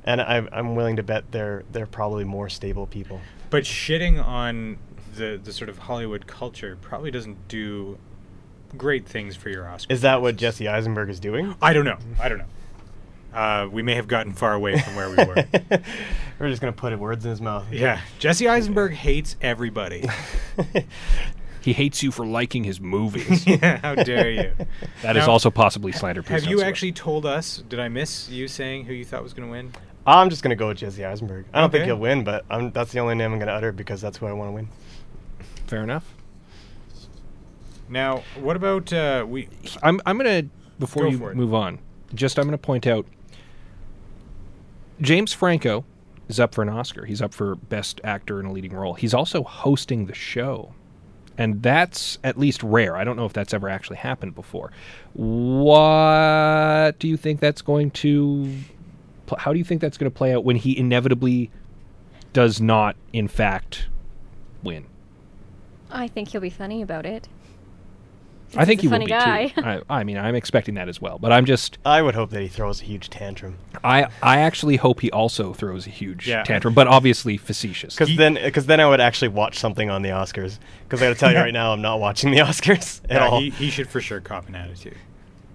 And 0.05 0.21
I, 0.21 0.47
I'm 0.53 0.75
willing 0.75 0.97
to 0.97 1.03
bet 1.03 1.31
they're 1.31 1.65
they're 1.71 1.87
probably 1.87 2.25
more 2.25 2.49
stable 2.49 2.87
people. 2.87 3.21
But 3.51 3.65
shitting 3.65 4.25
on 4.25 4.79
the 5.15 5.41
the 5.43 5.53
sort 5.53 5.69
of 5.69 5.79
Hollywood 5.79 6.27
culture 6.27 6.77
probably 6.81 7.11
doesn't 7.11 7.49
do 7.49 7.99
great 8.77 9.07
things 9.07 9.37
for 9.37 9.49
your 9.49 9.69
Oscar. 9.69 9.93
Is 9.93 10.01
that 10.01 10.23
what. 10.23 10.37
Jesse 10.37 10.69
Eisenberg 10.69 11.09
is 11.09 11.21
doing? 11.21 11.55
I 11.63 11.73
don't 11.73 11.85
know. 11.85 11.99
I 12.21 12.29
don't 12.29 12.39
know. 12.39 12.45
Uh, 13.33 13.67
we 13.71 13.83
may 13.83 13.95
have 13.95 14.09
gotten 14.09 14.33
far 14.33 14.53
away 14.53 14.79
from 14.79 14.95
where 14.95 15.09
we 15.09 15.17
were. 15.17 15.47
We're 16.39 16.51
just 16.51 16.61
gonna 16.61 16.73
put 16.73 16.99
words 16.99 17.25
in 17.25 17.31
his 17.31 17.41
mouth. 17.41 17.65
yeah, 17.73 18.01
Jesse 18.19 18.49
Eisenberg 18.49 18.93
hates 18.93 19.37
everybody. 19.41 20.07
He 21.63 21.73
hates 21.73 22.03
you 22.03 22.11
for 22.11 22.27
liking 22.27 22.65
his 22.65 22.81
movies. 22.81 23.47
yeah, 23.47 23.79
how 23.79 23.95
dare 23.95 24.31
you? 24.31 24.53
That 25.03 25.17
is 25.17 25.27
Now, 25.27 25.33
also 25.33 25.49
possibly 25.49 25.93
slander. 25.93 26.21
Have 26.23 26.45
you 26.45 26.59
sue 26.59 26.65
actually 26.65 26.91
told 26.93 27.25
us? 27.25 27.63
Did 27.69 27.79
I 27.79 27.87
miss 27.89 28.29
you 28.29 28.49
saying 28.49 28.87
who 28.87 28.93
you 28.93 29.05
thought 29.05 29.23
was 29.23 29.33
going 29.33 29.49
to 29.49 29.53
win? 29.53 29.73
I'm 30.07 30.31
just 30.31 30.43
gonna 30.43 30.57
go 30.57 30.69
with 30.69 30.79
Jesse 30.79 31.05
Eisenberg. 31.05 31.47
I 31.53 31.61
don't 31.61 31.71
think 31.71 31.85
he'll 31.85 31.97
win, 31.97 32.25
but 32.25 32.45
I'm, 32.51 32.73
that's 32.73 32.93
the 32.93 32.99
only 32.99 33.15
name 33.15 33.33
I'm 33.33 33.39
gonna 33.39 33.53
utter 33.53 33.73
because 33.73 34.01
that's 34.01 34.19
who 34.19 34.27
I 34.27 34.33
want 34.33 34.49
to 34.49 34.53
win. 34.53 34.69
Fair 35.67 35.83
enough. 35.83 36.15
Now, 37.89 38.23
what 38.41 38.57
about 38.57 38.93
uh, 38.93 39.25
we? 39.29 39.49
I'm 39.83 40.01
I'm 40.07 40.17
gonna 40.17 40.45
before 40.79 41.05
Go 41.05 41.11
you 41.11 41.19
move 41.35 41.55
on. 41.55 41.79
Just 42.15 42.39
I'm 42.39 42.47
gonna 42.47 42.59
point 42.59 42.87
out. 42.87 43.07
James 45.01 45.33
Franco 45.33 45.85
is 46.29 46.41
up 46.41 46.55
for 46.55 46.63
an 46.63 46.69
Oscar. 46.69 47.05
He's 47.05 47.21
up 47.21 47.35
for 47.35 47.57
Best 47.57 48.01
Actor 48.03 48.41
in 48.41 48.47
a 48.47 48.53
Leading 48.53 48.73
Role. 48.73 48.95
He's 48.95 49.15
also 49.15 49.43
hosting 49.43 50.07
the 50.07 50.15
show, 50.15 50.75
and 51.37 51.63
that's 51.63 52.19
at 52.25 52.39
least 52.39 52.63
rare. 52.63 52.97
I 52.97 53.05
don't 53.05 53.17
know 53.17 53.27
if 53.27 53.33
that's 53.33 53.53
ever 53.53 53.69
actually 53.69 53.99
happened 53.99 54.35
before. 54.35 54.73
What 55.13 56.99
do 56.99 57.09
you 57.09 57.17
think 57.17 57.41
that's 57.41 57.63
going 57.63 57.91
to? 57.93 58.53
Pl- 59.35 59.39
How 59.43 59.53
do 59.53 59.59
you 59.59 59.65
think 59.65 59.81
that's 59.81 59.97
going 59.99 60.11
to 60.11 60.17
play 60.17 60.35
out 60.35 60.45
when 60.45 60.57
he 60.57 60.77
inevitably 60.77 61.51
does 62.33 62.61
not, 62.61 62.97
in 63.13 63.29
fact, 63.29 63.87
win? 64.63 64.87
I 65.91 66.09
think 66.09 66.29
he'll 66.29 66.41
be 66.41 66.51
funny 66.51 66.83
about 66.83 67.05
it. 67.07 67.29
I 68.55 68.67
think 68.67 68.83
he 68.83 68.87
a 68.87 68.91
will 68.91 68.95
funny 68.99 69.07
be 69.07 69.13
too. 69.55 69.63
I, 69.67 69.81
I 69.89 70.05
mean, 70.05 70.19
I'm 70.19 70.35
expecting 70.35 70.75
that 70.75 70.87
as 70.87 71.01
well. 71.01 71.19
But 71.19 71.33
I'm 71.33 71.47
just, 71.47 71.79
I 71.87 72.03
would 72.03 72.15
hope 72.15 72.29
that 72.31 72.43
he 72.43 72.49
throws 72.49 72.83
a 72.83 72.85
huge 72.85 73.09
tantrum. 73.09 73.57
I, 73.83 74.09
I 74.23 74.41
actually 74.41 74.77
hope 74.77 75.01
he 75.01 75.11
also 75.11 75.55
throws 75.55 75.87
a 75.87 75.91
huge 75.91 76.29
Yeah. 76.29 76.43
tantrum, 76.43 76.75
but 76.75 76.87
obviously 76.87 77.39
facetious. 77.39 77.95
Because 77.95 78.15
then, 78.15 78.35
because 78.35 78.67
then 78.67 78.79
I 78.79 78.87
would 78.87 79.01
actually 79.01 79.29
watch 79.29 79.59
something 79.59 79.89
on 79.89 80.03
the 80.03 80.11
Oscars. 80.11 80.59
Because 80.85 81.01
I 81.01 81.07
got 81.07 81.15
to 81.15 81.19
tell 81.19 81.33
you 81.33 81.39
right 81.39 81.53
now, 81.53 81.73
I'm 81.73 81.81
not 81.81 81.99
watching 81.99 82.31
the 82.31 82.39
Oscars 82.41 83.01
at 83.05 83.13
Yeah, 83.23 83.29
all. 83.29 83.41
he, 83.41 83.49
he 83.51 83.71
should 83.71 83.89
for 83.89 84.03
sure 84.03 84.21
cop 84.21 84.47
an 84.49 84.55
attitude. 84.55 84.99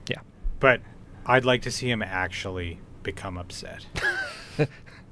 Yeah. 0.10 0.22
But 0.60 0.82
I'd 1.28 1.46
like 1.46 1.62
to 1.64 1.72
see 1.72 1.92
him 1.92 2.02
actually 2.02 2.80
become 3.08 3.38
upset. 3.38 3.86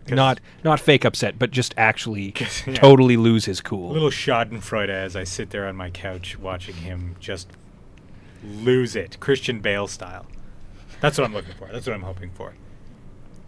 Not 0.08 0.40
not 0.64 0.80
fake 0.80 1.04
upset, 1.04 1.40
but 1.40 1.50
just 1.50 1.74
actually 1.78 2.32
yeah. 2.68 2.74
totally 2.76 3.18
lose 3.18 3.46
his 3.46 3.60
cool. 3.60 3.92
A 3.92 3.94
little 3.94 4.12
Schadenfreude 4.12 4.90
as 4.90 5.16
I 5.16 5.24
sit 5.24 5.50
there 5.50 5.68
on 5.68 5.76
my 5.76 5.90
couch 5.90 6.38
watching 6.38 6.76
him 6.76 7.16
just 7.20 7.48
lose 8.44 8.96
it, 8.96 9.20
Christian 9.20 9.62
Bale 9.62 9.88
style. 9.88 10.28
That's 11.02 11.18
what 11.18 11.26
I'm 11.26 11.34
looking 11.34 11.56
for. 11.56 11.68
That's 11.72 11.88
what 11.88 11.96
I'm 11.96 12.04
hoping 12.04 12.30
for. 12.32 12.54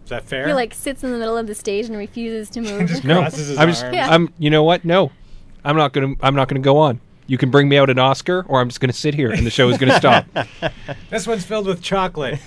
Is 0.02 0.10
that 0.10 0.24
fair? 0.24 0.48
He 0.48 0.52
like 0.52 0.74
sits 0.74 1.04
in 1.04 1.12
the 1.12 1.18
middle 1.18 1.36
of 1.36 1.46
the 1.46 1.54
stage 1.54 1.86
and 1.86 1.96
refuses 1.96 2.50
to 2.50 2.60
move. 2.62 2.88
Just 2.88 3.04
no, 3.04 3.22
his 3.22 3.56
I'm 3.56 3.68
just. 3.68 3.84
Yeah. 3.92 4.12
I'm. 4.12 4.32
You 4.38 4.50
know 4.50 4.64
what? 4.64 4.84
No, 4.84 5.12
I'm 5.64 5.76
not 5.76 5.92
gonna. 5.92 6.14
I'm 6.22 6.34
not 6.34 6.48
gonna 6.48 6.60
go 6.60 6.78
on. 6.78 7.00
You 7.28 7.38
can 7.38 7.50
bring 7.50 7.68
me 7.68 7.76
out 7.76 7.88
an 7.88 8.00
Oscar, 8.00 8.44
or 8.48 8.60
I'm 8.60 8.68
just 8.68 8.80
gonna 8.80 8.92
sit 8.92 9.14
here 9.14 9.30
and 9.30 9.46
the 9.46 9.50
show 9.50 9.68
is 9.68 9.78
gonna 9.78 9.98
stop. 9.98 10.26
This 11.10 11.26
one's 11.26 11.44
filled 11.44 11.66
with 11.66 11.82
chocolate. 11.82 12.40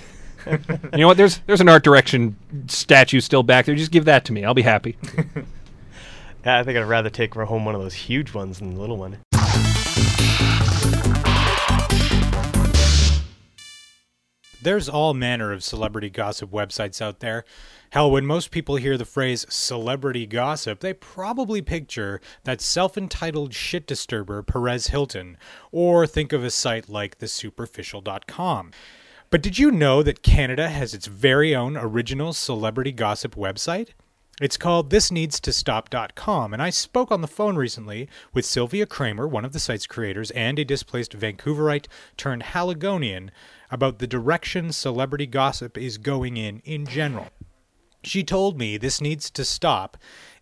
you 0.92 0.98
know 0.98 1.06
what? 1.06 1.16
There's 1.16 1.38
there's 1.46 1.60
an 1.60 1.68
art 1.68 1.84
direction 1.84 2.36
statue 2.68 3.20
still 3.20 3.42
back 3.42 3.66
there. 3.66 3.74
Just 3.74 3.92
give 3.92 4.04
that 4.06 4.24
to 4.26 4.32
me. 4.32 4.44
I'll 4.44 4.54
be 4.54 4.62
happy. 4.62 4.96
yeah, 6.44 6.58
I 6.58 6.62
think 6.62 6.78
I'd 6.78 6.82
rather 6.82 7.10
take 7.10 7.34
home 7.34 7.64
one 7.64 7.74
of 7.74 7.82
those 7.82 7.94
huge 7.94 8.34
ones 8.34 8.58
than 8.58 8.74
the 8.74 8.80
little 8.80 8.96
one. 8.96 9.18
There's 14.62 14.88
all 14.88 15.12
manner 15.12 15.50
of 15.52 15.64
celebrity 15.64 16.08
gossip 16.08 16.52
websites 16.52 17.02
out 17.02 17.18
there. 17.18 17.44
Hell, 17.90 18.12
when 18.12 18.24
most 18.24 18.52
people 18.52 18.76
hear 18.76 18.96
the 18.96 19.04
phrase 19.04 19.44
celebrity 19.48 20.24
gossip, 20.24 20.78
they 20.78 20.94
probably 20.94 21.60
picture 21.60 22.20
that 22.44 22.60
self 22.60 22.96
entitled 22.96 23.54
shit 23.54 23.88
disturber 23.88 24.40
Perez 24.40 24.86
Hilton, 24.86 25.36
or 25.72 26.06
think 26.06 26.32
of 26.32 26.44
a 26.44 26.50
site 26.50 26.88
like 26.88 27.18
thesuperficial.com. 27.18 28.70
But 29.32 29.40
did 29.40 29.58
you 29.58 29.70
know 29.70 30.02
that 30.02 30.22
Canada 30.22 30.68
has 30.68 30.92
its 30.92 31.06
very 31.06 31.56
own 31.56 31.74
original 31.74 32.34
celebrity 32.34 32.92
gossip 32.92 33.34
website? 33.34 33.88
It's 34.42 34.58
called 34.58 34.90
thisneedstostop.com, 34.90 36.52
and 36.52 36.62
I 36.62 36.68
spoke 36.68 37.10
on 37.10 37.22
the 37.22 37.26
phone 37.26 37.56
recently 37.56 38.10
with 38.34 38.44
Sylvia 38.44 38.84
Creamer, 38.84 39.26
one 39.26 39.46
of 39.46 39.54
the 39.54 39.58
site's 39.58 39.86
creators 39.86 40.30
and 40.32 40.58
a 40.58 40.66
displaced 40.66 41.18
Vancouverite 41.18 41.86
turned 42.18 42.42
Haligonian, 42.42 43.30
about 43.70 44.00
the 44.00 44.06
direction 44.06 44.70
celebrity 44.70 45.26
gossip 45.26 45.78
is 45.78 45.96
going 45.96 46.36
in 46.36 46.60
in 46.66 46.84
general. 46.84 47.28
She 48.04 48.22
told 48.22 48.58
me 48.58 48.76
this 48.76 49.00
needs 49.00 49.30
to 49.30 49.46
stop 49.46 49.96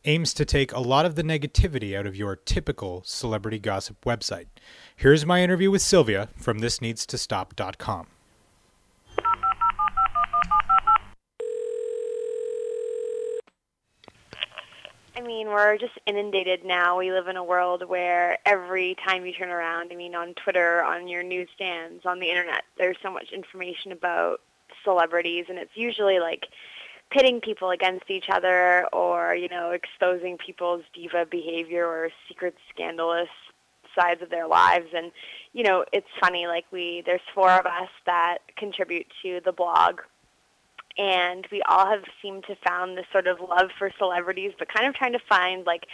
aims 0.04 0.34
to 0.34 0.44
take 0.44 0.72
a 0.72 0.80
lot 0.80 1.06
of 1.06 1.14
the 1.14 1.22
negativity 1.22 1.96
out 1.96 2.06
of 2.06 2.16
your 2.16 2.34
typical 2.34 3.04
celebrity 3.06 3.60
gossip 3.60 4.04
website. 4.04 4.46
Here's 4.96 5.24
my 5.24 5.44
interview 5.44 5.70
with 5.70 5.80
Sylvia 5.80 6.30
from 6.36 6.58
thisneedstostop.com. 6.58 8.08
mean, 15.30 15.46
we're 15.46 15.78
just 15.78 15.92
inundated 16.06 16.64
now. 16.64 16.98
We 16.98 17.12
live 17.12 17.28
in 17.28 17.36
a 17.36 17.44
world 17.44 17.88
where 17.88 18.36
every 18.44 18.96
time 19.06 19.24
you 19.24 19.32
turn 19.32 19.50
around, 19.50 19.92
I 19.92 19.94
mean, 19.94 20.16
on 20.16 20.34
Twitter, 20.34 20.82
on 20.82 21.06
your 21.06 21.22
newsstands, 21.22 22.04
on 22.04 22.18
the 22.18 22.28
internet, 22.28 22.64
there's 22.76 22.96
so 23.00 23.12
much 23.12 23.30
information 23.32 23.92
about 23.92 24.40
celebrities, 24.82 25.44
and 25.48 25.56
it's 25.56 25.76
usually 25.76 26.18
like 26.18 26.46
pitting 27.12 27.40
people 27.40 27.70
against 27.70 28.10
each 28.10 28.28
other 28.28 28.88
or, 28.92 29.36
you 29.36 29.48
know, 29.48 29.70
exposing 29.70 30.36
people's 30.36 30.82
diva 30.92 31.26
behavior 31.30 31.86
or 31.86 32.10
secret 32.26 32.56
scandalous 32.74 33.28
sides 33.96 34.22
of 34.22 34.30
their 34.30 34.48
lives. 34.48 34.86
And, 34.92 35.12
you 35.52 35.62
know, 35.62 35.84
it's 35.92 36.08
funny, 36.20 36.48
like 36.48 36.64
we, 36.72 37.04
there's 37.06 37.20
four 37.32 37.50
of 37.50 37.66
us 37.66 37.90
that 38.04 38.38
contribute 38.56 39.06
to 39.22 39.40
the 39.44 39.52
blog 39.52 40.00
and 40.98 41.46
we 41.50 41.62
all 41.68 41.86
have 41.86 42.04
seemed 42.20 42.44
to 42.44 42.56
found 42.66 42.96
this 42.98 43.06
sort 43.12 43.26
of 43.26 43.38
love 43.40 43.70
for 43.78 43.90
celebrities, 43.98 44.52
but 44.58 44.68
kind 44.72 44.88
of 44.88 44.94
trying 44.94 45.12
to 45.12 45.20
find 45.28 45.64
like 45.66 45.86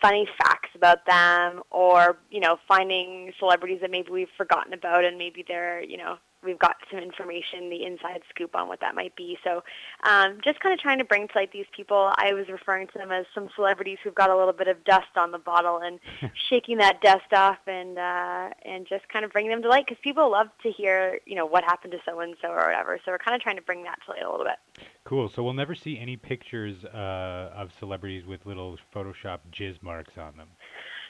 funny 0.00 0.26
facts 0.38 0.70
about 0.74 1.06
them, 1.06 1.62
or 1.70 2.18
you 2.30 2.40
know, 2.40 2.58
finding 2.68 3.32
celebrities 3.38 3.80
that 3.80 3.90
maybe 3.90 4.10
we've 4.10 4.28
forgotten 4.36 4.72
about, 4.72 5.04
and 5.04 5.18
maybe 5.18 5.44
they're 5.46 5.82
you 5.82 5.96
know 5.96 6.16
we've 6.44 6.58
got 6.58 6.76
some 6.90 7.00
information, 7.00 7.70
the 7.70 7.84
inside 7.84 8.22
scoop 8.30 8.54
on 8.54 8.68
what 8.68 8.80
that 8.80 8.94
might 8.94 9.16
be. 9.16 9.38
So, 9.42 9.62
um, 10.04 10.38
just 10.44 10.60
kind 10.60 10.72
of 10.72 10.78
trying 10.78 10.98
to 10.98 11.04
bring 11.04 11.28
to 11.28 11.32
light 11.34 11.52
these 11.52 11.66
people. 11.74 12.12
I 12.16 12.32
was 12.32 12.48
referring 12.48 12.86
to 12.88 12.98
them 12.98 13.10
as 13.10 13.26
some 13.34 13.48
celebrities 13.56 13.98
who've 14.02 14.14
got 14.14 14.30
a 14.30 14.36
little 14.36 14.52
bit 14.52 14.68
of 14.68 14.84
dust 14.84 15.16
on 15.16 15.32
the 15.32 15.38
bottle, 15.38 15.80
and 15.82 15.98
shaking 16.50 16.78
that 16.78 17.00
dust 17.00 17.32
off, 17.32 17.58
and 17.66 17.98
uh, 17.98 18.50
and 18.64 18.86
just 18.86 19.08
kind 19.08 19.24
of 19.24 19.32
bringing 19.32 19.50
them 19.50 19.62
to 19.62 19.68
light 19.68 19.86
because 19.86 20.00
people 20.02 20.30
love 20.30 20.48
to 20.62 20.70
hear 20.70 21.18
you 21.26 21.34
know 21.34 21.46
what 21.46 21.64
happened 21.64 21.92
to 21.92 21.98
so 22.04 22.20
and 22.20 22.36
so 22.40 22.48
or 22.48 22.66
whatever. 22.66 22.98
So 23.04 23.12
we're 23.12 23.18
kind 23.18 23.34
of 23.34 23.40
trying 23.40 23.56
to 23.56 23.62
bring 23.62 23.82
that 23.84 23.98
to 24.06 24.12
light 24.12 24.22
a 24.22 24.30
little 24.30 24.46
bit. 24.46 24.86
Cool. 25.04 25.28
So 25.28 25.42
we'll 25.42 25.52
never 25.52 25.74
see 25.74 25.98
any 25.98 26.16
pictures 26.16 26.84
uh, 26.84 27.52
of 27.54 27.70
celebrities 27.78 28.26
with 28.26 28.46
little 28.46 28.78
Photoshop 28.94 29.40
jizz 29.52 29.82
marks 29.82 30.16
on 30.18 30.36
them. 30.36 30.48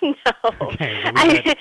no. 0.27 0.51
Okay, 0.61 1.03
I, 1.05 1.55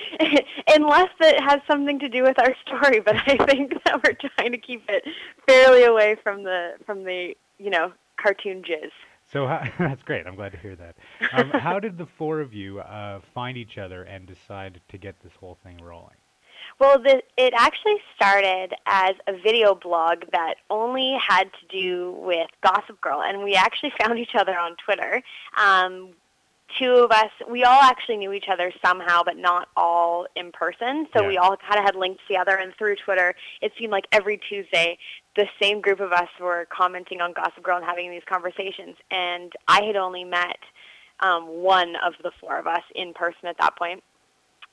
unless 0.74 1.10
it 1.20 1.40
has 1.42 1.60
something 1.70 1.98
to 2.00 2.08
do 2.08 2.22
with 2.22 2.38
our 2.38 2.54
story, 2.66 3.00
but 3.00 3.16
I 3.16 3.36
think 3.46 3.72
that 3.84 4.02
we're 4.04 4.16
trying 4.36 4.52
to 4.52 4.58
keep 4.58 4.84
it 4.88 5.04
fairly 5.48 5.84
away 5.84 6.16
from 6.22 6.44
the 6.44 6.72
from 6.86 7.04
the 7.04 7.34
you 7.58 7.70
know 7.70 7.92
cartoon 8.16 8.62
jizz. 8.62 8.90
So 9.26 9.46
how, 9.46 9.66
that's 9.78 10.02
great. 10.02 10.26
I'm 10.26 10.36
glad 10.36 10.52
to 10.52 10.58
hear 10.58 10.76
that. 10.76 10.96
Um, 11.32 11.50
how 11.50 11.80
did 11.80 11.96
the 11.96 12.06
four 12.18 12.40
of 12.40 12.52
you 12.52 12.80
uh, 12.80 13.20
find 13.32 13.56
each 13.56 13.78
other 13.78 14.02
and 14.02 14.26
decide 14.26 14.80
to 14.88 14.98
get 14.98 15.16
this 15.22 15.32
whole 15.40 15.56
thing 15.64 15.78
rolling? 15.82 16.16
Well, 16.78 17.00
the, 17.00 17.22
it 17.36 17.54
actually 17.56 17.98
started 18.16 18.74
as 18.86 19.12
a 19.26 19.32
video 19.32 19.74
blog 19.74 20.24
that 20.32 20.54
only 20.70 21.16
had 21.20 21.44
to 21.44 21.66
do 21.68 22.16
with 22.20 22.48
Gossip 22.62 23.00
Girl, 23.00 23.22
and 23.22 23.42
we 23.44 23.54
actually 23.54 23.92
found 23.98 24.18
each 24.18 24.34
other 24.34 24.58
on 24.58 24.76
Twitter. 24.84 25.22
Um, 25.56 26.10
two 26.78 26.92
of 26.92 27.10
us, 27.10 27.30
we 27.48 27.64
all 27.64 27.82
actually 27.82 28.16
knew 28.16 28.32
each 28.32 28.48
other 28.50 28.72
somehow, 28.84 29.22
but 29.24 29.36
not 29.36 29.68
all 29.76 30.26
in 30.34 30.50
person. 30.52 31.06
So 31.14 31.22
Yeah. 31.22 31.28
we 31.28 31.38
all 31.38 31.56
kind 31.56 31.78
of 31.78 31.84
had 31.84 31.94
linked 31.94 32.26
together, 32.26 32.56
and 32.56 32.74
through 32.76 32.96
Twitter, 32.96 33.34
it 33.60 33.72
seemed 33.78 33.92
like 33.92 34.06
every 34.12 34.38
Tuesday, 34.38 34.98
the 35.36 35.48
same 35.60 35.80
group 35.80 36.00
of 36.00 36.12
us 36.12 36.28
were 36.40 36.66
commenting 36.70 37.20
on 37.20 37.32
Gossip 37.32 37.62
Girl 37.62 37.76
and 37.76 37.84
having 37.84 38.10
these 38.10 38.24
conversations. 38.24 38.96
And 39.10 39.52
I 39.68 39.84
had 39.84 39.96
only 39.96 40.24
met 40.24 40.58
um, 41.20 41.46
one 41.46 41.96
of 41.96 42.14
the 42.22 42.32
four 42.40 42.58
of 42.58 42.66
us 42.66 42.82
in 42.94 43.14
person 43.14 43.46
at 43.46 43.58
that 43.58 43.76
point 43.76 44.02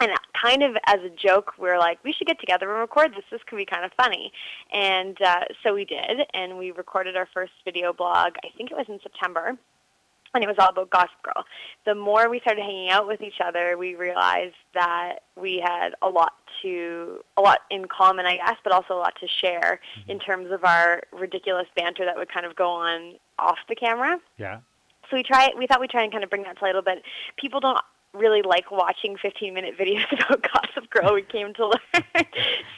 and 0.01 0.11
kind 0.33 0.63
of 0.63 0.75
as 0.87 0.99
a 1.01 1.09
joke, 1.09 1.53
we 1.59 1.69
were 1.69 1.77
like, 1.77 1.99
we 2.03 2.11
should 2.11 2.27
get 2.27 2.39
together 2.39 2.69
and 2.69 2.79
record 2.79 3.11
this. 3.11 3.23
This 3.31 3.41
could 3.45 3.57
be 3.57 3.65
kind 3.65 3.85
of 3.85 3.91
funny. 3.95 4.31
And 4.73 5.21
uh, 5.21 5.45
so 5.63 5.73
we 5.73 5.85
did, 5.85 6.21
and 6.33 6.57
we 6.57 6.71
recorded 6.71 7.15
our 7.15 7.27
first 7.33 7.53
video 7.63 7.93
blog, 7.93 8.33
I 8.43 8.49
think 8.57 8.71
it 8.71 8.77
was 8.77 8.87
in 8.89 8.99
September, 9.03 9.57
and 10.33 10.43
it 10.43 10.47
was 10.47 10.55
all 10.59 10.69
about 10.69 10.89
Gossip 10.89 11.21
Girl. 11.23 11.43
The 11.85 11.95
more 11.95 12.29
we 12.29 12.39
started 12.39 12.61
hanging 12.61 12.89
out 12.89 13.07
with 13.07 13.21
each 13.21 13.41
other, 13.43 13.77
we 13.77 13.95
realized 13.95 14.55
that 14.73 15.19
we 15.35 15.59
had 15.63 15.89
a 16.01 16.09
lot 16.09 16.33
to, 16.61 17.19
a 17.37 17.41
lot 17.41 17.59
in 17.69 17.85
common, 17.87 18.25
I 18.25 18.37
guess, 18.37 18.57
but 18.63 18.71
also 18.71 18.93
a 18.93 18.99
lot 18.99 19.13
to 19.19 19.27
share 19.27 19.79
in 20.07 20.19
terms 20.19 20.51
of 20.51 20.63
our 20.63 21.01
ridiculous 21.11 21.67
banter 21.75 22.05
that 22.05 22.15
would 22.15 22.31
kind 22.31 22.45
of 22.45 22.55
go 22.55 22.69
on 22.69 23.15
off 23.39 23.57
the 23.67 23.75
camera 23.75 24.17
Yeah. 24.37 24.59
so 25.09 25.15
we 25.17 25.23
try 25.23 25.49
we 25.57 25.65
thought 25.65 25.79
we'd 25.81 25.89
try 25.89 26.03
and 26.03 26.11
kind 26.11 26.23
of 26.23 26.29
bring 26.29 26.43
that 26.43 26.57
to 26.59 26.63
light 26.63 26.75
a 26.75 26.77
little 26.77 26.93
bit. 26.93 27.03
People 27.37 27.59
don't 27.59 27.79
really 28.13 28.41
like 28.41 28.69
watching 28.71 29.15
15 29.17 29.53
minute 29.53 29.75
videos 29.79 30.05
about 30.11 30.45
Gossip 30.53 30.89
Girl. 30.91 31.13
We 31.13 31.23
came 31.23 31.53
to 31.55 31.67
learn, 31.67 32.03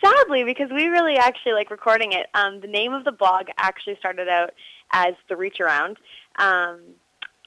sadly, 0.03 0.43
because 0.43 0.69
we 0.71 0.85
really 0.88 1.17
actually 1.17 1.53
like 1.53 1.69
recording 1.71 2.13
it. 2.13 2.27
Um, 2.34 2.61
the 2.61 2.67
name 2.67 2.93
of 2.93 3.03
the 3.03 3.11
blog 3.11 3.47
actually 3.57 3.95
started 3.97 4.27
out 4.30 4.51
as 4.91 5.13
the 5.30 5.35
Reach 5.35 5.59
Around. 5.59 5.97
Um, 6.38 6.80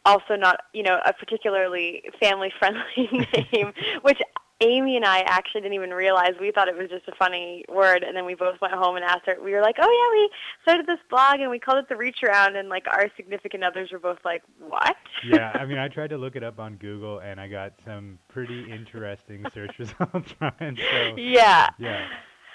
also 0.07 0.37
not, 0.37 0.61
you 0.73 0.83
know, 0.83 0.99
a 1.05 1.13
particularly 1.13 2.03
family 2.21 2.53
friendly 2.59 3.09
name, 3.53 3.73
which 4.03 4.19
Amy 4.63 4.97
and 4.97 5.05
I 5.05 5.19
actually 5.27 5.61
didn't 5.61 5.75
even 5.75 5.91
realize. 5.91 6.33
We 6.41 6.51
thought 6.51 6.67
it 6.69 6.77
was 6.79 6.89
just 6.89 7.07
a 7.09 7.15
funny 7.19 7.63
word, 7.69 8.03
and 8.03 8.17
then 8.17 8.25
we 8.25 8.35
both 8.35 8.59
went 8.63 8.73
home 8.73 8.97
and 8.97 9.05
asked 9.05 9.27
her. 9.27 9.37
We 9.45 9.53
were 9.53 9.61
like, 9.61 9.77
"Oh 9.79 9.91
yeah, 9.91 10.19
we 10.19 10.31
started 10.63 10.87
this 10.87 10.99
blog 11.11 11.41
and 11.41 11.51
we 11.51 11.59
called 11.59 11.77
it 11.79 11.91
the 11.91 11.97
Reach 11.97 12.23
Around," 12.23 12.57
and 12.57 12.71
like 12.71 12.87
our 12.91 13.11
significant 13.17 13.65
others 13.65 13.91
were 13.93 13.99
both 13.99 14.17
like, 14.25 14.43
"What?" 14.59 14.97
Yeah. 15.31 15.51
I 15.53 15.67
mean, 15.67 15.77
I 15.77 15.89
tried 15.97 16.09
to 16.09 16.17
look 16.17 16.37
it 16.37 16.43
up 16.43 16.59
on 16.59 16.77
Google 16.77 17.19
and 17.19 17.39
I 17.39 17.49
got 17.49 17.75
some 17.85 18.19
pretty 18.29 18.71
interesting 18.73 19.45
search 19.53 19.73
results 19.79 20.33
from 20.39 20.53
it. 20.61 20.79
So 20.91 21.17
Yeah. 21.19 21.69
Yeah. 21.79 22.07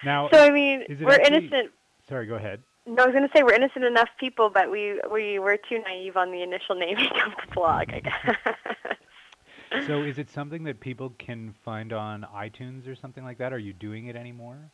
Now. 0.04 0.28
So 0.34 0.44
I 0.44 0.50
mean, 0.50 0.82
is 0.90 1.00
it 1.02 1.06
we're 1.06 1.12
actually- 1.14 1.38
innocent. 1.38 1.72
Sorry. 2.10 2.26
Go 2.26 2.34
ahead. 2.34 2.64
No, 2.92 3.04
I 3.04 3.06
was 3.06 3.14
going 3.14 3.26
to 3.26 3.32
say 3.34 3.42
we're 3.42 3.54
innocent 3.54 3.86
enough 3.86 4.10
people, 4.20 4.50
but 4.54 4.70
we 4.70 5.00
we 5.10 5.40
were 5.40 5.58
too 5.58 5.80
naive 5.80 6.18
on 6.18 6.30
the 6.30 6.44
initial 6.44 6.76
naming 6.76 7.10
of 7.26 7.32
the 7.40 7.54
blog. 7.54 7.90
I 7.94 8.02
guess. 8.02 8.38
So 9.88 10.02
is 10.02 10.18
it 10.18 10.30
something 10.30 10.66
that 10.66 10.82
people 10.82 11.14
can 11.18 11.54
find 11.64 11.94
on 11.94 12.28
iTunes 12.36 12.90
or 12.90 12.96
something 12.96 13.24
like 13.24 13.38
that? 13.38 13.54
Are 13.54 13.58
you 13.58 13.72
doing 13.72 14.08
it 14.08 14.18
anymore? 14.18 14.72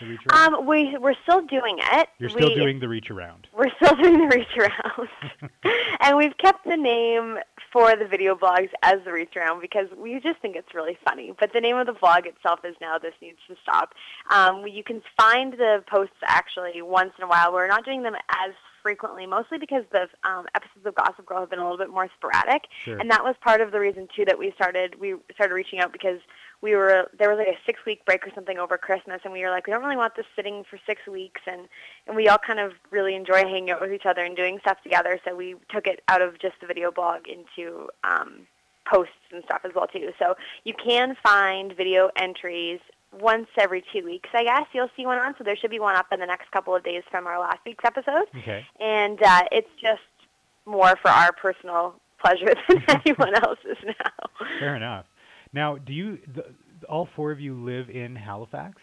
The 0.00 0.06
reach 0.06 0.20
around? 0.30 0.54
Um, 0.54 0.66
we 0.66 0.96
we're 0.98 1.14
still 1.22 1.42
doing 1.46 1.76
it. 1.78 2.08
You're 2.18 2.30
still 2.30 2.48
We- 2.48 2.54
doing 2.54 2.80
the 2.80 2.88
reach 2.88 3.10
around. 3.10 3.46
We're 3.56 3.70
still 3.82 3.94
doing 3.96 4.18
the 4.28 4.34
reach 4.36 4.56
around, 4.56 5.08
and 6.00 6.16
we've 6.16 6.36
kept 6.38 6.64
the 6.64 6.76
name 6.76 7.36
for 7.72 7.94
the 7.96 8.06
video 8.06 8.34
blogs 8.34 8.70
as 8.82 8.96
the 9.04 9.12
reach 9.12 9.36
around 9.36 9.60
because 9.60 9.86
we 9.96 10.18
just 10.20 10.40
think 10.40 10.56
it's 10.56 10.74
really 10.74 10.96
funny. 11.04 11.32
But 11.38 11.52
the 11.52 11.60
name 11.60 11.76
of 11.76 11.86
the 11.86 11.92
vlog 11.92 12.26
itself 12.26 12.60
is 12.64 12.74
now 12.80 12.98
this 12.98 13.12
needs 13.20 13.38
to 13.48 13.56
stop. 13.62 13.92
Um, 14.30 14.66
you 14.66 14.82
can 14.82 15.02
find 15.20 15.52
the 15.52 15.84
posts 15.88 16.16
actually 16.24 16.80
once 16.82 17.12
in 17.18 17.24
a 17.24 17.28
while. 17.28 17.52
We're 17.52 17.66
not 17.68 17.84
doing 17.84 18.02
them 18.02 18.14
as 18.14 18.52
frequently, 18.82 19.26
mostly 19.26 19.58
because 19.58 19.84
the 19.92 20.08
um, 20.28 20.46
episodes 20.54 20.86
of 20.86 20.94
Gossip 20.94 21.26
Girl 21.26 21.40
have 21.40 21.50
been 21.50 21.58
a 21.58 21.62
little 21.62 21.76
bit 21.78 21.90
more 21.90 22.08
sporadic, 22.16 22.62
Sure. 22.84 22.96
and 22.98 23.10
that 23.10 23.22
was 23.22 23.34
part 23.44 23.60
of 23.60 23.72
the 23.72 23.78
reason 23.78 24.08
too 24.16 24.24
that 24.24 24.38
we 24.38 24.52
started 24.54 24.98
we 24.98 25.16
started 25.34 25.52
reaching 25.54 25.80
out 25.80 25.92
because 25.92 26.18
we 26.62 26.74
were 26.76 27.10
there 27.18 27.30
was 27.30 27.38
like 27.38 27.48
a 27.48 27.58
six 27.64 27.80
week 27.86 28.04
break 28.04 28.26
or 28.26 28.30
something 28.34 28.58
over 28.58 28.76
Christmas, 28.76 29.20
and 29.24 29.32
we 29.32 29.42
were 29.42 29.50
like 29.50 29.66
we 29.66 29.72
don't 29.72 29.82
really 29.82 29.96
want 29.96 30.14
this 30.16 30.26
sitting 30.36 30.64
for 30.68 30.78
six 30.86 31.06
weeks, 31.06 31.40
and 31.46 31.68
and 32.06 32.16
we 32.16 32.28
all 32.28 32.38
kind 32.38 32.60
of 32.60 32.72
really 32.90 33.14
enjoy 33.14 33.42
hanging 33.44 33.70
out 33.70 33.80
with 33.80 33.92
each 33.92 34.06
other 34.06 34.24
and 34.24 34.36
doing 34.36 34.58
stuff 34.60 34.78
together, 34.82 35.18
so 35.24 35.34
we 35.34 35.54
took 35.70 35.86
it 35.86 36.02
out 36.08 36.22
of 36.22 36.38
just 36.38 36.54
the 36.60 36.66
video 36.66 36.90
blog 36.90 37.26
into 37.28 37.88
um, 38.04 38.46
posts 38.90 39.12
and 39.32 39.42
stuff 39.44 39.60
as 39.64 39.72
well 39.74 39.86
too. 39.86 40.10
So 40.18 40.34
you 40.64 40.74
can 40.74 41.16
find 41.22 41.74
video 41.76 42.10
entries 42.16 42.80
once 43.18 43.48
every 43.58 43.82
two 43.92 44.04
weeks, 44.04 44.28
I 44.34 44.44
guess. 44.44 44.66
You'll 44.72 44.90
see 44.96 45.04
one 45.06 45.18
on, 45.18 45.34
so 45.38 45.44
there 45.44 45.56
should 45.56 45.70
be 45.70 45.80
one 45.80 45.96
up 45.96 46.06
in 46.12 46.20
the 46.20 46.26
next 46.26 46.50
couple 46.52 46.76
of 46.76 46.84
days 46.84 47.02
from 47.10 47.26
our 47.26 47.40
last 47.40 47.58
week's 47.66 47.84
episode 47.84 48.26
Okay. 48.38 48.64
and 48.78 49.20
uh, 49.22 49.42
it's 49.50 49.70
just 49.80 50.00
more 50.66 50.94
for 51.02 51.10
our 51.10 51.32
personal 51.32 51.94
pleasure 52.22 52.54
than 52.68 52.84
anyone 53.06 53.34
else's 53.34 53.78
now. 53.84 54.46
Fair 54.60 54.76
enough. 54.76 55.06
Now, 55.52 55.76
do 55.78 55.92
you 55.92 56.18
the, 56.32 56.44
all 56.88 57.08
four 57.16 57.32
of 57.32 57.40
you 57.40 57.54
live 57.54 57.90
in 57.90 58.16
Halifax? 58.16 58.76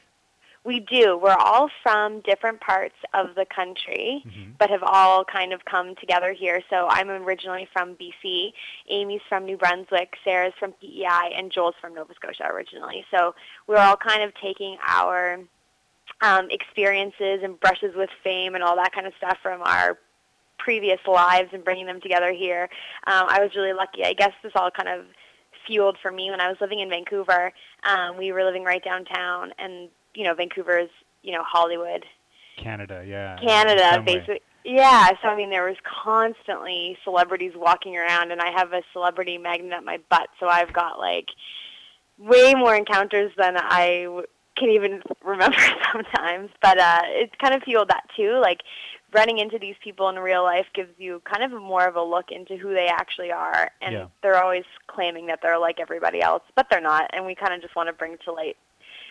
We 0.63 0.81
do. 0.81 1.17
We're 1.17 1.31
all 1.31 1.69
from 1.81 2.19
different 2.21 2.59
parts 2.59 2.95
of 3.13 3.35
the 3.35 3.45
country, 3.45 4.21
Mm-hmm. 4.27 4.51
but 4.59 4.69
have 4.69 4.83
all 4.83 5.23
kind 5.23 5.53
of 5.53 5.63
come 5.63 5.95
together 5.95 6.33
here. 6.33 6.61
So 6.69 6.87
I'm 6.89 7.09
originally 7.09 7.69
from 7.71 7.95
BC, 7.95 8.51
Amy's 8.89 9.21
from 9.29 9.45
New 9.45 9.55
Brunswick, 9.55 10.15
Sarah's 10.25 10.53
from 10.59 10.73
PEI, 10.73 11.31
and 11.37 11.51
Joel's 11.53 11.75
from 11.79 11.93
Nova 11.93 12.13
Scotia 12.15 12.47
originally. 12.51 13.05
So 13.11 13.33
we're 13.67 13.77
all 13.77 13.95
kind 13.95 14.23
of 14.23 14.33
taking 14.41 14.77
our 14.85 15.39
um, 16.21 16.47
experiences 16.51 17.39
and 17.43 17.57
brushes 17.61 17.95
with 17.95 18.09
fame 18.21 18.53
and 18.55 18.63
all 18.63 18.75
that 18.75 18.91
kind 18.93 19.07
of 19.07 19.13
stuff 19.17 19.37
from 19.41 19.61
our 19.61 19.97
previous 20.57 20.99
lives 21.07 21.49
and 21.53 21.63
bringing 21.63 21.85
them 21.85 22.01
together 22.01 22.33
here. 22.33 22.63
Um, 23.05 23.25
I 23.29 23.39
was 23.39 23.51
really 23.55 23.73
lucky. 23.73 24.03
I 24.03 24.11
guess 24.13 24.33
this 24.43 24.51
all 24.55 24.71
kind 24.71 24.89
of 24.89 25.05
fueled 25.67 25.97
for 26.01 26.11
me 26.11 26.31
when 26.31 26.41
I 26.41 26.47
was 26.47 26.57
living 26.61 26.79
in 26.79 26.89
Vancouver. 26.89 27.51
Um, 27.83 28.17
we 28.17 28.31
were 28.31 28.43
living 28.43 28.63
right 28.63 28.83
downtown, 28.83 29.51
and 29.59 29.89
you 30.15 30.23
know, 30.23 30.33
Vancouver 30.33 30.79
is 30.79 30.89
you 31.21 31.33
know 31.33 31.43
Hollywood, 31.43 32.05
Canada, 32.57 33.03
yeah. 33.07 33.37
Canada, 33.37 33.91
some 33.93 34.05
way. 34.05 34.15
basically. 34.15 34.41
Yeah, 34.63 35.11
so 35.21 35.29
I 35.29 35.37
mean, 35.37 35.49
there 35.49 35.65
was 35.65 35.77
constantly 36.03 36.97
celebrities 37.03 37.53
walking 37.55 37.95
around, 37.95 38.31
and 38.31 38.41
I 38.41 38.51
have 38.51 38.73
a 38.73 38.81
celebrity 38.91 39.37
magnet 39.37 39.71
up 39.71 39.83
my 39.83 39.99
butt, 40.09 40.27
so 40.39 40.47
I've 40.47 40.73
got 40.73 40.99
like 40.99 41.27
way 42.17 42.53
more 42.53 42.75
encounters 42.75 43.31
than 43.37 43.55
I 43.55 44.03
w- 44.03 44.27
can 44.57 44.69
even 44.71 45.01
remember 45.23 45.57
sometimes. 45.93 46.49
But 46.61 46.79
uh, 46.79 47.01
it's 47.05 47.33
kind 47.41 47.55
of 47.55 47.63
fueled 47.63 47.89
that 47.89 48.07
too. 48.15 48.39
Like 48.41 48.59
running 49.13 49.39
into 49.39 49.57
these 49.57 49.75
people 49.83 50.09
in 50.09 50.17
real 50.17 50.43
life 50.43 50.65
gives 50.73 50.91
you 50.97 51.21
kind 51.25 51.43
of 51.43 51.61
more 51.61 51.87
of 51.87 51.95
a 51.95 52.03
look 52.03 52.31
into 52.31 52.57
who 52.57 52.73
they 52.73 52.87
actually 52.87 53.31
are, 53.31 53.71
and 53.81 53.93
Yeah. 53.93 54.07
they're 54.21 54.41
always 54.41 54.65
claiming 54.87 55.27
that 55.27 55.39
they're 55.41 55.57
like 55.57 55.79
everybody 55.79 56.21
else, 56.21 56.43
but 56.55 56.67
they're 56.69 56.81
not. 56.81 57.09
And 57.13 57.25
we 57.25 57.35
kind 57.35 57.53
of 57.53 57.61
just 57.61 57.75
want 57.75 57.87
to 57.87 57.93
bring 57.93 58.17
to 58.25 58.31
light. 58.31 58.57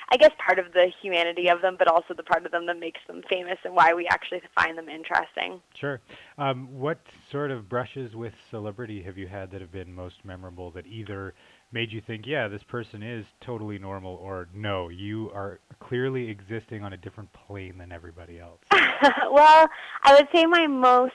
I 0.09 0.17
guess 0.17 0.31
part 0.39 0.61
of 0.61 0.73
the 0.73 0.93
humanity 1.03 1.49
of 1.49 1.63
them, 1.63 1.75
but 1.77 1.89
also 1.89 2.15
the 2.15 2.23
part 2.23 2.47
of 2.47 2.53
them 2.53 2.67
that 2.67 2.79
makes 2.79 3.01
them 3.09 3.23
famous 3.29 3.59
and 3.65 3.75
why 3.75 3.93
we 3.93 4.07
actually 4.07 4.41
find 4.55 4.79
them 4.79 4.89
interesting. 4.89 5.61
Sure. 5.75 6.01
Um, 6.39 6.69
what 6.79 6.99
sort 7.33 7.51
of 7.51 7.69
brushes 7.69 8.15
with 8.15 8.33
celebrity 8.51 9.03
have 9.03 9.19
you 9.19 9.27
had 9.27 9.51
that 9.51 9.61
have 9.61 9.73
been 9.73 9.93
most 9.93 10.25
memorable 10.25 10.71
that 10.73 10.87
either 10.87 11.35
made 11.73 11.93
you 11.93 12.01
think, 12.07 12.27
yeah, 12.27 12.49
this 12.49 12.63
person 12.65 13.03
is 13.03 13.25
totally 13.41 13.79
normal, 13.79 14.15
or 14.15 14.49
no, 14.55 14.89
you 14.89 15.31
are 15.35 15.61
clearly 15.81 16.29
existing 16.29 16.83
on 16.83 16.93
a 16.93 16.97
different 16.97 17.31
plane 17.33 17.79
than 17.79 17.93
everybody 17.93 18.39
else? 18.39 18.61
well, 18.73 19.69
I 20.03 20.15
would 20.15 20.29
say 20.35 20.47
my 20.47 20.67
most 20.67 21.15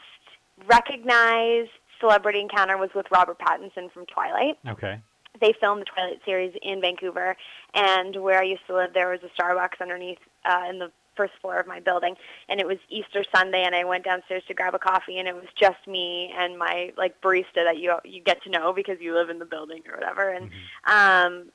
recognized 0.68 1.70
celebrity 2.00 2.40
encounter 2.40 2.78
was 2.78 2.90
with 2.96 3.06
Robert 3.12 3.38
Pattinson 3.40 3.92
from 3.92 4.06
Twilight. 4.08 4.58
Okay. 4.68 5.00
They 5.40 5.54
filmed 5.60 5.82
the 5.82 5.86
Twilight 5.86 6.20
series 6.26 6.54
in 6.62 6.82
Vancouver, 6.82 7.38
and 7.74 8.22
where 8.22 8.40
I 8.40 8.44
used 8.44 8.66
to 8.68 8.76
live, 8.76 8.94
there 8.94 9.10
was 9.10 9.22
a 9.24 9.42
Starbucks 9.42 9.82
underneath 9.82 10.20
uh, 10.46 10.64
in 10.70 10.80
the 10.80 10.92
first 11.16 11.34
floor 11.42 11.60
of 11.60 11.68
my 11.68 11.80
building, 11.80 12.16
and 12.50 12.60
it 12.60 12.68
was 12.68 12.78
Easter 12.90 13.24
Sunday, 13.36 13.64
and 13.64 13.76
I 13.76 13.84
went 13.84 14.06
downstairs 14.06 14.44
to 14.48 14.54
grab 14.54 14.74
a 14.76 14.80
coffee, 14.80 15.18
and 15.18 15.28
it 15.28 15.36
was 15.36 15.48
just 15.60 15.86
me 15.88 16.34
and 16.38 16.58
my 16.58 16.94
like 16.98 17.20
barista 17.22 17.64
that 17.66 17.78
you 17.78 17.96
you 18.04 18.22
get 18.22 18.42
to 18.44 18.50
know 18.50 18.74
because 18.74 18.98
you 19.00 19.14
live 19.14 19.30
in 19.30 19.40
the 19.40 19.46
building 19.46 19.82
or 19.90 19.96
whatever, 19.96 20.30
and 20.30 20.50
um, 20.86 21.52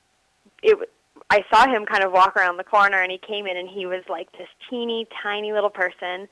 it 0.63 0.71
w- 0.71 0.87
I 1.29 1.43
saw 1.51 1.67
him 1.67 1.85
kind 1.85 2.03
of 2.03 2.11
walk 2.11 2.35
around 2.35 2.57
the 2.57 2.63
corner 2.63 3.01
and 3.01 3.11
he 3.11 3.17
came 3.17 3.47
in 3.47 3.57
and 3.57 3.67
he 3.67 3.85
was 3.85 4.03
like 4.07 4.31
this 4.33 4.47
teeny 4.69 5.07
tiny 5.21 5.51
little 5.51 5.69
person, 5.69 6.27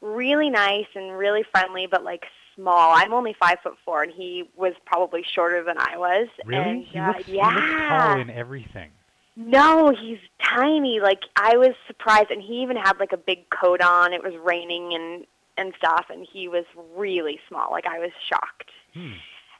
really 0.00 0.50
nice 0.50 0.86
and 0.94 1.16
really 1.16 1.44
friendly, 1.52 1.86
but 1.86 2.02
like 2.02 2.24
small. 2.56 2.92
I'm 2.94 3.12
only 3.12 3.34
five 3.38 3.58
foot 3.62 3.74
four 3.84 4.02
and 4.02 4.12
he 4.12 4.50
was 4.56 4.74
probably 4.84 5.22
shorter 5.22 5.62
than 5.62 5.78
I 5.78 5.96
was. 5.96 6.28
Really? 6.44 6.70
And, 6.70 6.84
he, 6.84 6.98
uh, 6.98 7.08
looks, 7.08 7.26
he 7.26 7.36
yeah. 7.36 7.48
looks 7.48 7.88
tall 7.88 8.20
in 8.20 8.30
everything. 8.30 8.90
No, 9.36 9.92
he's 9.98 10.18
tiny. 10.42 11.00
Like 11.00 11.22
I 11.36 11.56
was 11.56 11.74
surprised, 11.86 12.30
and 12.30 12.42
he 12.42 12.62
even 12.62 12.76
had 12.76 12.98
like 12.98 13.12
a 13.12 13.16
big 13.16 13.48
coat 13.50 13.80
on. 13.80 14.12
It 14.12 14.22
was 14.22 14.34
raining 14.44 14.94
and 14.94 15.26
and 15.56 15.74
stuff, 15.76 16.06
and 16.10 16.26
he 16.30 16.48
was 16.48 16.64
really 16.96 17.38
small. 17.48 17.70
Like 17.70 17.86
I 17.86 17.98
was 17.98 18.10
shocked. 18.28 18.70
Hmm. 18.94 19.12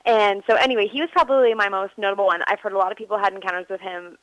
And 0.04 0.42
so 0.48 0.56
anyway, 0.56 0.88
he 0.92 1.00
was 1.00 1.10
probably 1.12 1.54
my 1.54 1.68
most 1.68 1.92
notable 1.96 2.26
one. 2.26 2.42
I've 2.46 2.60
heard 2.60 2.72
a 2.72 2.78
lot 2.78 2.90
of 2.90 2.98
people 2.98 3.18
had 3.18 3.32
encounters 3.32 3.66
with 3.70 3.80
him 3.80 4.18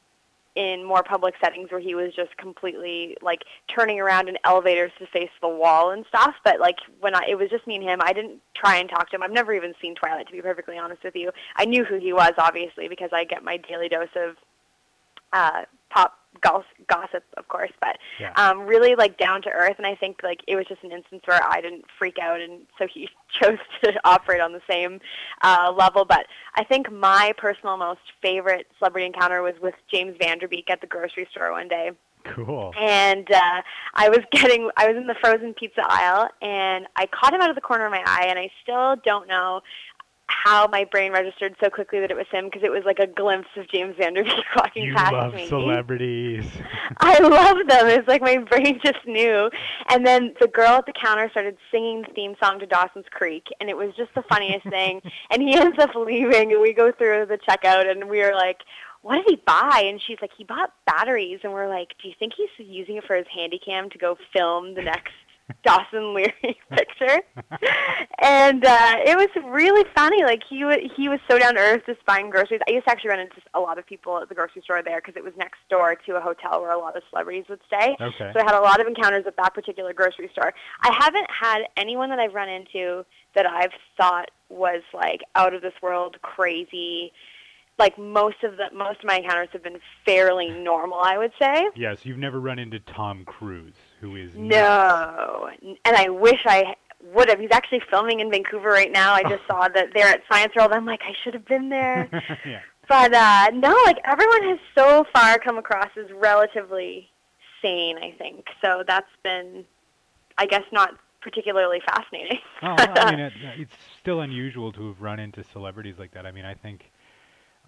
in 0.55 0.83
more 0.83 1.03
public 1.03 1.35
settings 1.41 1.71
where 1.71 1.79
he 1.79 1.95
was 1.95 2.13
just 2.13 2.35
completely 2.37 3.15
like 3.21 3.43
turning 3.73 3.99
around 3.99 4.27
in 4.27 4.37
elevators 4.43 4.91
to 4.99 5.07
face 5.07 5.29
the 5.41 5.47
wall 5.47 5.91
and 5.91 6.05
stuff. 6.09 6.35
But 6.43 6.59
like 6.59 6.77
when 6.99 7.15
I, 7.15 7.25
it 7.29 7.35
was 7.37 7.49
just 7.49 7.65
me 7.65 7.75
and 7.75 7.83
him, 7.83 7.99
I 8.03 8.13
didn't 8.13 8.41
try 8.55 8.77
and 8.77 8.89
talk 8.89 9.09
to 9.09 9.15
him. 9.15 9.23
I've 9.23 9.31
never 9.31 9.53
even 9.53 9.73
seen 9.81 9.95
Twilight 9.95 10.27
to 10.27 10.33
be 10.33 10.41
perfectly 10.41 10.77
honest 10.77 11.03
with 11.03 11.15
you. 11.15 11.31
I 11.55 11.65
knew 11.65 11.85
who 11.85 11.97
he 11.97 12.11
was 12.13 12.33
obviously 12.37 12.87
because 12.89 13.11
I 13.13 13.23
get 13.23 13.43
my 13.43 13.57
daily 13.57 13.87
dose 13.87 14.09
of 14.15 14.35
uh, 15.33 15.61
pop 15.89 16.13
goss- 16.41 16.63
gossip, 16.87 17.23
of 17.37 17.47
course, 17.47 17.71
but 17.81 17.97
Yeah. 18.19 18.31
um, 18.35 18.61
really 18.61 18.95
like 18.95 19.17
down 19.17 19.41
to 19.43 19.49
earth. 19.49 19.75
And 19.77 19.85
I 19.87 19.95
think 19.95 20.17
like 20.23 20.39
it 20.47 20.55
was 20.55 20.65
just 20.67 20.83
an 20.83 20.91
instance 20.91 21.21
where 21.25 21.41
I 21.43 21.61
didn't 21.61 21.85
freak 21.97 22.17
out, 22.19 22.39
and 22.39 22.61
so 22.77 22.87
he 22.87 23.09
chose 23.41 23.57
to 23.83 23.93
operate 24.05 24.41
on 24.41 24.53
the 24.53 24.61
same 24.69 24.99
uh, 25.41 25.73
level. 25.75 26.05
But 26.05 26.25
I 26.55 26.63
think 26.63 26.91
my 26.91 27.33
personal 27.37 27.77
most 27.77 28.01
favorite 28.21 28.67
celebrity 28.77 29.07
encounter 29.07 29.41
was 29.41 29.55
with 29.61 29.75
James 29.91 30.15
Van 30.21 30.37
Der 30.39 30.47
Beek 30.47 30.69
at 30.69 30.81
the 30.81 30.87
grocery 30.87 31.27
store 31.31 31.51
one 31.51 31.67
day 31.67 31.91
Cool. 32.25 32.73
and 32.77 33.31
uh, 33.31 33.61
I 33.95 34.09
was 34.09 34.19
getting 34.31 34.69
I 34.75 34.87
was 34.87 34.97
in 34.97 35.07
the 35.07 35.15
frozen 35.21 35.53
pizza 35.53 35.81
aisle 35.87 36.27
and 36.41 36.85
I 36.97 37.05
caught 37.07 37.33
him 37.33 37.39
out 37.41 37.49
of 37.49 37.55
the 37.55 37.61
corner 37.61 37.85
of 37.85 37.91
my 37.91 38.03
eye 38.05 38.25
and 38.27 38.37
I 38.37 38.49
still 38.61 38.97
don't 39.05 39.27
know 39.27 39.61
how 40.29 40.67
my 40.67 40.85
brain 40.85 41.11
registered 41.11 41.55
so 41.61 41.69
quickly 41.69 41.99
that 41.99 42.11
it 42.11 42.15
was 42.17 42.27
him 42.31 42.45
because 42.45 42.61
it 42.63 42.69
was 42.71 42.83
like 42.85 42.99
a 42.99 43.07
glimpse 43.07 43.49
of 43.57 43.67
James 43.69 43.95
Van 43.97 44.13
Der 44.13 44.23
Beek 44.23 44.33
walking 44.55 44.55
past 44.55 44.75
me 44.75 44.85
You 44.85 44.95
past 44.95 45.13
love 45.13 45.33
me. 45.33 45.47
celebrities. 45.47 46.45
I 46.99 47.19
love 47.19 47.57
them. 47.67 47.87
It's 47.87 48.07
like 48.07 48.21
my 48.21 48.37
brain 48.37 48.79
just 48.85 49.05
knew. 49.05 49.49
And 49.89 50.05
then 50.05 50.33
the 50.39 50.47
girl 50.47 50.69
at 50.69 50.85
the 50.85 50.93
counter 50.93 51.27
started 51.31 51.57
singing 51.71 52.03
the 52.07 52.13
theme 52.13 52.35
song 52.41 52.59
to 52.59 52.65
Dawson's 52.65 53.05
Creek, 53.11 53.47
and 53.59 53.69
it 53.69 53.75
was 53.77 53.93
just 53.97 54.13
the 54.15 54.23
funniest 54.29 54.69
thing. 54.69 55.01
And 55.31 55.41
he 55.41 55.53
ends 55.55 55.77
up 55.79 55.91
leaving, 55.95 56.51
and 56.53 56.61
we 56.61 56.73
go 56.73 56.91
through 56.91 57.25
the 57.25 57.37
checkout, 57.49 57.89
and 57.89 58.09
we 58.09 58.21
are 58.21 58.33
like, 58.35 58.57
what 59.01 59.15
did 59.15 59.25
he 59.29 59.41
buy? 59.45 59.83
And 59.85 59.99
she's 60.05 60.17
like, 60.21 60.31
he 60.37 60.43
bought 60.43 60.73
batteries. 60.85 61.39
And 61.43 61.53
we're 61.53 61.69
like, 61.69 61.89
do 62.01 62.07
you 62.09 62.13
think 62.19 62.33
he's 62.35 62.49
using 62.67 62.97
it 62.97 63.05
for 63.07 63.15
his 63.15 63.25
handy 63.33 63.59
cam 63.63 63.89
to 63.91 63.97
go 63.97 64.17
film 64.35 64.75
the 64.75 64.81
next 64.81 65.13
Dawson 65.63 66.13
Leery 66.13 66.59
picture? 66.71 67.21
and 68.21 68.65
uh, 68.65 68.95
it 69.05 69.17
was 69.17 69.29
really 69.45 69.85
funny. 69.95 70.23
Like 70.23 70.41
he 70.49 70.63
wa 70.63 70.75
he 70.95 71.09
was 71.09 71.19
so 71.29 71.37
down 71.39 71.55
to 71.55 71.59
earth, 71.61 71.83
just 71.85 72.05
buying 72.05 72.29
groceries. 72.29 72.61
I 72.67 72.71
used 72.71 72.85
to 72.85 72.91
actually 72.91 73.11
run 73.11 73.19
into 73.19 73.41
a 73.53 73.59
lot 73.59 73.77
of 73.77 73.85
people 73.85 74.19
at 74.21 74.29
the 74.29 74.35
grocery 74.35 74.61
store 74.61 74.81
there 74.83 75.01
because 75.03 75.15
it 75.15 75.23
was 75.23 75.33
next 75.37 75.59
door 75.69 75.95
to 76.05 76.15
a 76.15 76.21
hotel 76.21 76.61
where 76.61 76.71
a 76.71 76.79
lot 76.79 76.95
of 76.95 77.03
celebrities 77.09 77.45
would 77.49 77.61
stay. 77.67 77.95
Okay. 77.99 78.31
So 78.33 78.39
I 78.39 78.43
had 78.43 78.55
a 78.55 78.61
lot 78.61 78.79
of 78.79 78.87
encounters 78.87 79.25
at 79.27 79.35
that 79.37 79.53
particular 79.53 79.93
grocery 79.93 80.29
store. 80.31 80.53
I 80.81 80.93
haven't 80.99 81.27
had 81.29 81.63
anyone 81.77 82.09
that 82.09 82.19
I've 82.19 82.33
run 82.33 82.49
into 82.49 83.05
that 83.35 83.45
I've 83.45 83.71
thought 83.97 84.31
was 84.49 84.81
like 84.93 85.21
out 85.35 85.53
of 85.53 85.61
this 85.61 85.73
world 85.81 86.17
crazy. 86.21 87.11
Like 87.77 87.97
most 87.97 88.43
of 88.43 88.57
the 88.57 88.65
most 88.75 88.99
of 88.99 89.05
my 89.05 89.17
encounters 89.17 89.49
have 89.53 89.63
been 89.63 89.79
fairly 90.05 90.49
normal, 90.49 90.99
I 91.01 91.17
would 91.17 91.31
say. 91.41 91.69
Yes, 91.75 92.05
you've 92.05 92.17
never 92.17 92.39
run 92.39 92.59
into 92.59 92.79
Tom 92.79 93.23
Cruise, 93.25 93.75
who 93.99 94.15
is. 94.15 94.31
No, 94.35 95.49
and 95.61 95.95
I 95.95 96.09
wish 96.09 96.39
I 96.45 96.75
would 97.13 97.29
have. 97.29 97.39
He's 97.39 97.51
actually 97.51 97.81
filming 97.89 98.19
in 98.19 98.29
Vancouver 98.31 98.69
right 98.69 98.91
now. 98.91 99.13
I 99.13 99.23
just 99.23 99.43
saw 99.47 99.67
that 99.69 99.89
they're 99.93 100.07
at 100.07 100.21
Science 100.31 100.53
World. 100.55 100.71
I'm 100.71 100.85
like, 100.85 101.01
I 101.03 101.13
should 101.23 101.33
have 101.33 101.45
been 101.45 101.69
there. 101.69 102.09
yeah. 102.45 102.61
But 102.87 103.13
uh 103.13 103.51
no, 103.53 103.77
like 103.85 103.97
everyone 104.03 104.43
has 104.43 104.59
so 104.75 105.05
far 105.13 105.37
come 105.37 105.57
across 105.57 105.89
as 105.97 106.11
relatively 106.11 107.09
sane. 107.61 107.97
I 107.97 108.15
think 108.17 108.45
so. 108.61 108.83
That's 108.87 109.09
been, 109.23 109.65
I 110.37 110.45
guess, 110.45 110.63
not 110.71 110.95
particularly 111.21 111.81
fascinating. 111.85 112.39
Oh, 112.63 112.75
I 112.77 113.11
mean, 113.11 113.19
it, 113.19 113.33
it's 113.57 113.75
still 113.99 114.21
unusual 114.21 114.71
to 114.73 114.87
have 114.87 115.01
run 115.01 115.19
into 115.19 115.43
celebrities 115.43 115.99
like 115.99 116.11
that. 116.11 116.25
I 116.25 116.31
mean, 116.31 116.45
I 116.45 116.53
think 116.55 116.91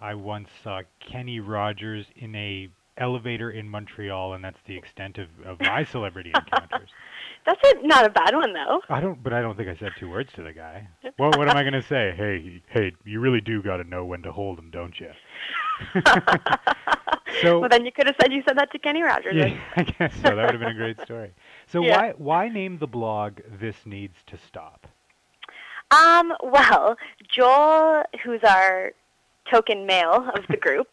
I 0.00 0.14
once 0.14 0.48
saw 0.64 0.82
Kenny 0.98 1.38
Rogers 1.38 2.06
in 2.16 2.34
a 2.34 2.68
elevator 2.98 3.50
in 3.50 3.68
Montreal, 3.68 4.34
and 4.34 4.44
that's 4.44 4.60
the 4.66 4.76
extent 4.76 5.18
of, 5.18 5.28
of 5.44 5.60
my 5.60 5.84
celebrity 5.92 6.32
encounters. 6.34 6.90
That's 7.46 7.60
a, 7.64 7.86
not 7.86 8.06
a 8.06 8.10
bad 8.10 8.34
one 8.34 8.52
though. 8.52 8.80
I 8.88 9.00
don't, 9.00 9.22
but 9.22 9.32
I 9.32 9.40
don't 9.42 9.56
think 9.56 9.68
I 9.68 9.74
said 9.76 9.92
two 9.98 10.08
words 10.10 10.32
to 10.34 10.42
the 10.42 10.52
guy. 10.52 10.88
What, 11.18 11.36
what 11.36 11.48
am 11.48 11.56
I 11.56 11.62
going 11.62 11.74
to 11.74 11.82
say? 11.82 12.14
Hey, 12.16 12.62
hey, 12.70 12.92
you 13.04 13.20
really 13.20 13.40
do 13.42 13.62
got 13.62 13.76
to 13.76 13.84
know 13.84 14.04
when 14.04 14.22
to 14.22 14.32
hold 14.32 14.58
him, 14.58 14.70
don't 14.70 14.98
you? 14.98 15.10
so, 17.42 17.60
well, 17.60 17.68
then 17.68 17.84
you 17.84 17.92
could 17.92 18.06
have 18.06 18.16
said 18.20 18.32
you 18.32 18.42
said 18.46 18.56
that 18.56 18.70
to 18.72 18.78
Kenny 18.78 19.02
Rogers. 19.02 19.34
yeah, 19.36 19.58
I 19.76 19.82
guess 19.82 20.14
so. 20.16 20.34
That 20.34 20.36
would 20.36 20.54
have 20.54 20.60
been 20.60 20.70
a 20.70 20.74
great 20.74 21.00
story. 21.02 21.30
So 21.66 21.82
Yeah. 21.82 21.96
why 21.96 22.10
why 22.16 22.48
name 22.48 22.78
the 22.78 22.86
blog 22.86 23.40
"This 23.60 23.76
Needs 23.84 24.16
to 24.26 24.38
Stop"? 24.38 24.86
Um, 25.90 26.32
well, 26.42 26.96
Joel, 27.28 28.04
who's 28.24 28.42
our 28.42 28.92
token 29.50 29.86
male 29.86 30.30
of 30.34 30.44
the 30.48 30.56
group, 30.56 30.88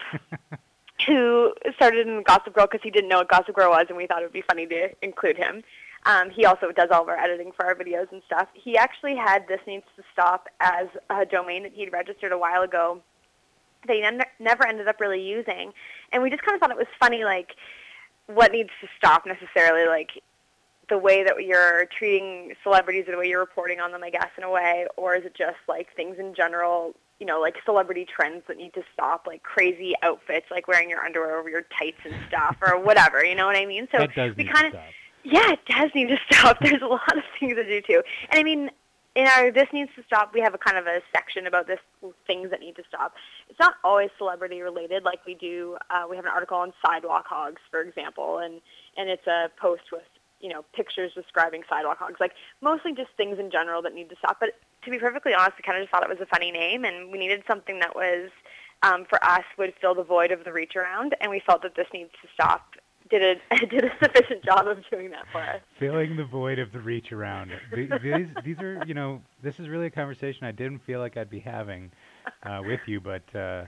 who 1.06 1.54
started 1.76 2.08
in 2.08 2.24
Gossip 2.24 2.54
Girl 2.54 2.66
because 2.66 2.82
he 2.84 2.92
didn't 2.92 3.10
know 3.10 3.18
what 3.18 3.30
Gossip 3.30 3.56
Girl 3.56 3.70
was, 3.72 3.86
and 3.90 3.98
we 3.98 4.08
thought 4.08 4.22
it 4.22 4.26
would 4.26 4.34
be 4.34 4.44
funny 4.50 4.66
to 4.68 4.90
include 5.02 5.38
him. 5.38 5.64
Um, 6.06 6.30
he 6.30 6.46
also 6.46 6.72
does 6.72 6.90
all 6.92 7.02
of 7.02 7.10
our 7.10 7.18
editing 7.18 7.52
for 7.52 7.66
our 7.66 7.76
videos 7.76 8.12
and 8.12 8.22
stuff. 8.26 8.48
He 8.54 8.78
actually 8.78 9.16
had 9.16 9.48
This 9.48 9.60
Needs 9.68 9.86
to 9.98 10.04
Stop 10.14 10.48
as 10.60 10.88
a 11.10 11.26
domain 11.26 11.64
that 11.64 11.74
he'd 11.74 11.92
registered 11.92 12.32
a 12.32 12.38
while 12.38 12.62
ago 12.62 13.02
that 13.88 13.96
he 13.96 14.02
ne- 14.02 14.20
never 14.40 14.66
ended 14.66 14.88
up 14.88 15.00
really 15.00 15.22
using. 15.22 15.74
And 16.12 16.24
we 16.24 16.30
just 16.30 16.44
kind 16.44 16.56
of 16.56 16.62
thought 16.62 16.72
it 16.72 16.78
was 16.78 16.88
funny, 17.00 17.24
like, 17.24 17.56
what 18.28 18.52
needs 18.52 18.70
to 18.82 18.88
stop 18.98 19.26
necessarily, 19.26 19.88
like, 19.88 20.12
the 20.90 20.98
way 20.98 21.24
that 21.24 21.36
you're 21.44 21.86
treating 21.86 22.54
celebrities 22.64 23.08
or 23.08 23.12
the 23.12 23.18
way 23.18 23.28
you're 23.28 23.40
reporting 23.40 23.80
on 23.80 23.92
them, 23.92 24.04
I 24.04 24.10
guess, 24.10 24.30
in 24.38 24.44
a 24.44 24.50
way, 24.50 24.88
or 24.98 25.16
is 25.16 25.24
it 25.24 25.36
just 25.36 25.58
like 25.68 25.96
things 25.96 26.18
in 26.18 26.34
general, 26.34 26.96
you 27.20 27.26
know, 27.26 27.40
like 27.40 27.58
celebrity 27.66 28.06
trends 28.06 28.44
that 28.48 28.58
need 28.58 28.74
to 28.74 28.84
stop, 28.94 29.26
like 29.28 29.44
crazy 29.44 29.94
outfits, 30.04 30.46
like 30.52 30.68
wearing 30.68 30.90
your 30.90 31.02
underwear 31.02 31.38
over 31.40 31.50
your 31.50 31.64
tights 31.78 32.00
and 32.06 32.16
stuff, 32.28 32.58
or 32.62 32.80
whatever, 32.80 33.24
you 33.24 33.36
know 33.36 33.46
what 33.46 33.58
I 33.58 33.66
mean? 33.66 33.88
So 33.92 34.00
that 34.00 34.16
does 34.16 34.36
we 34.36 34.46
kind 34.46 34.68
of, 34.68 34.80
yeah, 35.24 35.52
it 35.52 35.60
does 35.68 35.92
need 35.94 36.08
to 36.08 36.18
stop. 36.32 36.58
There's 36.62 36.82
a 36.82 36.88
lot 36.88 37.18
of 37.18 37.24
things 37.40 37.56
to 37.56 37.64
do 37.64 37.82
too, 37.82 38.02
and 38.32 38.40
I 38.40 38.44
mean, 38.44 38.70
in 39.16 39.28
our 39.28 39.52
this 39.52 39.68
needs 39.74 39.92
to 39.96 40.04
stop, 40.04 40.34
we 40.34 40.40
have 40.40 40.54
a 40.54 40.58
kind 40.58 40.78
of 40.78 40.86
a 40.88 41.02
section 41.14 41.48
about 41.48 41.68
this 41.68 41.80
things 42.28 42.52
that 42.52 42.60
need 42.60 42.76
to 42.76 42.84
stop. 42.88 43.14
It's 43.50 43.60
not 43.60 43.76
always 43.84 44.10
celebrity 44.18 44.62
related, 44.62 45.04
like 45.04 45.26
we 45.26 45.36
do. 45.36 45.78
Uh, 45.90 46.06
we 46.10 46.16
have 46.16 46.26
an 46.26 46.32
article 46.32 46.58
on 46.58 46.74
sidewalk 46.86 47.26
hogs, 47.28 47.62
for 47.70 47.82
example, 47.82 48.38
and 48.38 48.62
and 48.98 49.10
it's 49.10 49.28
a 49.28 49.50
post 49.60 49.92
with 49.92 50.04
you 50.40 50.50
know 50.50 50.64
pictures 50.74 51.12
describing 51.16 51.64
sidewalk 51.70 51.98
hogs, 51.98 52.20
like 52.20 52.34
mostly 52.62 52.94
just 52.94 53.10
things 53.18 53.40
in 53.40 53.52
general 53.52 53.82
that 53.82 53.94
need 53.94 54.10
to 54.10 54.16
stop. 54.18 54.38
But 54.40 54.52
to 54.90 54.98
be 54.98 55.00
perfectly 55.00 55.34
honest, 55.34 55.58
we 55.58 55.64
kind 55.64 55.78
of 55.78 55.84
just 55.84 55.92
thought 55.92 56.04
it 56.04 56.10
was 56.10 56.20
a 56.22 56.26
funny 56.26 56.52
name, 56.52 56.84
and 56.84 57.12
we 57.12 57.18
needed 57.18 57.44
something 57.48 57.80
that 57.80 57.96
was 57.96 58.30
um, 58.82 59.06
for 59.10 59.24
us 59.24 59.44
would 59.58 59.74
fill 59.80 59.96
the 59.96 60.04
void 60.04 60.32
of 60.32 60.44
the 60.44 60.52
reach 60.52 60.76
around, 60.76 61.16
and 61.22 61.30
we 61.30 61.42
felt 61.46 61.62
that 61.64 61.76
this 61.76 61.88
needs 61.94 62.12
to 62.22 62.28
stop. 62.34 62.62
Did 63.10 63.40
a 63.52 63.66
did 63.68 63.86
a 63.86 63.92
sufficient 64.02 64.44
job 64.44 64.68
of 64.68 64.78
doing 64.92 65.12
that 65.12 65.26
for 65.32 65.42
us. 65.42 65.62
Filling 65.80 66.16
the 66.16 66.26
void 66.26 66.60
of 66.60 66.72
the 66.72 66.80
reach 66.80 67.12
around. 67.12 67.52
These, 67.74 67.90
these 68.44 68.60
are, 68.60 68.84
you 68.86 68.94
know, 68.94 69.22
this 69.42 69.60
is 69.60 69.68
really 69.68 69.88
a 69.88 69.92
conversation 69.92 70.46
I 70.46 70.52
didn't 70.52 70.80
feel 70.80 71.00
like 71.00 71.18
I'd 71.18 71.30
be 71.30 71.40
having 71.40 71.92
uh, 72.44 72.62
with 72.64 72.82
you, 72.86 73.00
but 73.00 73.24
uh, 73.36 73.66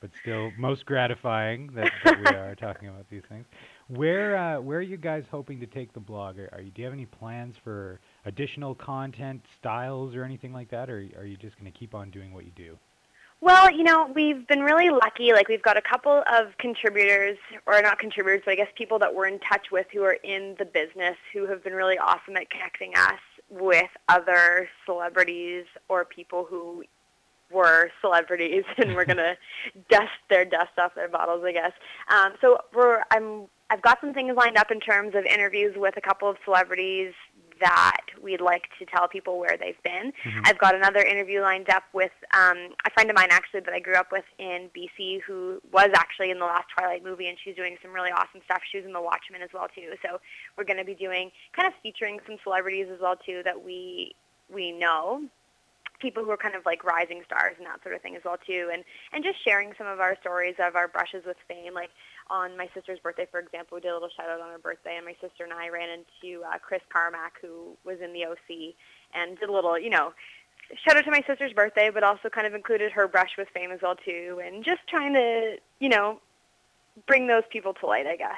but 0.00 0.10
still 0.20 0.52
most 0.58 0.86
gratifying 0.86 1.72
that, 1.74 1.90
that 2.04 2.20
we 2.20 2.26
are 2.26 2.54
talking 2.54 2.88
about 2.88 3.08
these 3.10 3.22
things. 3.28 3.46
Where 3.88 4.36
uh, 4.36 4.60
where 4.60 4.78
are 4.78 4.82
you 4.82 4.96
guys 4.96 5.24
hoping 5.30 5.60
to 5.60 5.66
take 5.66 5.92
the 5.92 6.00
blog? 6.00 6.38
Are, 6.38 6.48
are 6.52 6.60
you 6.60 6.70
do 6.70 6.82
you 6.82 6.86
have 6.86 6.94
any 6.94 7.06
plans 7.06 7.56
for 7.62 8.00
additional 8.26 8.74
content 8.74 9.44
styles 9.58 10.14
or 10.14 10.24
anything 10.24 10.52
like 10.52 10.70
that, 10.70 10.88
or 10.90 11.06
are 11.16 11.24
you 11.24 11.36
just 11.36 11.58
going 11.58 11.70
to 11.70 11.78
keep 11.78 11.94
on 11.94 12.10
doing 12.10 12.32
what 12.32 12.44
you 12.44 12.52
do? 12.56 12.78
Well, 13.40 13.70
you 13.70 13.84
know, 13.84 14.10
we've 14.14 14.46
been 14.46 14.60
really 14.60 14.88
lucky. 14.88 15.32
Like, 15.32 15.48
we've 15.48 15.62
got 15.62 15.76
a 15.76 15.82
couple 15.82 16.22
of 16.32 16.56
contributors, 16.58 17.36
or 17.66 17.80
not 17.82 17.98
contributors, 17.98 18.40
but 18.44 18.52
I 18.52 18.54
guess 18.54 18.68
people 18.74 18.98
that 19.00 19.14
we're 19.14 19.26
in 19.26 19.38
touch 19.40 19.66
with 19.70 19.86
who 19.92 20.02
are 20.02 20.16
in 20.24 20.56
the 20.58 20.64
business 20.64 21.16
who 21.32 21.46
have 21.46 21.62
been 21.62 21.74
really 21.74 21.98
awesome 21.98 22.36
at 22.36 22.48
connecting 22.48 22.94
us 22.96 23.20
with 23.50 23.90
other 24.08 24.68
celebrities 24.86 25.64
or 25.88 26.04
people 26.04 26.46
who 26.48 26.84
were 27.52 27.90
celebrities 28.00 28.64
and 28.78 28.94
we're 28.94 29.04
going 29.04 29.16
to 29.18 29.36
dust 29.90 30.08
their 30.30 30.44
dust 30.44 30.72
off 30.78 30.94
their 30.94 31.08
bottles, 31.08 31.42
I 31.44 31.52
guess. 31.52 31.72
Um, 32.08 32.32
so 32.40 32.58
we're, 32.74 33.02
I'm, 33.10 33.46
I've 33.68 33.82
got 33.82 34.00
some 34.00 34.14
things 34.14 34.34
lined 34.36 34.56
up 34.56 34.70
in 34.70 34.80
terms 34.80 35.14
of 35.14 35.24
interviews 35.24 35.74
with 35.76 35.96
a 35.96 36.00
couple 36.00 36.30
of 36.30 36.36
celebrities 36.44 37.12
that 37.60 38.02
we'd 38.22 38.40
like 38.40 38.68
to 38.78 38.86
tell 38.86 39.08
people 39.08 39.38
where 39.38 39.56
they've 39.58 39.80
been. 39.82 40.12
I've 40.44 40.58
got 40.58 40.74
another 40.74 41.00
interview 41.00 41.40
lined 41.40 41.70
up 41.70 41.84
with 41.92 42.12
um, 42.32 42.74
a 42.86 42.90
friend 42.90 43.10
of 43.10 43.16
mine 43.16 43.28
actually 43.30 43.60
that 43.60 43.72
I 43.72 43.80
grew 43.80 43.94
up 43.94 44.12
with 44.12 44.24
in 44.38 44.70
BC 44.76 45.22
who 45.22 45.60
was 45.72 45.90
actually 45.94 46.30
in 46.30 46.38
the 46.38 46.44
last 46.44 46.66
Twilight 46.76 47.04
movie 47.04 47.28
and 47.28 47.38
she's 47.42 47.56
doing 47.56 47.76
some 47.82 47.92
really 47.92 48.10
awesome 48.10 48.40
stuff. 48.44 48.62
She 48.70 48.78
was 48.78 48.86
in 48.86 48.92
The 48.92 49.02
Watchmen 49.02 49.42
as 49.42 49.50
well 49.52 49.68
too. 49.74 49.92
So 50.02 50.20
we're 50.56 50.64
going 50.64 50.78
to 50.78 50.84
be 50.84 50.94
doing 50.94 51.30
kind 51.54 51.68
of 51.68 51.74
featuring 51.82 52.20
some 52.26 52.36
celebrities 52.42 52.88
as 52.92 53.00
well 53.00 53.16
too 53.16 53.42
that 53.44 53.64
we 53.64 54.14
we 54.52 54.72
know 54.72 55.22
people 56.00 56.24
who 56.24 56.30
are 56.30 56.36
kind 56.36 56.54
of 56.54 56.66
like 56.66 56.84
rising 56.84 57.22
stars 57.24 57.54
and 57.56 57.66
that 57.66 57.82
sort 57.82 57.94
of 57.94 58.02
thing 58.02 58.16
as 58.16 58.22
well 58.24 58.36
too 58.46 58.68
and 58.72 58.84
and 59.12 59.24
just 59.24 59.42
sharing 59.42 59.72
some 59.78 59.86
of 59.86 60.00
our 60.00 60.16
stories 60.20 60.54
of 60.58 60.76
our 60.76 60.88
brushes 60.88 61.24
with 61.24 61.36
fame 61.48 61.72
like 61.72 61.90
on 62.30 62.56
my 62.56 62.68
sister's 62.74 62.98
birthday 62.98 63.26
for 63.30 63.40
example 63.40 63.76
we 63.76 63.80
did 63.80 63.90
a 63.90 63.94
little 63.94 64.08
shout 64.16 64.28
out 64.28 64.40
on 64.40 64.50
her 64.50 64.58
birthday 64.58 64.96
and 64.96 65.04
my 65.04 65.14
sister 65.20 65.44
and 65.44 65.52
i 65.52 65.68
ran 65.68 65.88
into 65.88 66.42
uh, 66.44 66.58
chris 66.58 66.82
carmack 66.92 67.34
who 67.40 67.76
was 67.84 68.00
in 68.00 68.12
the 68.12 68.24
oc 68.24 68.74
and 69.14 69.38
did 69.38 69.48
a 69.48 69.52
little 69.52 69.78
you 69.78 69.90
know 69.90 70.12
shout 70.84 70.96
out 70.96 71.04
to 71.04 71.10
my 71.10 71.22
sister's 71.26 71.52
birthday 71.52 71.90
but 71.92 72.02
also 72.02 72.28
kind 72.28 72.46
of 72.46 72.54
included 72.54 72.92
her 72.92 73.06
brush 73.06 73.32
with 73.36 73.48
fame 73.52 73.70
as 73.70 73.80
well 73.82 73.96
too 73.96 74.40
and 74.44 74.64
just 74.64 74.80
trying 74.88 75.12
to 75.12 75.56
you 75.80 75.88
know 75.88 76.20
bring 77.06 77.26
those 77.26 77.44
people 77.50 77.74
to 77.74 77.86
light 77.86 78.06
i 78.06 78.16
guess 78.16 78.36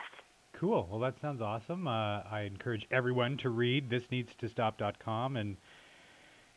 Cool. 0.58 0.88
Well, 0.90 1.00
that 1.00 1.20
sounds 1.20 1.42
awesome. 1.42 1.86
Uh, 1.86 2.22
I 2.30 2.48
encourage 2.50 2.86
everyone 2.90 3.36
to 3.38 3.50
read 3.50 3.90
thisneedstostop.com 3.90 5.36
and 5.36 5.58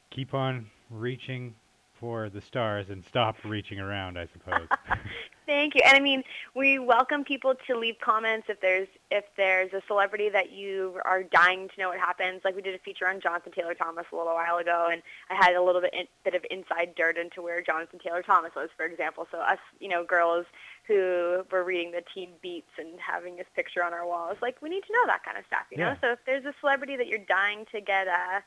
keep 0.09 0.33
on 0.33 0.67
reaching 0.89 1.55
for 1.99 2.29
the 2.29 2.39
stars 2.39 2.89
and 2.89 3.03
stop 3.03 3.35
reaching 3.43 3.77
around, 3.77 4.17
I 4.17 4.27
suppose. 4.27 4.67
Thank 5.49 5.73
you. 5.73 5.81
And 5.83 5.97
I 5.97 5.99
mean, 5.99 6.21
we 6.55 6.77
welcome 6.77 7.23
people 7.23 7.55
to 7.65 7.75
leave 7.75 7.95
comments 7.99 8.45
if 8.49 8.61
there's 8.61 8.87
if 9.09 9.25
there's 9.35 9.73
a 9.73 9.81
celebrity 9.87 10.29
that 10.29 10.51
you 10.51 11.01
are 11.05 11.23
dying 11.23 11.67
to 11.73 11.81
know 11.81 11.89
what 11.89 11.97
happens. 11.97 12.41
Like 12.45 12.55
we 12.55 12.61
did 12.61 12.75
a 12.75 12.77
feature 12.77 13.07
on 13.07 13.19
Jonathan 13.19 13.51
Taylor 13.51 13.73
Thomas 13.73 14.05
a 14.13 14.15
little 14.15 14.35
while 14.35 14.57
ago, 14.57 14.89
and 14.91 15.01
I 15.31 15.33
had 15.33 15.55
a 15.55 15.63
little 15.63 15.81
bit 15.81 15.91
in, 15.91 16.05
bit 16.23 16.35
of 16.35 16.45
inside 16.51 16.93
dirt 16.95 17.17
into 17.17 17.41
where 17.41 17.63
Jonathan 17.63 17.97
Taylor 17.97 18.21
Thomas 18.21 18.51
was, 18.55 18.69
for 18.77 18.85
example. 18.85 19.25
So 19.31 19.39
us, 19.39 19.57
you 19.79 19.89
know, 19.89 20.03
girls 20.03 20.45
who 20.87 21.41
were 21.51 21.63
reading 21.63 21.93
the 21.93 22.03
teen 22.13 22.29
beats 22.43 22.69
and 22.77 22.99
having 22.99 23.37
his 23.37 23.47
picture 23.55 23.83
on 23.83 23.91
our 23.91 24.05
walls, 24.05 24.37
like 24.43 24.61
we 24.61 24.69
need 24.69 24.83
to 24.85 24.93
know 24.93 25.07
that 25.07 25.25
kind 25.25 25.35
of 25.35 25.45
stuff, 25.47 25.65
you 25.71 25.79
know. 25.79 25.95
So 25.99 26.11
if 26.11 26.19
there's 26.27 26.45
a 26.45 26.53
celebrity 26.59 26.95
that 26.95 27.07
you're 27.07 27.25
dying 27.27 27.65
to 27.71 27.81
get 27.81 28.05
a 28.05 28.43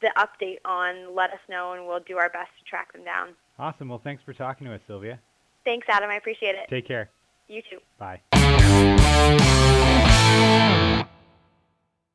the 0.00 0.10
update 0.16 0.58
on, 0.64 1.14
let 1.14 1.30
us 1.30 1.40
know, 1.50 1.74
and 1.74 1.86
we'll 1.86 2.00
do 2.00 2.16
our 2.16 2.30
best 2.30 2.50
to 2.58 2.64
track 2.64 2.90
them 2.94 3.04
down. 3.04 3.34
awesome. 3.58 3.90
Well, 3.90 4.00
thanks 4.02 4.22
for 4.24 4.32
talking 4.32 4.66
to 4.66 4.74
us, 4.74 4.80
Sylvia. 4.86 5.20
Thanks, 5.64 5.86
Adam. 5.88 6.10
I 6.10 6.16
appreciate 6.16 6.54
it. 6.54 6.68
Take 6.68 6.86
care. 6.86 7.10
You 7.48 7.62
too. 7.68 7.78
Bye. 7.98 8.20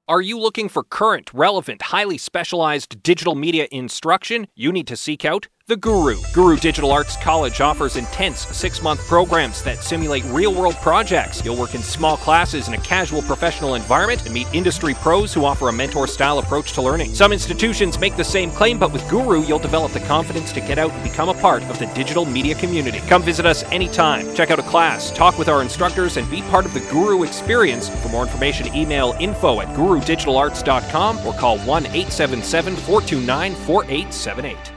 Are 0.10 0.22
you 0.22 0.40
looking 0.40 0.69
for 0.69 0.84
current, 0.84 1.34
relevant, 1.34 1.82
highly 1.82 2.18
specialized 2.18 3.03
digital 3.03 3.36
media 3.36 3.68
instruction? 3.72 4.48
You 4.56 4.72
need 4.72 4.88
to 4.88 4.95
seek 4.95 5.26
out 5.26 5.48
The 5.69 5.76
Guru. 5.76 6.15
Guru 6.31 6.56
Digital 6.56 6.94
Arts 6.94 7.18
College 7.18 7.60
offers 7.60 7.98
intense 7.98 8.48
six 8.56 8.81
month 8.81 9.06
programs 9.06 9.61
that 9.64 9.84
simulate 9.84 10.23
real 10.27 10.53
world 10.53 10.76
projects. 10.76 11.44
You'll 11.44 11.57
work 11.57 11.76
in 11.76 11.84
small 11.84 12.15
classes 12.15 12.69
in 12.69 12.73
a 12.73 12.77
casual 12.77 13.22
professional 13.22 13.76
environment 13.76 14.23
and 14.23 14.34
meet 14.34 14.48
industry 14.53 14.94
pros 14.94 15.34
who 15.34 15.44
offer 15.44 15.68
a 15.68 15.73
mentor 15.73 16.07
style 16.07 16.39
approach 16.39 16.72
to 16.72 16.81
learning. 16.81 17.14
Some 17.14 17.34
institutions 17.34 17.99
make 17.99 18.15
the 18.15 18.23
same 18.23 18.49
claim, 18.49 18.80
but 18.80 18.94
with 18.94 19.10
Guru, 19.10 19.44
you'll 19.44 19.60
develop 19.60 19.91
the 19.91 19.99
confidence 19.99 20.53
to 20.53 20.61
get 20.61 20.77
out 20.77 20.91
and 20.91 21.03
become 21.03 21.27
a 21.27 21.34
part 21.34 21.64
of 21.64 21.77
the 21.80 21.88
digital 21.88 22.23
media 22.23 22.56
community. 22.56 22.99
Come 22.99 23.22
visit 23.22 23.45
us 23.45 23.64
anytime, 23.65 24.34
check 24.34 24.52
out 24.52 24.60
a 24.60 24.64
class, 24.64 25.11
talk 25.11 25.38
with 25.38 25.49
our 25.49 25.61
instructors, 25.61 26.15
and 26.15 26.31
be 26.31 26.44
part 26.44 26.65
of 26.65 26.73
the 26.73 26.80
Guru 26.91 27.23
experience. 27.23 27.89
For 27.89 28.07
more 28.07 28.23
information, 28.23 28.73
email 28.73 29.18
info 29.19 29.60
at 29.60 29.68
gurudigitalarts.com 29.76 31.27
or 31.27 31.34
call 31.34 31.57
1 31.57 31.88
877 31.88 32.73
429 32.77 33.53
4878. 33.53 34.77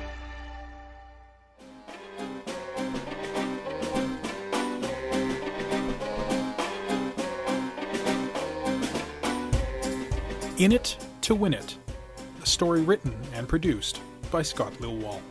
In 10.61 10.73
It 10.73 10.99
to 11.23 11.35
Win 11.35 11.55
It, 11.55 11.79
a 12.43 12.47
story 12.47 12.83
written 12.83 13.19
and 13.33 13.49
produced 13.49 14.03
by 14.31 14.43
Scott 14.43 14.75
Lilwall. 14.75 15.23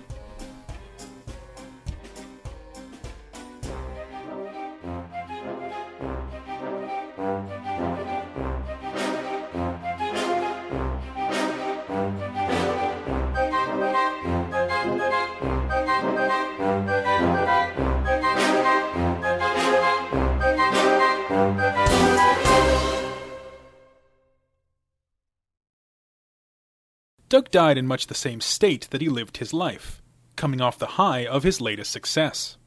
Doug 27.40 27.52
died 27.52 27.78
in 27.78 27.88
much 27.88 28.08
the 28.08 28.14
same 28.14 28.42
state 28.42 28.90
that 28.90 29.00
he 29.00 29.08
lived 29.08 29.38
his 29.38 29.54
life, 29.54 30.02
coming 30.36 30.60
off 30.60 30.78
the 30.78 30.98
high 30.98 31.26
of 31.26 31.44
his 31.44 31.62
latest 31.62 31.90
success. 31.90 32.58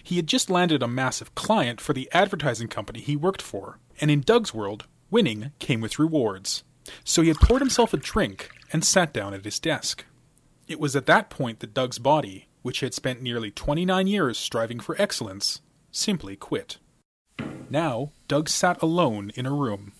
He 0.00 0.14
had 0.14 0.28
just 0.28 0.48
landed 0.48 0.80
a 0.80 0.86
massive 0.86 1.34
client 1.34 1.80
for 1.80 1.92
the 1.92 2.08
advertising 2.12 2.68
company 2.68 3.00
he 3.00 3.16
worked 3.16 3.42
for, 3.42 3.80
and 4.00 4.12
in 4.12 4.20
Doug's 4.20 4.54
world, 4.54 4.86
winning 5.10 5.50
came 5.58 5.80
with 5.80 5.98
rewards. 5.98 6.62
So 7.02 7.20
he 7.20 7.26
had 7.26 7.38
poured 7.38 7.62
himself 7.62 7.92
a 7.92 7.96
drink 7.96 8.48
and 8.72 8.84
sat 8.84 9.12
down 9.12 9.34
at 9.34 9.44
his 9.44 9.58
desk. 9.58 10.04
It 10.68 10.78
was 10.78 10.94
at 10.94 11.06
that 11.06 11.28
point 11.28 11.58
that 11.58 11.74
Doug's 11.74 11.98
body, 11.98 12.46
which 12.62 12.78
had 12.78 12.94
spent 12.94 13.22
nearly 13.22 13.50
29 13.50 14.06
years 14.06 14.38
striving 14.38 14.78
for 14.78 14.94
excellence, 15.02 15.62
simply 15.90 16.36
quit. 16.36 16.78
Now, 17.68 18.12
Doug 18.28 18.48
sat 18.48 18.80
alone 18.80 19.32
in 19.34 19.46
a 19.46 19.52
room. 19.52 19.94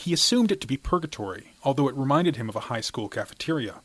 He 0.00 0.14
assumed 0.14 0.50
it 0.50 0.62
to 0.62 0.66
be 0.66 0.78
purgatory, 0.78 1.52
although 1.62 1.86
it 1.86 1.94
reminded 1.94 2.36
him 2.36 2.48
of 2.48 2.56
a 2.56 2.70
high 2.70 2.80
school 2.80 3.06
cafeteria. 3.06 3.82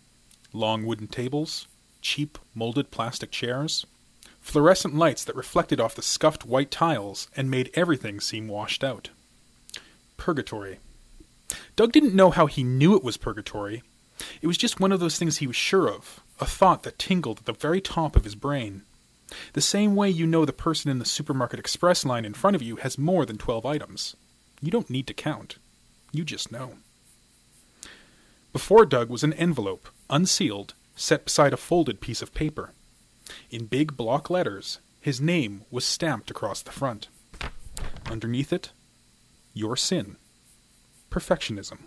Long 0.53 0.85
wooden 0.85 1.07
tables, 1.07 1.67
cheap 2.01 2.37
molded 2.53 2.89
plastic 2.89 3.31
chairs, 3.31 3.85
fluorescent 4.39 4.95
lights 4.95 5.25
that 5.25 5.35
reflected 5.35 5.81
off 5.81 5.93
the 5.93 6.01
scuffed 6.01 6.45
white 6.45 6.71
tiles 6.71 7.27
and 7.35 7.51
made 7.51 7.69
everything 7.73 8.21
seem 8.21 8.47
washed 8.47 8.81
out. 8.81 9.09
Purgatory. 10.15 10.79
Doug 11.75 11.91
didn't 11.91 12.15
know 12.15 12.29
how 12.29 12.45
he 12.45 12.63
knew 12.63 12.95
it 12.95 13.03
was 13.03 13.17
purgatory. 13.17 13.83
It 14.41 14.47
was 14.47 14.57
just 14.57 14.79
one 14.79 14.93
of 14.93 15.01
those 15.01 15.19
things 15.19 15.39
he 15.39 15.47
was 15.47 15.57
sure 15.57 15.89
of, 15.89 16.21
a 16.39 16.45
thought 16.45 16.83
that 16.83 16.97
tingled 16.97 17.39
at 17.39 17.45
the 17.45 17.51
very 17.51 17.81
top 17.81 18.15
of 18.15 18.23
his 18.23 18.35
brain. 18.35 18.83
The 19.51 19.59
same 19.59 19.97
way 19.97 20.11
you 20.11 20.25
know 20.25 20.45
the 20.45 20.53
person 20.53 20.89
in 20.89 20.99
the 20.99 21.03
supermarket 21.03 21.59
express 21.59 22.05
line 22.05 22.23
in 22.23 22.33
front 22.33 22.55
of 22.55 22.61
you 22.61 22.77
has 22.77 22.97
more 22.97 23.25
than 23.25 23.37
12 23.37 23.65
items. 23.65 24.15
You 24.61 24.71
don't 24.71 24.89
need 24.89 25.07
to 25.07 25.13
count. 25.13 25.57
You 26.15 26.23
just 26.23 26.49
know. 26.49 26.75
Before 28.53 28.85
Doug 28.85 29.09
was 29.09 29.21
an 29.21 29.33
envelope, 29.33 29.89
unsealed, 30.09 30.73
set 30.95 31.25
beside 31.25 31.51
a 31.51 31.57
folded 31.57 31.99
piece 31.99 32.21
of 32.21 32.33
paper. 32.33 32.71
In 33.51 33.65
big 33.65 33.97
block 33.97 34.29
letters, 34.29 34.79
his 35.01 35.19
name 35.19 35.63
was 35.69 35.83
stamped 35.83 36.31
across 36.31 36.61
the 36.61 36.71
front. 36.71 37.09
Underneath 38.09 38.53
it, 38.53 38.69
Your 39.53 39.75
Sin. 39.75 40.15
Perfectionism. 41.11 41.79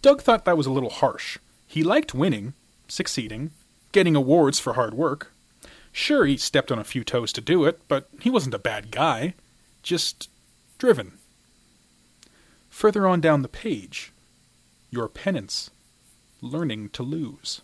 Doug 0.00 0.22
thought 0.22 0.46
that 0.46 0.56
was 0.56 0.66
a 0.66 0.72
little 0.72 0.88
harsh. 0.88 1.36
He 1.66 1.82
liked 1.82 2.14
winning, 2.14 2.54
succeeding, 2.88 3.50
getting 3.92 4.16
awards 4.16 4.58
for 4.58 4.72
hard 4.72 4.94
work. 4.94 5.30
Sure, 5.92 6.24
he 6.24 6.38
stepped 6.38 6.72
on 6.72 6.78
a 6.78 6.84
few 6.84 7.04
toes 7.04 7.34
to 7.34 7.42
do 7.42 7.66
it, 7.66 7.80
but 7.86 8.08
he 8.20 8.30
wasn't 8.30 8.54
a 8.54 8.58
bad 8.58 8.90
guy. 8.90 9.34
Just 9.82 10.30
driven. 10.78 11.18
Further 12.74 13.06
on 13.06 13.20
down 13.20 13.42
the 13.42 13.48
page, 13.48 14.12
Your 14.90 15.08
Penance. 15.08 15.70
Learning 16.42 16.88
to 16.88 17.04
Lose. 17.04 17.62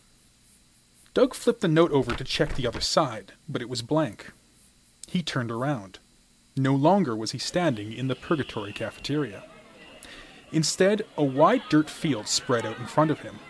Doug 1.14 1.34
flipped 1.34 1.62
the 1.62 1.68
note 1.68 1.90
over 1.90 2.14
to 2.14 2.22
check 2.22 2.54
the 2.54 2.66
other 2.66 2.80
side, 2.80 3.32
but 3.48 3.60
it 3.60 3.68
was 3.68 3.82
blank. 3.82 4.30
He 5.08 5.20
turned 5.20 5.50
around. 5.50 5.98
No 6.56 6.76
longer 6.76 7.16
was 7.16 7.32
he 7.32 7.38
standing 7.38 7.92
in 7.92 8.06
the 8.06 8.14
Purgatory 8.14 8.72
cafeteria. 8.72 9.42
Instead, 10.52 11.04
a 11.18 11.24
wide 11.24 11.62
dirt 11.68 11.90
field 11.90 12.28
spread 12.28 12.64
out 12.64 12.78
in 12.78 12.86
front 12.86 13.10
of 13.10 13.20
him. 13.20 13.40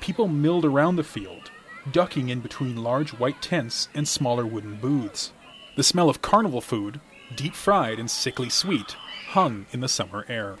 People 0.00 0.28
milled 0.28 0.64
around 0.64 0.94
the 0.94 1.02
field, 1.02 1.50
ducking 1.90 2.28
in 2.28 2.38
between 2.38 2.76
large 2.76 3.10
white 3.10 3.42
tents 3.42 3.88
and 3.94 4.06
smaller 4.06 4.46
wooden 4.46 4.76
booths. 4.76 5.32
The 5.74 5.82
smell 5.82 6.08
of 6.08 6.22
carnival 6.22 6.60
food, 6.60 7.00
deep 7.34 7.54
fried 7.54 7.98
and 7.98 8.08
sickly 8.08 8.48
sweet, 8.48 8.92
hung 9.30 9.66
in 9.72 9.80
the 9.80 9.88
summer 9.88 10.24
air. 10.28 10.56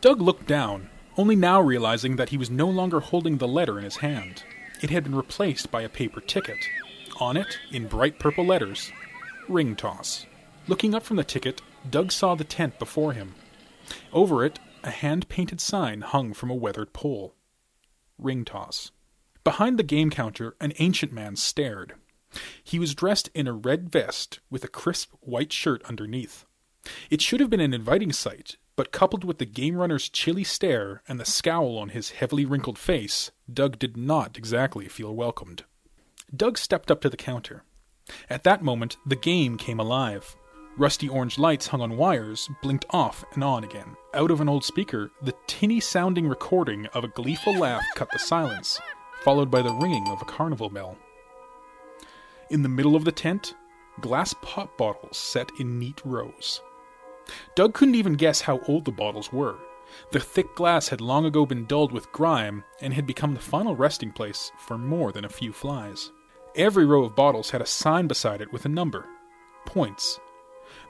Doug 0.00 0.20
looked 0.20 0.46
down, 0.46 0.88
only 1.16 1.34
now 1.34 1.60
realizing 1.60 2.16
that 2.16 2.28
he 2.28 2.36
was 2.36 2.50
no 2.50 2.68
longer 2.68 3.00
holding 3.00 3.38
the 3.38 3.48
letter 3.48 3.78
in 3.78 3.84
his 3.84 3.96
hand. 3.96 4.44
It 4.82 4.90
had 4.90 5.04
been 5.04 5.14
replaced 5.14 5.70
by 5.70 5.82
a 5.82 5.88
paper 5.88 6.20
ticket. 6.20 6.68
On 7.18 7.36
it, 7.36 7.58
in 7.70 7.88
bright 7.88 8.18
purple 8.18 8.44
letters, 8.44 8.92
Ring 9.48 9.74
Toss. 9.74 10.26
Looking 10.68 10.94
up 10.94 11.02
from 11.02 11.16
the 11.16 11.24
ticket, 11.24 11.62
Doug 11.88 12.12
saw 12.12 12.34
the 12.34 12.44
tent 12.44 12.78
before 12.78 13.14
him. 13.14 13.34
Over 14.12 14.44
it, 14.44 14.58
a 14.84 14.90
hand 14.90 15.28
painted 15.28 15.60
sign 15.60 16.02
hung 16.02 16.34
from 16.34 16.50
a 16.50 16.54
weathered 16.54 16.92
pole. 16.92 17.34
Ring 18.18 18.44
Toss. 18.44 18.90
Behind 19.44 19.78
the 19.78 19.82
game 19.82 20.10
counter, 20.10 20.56
an 20.60 20.72
ancient 20.78 21.12
man 21.12 21.36
stared. 21.36 21.94
He 22.62 22.78
was 22.78 22.94
dressed 22.94 23.30
in 23.32 23.46
a 23.46 23.52
red 23.52 23.90
vest 23.90 24.40
with 24.50 24.62
a 24.64 24.68
crisp 24.68 25.12
white 25.20 25.52
shirt 25.52 25.82
underneath. 25.84 26.44
It 27.08 27.22
should 27.22 27.40
have 27.40 27.50
been 27.50 27.60
an 27.60 27.72
inviting 27.72 28.12
sight, 28.12 28.56
but 28.76 28.92
coupled 28.92 29.24
with 29.24 29.38
the 29.38 29.46
game 29.46 29.76
runner's 29.76 30.08
chilly 30.08 30.44
stare 30.44 31.02
and 31.08 31.18
the 31.18 31.24
scowl 31.24 31.78
on 31.78 31.88
his 31.88 32.10
heavily 32.10 32.44
wrinkled 32.44 32.78
face, 32.78 33.30
Doug 33.52 33.78
did 33.78 33.96
not 33.96 34.36
exactly 34.36 34.86
feel 34.86 35.14
welcomed. 35.14 35.64
Doug 36.34 36.58
stepped 36.58 36.90
up 36.90 37.00
to 37.00 37.08
the 37.08 37.16
counter. 37.16 37.64
At 38.28 38.44
that 38.44 38.62
moment, 38.62 38.98
the 39.06 39.16
game 39.16 39.56
came 39.56 39.80
alive. 39.80 40.36
Rusty 40.76 41.08
orange 41.08 41.38
lights 41.38 41.68
hung 41.68 41.80
on 41.80 41.96
wires 41.96 42.50
blinked 42.62 42.84
off 42.90 43.24
and 43.32 43.42
on 43.42 43.64
again. 43.64 43.96
Out 44.12 44.30
of 44.30 44.42
an 44.42 44.48
old 44.48 44.62
speaker, 44.62 45.10
the 45.22 45.34
tinny 45.46 45.80
sounding 45.80 46.28
recording 46.28 46.86
of 46.88 47.02
a 47.02 47.08
gleeful 47.08 47.56
laugh 47.56 47.82
cut 47.94 48.10
the 48.12 48.18
silence, 48.18 48.78
followed 49.22 49.50
by 49.50 49.62
the 49.62 49.72
ringing 49.72 50.06
of 50.08 50.20
a 50.20 50.26
carnival 50.26 50.68
bell. 50.68 50.98
In 52.50 52.62
the 52.62 52.68
middle 52.68 52.94
of 52.94 53.04
the 53.06 53.12
tent, 53.12 53.54
glass 54.02 54.34
pop 54.42 54.76
bottles 54.76 55.16
set 55.16 55.50
in 55.58 55.78
neat 55.78 56.02
rows. 56.04 56.60
Doug 57.54 57.74
couldn't 57.74 57.94
even 57.94 58.14
guess 58.14 58.42
how 58.42 58.60
old 58.68 58.84
the 58.84 58.92
bottles 58.92 59.32
were. 59.32 59.56
The 60.12 60.20
thick 60.20 60.54
glass 60.54 60.88
had 60.88 61.00
long 61.00 61.24
ago 61.24 61.46
been 61.46 61.66
dulled 61.66 61.92
with 61.92 62.12
grime 62.12 62.64
and 62.80 62.92
had 62.92 63.06
become 63.06 63.34
the 63.34 63.40
final 63.40 63.76
resting 63.76 64.12
place 64.12 64.52
for 64.58 64.76
more 64.76 65.12
than 65.12 65.24
a 65.24 65.28
few 65.28 65.52
flies. 65.52 66.10
Every 66.56 66.84
row 66.86 67.04
of 67.04 67.16
bottles 67.16 67.50
had 67.50 67.60
a 67.60 67.66
sign 67.66 68.06
beside 68.06 68.40
it 68.40 68.52
with 68.52 68.64
a 68.64 68.68
number 68.68 69.06
points. 69.64 70.18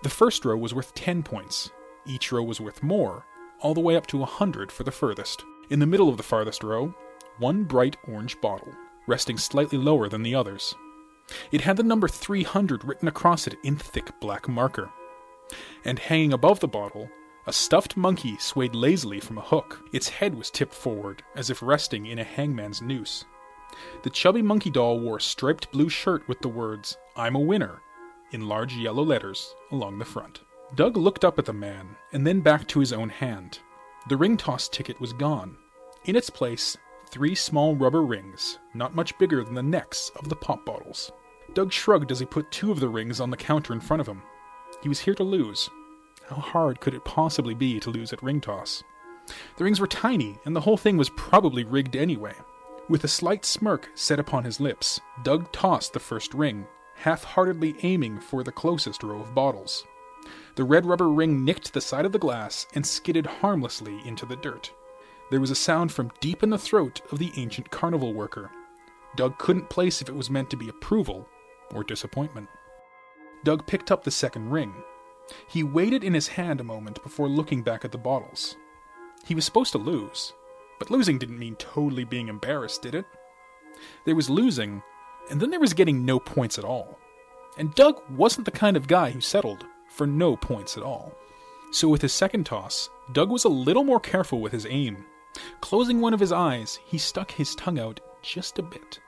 The 0.02 0.10
first 0.10 0.44
row 0.44 0.56
was 0.56 0.74
worth 0.74 0.94
10 0.94 1.22
points. 1.22 1.70
Each 2.04 2.30
row 2.30 2.42
was 2.42 2.60
worth 2.60 2.82
more, 2.82 3.24
all 3.60 3.74
the 3.74 3.80
way 3.80 3.96
up 3.96 4.06
to 4.08 4.18
a 4.18 4.20
100 4.20 4.70
for 4.70 4.84
the 4.84 4.92
furthest. 4.92 5.44
In 5.70 5.80
the 5.80 5.86
middle 5.86 6.08
of 6.08 6.18
the 6.18 6.22
farthest 6.22 6.62
row, 6.62 6.94
one 7.38 7.64
bright 7.64 7.96
orange 8.06 8.40
bottle, 8.40 8.72
resting 9.06 9.38
slightly 9.38 9.78
lower 9.78 10.08
than 10.08 10.22
the 10.22 10.34
others. 10.34 10.74
It 11.50 11.62
had 11.62 11.76
the 11.76 11.82
number 11.82 12.06
300 12.06 12.84
written 12.84 13.08
across 13.08 13.46
it 13.46 13.56
in 13.64 13.76
thick 13.76 14.10
black 14.20 14.48
marker. 14.48 14.90
And 15.84 15.98
hanging 15.98 16.32
above 16.32 16.60
the 16.60 16.68
bottle, 16.68 17.10
a 17.46 17.52
stuffed 17.52 17.96
monkey 17.96 18.36
swayed 18.38 18.74
lazily 18.74 19.20
from 19.20 19.38
a 19.38 19.42
hook. 19.42 19.80
Its 19.92 20.08
head 20.08 20.34
was 20.34 20.50
tipped 20.50 20.74
forward, 20.74 21.22
as 21.36 21.50
if 21.50 21.62
resting 21.62 22.06
in 22.06 22.18
a 22.18 22.24
hangman's 22.24 22.82
noose. 22.82 23.24
The 24.02 24.10
chubby 24.10 24.42
monkey 24.42 24.70
doll 24.70 24.98
wore 24.98 25.18
a 25.18 25.20
striped 25.20 25.70
blue 25.70 25.88
shirt 25.88 26.26
with 26.28 26.40
the 26.40 26.48
words, 26.48 26.96
I'm 27.16 27.36
a 27.36 27.40
winner, 27.40 27.82
in 28.32 28.48
large 28.48 28.74
yellow 28.74 29.04
letters 29.04 29.54
along 29.70 29.98
the 29.98 30.04
front. 30.04 30.40
Doug 30.74 30.96
looked 30.96 31.24
up 31.24 31.38
at 31.38 31.44
the 31.44 31.52
man 31.52 31.96
and 32.12 32.26
then 32.26 32.40
back 32.40 32.66
to 32.68 32.80
his 32.80 32.92
own 32.92 33.08
hand. 33.08 33.60
The 34.08 34.16
ring 34.16 34.36
toss 34.36 34.68
ticket 34.68 35.00
was 35.00 35.12
gone. 35.12 35.56
In 36.04 36.16
its 36.16 36.30
place, 36.30 36.76
three 37.10 37.34
small 37.34 37.76
rubber 37.76 38.02
rings, 38.02 38.58
not 38.74 38.94
much 38.94 39.16
bigger 39.18 39.44
than 39.44 39.54
the 39.54 39.62
necks 39.62 40.10
of 40.16 40.28
the 40.28 40.36
pop 40.36 40.64
bottles. 40.64 41.12
Doug 41.54 41.72
shrugged 41.72 42.10
as 42.10 42.18
he 42.18 42.26
put 42.26 42.50
two 42.50 42.72
of 42.72 42.80
the 42.80 42.88
rings 42.88 43.20
on 43.20 43.30
the 43.30 43.36
counter 43.36 43.72
in 43.72 43.80
front 43.80 44.00
of 44.00 44.08
him. 44.08 44.22
He 44.86 44.88
was 44.88 45.00
here 45.00 45.16
to 45.16 45.24
lose. 45.24 45.68
How 46.28 46.36
hard 46.36 46.78
could 46.78 46.94
it 46.94 47.04
possibly 47.04 47.54
be 47.54 47.80
to 47.80 47.90
lose 47.90 48.12
at 48.12 48.22
ring 48.22 48.40
toss? 48.40 48.84
The 49.56 49.64
rings 49.64 49.80
were 49.80 49.88
tiny, 49.88 50.38
and 50.44 50.54
the 50.54 50.60
whole 50.60 50.76
thing 50.76 50.96
was 50.96 51.10
probably 51.10 51.64
rigged 51.64 51.96
anyway. 51.96 52.34
With 52.88 53.02
a 53.02 53.08
slight 53.08 53.44
smirk 53.44 53.90
set 53.96 54.20
upon 54.20 54.44
his 54.44 54.60
lips, 54.60 55.00
Doug 55.24 55.50
tossed 55.50 55.92
the 55.92 55.98
first 55.98 56.34
ring, 56.34 56.68
half 56.94 57.24
heartedly 57.24 57.74
aiming 57.82 58.20
for 58.20 58.44
the 58.44 58.52
closest 58.52 59.02
row 59.02 59.20
of 59.20 59.34
bottles. 59.34 59.84
The 60.54 60.62
red 60.62 60.86
rubber 60.86 61.08
ring 61.08 61.44
nicked 61.44 61.72
the 61.72 61.80
side 61.80 62.04
of 62.04 62.12
the 62.12 62.20
glass 62.20 62.68
and 62.72 62.86
skidded 62.86 63.26
harmlessly 63.26 64.00
into 64.06 64.24
the 64.24 64.36
dirt. 64.36 64.72
There 65.32 65.40
was 65.40 65.50
a 65.50 65.56
sound 65.56 65.90
from 65.90 66.12
deep 66.20 66.44
in 66.44 66.50
the 66.50 66.58
throat 66.58 67.00
of 67.10 67.18
the 67.18 67.32
ancient 67.34 67.72
carnival 67.72 68.14
worker. 68.14 68.52
Doug 69.16 69.36
couldn't 69.38 69.68
place 69.68 70.00
if 70.00 70.08
it 70.08 70.14
was 70.14 70.30
meant 70.30 70.48
to 70.50 70.56
be 70.56 70.68
approval 70.68 71.26
or 71.74 71.82
disappointment. 71.82 72.48
Doug 73.46 73.64
picked 73.64 73.92
up 73.92 74.02
the 74.02 74.10
second 74.10 74.50
ring. 74.50 74.74
He 75.46 75.62
waited 75.62 76.02
in 76.02 76.14
his 76.14 76.26
hand 76.26 76.60
a 76.60 76.64
moment 76.64 77.00
before 77.04 77.28
looking 77.28 77.62
back 77.62 77.84
at 77.84 77.92
the 77.92 77.96
bottles. 77.96 78.56
He 79.24 79.36
was 79.36 79.44
supposed 79.44 79.70
to 79.70 79.78
lose, 79.78 80.32
but 80.80 80.90
losing 80.90 81.16
didn't 81.16 81.38
mean 81.38 81.54
totally 81.54 82.02
being 82.02 82.26
embarrassed, 82.26 82.82
did 82.82 82.96
it? 82.96 83.04
There 84.04 84.16
was 84.16 84.28
losing, 84.28 84.82
and 85.30 85.40
then 85.40 85.50
there 85.50 85.60
was 85.60 85.74
getting 85.74 86.04
no 86.04 86.18
points 86.18 86.58
at 86.58 86.64
all. 86.64 86.98
And 87.56 87.72
Doug 87.76 88.02
wasn't 88.10 88.46
the 88.46 88.50
kind 88.50 88.76
of 88.76 88.88
guy 88.88 89.12
who 89.12 89.20
settled 89.20 89.64
for 89.90 90.08
no 90.08 90.36
points 90.36 90.76
at 90.76 90.82
all. 90.82 91.14
So 91.70 91.88
with 91.88 92.02
his 92.02 92.12
second 92.12 92.46
toss, 92.46 92.90
Doug 93.12 93.30
was 93.30 93.44
a 93.44 93.48
little 93.48 93.84
more 93.84 94.00
careful 94.00 94.40
with 94.40 94.50
his 94.50 94.66
aim. 94.68 95.04
Closing 95.60 96.00
one 96.00 96.14
of 96.14 96.18
his 96.18 96.32
eyes, 96.32 96.80
he 96.84 96.98
stuck 96.98 97.30
his 97.30 97.54
tongue 97.54 97.78
out 97.78 98.00
just 98.22 98.58
a 98.58 98.62
bit. 98.62 98.98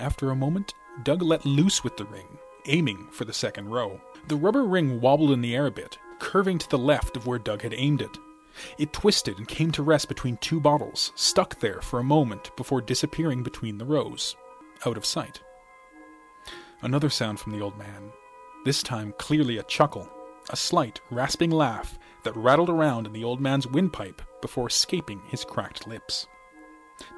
After 0.00 0.32
a 0.32 0.36
moment, 0.36 0.74
Doug 1.04 1.22
let 1.22 1.46
loose 1.46 1.84
with 1.84 1.96
the 1.96 2.06
ring, 2.06 2.36
aiming 2.66 3.08
for 3.10 3.24
the 3.24 3.32
second 3.32 3.70
row. 3.70 4.00
The 4.28 4.36
rubber 4.36 4.64
ring 4.64 5.00
wobbled 5.00 5.32
in 5.32 5.40
the 5.40 5.54
air 5.54 5.66
a 5.66 5.70
bit, 5.70 5.98
curving 6.18 6.58
to 6.58 6.68
the 6.68 6.78
left 6.78 7.16
of 7.16 7.26
where 7.26 7.38
Doug 7.38 7.62
had 7.62 7.74
aimed 7.74 8.02
it. 8.02 8.18
It 8.78 8.92
twisted 8.92 9.38
and 9.38 9.48
came 9.48 9.70
to 9.72 9.82
rest 9.82 10.08
between 10.08 10.36
two 10.38 10.60
bottles, 10.60 11.12
stuck 11.14 11.60
there 11.60 11.80
for 11.80 11.98
a 11.98 12.04
moment 12.04 12.54
before 12.56 12.80
disappearing 12.80 13.42
between 13.42 13.78
the 13.78 13.84
rows, 13.84 14.36
out 14.84 14.96
of 14.96 15.06
sight. 15.06 15.40
Another 16.82 17.10
sound 17.10 17.38
from 17.38 17.52
the 17.52 17.60
old 17.60 17.78
man, 17.78 18.10
this 18.64 18.82
time 18.82 19.14
clearly 19.18 19.58
a 19.58 19.62
chuckle, 19.62 20.08
a 20.50 20.56
slight, 20.56 21.00
rasping 21.10 21.50
laugh 21.50 21.98
that 22.24 22.36
rattled 22.36 22.68
around 22.68 23.06
in 23.06 23.12
the 23.12 23.24
old 23.24 23.40
man's 23.40 23.66
windpipe 23.66 24.20
before 24.42 24.66
escaping 24.68 25.22
his 25.28 25.44
cracked 25.44 25.86
lips. 25.86 26.26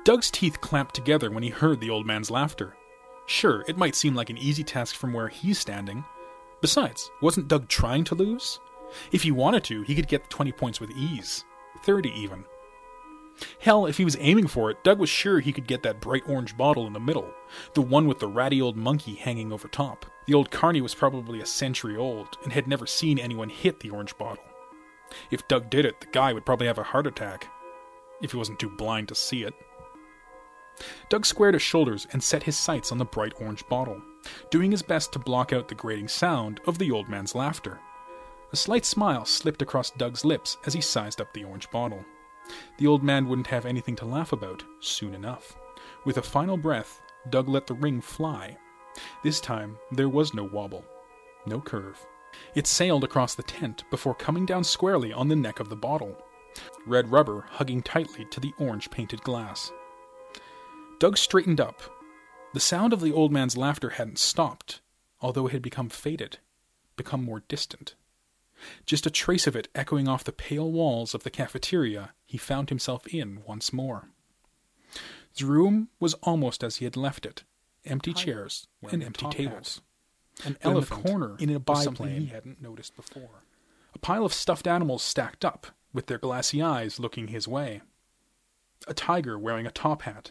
Doug's 0.04 0.30
teeth 0.30 0.60
clamped 0.60 0.94
together 0.94 1.30
when 1.30 1.42
he 1.42 1.48
heard 1.48 1.80
the 1.80 1.90
old 1.90 2.06
man's 2.06 2.30
laughter. 2.30 2.76
Sure, 3.26 3.64
it 3.68 3.78
might 3.78 3.94
seem 3.94 4.14
like 4.14 4.30
an 4.30 4.38
easy 4.38 4.64
task 4.64 4.94
from 4.94 5.12
where 5.12 5.28
he's 5.28 5.58
standing. 5.58 6.04
Besides, 6.60 7.10
wasn't 7.20 7.48
Doug 7.48 7.68
trying 7.68 8.04
to 8.04 8.14
lose? 8.14 8.60
If 9.10 9.22
he 9.22 9.30
wanted 9.30 9.64
to, 9.64 9.82
he 9.82 9.94
could 9.94 10.08
get 10.08 10.24
the 10.24 10.28
20 10.28 10.52
points 10.52 10.80
with 10.80 10.90
ease. 10.90 11.44
30 11.84 12.10
even. 12.10 12.44
Hell, 13.60 13.86
if 13.86 13.96
he 13.96 14.04
was 14.04 14.16
aiming 14.20 14.46
for 14.46 14.70
it, 14.70 14.84
Doug 14.84 14.98
was 14.98 15.08
sure 15.08 15.40
he 15.40 15.52
could 15.52 15.66
get 15.66 15.82
that 15.82 16.00
bright 16.00 16.22
orange 16.28 16.56
bottle 16.56 16.86
in 16.86 16.92
the 16.92 17.00
middle, 17.00 17.30
the 17.74 17.82
one 17.82 18.06
with 18.06 18.18
the 18.18 18.28
ratty 18.28 18.60
old 18.60 18.76
monkey 18.76 19.14
hanging 19.14 19.52
over 19.52 19.68
top. 19.68 20.06
The 20.26 20.34
old 20.34 20.50
carny 20.50 20.80
was 20.80 20.94
probably 20.94 21.40
a 21.40 21.46
century 21.46 21.96
old 21.96 22.38
and 22.44 22.52
had 22.52 22.68
never 22.68 22.86
seen 22.86 23.18
anyone 23.18 23.48
hit 23.48 23.80
the 23.80 23.90
orange 23.90 24.16
bottle. 24.18 24.44
If 25.30 25.48
Doug 25.48 25.70
did 25.70 25.84
it, 25.84 26.00
the 26.00 26.06
guy 26.06 26.32
would 26.32 26.46
probably 26.46 26.66
have 26.66 26.78
a 26.78 26.84
heart 26.84 27.06
attack, 27.06 27.48
if 28.20 28.32
he 28.32 28.36
wasn't 28.36 28.58
too 28.58 28.70
blind 28.70 29.08
to 29.08 29.14
see 29.14 29.42
it. 29.42 29.54
Doug 31.08 31.26
squared 31.26 31.54
his 31.54 31.62
shoulders 31.62 32.06
and 32.12 32.22
set 32.22 32.42
his 32.42 32.58
sights 32.58 32.92
on 32.92 32.98
the 32.98 33.04
bright 33.04 33.32
orange 33.40 33.66
bottle, 33.68 34.02
doing 34.50 34.70
his 34.70 34.82
best 34.82 35.12
to 35.12 35.18
block 35.18 35.52
out 35.52 35.68
the 35.68 35.74
grating 35.74 36.08
sound 36.08 36.60
of 36.66 36.78
the 36.78 36.90
old 36.90 37.08
man's 37.08 37.34
laughter. 37.34 37.80
A 38.52 38.56
slight 38.56 38.84
smile 38.84 39.24
slipped 39.24 39.62
across 39.62 39.90
Doug's 39.90 40.24
lips 40.24 40.58
as 40.66 40.74
he 40.74 40.80
sized 40.80 41.20
up 41.20 41.32
the 41.32 41.44
orange 41.44 41.70
bottle. 41.70 42.04
The 42.78 42.86
old 42.86 43.02
man 43.02 43.28
wouldn't 43.28 43.46
have 43.46 43.64
anything 43.64 43.96
to 43.96 44.04
laugh 44.04 44.32
about 44.32 44.64
soon 44.80 45.14
enough. 45.14 45.56
With 46.04 46.18
a 46.18 46.22
final 46.22 46.56
breath, 46.56 47.00
Doug 47.30 47.48
let 47.48 47.66
the 47.66 47.74
ring 47.74 48.00
fly. 48.00 48.56
This 49.22 49.40
time, 49.40 49.78
there 49.90 50.08
was 50.08 50.34
no 50.34 50.44
wobble, 50.44 50.84
no 51.46 51.60
curve. 51.60 52.04
It 52.54 52.66
sailed 52.66 53.04
across 53.04 53.34
the 53.34 53.42
tent 53.42 53.84
before 53.90 54.14
coming 54.14 54.44
down 54.44 54.64
squarely 54.64 55.12
on 55.12 55.28
the 55.28 55.36
neck 55.36 55.60
of 55.60 55.68
the 55.68 55.76
bottle, 55.76 56.16
red 56.86 57.10
rubber 57.10 57.46
hugging 57.48 57.82
tightly 57.82 58.26
to 58.26 58.40
the 58.40 58.52
orange 58.58 58.90
painted 58.90 59.22
glass. 59.22 59.72
Doug 61.02 61.18
straightened 61.18 61.60
up. 61.60 61.82
The 62.54 62.60
sound 62.60 62.92
of 62.92 63.00
the 63.00 63.12
old 63.12 63.32
man's 63.32 63.56
laughter 63.56 63.90
hadn't 63.90 64.20
stopped, 64.20 64.80
although 65.20 65.48
it 65.48 65.52
had 65.52 65.60
become 65.60 65.88
faded, 65.88 66.38
become 66.94 67.24
more 67.24 67.42
distant. 67.48 67.96
Just 68.86 69.04
a 69.04 69.10
trace 69.10 69.48
of 69.48 69.56
it 69.56 69.66
echoing 69.74 70.06
off 70.06 70.22
the 70.22 70.30
pale 70.30 70.70
walls 70.70 71.12
of 71.12 71.24
the 71.24 71.30
cafeteria 71.30 72.12
he 72.24 72.38
found 72.38 72.68
himself 72.68 73.04
in 73.08 73.42
once 73.44 73.72
more. 73.72 74.10
The 75.36 75.46
room 75.46 75.88
was 75.98 76.14
almost 76.22 76.62
as 76.62 76.76
he 76.76 76.84
had 76.84 76.96
left 76.96 77.26
it 77.26 77.42
empty 77.84 78.12
chairs 78.12 78.68
and 78.88 79.02
empty 79.02 79.26
tables. 79.28 79.80
An 80.44 80.52
But 80.60 80.68
in 80.68 80.72
the 80.72 80.78
elephant 80.78 81.04
corner 81.04 81.36
in 81.40 81.50
a 81.50 81.58
biplane 81.58 82.20
he 82.20 82.26
hadn't 82.26 82.62
noticed 82.62 82.94
before. 82.94 83.42
A 83.92 83.98
pile 83.98 84.24
of 84.24 84.32
stuffed 84.32 84.68
animals 84.68 85.02
stacked 85.02 85.44
up, 85.44 85.66
with 85.92 86.06
their 86.06 86.18
glassy 86.18 86.62
eyes 86.62 87.00
looking 87.00 87.26
his 87.26 87.48
way. 87.48 87.80
A 88.86 88.94
tiger 88.94 89.36
wearing 89.36 89.66
a 89.66 89.72
top 89.72 90.02
hat. 90.02 90.30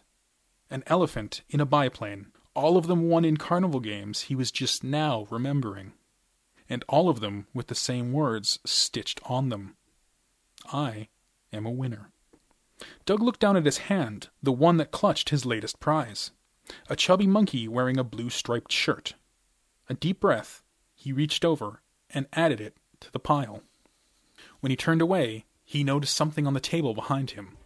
An 0.71 0.83
elephant 0.87 1.41
in 1.49 1.59
a 1.59 1.65
biplane. 1.65 2.31
All 2.55 2.77
of 2.77 2.87
them 2.87 3.09
won 3.09 3.25
in 3.25 3.35
carnival 3.35 3.81
games 3.81 4.21
he 4.21 4.35
was 4.35 4.51
just 4.51 4.85
now 4.85 5.27
remembering. 5.29 5.91
And 6.69 6.85
all 6.87 7.09
of 7.09 7.19
them 7.19 7.47
with 7.53 7.67
the 7.67 7.75
same 7.75 8.13
words 8.13 8.57
stitched 8.65 9.19
on 9.25 9.49
them. 9.49 9.75
I 10.71 11.09
am 11.51 11.65
a 11.65 11.71
winner. 11.71 12.11
Doug 13.05 13.21
looked 13.21 13.41
down 13.41 13.57
at 13.57 13.65
his 13.65 13.79
hand, 13.79 14.29
the 14.41 14.53
one 14.53 14.77
that 14.77 14.91
clutched 14.91 15.27
his 15.29 15.45
latest 15.45 15.81
prize. 15.81 16.31
A 16.89 16.95
chubby 16.95 17.27
monkey 17.27 17.67
wearing 17.67 17.99
a 17.99 18.03
blue 18.05 18.29
striped 18.29 18.71
shirt. 18.71 19.15
A 19.89 19.93
deep 19.93 20.21
breath, 20.21 20.63
he 20.95 21.11
reached 21.11 21.43
over 21.43 21.81
and 22.09 22.27
added 22.31 22.61
it 22.61 22.77
to 23.01 23.11
the 23.11 23.19
pile. 23.19 23.61
When 24.61 24.69
he 24.69 24.77
turned 24.77 25.01
away, 25.01 25.43
he 25.65 25.83
noticed 25.83 26.15
something 26.15 26.47
on 26.47 26.53
the 26.53 26.61
table 26.61 26.93
behind 26.93 27.31
him 27.31 27.57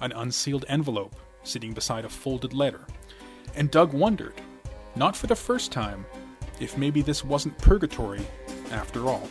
an 0.00 0.12
unsealed 0.12 0.66
envelope 0.68 1.16
sitting 1.44 1.72
beside 1.72 2.04
a 2.04 2.08
folded 2.08 2.52
letter. 2.52 2.86
And 3.54 3.70
Doug 3.70 3.92
wondered, 3.92 4.40
not 4.96 5.16
for 5.16 5.26
the 5.26 5.36
first 5.36 5.72
time, 5.72 6.06
if 6.60 6.76
maybe 6.78 7.02
this 7.02 7.24
wasn't 7.24 7.58
purgatory 7.58 8.24
after 8.70 9.08
all. 9.08 9.28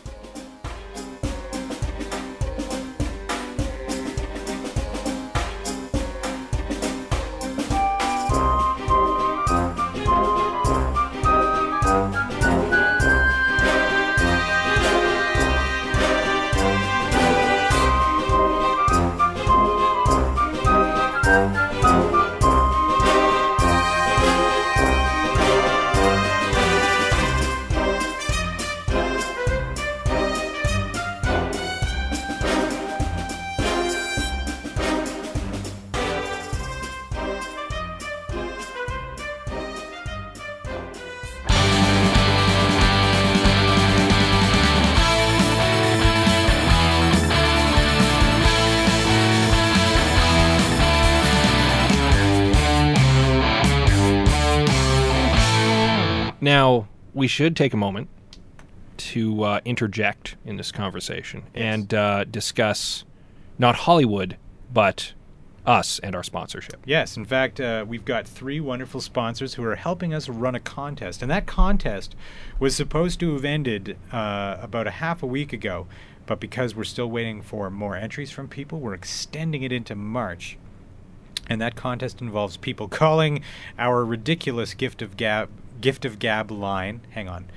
We 57.22 57.28
should 57.28 57.54
take 57.54 57.72
a 57.72 57.76
moment 57.76 58.08
to 58.96 59.44
uh, 59.44 59.60
interject 59.64 60.34
in 60.44 60.56
this 60.56 60.72
conversation 60.72 61.44
and 61.54 61.94
uh, 61.94 62.24
discuss 62.24 63.04
not 63.60 63.76
Hollywood, 63.76 64.36
but 64.72 65.12
us 65.64 66.00
and 66.00 66.16
our 66.16 66.24
sponsorship. 66.24 66.82
Yes, 66.84 67.16
in 67.16 67.24
fact, 67.24 67.60
uh, 67.60 67.84
we've 67.86 68.04
got 68.04 68.26
three 68.26 68.58
wonderful 68.58 69.00
sponsors 69.00 69.54
who 69.54 69.62
are 69.62 69.76
helping 69.76 70.12
us 70.12 70.28
run 70.28 70.56
a 70.56 70.58
contest. 70.58 71.22
And 71.22 71.30
that 71.30 71.46
contest 71.46 72.16
was 72.58 72.74
supposed 72.74 73.20
to 73.20 73.34
have 73.34 73.44
ended 73.44 73.96
uh, 74.10 74.56
about 74.60 74.88
a 74.88 74.90
half 74.90 75.22
a 75.22 75.26
week 75.26 75.52
ago. 75.52 75.86
But 76.26 76.40
because 76.40 76.74
we're 76.74 76.82
still 76.82 77.08
waiting 77.08 77.40
for 77.40 77.70
more 77.70 77.94
entries 77.94 78.32
from 78.32 78.48
people, 78.48 78.80
we're 78.80 78.94
extending 78.94 79.62
it 79.62 79.70
into 79.70 79.94
March. 79.94 80.58
And 81.48 81.60
that 81.60 81.76
contest 81.76 82.20
involves 82.20 82.56
people 82.56 82.88
calling 82.88 83.44
our 83.78 84.04
ridiculous 84.04 84.74
gift 84.74 85.02
of 85.02 85.16
gab 85.16 85.50
gift 85.82 86.06
of 86.06 86.18
gab 86.18 86.50
line. 86.50 87.02
Hang 87.10 87.28
on. 87.28 87.50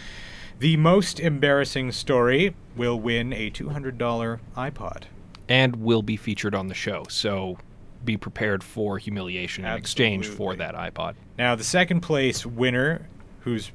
The 0.58 0.76
most 0.76 1.20
embarrassing 1.20 1.92
story 1.92 2.56
will 2.76 2.98
win 2.98 3.32
a 3.32 3.52
$200 3.52 4.40
iPod. 4.56 5.04
And 5.48 5.76
will 5.76 6.02
be 6.02 6.16
featured 6.16 6.56
on 6.56 6.66
the 6.66 6.74
show. 6.74 7.04
So 7.08 7.58
be 8.04 8.16
prepared 8.16 8.64
for 8.64 8.98
humiliation 8.98 9.64
in 9.64 9.76
exchange 9.76 10.26
for 10.26 10.56
that 10.56 10.74
iPod. 10.74 11.14
Now, 11.38 11.54
the 11.54 11.62
second 11.62 12.00
place 12.00 12.44
winner, 12.44 13.06
whose 13.40 13.72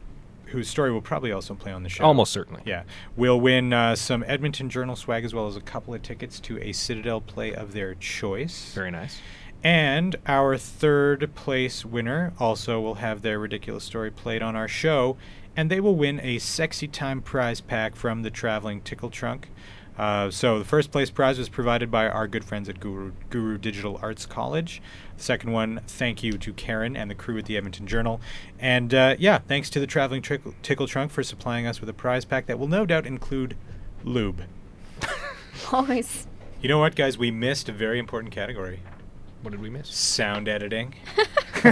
whose 0.47 0.69
story 0.69 0.91
will 0.91 1.01
probably 1.01 1.31
also 1.31 1.55
play 1.55 1.71
on 1.71 1.81
the 1.81 1.89
show, 1.89 2.03
Almost 2.03 2.31
certainly. 2.31 2.61
yeah, 2.65 2.83
We'll 3.17 3.41
win 3.41 3.73
uh, 3.73 3.95
some 3.95 4.23
Edmonton 4.27 4.69
Journal 4.69 4.95
swag 4.95 5.25
as 5.25 5.33
well 5.33 5.47
as 5.47 5.55
a 5.55 5.61
couple 5.61 5.93
of 5.95 6.03
tickets 6.03 6.39
to 6.41 6.59
a 6.61 6.71
Citadel 6.71 7.19
play 7.19 7.51
of 7.53 7.73
their 7.73 7.95
choice. 7.95 8.71
Very 8.75 8.91
nice. 8.91 9.19
And 9.63 10.15
our 10.27 10.55
third 10.57 11.33
place 11.33 11.83
winner 11.83 12.33
also 12.39 12.79
will 12.79 12.95
have 12.95 13.23
their 13.23 13.39
ridiculous 13.39 13.83
story 13.83 14.11
played 14.11 14.43
on 14.43 14.55
our 14.55 14.67
show, 14.67 15.17
and 15.57 15.71
they 15.71 15.79
will 15.79 15.95
win 15.95 16.19
a 16.21 16.37
sexy 16.37 16.87
time 16.87 17.21
prize 17.21 17.59
pack 17.59 17.95
from 17.95 18.21
the 18.21 18.29
traveling 18.29 18.81
tickle 18.81 19.09
trunk. 19.09 19.49
Uh, 19.97 20.29
so 20.29 20.59
the 20.59 20.65
first 20.65 20.91
place 20.91 21.09
prize 21.09 21.39
was 21.39 21.49
provided 21.49 21.89
by 21.89 22.07
our 22.07 22.27
good 22.27 22.43
friends 22.45 22.67
at 22.69 22.79
Guru, 22.79 23.13
Guru 23.29 23.57
Digital 23.57 23.97
Arts 24.03 24.25
College. 24.25 24.81
The 25.17 25.23
second 25.23 25.51
one, 25.51 25.81
thank 25.87 26.23
you 26.23 26.33
to 26.33 26.53
Karen 26.53 26.95
and 26.95 27.09
the 27.09 27.15
crew 27.15 27.37
at 27.37 27.45
the 27.45 27.55
Edmonton 27.57 27.87
Journal. 27.87 28.19
And 28.59 28.93
uh, 28.93 29.15
yeah, 29.17 29.39
thanks 29.39 29.69
to 29.71 29.79
the 29.79 29.87
traveling 29.87 30.21
tickle, 30.21 30.53
tickle 30.61 30.87
trunk 30.87 31.11
for 31.11 31.23
supplying 31.23 31.65
us 31.65 31.79
with 31.79 31.89
a 31.89 31.93
prize 31.93 32.25
pack 32.25 32.47
that 32.47 32.59
will 32.59 32.67
no 32.67 32.85
doubt 32.85 33.05
include 33.05 33.55
lube. 34.03 34.43
Always. 35.71 36.27
You 36.61 36.69
know 36.69 36.79
what, 36.79 36.95
guys? 36.95 37.17
We 37.17 37.31
missed 37.31 37.69
a 37.69 37.71
very 37.71 37.99
important 37.99 38.33
category. 38.33 38.81
What 39.41 39.51
did 39.51 39.61
we 39.61 39.69
miss? 39.69 39.89
Sound 39.89 40.47
editing. 40.47 40.95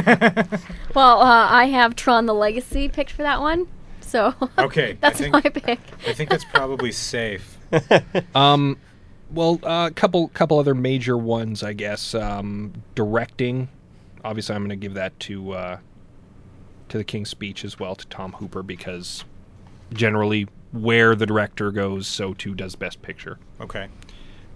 Well, 0.93 1.21
uh, 1.21 1.47
I 1.49 1.65
have 1.65 1.95
Tron: 1.95 2.25
The 2.27 2.33
Legacy 2.33 2.87
picked 2.87 3.11
for 3.11 3.23
that 3.23 3.41
one, 3.41 3.67
so 4.01 4.33
Okay, 4.59 4.97
that's 5.01 5.19
I 5.19 5.23
think, 5.23 5.33
my 5.33 5.41
pick. 5.41 5.79
I 6.07 6.13
think 6.13 6.29
that's 6.29 6.45
probably 6.45 6.91
safe. 6.91 7.57
Um, 8.35 8.77
well, 9.33 9.59
a 9.63 9.67
uh, 9.67 9.89
couple 9.91 10.27
couple 10.29 10.59
other 10.59 10.75
major 10.75 11.17
ones, 11.17 11.63
I 11.63 11.73
guess. 11.73 12.13
Um, 12.13 12.73
directing, 12.95 13.69
obviously, 14.23 14.55
I'm 14.55 14.61
going 14.61 14.69
to 14.69 14.75
give 14.75 14.93
that 14.93 15.19
to 15.21 15.51
uh, 15.53 15.77
to 16.89 16.97
the 16.97 17.03
King's 17.03 17.29
Speech 17.29 17.65
as 17.65 17.79
well 17.79 17.95
to 17.95 18.05
Tom 18.07 18.33
Hooper 18.33 18.63
because 18.63 19.25
generally 19.91 20.47
where 20.71 21.15
the 21.15 21.25
director 21.25 21.71
goes, 21.71 22.07
so 22.07 22.33
too 22.33 22.53
does 22.55 22.75
Best 22.75 23.01
Picture. 23.01 23.39
Okay. 23.59 23.87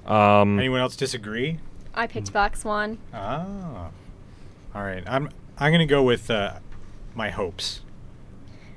Um, 0.05 0.57
Anyone 0.57 0.79
else 0.79 0.95
disagree? 0.95 1.59
I 1.93 2.07
picked 2.07 2.31
Black 2.31 2.55
Swan. 2.55 2.97
Ah. 3.13 3.89
All 4.75 4.83
right. 4.83 5.03
I'm 5.07 5.29
I'm 5.57 5.71
gonna 5.71 5.85
go 5.85 6.03
with 6.03 6.29
uh, 6.29 6.59
my 7.15 7.29
hopes. 7.29 7.81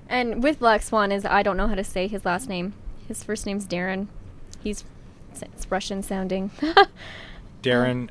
And 0.09 0.43
with 0.43 0.59
Black 0.59 0.83
Swan 0.83 1.13
is 1.13 1.25
I 1.25 1.43
don't 1.43 1.57
know 1.57 1.69
how 1.69 1.75
to 1.75 1.85
say 1.85 2.09
his 2.09 2.25
last 2.25 2.49
name. 2.49 2.73
His 3.07 3.23
first 3.23 3.47
name's 3.47 3.67
Darren. 3.67 4.09
He's 4.63 4.85
it's 5.43 5.71
Russian 5.71 6.03
sounding. 6.03 6.51
Darren 7.63 8.09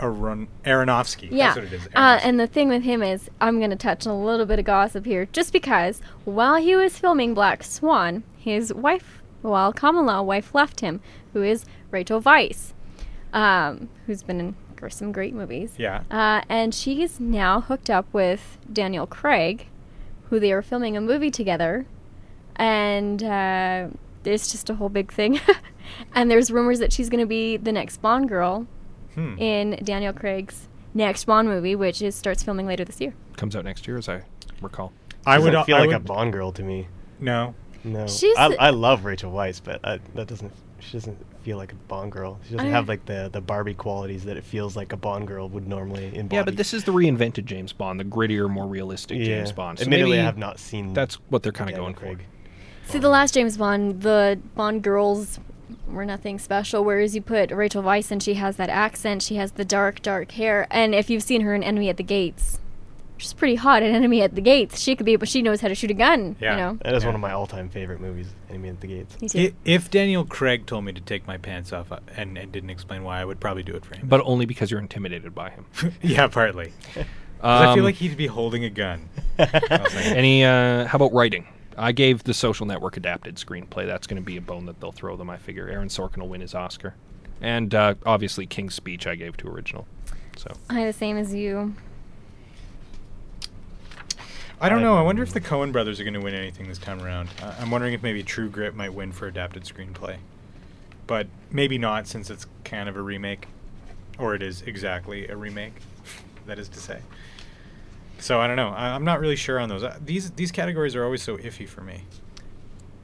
Aron- 0.00 0.48
Aronofsky. 0.64 1.28
yeah. 1.30 1.54
That's 1.54 1.56
what 1.56 1.64
it 1.64 1.72
is. 1.72 1.88
Uh, 1.94 2.20
and 2.22 2.38
the 2.38 2.46
thing 2.46 2.68
with 2.68 2.82
him 2.82 3.02
is 3.02 3.30
I'm 3.40 3.58
going 3.58 3.70
to 3.70 3.76
touch 3.76 4.06
on 4.06 4.12
a 4.14 4.24
little 4.24 4.46
bit 4.46 4.58
of 4.58 4.64
gossip 4.64 5.04
here 5.04 5.26
just 5.26 5.52
because 5.52 6.00
while 6.24 6.56
he 6.56 6.76
was 6.76 6.98
filming 6.98 7.34
Black 7.34 7.62
Swan, 7.64 8.22
his 8.36 8.72
wife, 8.72 9.22
while 9.42 9.72
common 9.72 10.06
law 10.06 10.22
wife 10.22 10.54
left 10.54 10.80
him, 10.80 11.00
who 11.32 11.42
is 11.42 11.64
Rachel 11.90 12.20
Weisz, 12.22 12.72
um, 13.32 13.88
who's 14.06 14.22
been 14.22 14.40
in 14.40 14.56
some 14.88 15.10
great 15.10 15.34
movies. 15.34 15.74
Yeah. 15.76 16.02
Uh, 16.10 16.42
and 16.48 16.72
she's 16.72 17.18
now 17.18 17.60
hooked 17.60 17.90
up 17.90 18.06
with 18.12 18.58
Daniel 18.72 19.06
Craig, 19.06 19.66
who 20.30 20.38
they 20.38 20.52
are 20.52 20.62
filming 20.62 20.96
a 20.96 21.00
movie 21.00 21.30
together. 21.32 21.86
And 22.54 23.22
uh, 23.22 23.88
there's 24.22 24.50
just 24.52 24.70
a 24.70 24.76
whole 24.76 24.88
big 24.88 25.12
thing. 25.12 25.40
and 26.14 26.30
there's 26.30 26.50
rumors 26.50 26.78
that 26.78 26.92
she's 26.92 27.08
going 27.08 27.20
to 27.20 27.26
be 27.26 27.56
the 27.56 27.72
next 27.72 27.98
Bond 27.98 28.28
girl 28.28 28.66
Hmm. 29.14 29.38
in 29.38 29.78
Daniel 29.82 30.12
Craig's 30.12 30.68
next 30.94 31.24
Bond 31.24 31.48
movie, 31.48 31.74
which 31.74 32.00
is 32.02 32.14
starts 32.14 32.42
filming 32.42 32.66
later 32.66 32.84
this 32.84 33.00
year. 33.00 33.14
comes 33.36 33.56
out 33.56 33.64
next 33.64 33.86
year, 33.88 33.96
as 33.98 34.08
I 34.08 34.22
recall. 34.60 34.92
I 35.26 35.38
would 35.38 35.52
feel 35.64 35.76
I 35.76 35.80
like 35.80 35.92
a 35.92 35.98
Bond 36.00 36.32
girl 36.32 36.52
to 36.52 36.62
me. 36.62 36.86
No. 37.20 37.54
No. 37.84 38.06
She's 38.06 38.36
I, 38.36 38.54
I 38.58 38.70
love 38.70 39.04
Rachel 39.04 39.32
Weisz, 39.32 39.60
but 39.62 39.80
I, 39.84 39.98
that 40.14 40.26
doesn't. 40.26 40.52
She 40.80 40.92
doesn't 40.92 41.16
feel 41.42 41.56
like 41.56 41.72
a 41.72 41.74
Bond 41.74 42.12
girl. 42.12 42.38
She 42.44 42.52
doesn't 42.54 42.66
I- 42.66 42.70
have 42.70 42.88
like 42.88 43.04
the 43.06 43.28
the 43.32 43.40
Barbie 43.40 43.74
qualities 43.74 44.24
that 44.24 44.36
it 44.36 44.44
feels 44.44 44.76
like 44.76 44.92
a 44.92 44.96
Bond 44.96 45.26
girl 45.26 45.48
would 45.48 45.66
normally 45.66 46.06
embody. 46.14 46.36
Yeah, 46.36 46.42
but 46.44 46.56
this 46.56 46.72
is 46.74 46.84
the 46.84 46.92
reinvented 46.92 47.44
James 47.44 47.72
Bond, 47.72 47.98
the 47.98 48.04
grittier, 48.04 48.48
more 48.50 48.66
realistic 48.66 49.18
Yeah. 49.18 49.24
James 49.24 49.52
Bond. 49.52 49.78
So 49.78 49.84
Admittedly, 49.84 50.20
I 50.20 50.22
have 50.24 50.38
not 50.38 50.58
seen 50.58 50.92
That's 50.92 51.14
what 51.30 51.42
they're 51.42 51.52
kind 51.52 51.70
of 51.70 51.76
going 51.76 51.94
Craig. 51.94 52.24
See, 52.86 52.98
the 52.98 53.08
last 53.08 53.34
James 53.34 53.56
Bond, 53.56 54.02
the 54.02 54.38
Bond 54.54 54.82
girls 54.82 55.38
were 55.88 56.04
nothing 56.04 56.38
special. 56.38 56.84
Whereas 56.84 57.14
you 57.14 57.22
put 57.22 57.50
Rachel 57.50 57.82
Weisz 57.82 58.10
and 58.10 58.22
she 58.22 58.34
has 58.34 58.56
that 58.56 58.68
accent, 58.70 59.22
she 59.22 59.36
has 59.36 59.52
the 59.52 59.64
dark, 59.64 60.02
dark 60.02 60.32
hair. 60.32 60.66
And 60.70 60.94
if 60.94 61.10
you've 61.10 61.22
seen 61.22 61.42
her 61.42 61.54
in 61.54 61.62
Enemy 61.62 61.88
at 61.90 61.96
the 61.96 62.02
Gates, 62.02 62.58
she's 63.16 63.32
pretty 63.32 63.56
hot 63.56 63.82
in 63.82 63.94
Enemy 63.94 64.22
at 64.22 64.34
the 64.34 64.40
Gates. 64.40 64.80
She 64.80 64.94
could 64.94 65.04
be, 65.06 65.16
but 65.16 65.28
she 65.28 65.42
knows 65.42 65.60
how 65.60 65.68
to 65.68 65.74
shoot 65.74 65.90
a 65.90 65.94
gun. 65.94 66.36
Yeah. 66.40 66.52
You 66.52 66.56
know. 66.56 66.78
That 66.82 66.94
is 66.94 67.02
Yeah. 67.02 67.08
one 67.08 67.14
of 67.16 67.20
my 67.20 67.32
all-time 67.32 67.68
favorite 67.68 68.00
movies, 68.00 68.28
Enemy 68.48 68.68
at 68.70 68.80
the 68.80 68.86
Gates. 68.86 69.34
Me 69.34 69.52
If 69.64 69.90
Daniel 69.90 70.24
Craig 70.24 70.66
told 70.66 70.84
me 70.84 70.92
to 70.92 71.00
take 71.00 71.26
my 71.26 71.36
pants 71.36 71.72
off 71.72 71.90
uh, 71.92 71.98
and, 72.16 72.38
and 72.38 72.52
didn't 72.52 72.70
explain 72.70 73.02
why, 73.04 73.20
I 73.20 73.24
would 73.24 73.40
probably 73.40 73.62
do 73.62 73.74
it 73.74 73.84
for 73.84 73.96
him. 73.96 74.06
But 74.08 74.20
only 74.24 74.46
because 74.46 74.70
you're 74.70 74.80
intimidated 74.80 75.34
by 75.34 75.50
him. 75.50 75.66
yeah, 76.02 76.26
partly. 76.28 76.72
'Cause 76.94 77.04
I 77.62 77.66
Um, 77.66 77.74
feel 77.76 77.84
like 77.84 77.94
he'd 77.94 78.16
be 78.16 78.26
holding 78.26 78.64
a 78.64 78.70
gun. 78.70 79.08
Like, 79.38 79.54
Any? 80.06 80.44
Uh, 80.44 80.86
how 80.86 80.96
about 80.96 81.12
writing? 81.12 81.46
I 81.78 81.92
gave 81.92 82.24
the 82.24 82.34
Social 82.34 82.66
Network 82.66 82.96
adapted 82.96 83.36
screenplay. 83.36 83.86
That's 83.86 84.06
going 84.06 84.20
to 84.20 84.26
be 84.26 84.36
a 84.36 84.40
bone 84.40 84.66
that 84.66 84.80
they'll 84.80 84.92
throw 84.92 85.16
them. 85.16 85.30
I 85.30 85.36
figure 85.36 85.68
Aaron 85.68 85.88
Sorkin 85.88 86.18
will 86.18 86.28
win 86.28 86.40
his 86.40 86.54
Oscar, 86.54 86.94
and 87.40 87.74
uh, 87.74 87.94
obviously 88.04 88.46
King's 88.46 88.74
Speech 88.74 89.06
I 89.06 89.14
gave 89.14 89.36
to 89.38 89.48
original. 89.48 89.86
So 90.36 90.54
I 90.68 90.84
the 90.84 90.92
same 90.92 91.16
as 91.16 91.34
you. 91.34 91.74
I 94.60 94.68
don't 94.68 94.82
know. 94.82 94.96
I 94.96 95.02
wonder 95.02 95.22
if 95.22 95.32
the 95.32 95.40
Coen 95.40 95.70
brothers 95.70 96.00
are 96.00 96.04
going 96.04 96.14
to 96.14 96.20
win 96.20 96.34
anything 96.34 96.66
this 96.66 96.78
time 96.78 97.00
around. 97.00 97.28
Uh, 97.40 97.54
I'm 97.60 97.70
wondering 97.70 97.94
if 97.94 98.02
maybe 98.02 98.24
True 98.24 98.48
Grit 98.48 98.74
might 98.74 98.92
win 98.92 99.12
for 99.12 99.28
adapted 99.28 99.62
screenplay, 99.62 100.16
but 101.06 101.28
maybe 101.52 101.78
not 101.78 102.08
since 102.08 102.28
it's 102.28 102.46
kind 102.64 102.88
of 102.88 102.96
a 102.96 103.00
remake, 103.00 103.46
or 104.18 104.34
it 104.34 104.42
is 104.42 104.62
exactly 104.62 105.28
a 105.28 105.36
remake. 105.36 105.74
that 106.46 106.58
is 106.58 106.68
to 106.70 106.80
say. 106.80 107.00
So 108.18 108.40
I 108.40 108.46
don't 108.46 108.56
know. 108.56 108.68
I, 108.70 108.94
I'm 108.94 109.04
not 109.04 109.20
really 109.20 109.36
sure 109.36 109.58
on 109.58 109.68
those. 109.68 109.82
Uh, 109.82 109.98
these 110.04 110.30
these 110.32 110.50
categories 110.52 110.94
are 110.96 111.04
always 111.04 111.22
so 111.22 111.36
iffy 111.36 111.68
for 111.68 111.80
me. 111.82 112.02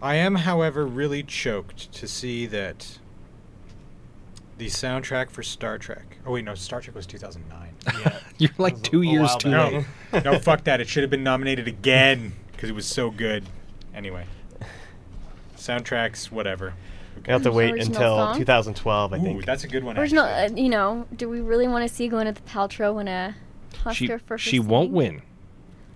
I 0.03 0.17
am, 0.17 0.35
however, 0.35 0.85
really 0.87 1.23
choked 1.23 1.93
to 1.95 2.07
see 2.07 2.47
that 2.47 2.99
the 4.59 4.67
soundtrack 4.67 5.31
for 5.31 5.43
Star 5.43 5.79
Trek. 5.79 6.19
Oh 6.27 6.33
wait, 6.33 6.45
no, 6.45 6.55
Star 6.55 6.81
Trek 6.81 6.95
was 6.95 7.07
2009. 7.07 7.71
Yeah. 8.01 8.19
you're 8.39 8.51
like 8.57 8.81
two 8.83 9.03
years 9.03 9.29
while 9.29 9.39
too 9.39 9.51
back. 9.51 9.73
late. 9.73 10.25
No, 10.25 10.33
no, 10.33 10.39
fuck 10.39 10.65
that. 10.65 10.81
It 10.81 10.89
should 10.89 11.03
have 11.03 11.11
been 11.11 11.23
nominated 11.23 11.69
again 11.69 12.33
because 12.53 12.71
it 12.71 12.73
was 12.75 12.87
so 12.87 13.11
good. 13.11 13.45
Anyway, 13.95 14.25
soundtracks, 15.57 16.31
whatever. 16.31 16.73
You 17.27 17.33
have 17.33 17.43
to 17.43 17.53
wait 17.53 17.73
Original 17.73 17.95
until 17.97 18.17
song? 18.17 18.39
2012, 18.39 19.13
I 19.13 19.17
Ooh, 19.17 19.23
think. 19.23 19.47
that's 19.47 19.65
a 19.65 19.69
good 19.69 19.85
one. 19.85 19.99
Original, 19.99 20.25
uh, 20.25 20.49
you 20.55 20.69
know, 20.69 21.07
do 21.15 21.29
we 21.29 21.41
really 21.41 21.69
want 21.69 21.87
to 21.89 21.95
see 21.95 22.09
Gwyneth 22.09 22.39
Paltrow 22.49 22.95
win 22.95 23.07
a 23.09 23.35
Oscar 23.35 23.39
she 23.93 24.11
she 24.37 24.59
won't 24.61 24.91
win, 24.91 25.23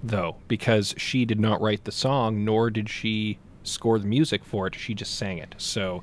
though, 0.03 0.37
because 0.49 0.95
she 0.97 1.25
did 1.25 1.41
not 1.41 1.61
write 1.61 1.85
the 1.85 1.93
song, 1.93 2.45
nor 2.45 2.71
did 2.71 2.89
she 2.89 3.39
score 3.63 3.99
the 3.99 4.07
music 4.07 4.45
for 4.45 4.67
it. 4.67 4.75
She 4.75 4.95
just 4.95 5.15
sang 5.17 5.39
it. 5.39 5.55
So, 5.59 6.03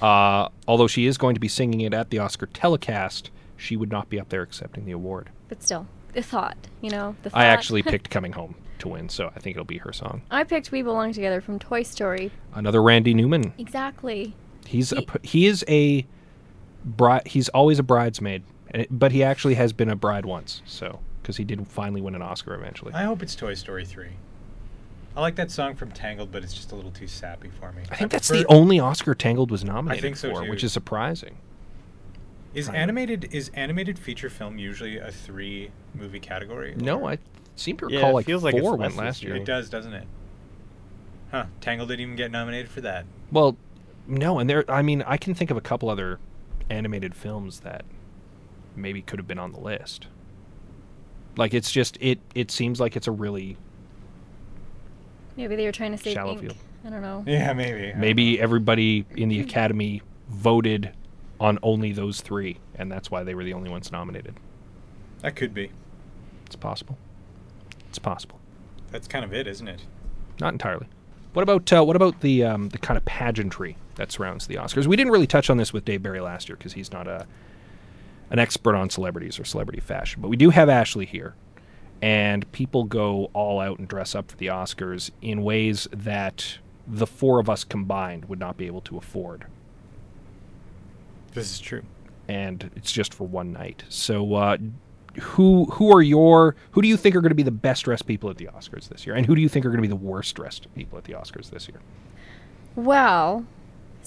uh, 0.00 0.48
although 0.68 0.86
she 0.86 1.06
is 1.06 1.18
going 1.18 1.34
to 1.34 1.40
be 1.40 1.48
singing 1.48 1.80
it 1.82 1.92
at 1.94 2.10
the 2.10 2.18
Oscar 2.18 2.46
telecast, 2.46 3.30
she 3.56 3.76
would 3.76 3.90
not 3.90 4.08
be 4.08 4.18
up 4.20 4.28
there 4.28 4.42
accepting 4.42 4.84
the 4.86 4.92
award. 4.92 5.30
But 5.48 5.62
still, 5.62 5.86
the 6.12 6.22
thought, 6.22 6.56
you 6.80 6.90
know, 6.90 7.16
the 7.22 7.30
thought. 7.30 7.40
I 7.40 7.46
actually 7.46 7.82
picked 7.92 8.10
"Coming 8.10 8.32
Home" 8.32 8.54
to 8.78 8.88
win, 8.88 9.08
so 9.08 9.30
I 9.34 9.40
think 9.40 9.56
it'll 9.56 9.64
be 9.64 9.78
her 9.78 9.92
song. 9.92 10.22
I 10.30 10.44
picked 10.44 10.70
"We 10.72 10.82
Belong 10.82 11.12
Together" 11.12 11.40
from 11.40 11.58
Toy 11.58 11.82
Story. 11.82 12.30
Another 12.54 12.82
Randy 12.82 13.14
Newman. 13.14 13.52
Exactly. 13.58 14.34
He's 14.66 14.90
He- 14.90 15.04
p- 15.04 15.18
he 15.28 15.46
is 15.46 15.64
a 15.68 16.06
bride. 16.84 17.26
He's 17.26 17.48
always 17.50 17.78
a 17.78 17.82
bridesmaid, 17.82 18.42
but 18.90 19.12
he 19.12 19.22
actually 19.24 19.54
has 19.54 19.72
been 19.72 19.88
a 19.90 19.96
bride 19.96 20.24
once. 20.24 20.62
So 20.64 21.00
because 21.30 21.36
he 21.36 21.44
did 21.44 21.64
finally 21.68 22.00
win 22.00 22.16
an 22.16 22.22
Oscar 22.22 22.54
eventually. 22.54 22.92
I 22.92 23.04
hope 23.04 23.22
it's 23.22 23.36
Toy 23.36 23.54
Story 23.54 23.84
3. 23.84 24.08
I 25.16 25.20
like 25.20 25.36
that 25.36 25.52
song 25.52 25.76
from 25.76 25.92
Tangled, 25.92 26.32
but 26.32 26.42
it's 26.42 26.52
just 26.52 26.72
a 26.72 26.74
little 26.74 26.90
too 26.90 27.06
sappy 27.06 27.50
for 27.60 27.70
me. 27.70 27.82
I 27.88 27.94
think 27.94 28.10
that's 28.10 28.28
prefer- 28.28 28.42
the 28.42 28.48
only 28.48 28.80
Oscar 28.80 29.14
Tangled 29.14 29.52
was 29.52 29.64
nominated 29.64 30.02
think 30.02 30.16
so, 30.16 30.34
for, 30.34 30.42
too. 30.42 30.50
which 30.50 30.64
is 30.64 30.72
surprising. 30.72 31.36
Is 32.52 32.66
Kind 32.66 32.76
of. 32.76 32.82
animated 32.82 33.28
is 33.32 33.48
animated 33.54 33.96
feature 33.96 34.28
film 34.28 34.58
usually 34.58 34.98
a 34.98 35.12
three 35.12 35.70
movie 35.94 36.18
category? 36.18 36.74
No, 36.76 37.06
I 37.06 37.18
seem 37.54 37.76
to 37.76 37.86
recall 37.86 38.10
it 38.10 38.14
like 38.14 38.26
feels 38.26 38.42
like 38.42 38.56
it's 38.56 38.62
four 38.62 38.72
less 38.72 38.80
went 38.80 38.96
last 38.96 39.22
year. 39.22 39.36
It 39.36 39.44
does, 39.44 39.70
doesn't 39.70 39.94
it? 39.94 40.08
Huh? 41.30 41.44
Tangled 41.60 41.90
didn't 41.90 42.00
even 42.00 42.16
get 42.16 42.32
nominated 42.32 42.68
for 42.68 42.80
that. 42.80 43.04
Well, 43.30 43.56
no, 44.08 44.40
and 44.40 44.50
there. 44.50 44.64
I 44.68 44.82
mean, 44.82 45.04
I 45.06 45.16
can 45.16 45.32
think 45.32 45.52
of 45.52 45.56
a 45.56 45.60
couple 45.60 45.88
other 45.88 46.18
animated 46.68 47.14
films 47.14 47.60
that 47.60 47.84
maybe 48.74 49.00
could 49.00 49.20
have 49.20 49.28
been 49.28 49.38
on 49.38 49.52
the 49.52 49.60
list. 49.60 50.08
Like 51.36 51.54
it's 51.54 51.70
just 51.70 51.96
it. 52.00 52.18
It 52.34 52.50
seems 52.50 52.80
like 52.80 52.96
it's 52.96 53.06
a 53.06 53.12
really 53.12 53.56
Maybe 55.36 55.56
they 55.56 55.64
were 55.64 55.72
trying 55.72 55.92
to 55.92 55.98
save 55.98 56.14
Shallow 56.14 56.32
ink. 56.32 56.40
field. 56.42 56.56
I 56.84 56.90
don't 56.90 57.02
know. 57.02 57.24
Yeah, 57.26 57.52
maybe. 57.52 57.92
Maybe 57.94 58.40
everybody 58.40 59.04
in 59.16 59.28
the 59.28 59.40
Academy 59.40 60.02
voted 60.28 60.92
on 61.38 61.58
only 61.62 61.92
those 61.92 62.20
three, 62.20 62.58
and 62.74 62.90
that's 62.90 63.10
why 63.10 63.22
they 63.22 63.34
were 63.34 63.44
the 63.44 63.54
only 63.54 63.70
ones 63.70 63.90
nominated. 63.92 64.34
that 65.22 65.36
could 65.36 65.54
be. 65.54 65.70
It's 66.46 66.56
possible. 66.56 66.98
It's 67.88 67.98
possible. 67.98 68.38
That's 68.90 69.06
kind 69.08 69.24
of 69.24 69.32
it, 69.32 69.46
isn't 69.46 69.68
it? 69.68 69.82
Not 70.40 70.52
entirely. 70.52 70.86
What 71.32 71.42
about 71.42 71.72
uh, 71.72 71.84
what 71.84 71.96
about 71.96 72.20
the 72.22 72.44
um, 72.44 72.70
the 72.70 72.78
kind 72.78 72.98
of 72.98 73.04
pageantry 73.04 73.76
that 73.94 74.10
surrounds 74.10 74.46
the 74.48 74.56
Oscars? 74.56 74.86
We 74.86 74.96
didn't 74.96 75.12
really 75.12 75.26
touch 75.28 75.48
on 75.48 75.58
this 75.58 75.72
with 75.72 75.84
Dave 75.84 76.02
Barry 76.02 76.20
last 76.20 76.48
year 76.48 76.56
because 76.56 76.72
he's 76.72 76.90
not 76.90 77.06
a 77.06 77.26
an 78.30 78.38
expert 78.38 78.74
on 78.74 78.88
celebrities 78.90 79.38
or 79.38 79.44
celebrity 79.44 79.80
fashion, 79.80 80.22
but 80.22 80.28
we 80.28 80.36
do 80.36 80.50
have 80.50 80.68
Ashley 80.68 81.04
here, 81.06 81.34
and 82.00 82.50
people 82.52 82.84
go 82.84 83.30
all 83.32 83.60
out 83.60 83.78
and 83.78 83.88
dress 83.88 84.14
up 84.14 84.30
for 84.30 84.36
the 84.36 84.46
Oscars 84.46 85.10
in 85.20 85.42
ways 85.42 85.88
that 85.92 86.58
the 86.86 87.06
four 87.06 87.38
of 87.40 87.48
us 87.50 87.62
combined 87.64 88.24
would 88.26 88.38
not 88.38 88.56
be 88.56 88.66
able 88.66 88.80
to 88.82 88.96
afford, 88.96 89.46
This 91.34 91.50
is 91.52 91.60
true. 91.60 91.82
and 92.28 92.70
it's 92.76 92.92
just 92.92 93.12
for 93.14 93.26
one 93.26 93.52
night. 93.52 93.84
So. 93.88 94.34
Uh, 94.34 94.56
who 95.20 95.64
who 95.72 95.92
are 95.92 96.00
your 96.02 96.54
who 96.70 96.80
do 96.80 96.86
you 96.86 96.96
think 96.96 97.16
are 97.16 97.20
going 97.20 97.30
to 97.30 97.34
be 97.34 97.42
the 97.42 97.50
best 97.50 97.82
dressed 97.84 98.06
people 98.06 98.30
at 98.30 98.36
the 98.36 98.46
Oscars 98.46 98.88
this 98.88 99.04
year, 99.04 99.16
and 99.16 99.26
who 99.26 99.34
do 99.34 99.40
you 99.40 99.48
think 99.48 99.66
are 99.66 99.68
going 99.70 99.78
to 99.78 99.82
be 99.82 99.88
the 99.88 99.96
worst 99.96 100.36
dressed 100.36 100.72
people 100.76 100.96
at 100.98 101.02
the 101.02 101.14
Oscars 101.14 101.50
this 101.50 101.66
year? 101.68 101.80
Well, 102.76 103.44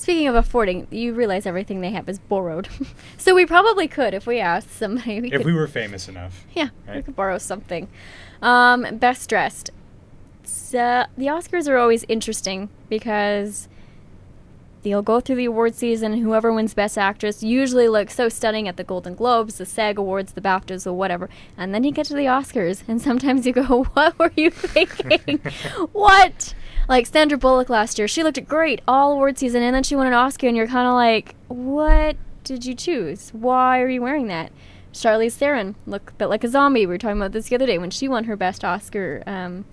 Speaking 0.03 0.27
of 0.27 0.35
affording, 0.35 0.85
you 0.91 1.13
realize 1.13 1.45
everything 1.45 1.80
they 1.80 1.91
have 1.91 2.09
is 2.09 2.19
borrowed. 2.19 2.67
so 3.17 3.34
we 3.34 3.45
probably 3.45 3.88
could 3.88 4.13
if 4.13 4.27
we 4.27 4.38
asked 4.38 4.69
somebody. 4.69 5.21
We 5.21 5.27
if 5.31 5.38
could, 5.38 5.45
we 5.45 5.53
were 5.53 5.65
famous 5.65 6.09
enough. 6.09 6.45
yeah, 6.53 6.71
we 6.93 7.01
could 7.01 7.15
borrow 7.15 7.38
something. 7.38 7.88
Um, 8.41 8.97
best 8.97 9.30
dressed. 9.30 9.69
So, 10.43 11.05
the 11.17 11.27
Oscars 11.27 11.69
are 11.69 11.77
always 11.77 12.03
interesting 12.09 12.67
because 12.89 13.69
they'll 14.81 15.01
go 15.01 15.21
through 15.21 15.38
the 15.38 15.45
award 15.45 15.73
season. 15.73 16.17
Whoever 16.17 16.51
wins 16.51 16.73
Best 16.73 16.97
Actress 16.97 17.41
usually 17.41 17.88
looks 17.88 18.13
so 18.13 18.27
stunning 18.27 18.67
at 18.67 18.75
the 18.75 18.84
Golden 18.84 19.15
Globes, 19.15 19.57
the 19.57 19.65
SAG 19.65 19.97
Awards, 19.97 20.34
the 20.34 20.41
BAFTAs, 20.41 20.85
or 20.85 20.91
whatever. 20.91 21.30
And 21.55 21.73
then 21.73 21.85
you 21.85 21.93
get 21.93 22.07
to 22.07 22.13
the 22.13 22.25
Oscars, 22.25 22.84
and 22.89 23.01
sometimes 23.01 23.47
you 23.47 23.53
go, 23.53 23.84
"What 23.93 24.19
were 24.19 24.34
you 24.35 24.49
thinking? 24.49 25.39
what?" 25.93 26.53
Like 26.88 27.05
Sandra 27.07 27.38
Bullock 27.38 27.69
last 27.69 27.97
year, 27.97 28.07
she 28.07 28.23
looked 28.23 28.45
great 28.47 28.81
all 28.88 29.14
award 29.14 29.38
season, 29.38 29.64
and 29.64 29.73
then 29.73 29.84
she 29.84 29.95
won 29.95 30.07
an 30.07 30.14
Oscar, 30.14 30.47
and 30.47 30.57
you're 30.57 30.68
kind 30.68 30.88
of 30.88 30.93
like, 30.93 31.35
"What 31.47 32.18
did 32.43 32.65
you 32.65 32.76
choose? 32.76 33.30
Why 33.30 33.80
are 33.81 33.89
you 33.89 34.01
wearing 34.01 34.27
that?" 34.27 34.51
Charlize 34.91 35.35
Theron 35.35 35.76
looked 35.88 36.10
a 36.10 36.14
bit 36.14 36.27
like 36.27 36.43
a 36.43 36.49
zombie. 36.49 36.81
We 36.81 36.88
were 36.88 36.97
talking 36.97 37.18
about 37.18 37.31
this 37.31 37.49
the 37.49 37.55
other 37.55 37.65
day 37.65 37.77
when 37.77 37.89
she 37.89 38.07
won 38.07 38.26
her 38.26 38.35
Best 38.35 38.64
Oscar. 38.64 39.23
Um, 39.26 39.65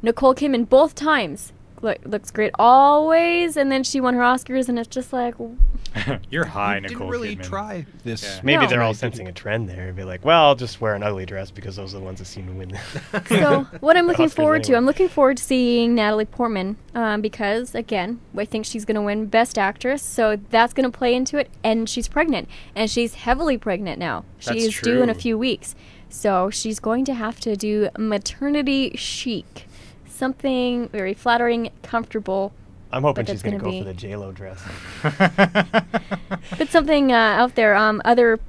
Nicole 0.00 0.34
Kidman 0.34 0.68
both 0.68 0.94
times 0.94 1.52
look, 1.82 1.98
looks 2.04 2.30
great 2.30 2.52
always, 2.58 3.56
and 3.56 3.70
then 3.72 3.82
she 3.84 4.00
won 4.00 4.14
her 4.14 4.20
Oscars, 4.20 4.68
and 4.68 4.78
it's 4.78 4.88
just 4.88 5.12
like, 5.12 5.34
You're 6.30 6.44
high, 6.44 6.76
You 6.76 6.88
didn't 6.88 7.08
really 7.08 7.36
Kidman. 7.36 7.42
try 7.42 7.86
this. 8.04 8.22
Yeah. 8.22 8.40
Maybe 8.42 8.62
No. 8.64 8.68
they're 8.68 8.82
all 8.82 8.94
sensing 8.94 9.26
a 9.26 9.32
trend 9.32 9.68
there 9.68 9.88
and 9.88 9.96
be 9.96 10.04
like, 10.04 10.24
well, 10.24 10.44
I'll 10.44 10.54
just 10.54 10.80
wear 10.80 10.94
an 10.94 11.02
ugly 11.02 11.24
dress 11.26 11.50
because 11.50 11.76
those 11.76 11.94
are 11.94 11.98
the 11.98 12.04
ones 12.04 12.18
that 12.18 12.26
seem 12.26 12.46
to 12.46 12.52
win. 12.52 12.78
so 13.28 13.64
what 13.80 13.96
I'm 13.96 14.06
looking 14.06 14.26
Oscars 14.26 14.34
forward 14.34 14.64
to. 14.64 14.76
I'm 14.76 14.84
looking 14.86 15.08
forward 15.08 15.38
to 15.38 15.42
seeing 15.42 15.94
Natalie 15.94 16.24
Portman 16.26 16.76
um, 16.94 17.20
because 17.22 17.74
again, 17.74 18.20
I 18.36 18.44
think 18.44 18.66
she's 18.66 18.84
going 18.84 18.96
to 18.96 19.02
win 19.02 19.26
Best 19.26 19.56
Actress, 19.58 20.02
so 20.02 20.36
that's 20.50 20.72
going 20.74 20.90
to 20.90 20.96
play 20.96 21.14
into 21.14 21.38
it. 21.38 21.50
And 21.64 21.88
she's 21.88 22.06
pregnant, 22.06 22.48
and 22.76 22.90
she's 22.90 23.14
heavily 23.14 23.56
pregnant 23.56 23.98
now. 23.98 24.24
That's 24.44 24.58
She's 24.60 24.80
due 24.80 25.02
in 25.02 25.08
a 25.08 25.14
few 25.14 25.38
weeks, 25.38 25.74
so 26.10 26.50
she's 26.50 26.78
going 26.80 27.04
to 27.06 27.14
have 27.14 27.40
to 27.40 27.56
do 27.56 27.88
maternity 27.98 28.92
chic, 28.96 29.66
something 30.18 30.88
very 30.88 31.14
flattering, 31.14 31.70
comfortable. 31.82 32.52
I'm 32.92 33.02
hoping 33.02 33.26
she's 33.26 33.42
going 33.42 33.58
to 33.58 33.64
go 33.64 33.70
be- 33.70 33.78
for 33.80 33.84
the 33.84 33.94
J-Lo 33.94 34.32
dress. 34.32 34.62
But 36.58 36.68
something 36.70 37.12
uh, 37.12 37.16
out 37.16 37.54
there. 37.54 37.74
Um, 37.74 38.00
other, 38.04 38.40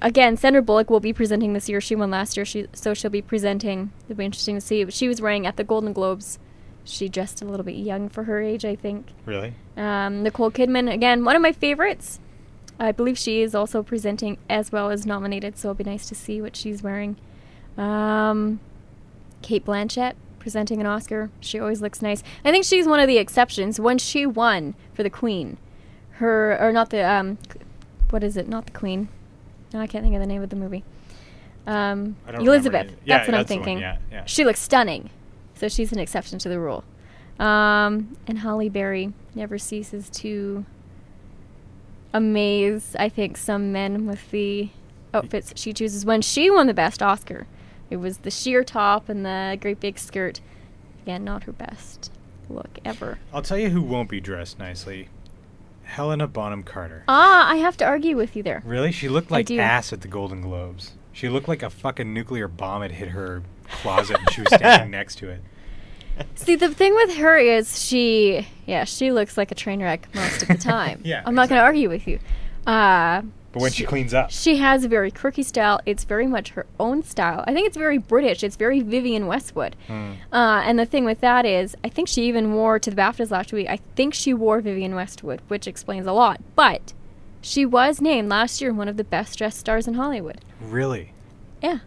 again, 0.00 0.36
Sandra 0.36 0.62
Bullock 0.62 0.90
will 0.90 1.00
be 1.00 1.12
presenting 1.12 1.52
this 1.52 1.68
year. 1.68 1.80
She 1.80 1.94
won 1.94 2.10
last 2.10 2.36
year, 2.36 2.44
she 2.44 2.66
so 2.72 2.94
she'll 2.94 3.10
be 3.10 3.22
presenting. 3.22 3.92
It'll 4.06 4.16
be 4.16 4.24
interesting 4.24 4.54
to 4.54 4.60
see. 4.60 4.84
But 4.84 4.94
she 4.94 5.08
was 5.08 5.20
wearing 5.20 5.46
at 5.46 5.56
the 5.56 5.64
Golden 5.64 5.92
Globes. 5.92 6.38
She 6.84 7.08
dressed 7.08 7.42
a 7.42 7.44
little 7.44 7.64
bit 7.64 7.74
young 7.74 8.08
for 8.08 8.24
her 8.24 8.40
age, 8.40 8.64
I 8.64 8.74
think. 8.74 9.08
Really? 9.26 9.54
Um, 9.76 10.22
Nicole 10.22 10.50
Kidman, 10.50 10.92
again, 10.92 11.24
one 11.24 11.36
of 11.36 11.42
my 11.42 11.52
favorites. 11.52 12.20
I 12.80 12.92
believe 12.92 13.18
she 13.18 13.42
is 13.42 13.54
also 13.54 13.82
presenting 13.82 14.38
as 14.48 14.70
well 14.70 14.90
as 14.90 15.04
nominated, 15.04 15.58
so 15.58 15.68
it'll 15.68 15.78
be 15.78 15.84
nice 15.84 16.08
to 16.08 16.14
see 16.14 16.40
what 16.40 16.54
she's 16.56 16.82
wearing. 16.82 17.16
Um, 17.76 18.60
Cate 19.42 19.64
Blanchett 19.64 20.14
presenting 20.48 20.80
an 20.80 20.86
Oscar. 20.86 21.28
She 21.40 21.60
always 21.60 21.82
looks 21.82 22.00
nice. 22.00 22.22
I 22.42 22.50
think 22.50 22.64
she's 22.64 22.88
one 22.88 23.00
of 23.00 23.06
the 23.06 23.18
exceptions. 23.18 23.78
When 23.78 23.98
she 23.98 24.24
won 24.24 24.74
for 24.94 25.02
the 25.02 25.10
Queen, 25.10 25.58
her 26.12 26.56
or 26.58 26.72
not 26.72 26.88
the 26.88 27.02
um, 27.02 27.36
what 28.08 28.24
is 28.24 28.38
it? 28.38 28.48
Not 28.48 28.64
the 28.64 28.72
Queen. 28.72 29.10
No, 29.74 29.80
I 29.80 29.86
can't 29.86 30.02
think 30.02 30.14
of 30.14 30.22
the 30.22 30.26
name 30.26 30.42
of 30.42 30.48
the 30.48 30.56
movie. 30.56 30.84
Um, 31.66 32.16
I 32.26 32.32
don't 32.32 32.40
remember 32.40 32.40
Elizabeth. 32.50 32.92
Yeah, 33.04 33.18
that's 33.18 33.28
what 33.28 33.34
I'm 33.34 33.40
that's 33.40 33.50
one, 33.50 33.58
thinking. 33.58 33.78
yeah, 33.80 33.98
yeah. 34.10 34.24
She 34.24 34.46
looks 34.46 34.58
stunning, 34.60 35.10
so 35.54 35.68
she's 35.68 35.92
an 35.92 35.98
exception 35.98 36.38
to 36.38 36.48
the 36.48 36.58
rule. 36.58 36.82
Um, 37.38 38.16
and 38.26 38.38
Halle 38.38 38.70
Berry 38.70 39.12
never 39.34 39.58
ceases 39.58 40.08
to 40.10 40.64
amaze, 42.14 42.96
I 42.98 43.10
think, 43.10 43.36
some 43.36 43.70
men 43.70 44.06
with 44.06 44.30
the 44.30 44.70
outfits 45.12 45.52
she 45.56 45.74
chooses. 45.74 46.06
When 46.06 46.22
she 46.22 46.50
won 46.50 46.68
the 46.68 46.72
best 46.74 47.02
Oscar, 47.02 47.46
it 47.90 47.96
was 47.96 48.18
the 48.18 48.30
sheer 48.30 48.64
top 48.64 49.08
and 49.08 49.24
the 49.24 49.56
great 49.60 49.80
big 49.80 49.98
skirt. 49.98 50.40
Again, 51.02 51.24
not 51.24 51.44
her 51.44 51.52
best 51.52 52.10
look 52.50 52.78
ever. 52.84 53.18
I'll 53.32 53.42
tell 53.42 53.58
you 53.58 53.70
who 53.70 53.82
won't 53.82 54.08
be 54.08 54.20
dressed 54.20 54.58
nicely. 54.58 55.08
Helena 55.84 56.26
Bonham 56.26 56.62
Carter. 56.62 57.04
Ah, 57.08 57.50
I 57.50 57.56
have 57.56 57.76
to 57.78 57.84
argue 57.84 58.16
with 58.16 58.36
you 58.36 58.42
there. 58.42 58.62
Really? 58.64 58.92
She 58.92 59.08
looked 59.08 59.30
like 59.30 59.50
ass 59.50 59.92
at 59.92 60.02
the 60.02 60.08
Golden 60.08 60.42
Globes. 60.42 60.92
She 61.12 61.28
looked 61.28 61.48
like 61.48 61.62
a 61.62 61.70
fucking 61.70 62.12
nuclear 62.12 62.46
bomb 62.46 62.82
had 62.82 62.92
hit 62.92 63.08
her 63.08 63.42
closet 63.80 64.18
and 64.18 64.30
she 64.30 64.42
was 64.42 64.54
standing 64.54 64.90
next 64.92 65.16
to 65.18 65.30
it. 65.30 65.40
See, 66.34 66.56
the 66.56 66.68
thing 66.74 66.94
with 66.94 67.14
her 67.16 67.36
is 67.38 67.80
she, 67.82 68.46
yeah, 68.66 68.84
she 68.84 69.12
looks 69.12 69.36
like 69.36 69.50
a 69.50 69.54
train 69.54 69.82
wreck 69.82 70.08
most 70.14 70.42
of 70.42 70.48
the 70.48 70.54
time. 70.58 71.00
Yeah, 71.04 71.22
I'm 71.24 71.34
not 71.34 71.48
going 71.48 71.58
to 71.58 71.64
argue 71.64 71.88
with 71.88 72.06
you. 72.06 72.18
Uh, 72.66 73.22
But 73.58 73.62
when 73.62 73.72
she 73.72 73.84
cleans 73.84 74.14
up. 74.14 74.30
She 74.30 74.56
has 74.58 74.84
a 74.84 74.88
very 74.88 75.10
quirky 75.10 75.42
style. 75.42 75.80
It's 75.84 76.04
very 76.04 76.26
much 76.26 76.50
her 76.50 76.66
own 76.78 77.02
style. 77.02 77.44
I 77.46 77.52
think 77.52 77.66
it's 77.66 77.76
very 77.76 77.98
British. 77.98 78.44
It's 78.44 78.56
very 78.56 78.80
Vivienne 78.80 79.26
Westwood. 79.26 79.74
Hmm. 79.86 80.12
Uh, 80.32 80.62
and 80.64 80.78
the 80.78 80.86
thing 80.86 81.04
with 81.04 81.20
that 81.20 81.44
is, 81.44 81.76
I 81.82 81.88
think 81.88 82.08
she 82.08 82.22
even 82.24 82.54
wore 82.54 82.78
to 82.78 82.90
the 82.90 82.96
BAFTAs 82.96 83.30
last 83.30 83.52
week. 83.52 83.68
I 83.68 83.78
think 83.96 84.14
she 84.14 84.32
wore 84.32 84.60
Vivienne 84.60 84.94
Westwood, 84.94 85.42
which 85.48 85.66
explains 85.66 86.06
a 86.06 86.12
lot. 86.12 86.40
But 86.54 86.92
she 87.40 87.66
was 87.66 88.00
named 88.00 88.28
last 88.28 88.60
year 88.60 88.72
one 88.72 88.88
of 88.88 88.96
the 88.96 89.04
best 89.04 89.38
dressed 89.38 89.58
stars 89.58 89.88
in 89.88 89.94
Hollywood. 89.94 90.40
Really? 90.60 91.12
Yeah. 91.62 91.80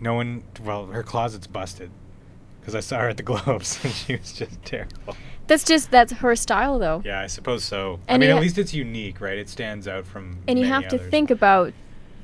No 0.00 0.14
one. 0.14 0.42
Well, 0.62 0.86
her 0.86 1.02
closet's 1.02 1.46
busted. 1.46 1.90
Because 2.60 2.74
I 2.74 2.80
saw 2.80 3.00
her 3.00 3.10
at 3.10 3.18
the 3.18 3.22
Globes 3.24 3.78
and 3.84 3.92
she 3.92 4.16
was 4.16 4.32
just 4.32 4.62
terrible. 4.64 5.16
That's 5.46 5.64
just 5.64 5.90
that's 5.90 6.12
her 6.12 6.34
style, 6.36 6.78
though. 6.78 7.02
Yeah, 7.04 7.20
I 7.20 7.26
suppose 7.26 7.64
so. 7.64 8.00
And 8.08 8.16
I 8.16 8.18
mean, 8.18 8.28
you 8.28 8.34
at 8.34 8.36
ha- 8.38 8.42
least 8.42 8.58
it's 8.58 8.74
unique, 8.74 9.20
right? 9.20 9.38
It 9.38 9.48
stands 9.48 9.86
out 9.86 10.06
from. 10.06 10.38
And 10.48 10.58
you 10.58 10.64
many 10.64 10.74
have 10.74 10.88
to 10.88 10.98
think 10.98 11.30
about 11.30 11.72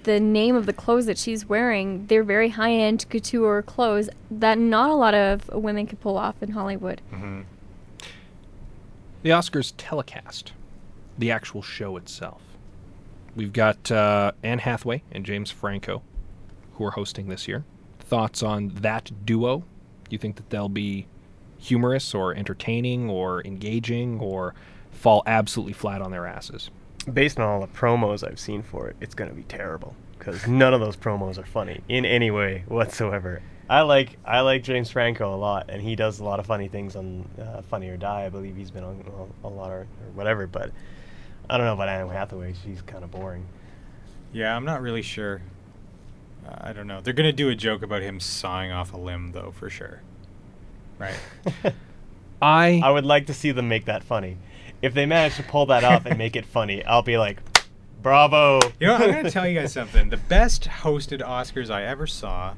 the 0.04 0.18
name 0.18 0.56
of 0.56 0.66
the 0.66 0.72
clothes 0.72 1.06
that 1.06 1.18
she's 1.18 1.46
wearing. 1.46 2.06
They're 2.06 2.24
very 2.24 2.50
high 2.50 2.72
end 2.72 3.04
couture 3.10 3.62
clothes 3.62 4.08
that 4.30 4.58
not 4.58 4.90
a 4.90 4.94
lot 4.94 5.14
of 5.14 5.48
women 5.48 5.86
could 5.86 6.00
pull 6.00 6.16
off 6.16 6.42
in 6.42 6.52
Hollywood. 6.52 7.02
Mm-hmm. 7.12 7.42
The 9.22 9.30
Oscars 9.30 9.74
telecast, 9.76 10.52
the 11.18 11.30
actual 11.30 11.60
show 11.60 11.98
itself. 11.98 12.40
We've 13.36 13.52
got 13.52 13.90
uh, 13.92 14.32
Anne 14.42 14.60
Hathaway 14.60 15.02
and 15.12 15.24
James 15.26 15.50
Franco, 15.50 16.02
who 16.74 16.84
are 16.84 16.92
hosting 16.92 17.28
this 17.28 17.46
year. 17.46 17.64
Thoughts 17.98 18.42
on 18.42 18.68
that 18.76 19.10
duo? 19.24 19.58
Do 19.58 19.64
you 20.08 20.18
think 20.18 20.36
that 20.36 20.48
they'll 20.50 20.70
be 20.70 21.06
humorous 21.60 22.14
or 22.14 22.34
entertaining 22.34 23.08
or 23.08 23.42
engaging 23.44 24.18
or 24.18 24.54
fall 24.90 25.22
absolutely 25.26 25.72
flat 25.72 26.02
on 26.02 26.10
their 26.10 26.26
asses? 26.26 26.70
Based 27.12 27.38
on 27.38 27.46
all 27.46 27.60
the 27.60 27.66
promos 27.66 28.26
I've 28.26 28.40
seen 28.40 28.62
for 28.62 28.88
it, 28.88 28.96
it's 29.00 29.14
going 29.14 29.30
to 29.30 29.36
be 29.36 29.44
terrible 29.44 29.94
because 30.18 30.46
none 30.46 30.74
of 30.74 30.80
those 30.80 30.96
promos 30.96 31.38
are 31.38 31.46
funny 31.46 31.80
in 31.88 32.04
any 32.04 32.30
way 32.30 32.64
whatsoever. 32.68 33.40
I 33.70 33.82
like 33.82 34.18
I 34.24 34.40
like 34.40 34.64
James 34.64 34.90
Franco 34.90 35.32
a 35.32 35.36
lot, 35.36 35.70
and 35.70 35.80
he 35.80 35.94
does 35.94 36.18
a 36.18 36.24
lot 36.24 36.40
of 36.40 36.46
funny 36.46 36.66
things 36.66 36.96
on 36.96 37.24
uh, 37.40 37.62
Funny 37.62 37.88
or 37.88 37.96
Die. 37.96 38.24
I 38.26 38.28
believe 38.28 38.56
he's 38.56 38.72
been 38.72 38.82
on 38.82 39.30
a, 39.44 39.46
a 39.46 39.48
lot 39.48 39.70
or, 39.70 39.82
or 39.82 40.10
whatever, 40.14 40.48
but 40.48 40.72
I 41.48 41.56
don't 41.56 41.66
know 41.66 41.74
about 41.74 41.88
Anne 41.88 42.08
Hathaway. 42.08 42.54
She's 42.64 42.82
kind 42.82 43.04
of 43.04 43.12
boring. 43.12 43.46
Yeah, 44.32 44.56
I'm 44.56 44.64
not 44.64 44.82
really 44.82 45.02
sure. 45.02 45.40
Uh, 46.46 46.56
I 46.60 46.72
don't 46.72 46.88
know. 46.88 47.00
They're 47.00 47.14
gonna 47.14 47.32
do 47.32 47.48
a 47.48 47.54
joke 47.54 47.82
about 47.82 48.02
him 48.02 48.18
sawing 48.18 48.72
off 48.72 48.92
a 48.92 48.96
limb, 48.96 49.32
though, 49.32 49.52
for 49.52 49.70
sure. 49.70 50.02
Right. 51.00 51.16
I 52.42 52.80
I 52.84 52.90
would 52.90 53.04
like 53.04 53.26
to 53.26 53.34
see 53.34 53.50
them 53.50 53.68
make 53.68 53.86
that 53.86 54.04
funny. 54.04 54.36
If 54.82 54.94
they 54.94 55.06
manage 55.06 55.36
to 55.36 55.42
pull 55.42 55.66
that 55.66 55.82
off 55.84 56.06
and 56.06 56.16
make 56.16 56.36
it 56.36 56.46
funny, 56.46 56.84
I'll 56.84 57.02
be 57.02 57.18
like, 57.18 57.42
bravo. 58.02 58.60
You 58.78 58.86
know, 58.86 58.94
I'm 58.94 59.10
gonna 59.10 59.30
tell 59.32 59.48
you 59.48 59.58
guys 59.58 59.72
something. 59.72 60.10
The 60.10 60.16
best 60.16 60.64
hosted 60.64 61.20
Oscars 61.20 61.70
I 61.70 61.84
ever 61.84 62.06
saw, 62.06 62.54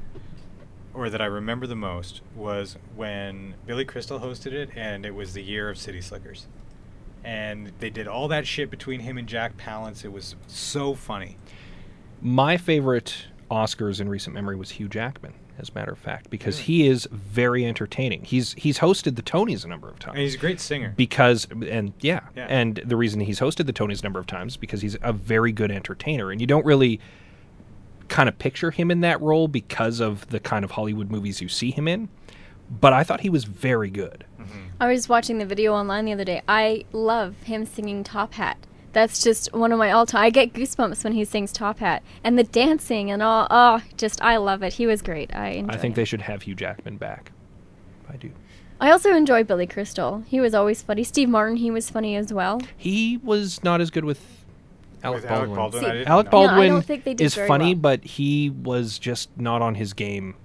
or 0.93 1.09
that 1.09 1.21
I 1.21 1.25
remember 1.25 1.67
the 1.67 1.75
most, 1.75 2.21
was 2.35 2.77
when 2.95 3.55
Billy 3.65 3.85
Crystal 3.85 4.19
hosted 4.19 4.51
it, 4.53 4.69
and 4.75 5.05
it 5.05 5.15
was 5.15 5.33
the 5.33 5.43
year 5.43 5.69
of 5.69 5.77
City 5.77 6.01
Slickers. 6.01 6.47
And 7.25 7.71
they 7.79 7.89
did 7.89 8.07
all 8.07 8.27
that 8.27 8.45
shit 8.45 8.69
between 8.69 8.99
him 8.99 9.17
and 9.17 9.27
Jack 9.27 9.55
Palance. 9.57 10.03
It 10.03 10.11
was 10.11 10.35
so 10.47 10.93
funny. 10.93 11.37
My 12.21 12.57
favorite 12.57 13.27
Oscars 13.49 14.01
in 14.01 14.09
recent 14.09 14.33
memory 14.33 14.55
was 14.55 14.71
Hugh 14.71 14.89
Jackman, 14.89 15.33
as 15.59 15.69
a 15.69 15.73
matter 15.73 15.91
of 15.91 15.99
fact, 15.99 16.29
because 16.29 16.57
hmm. 16.57 16.63
he 16.65 16.87
is 16.87 17.07
very 17.11 17.65
entertaining. 17.65 18.23
He's 18.23 18.53
he's 18.53 18.79
hosted 18.79 19.15
the 19.15 19.21
Tonys 19.21 19.63
a 19.63 19.67
number 19.67 19.89
of 19.89 19.99
times. 19.99 20.15
And 20.15 20.23
he's 20.23 20.35
a 20.35 20.39
great 20.39 20.59
singer. 20.59 20.93
because 20.95 21.47
and 21.67 21.93
yeah, 21.99 22.21
Yeah. 22.35 22.47
and 22.49 22.81
the 22.85 22.95
reason 22.95 23.21
he's 23.21 23.39
hosted 23.39 23.65
the 23.65 23.73
Tonys 23.73 23.99
a 23.99 24.03
number 24.03 24.19
of 24.19 24.27
times 24.27 24.53
is 24.53 24.57
because 24.57 24.81
he's 24.81 24.97
a 25.01 25.13
very 25.13 25.51
good 25.51 25.71
entertainer, 25.71 26.31
and 26.31 26.41
you 26.41 26.47
don't 26.47 26.65
really 26.65 26.99
kind 28.09 28.29
of 28.29 28.37
picture 28.37 28.71
him 28.71 28.91
in 28.91 29.01
that 29.01 29.21
role 29.21 29.47
because 29.47 29.99
of 29.99 30.27
the 30.29 30.39
kind 30.39 30.65
of 30.65 30.71
Hollywood 30.71 31.09
movies 31.09 31.41
you 31.41 31.49
see 31.49 31.71
him 31.71 31.87
in. 31.87 32.09
But 32.69 32.93
I 32.93 33.03
thought 33.03 33.21
he 33.21 33.29
was 33.29 33.43
very 33.43 33.89
good. 33.89 34.25
Mm-hmm. 34.39 34.59
I 34.79 34.91
was 34.91 35.07
watching 35.07 35.37
the 35.37 35.45
video 35.45 35.73
online 35.73 36.05
the 36.05 36.13
other 36.13 36.23
day. 36.23 36.41
I 36.47 36.85
love 36.91 37.35
him 37.43 37.65
singing 37.65 38.03
Top 38.03 38.33
Hat. 38.33 38.57
That's 38.93 39.23
just 39.23 39.51
one 39.53 39.71
of 39.71 39.79
my 39.79 39.91
all 39.91 40.05
time. 40.05 40.23
I 40.23 40.29
get 40.29 40.53
goosebumps 40.53 41.03
when 41.03 41.13
he 41.13 41.25
sings 41.25 41.51
Top 41.51 41.79
Hat 41.79 42.03
and 42.23 42.37
the 42.37 42.43
dancing 42.43 43.09
and 43.11 43.21
all. 43.21 43.47
Oh, 43.49 43.81
just 43.97 44.21
I 44.21 44.37
love 44.37 44.63
it. 44.63 44.73
He 44.73 44.85
was 44.85 45.01
great. 45.01 45.35
I 45.35 45.49
enjoy 45.49 45.73
I 45.73 45.77
think 45.77 45.93
it. 45.93 45.95
they 45.97 46.05
should 46.05 46.21
have 46.21 46.43
Hugh 46.43 46.55
Jackman 46.55 46.97
back. 46.97 47.31
I 48.09 48.17
do. 48.17 48.31
I 48.79 48.91
also 48.91 49.13
enjoy 49.13 49.43
Billy 49.43 49.65
Crystal. 49.67 50.23
He 50.27 50.39
was 50.39 50.53
always 50.53 50.81
funny. 50.81 51.03
Steve 51.03 51.29
Martin, 51.29 51.57
he 51.57 51.71
was 51.71 51.89
funny 51.89 52.15
as 52.15 52.31
well. 52.33 52.61
He 52.77 53.17
was 53.23 53.63
not 53.63 53.81
as 53.81 53.89
good 53.89 54.05
with 54.05 54.19
Alec 55.03 55.23
With 55.23 55.31
Alec 55.31 55.49
Baldwin. 55.53 55.55
Baldwin, 55.55 55.83
See, 55.83 56.05
Alec. 56.05 56.29
Baldwin 56.31 56.57
Yeah, 56.59 56.63
I 56.63 56.67
don't 56.67 56.85
think 56.85 57.03
they 57.03 57.13
did 57.13 57.23
is 57.25 57.35
funny, 57.35 57.73
well. 57.73 57.81
but 57.81 58.03
he 58.03 58.49
was 58.49 58.99
just 58.99 59.29
not 59.37 59.61
on 59.61 59.75
his 59.75 59.93
game 59.93 60.35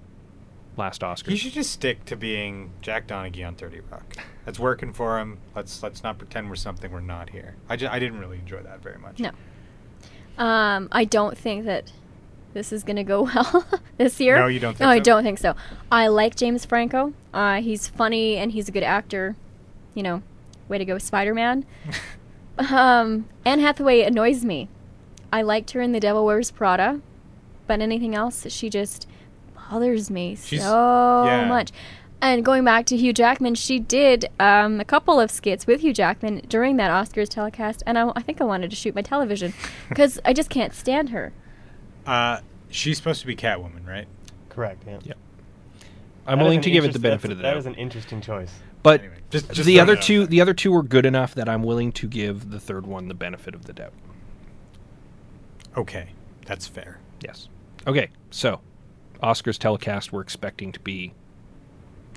last 0.79 1.03
Oscar. 1.03 1.29
He 1.29 1.37
should 1.37 1.53
just 1.53 1.71
stick 1.71 2.05
to 2.05 2.15
being 2.15 2.71
Jack 2.81 3.05
Donaghy 3.07 3.45
on 3.45 3.53
Thirty 3.53 3.81
Rock. 3.91 4.15
That's 4.45 4.57
working 4.57 4.93
for 4.93 5.19
him. 5.19 5.37
Let's 5.55 5.83
let's 5.83 6.01
not 6.01 6.17
pretend 6.17 6.49
we're 6.49 6.55
something 6.55 6.91
we're 6.91 7.01
not 7.01 7.29
here. 7.29 7.55
I, 7.69 7.75
ju- 7.75 7.89
I 7.91 7.99
didn't 7.99 8.19
really 8.19 8.39
enjoy 8.39 8.63
that 8.63 8.81
very 8.81 8.97
much. 8.97 9.19
No. 9.19 9.29
Um, 10.43 10.87
I 10.91 11.03
don't 11.05 11.37
think 11.37 11.65
that 11.65 11.91
this 12.53 12.71
is 12.71 12.83
going 12.83 12.95
to 12.95 13.03
go 13.03 13.23
well 13.35 13.65
this 13.97 14.19
year. 14.19 14.37
No, 14.39 14.47
you 14.47 14.59
don't 14.59 14.73
think 14.73 14.81
No, 14.81 14.89
I 14.89 14.99
don't 14.99 15.23
think 15.23 15.37
so. 15.37 15.55
I 15.91 16.07
like 16.07 16.35
James 16.35 16.65
Franco. 16.65 17.13
Uh, 17.33 17.61
he's 17.61 17.87
funny 17.87 18.37
and 18.37 18.51
he's 18.51 18.69
a 18.69 18.71
good 18.71 18.83
actor. 18.83 19.35
You 19.93 20.03
know, 20.03 20.23
way 20.67 20.77
to 20.77 20.85
go, 20.85 20.97
Spider 20.97 21.33
Man. 21.33 21.65
um, 22.57 23.27
Anne 23.45 23.59
Hathaway 23.59 24.01
annoys 24.01 24.45
me. 24.45 24.69
I 25.31 25.41
liked 25.41 25.71
her 25.71 25.81
in 25.81 25.91
The 25.91 25.99
Devil 25.99 26.25
Wears 26.25 26.49
Prada, 26.49 27.01
but 27.67 27.81
anything 27.81 28.15
else, 28.15 28.49
she 28.49 28.69
just 28.69 29.07
bothers 29.69 30.09
me 30.09 30.35
She's- 30.35 30.63
so 30.63 31.25
yeah. 31.25 31.45
much. 31.47 31.71
And 32.21 32.43
going 32.43 32.65
back 32.65 32.85
to 32.87 32.97
Hugh 32.97 33.13
Jackman, 33.13 33.55
she 33.55 33.79
did 33.79 34.25
um, 34.41 34.81
a 34.81 34.85
couple 34.85 35.21
of 35.21 35.31
skits 35.31 35.65
with 35.65 35.79
Hugh 35.81 35.93
Jackman 35.93 36.41
during 36.49 36.75
that 36.75 36.91
Oscars 36.91 37.29
telecast, 37.29 37.81
and 37.85 37.97
I, 37.97 38.11
I 38.13 38.21
think 38.21 38.41
I 38.41 38.43
wanted 38.43 38.69
to 38.71 38.75
shoot 38.75 38.93
my 38.93 39.01
television 39.01 39.53
because 39.89 40.19
I 40.25 40.33
just 40.33 40.49
can't 40.49 40.73
stand 40.73 41.09
her. 41.09 41.31
Uh, 42.05 42.39
she's 42.69 42.97
supposed 42.97 43.21
to 43.21 43.27
be 43.27 43.37
Catwoman, 43.37 43.87
right? 43.87 44.07
Correct. 44.49 44.83
Yeah. 44.85 44.99
Yep. 45.03 45.17
I'm 46.27 46.37
That 46.39 46.43
is 46.43 46.45
willing 46.45 46.61
to 46.61 46.71
give 46.71 46.83
it 46.83 46.91
the 46.91 46.99
benefit 46.99 47.31
of 47.31 47.37
the 47.37 47.43
doubt. 47.43 47.51
That 47.51 47.55
was 47.55 47.65
an 47.67 47.75
interesting 47.75 48.19
choice. 48.19 48.51
But 48.83 48.99
Anyway, 48.99 49.15
just- 49.29 49.51
just 49.53 49.65
the 49.65 49.79
other 49.79 49.93
it 49.93 49.99
out 49.99 50.03
two, 50.03 50.27
the 50.27 50.41
other 50.41 50.53
two 50.53 50.71
were 50.73 50.83
good 50.83 51.05
enough 51.05 51.33
that 51.35 51.47
I'm 51.47 51.63
willing 51.63 51.93
to 51.93 52.07
give 52.07 52.51
the 52.51 52.59
third 52.59 52.85
one 52.85 53.07
the 53.07 53.13
benefit 53.13 53.55
of 53.55 53.63
the 53.65 53.73
doubt. 53.73 53.93
Okay, 55.77 56.09
that's 56.45 56.67
fair. 56.67 56.99
Yes. 57.23 57.47
Okay. 57.87 58.09
So, 58.31 58.59
Oscars 59.23 59.57
telecast 59.57 60.11
we're 60.13 60.21
expecting 60.21 60.71
to 60.71 60.79
be 60.79 61.13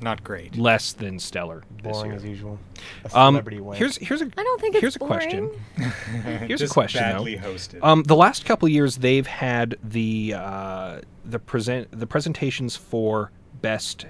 Not 0.01 0.23
great. 0.25 0.57
less 0.57 0.93
than 0.93 1.19
stellar 1.19 1.63
this 1.83 1.93
Boring 1.93 2.11
year. 2.13 2.17
as 2.17 2.25
usual. 2.25 2.59
A 3.05 3.19
Um, 3.19 3.35
celebrity 3.35 3.61
wank. 3.61 3.79
here's 3.79 3.97
here's 3.99 4.23
a 4.23 4.27
I 4.37 4.43
don't 4.43 4.61
think 4.61 4.75
it's 4.77 4.81
here's 4.81 4.97
a 4.97 5.01
question. 5.01 5.47
boring. 5.77 5.93
Here's 6.47 6.61
Just 6.61 6.73
a 6.73 6.75
question 6.75 7.01
badly 7.03 7.37
though. 7.37 7.53
hosted. 7.55 7.83
Um, 7.85 8.03
the 8.05 8.17
last 8.17 8.45
couple 8.45 8.69
years 8.69 8.97
they've 8.99 9.27
had 9.27 9.77
the 9.83 10.35
uh, 10.37 11.01
the 11.25 11.39
present 11.39 11.89
the 11.99 12.07
presentations 12.07 12.77
for 12.77 13.31
best 13.61 14.07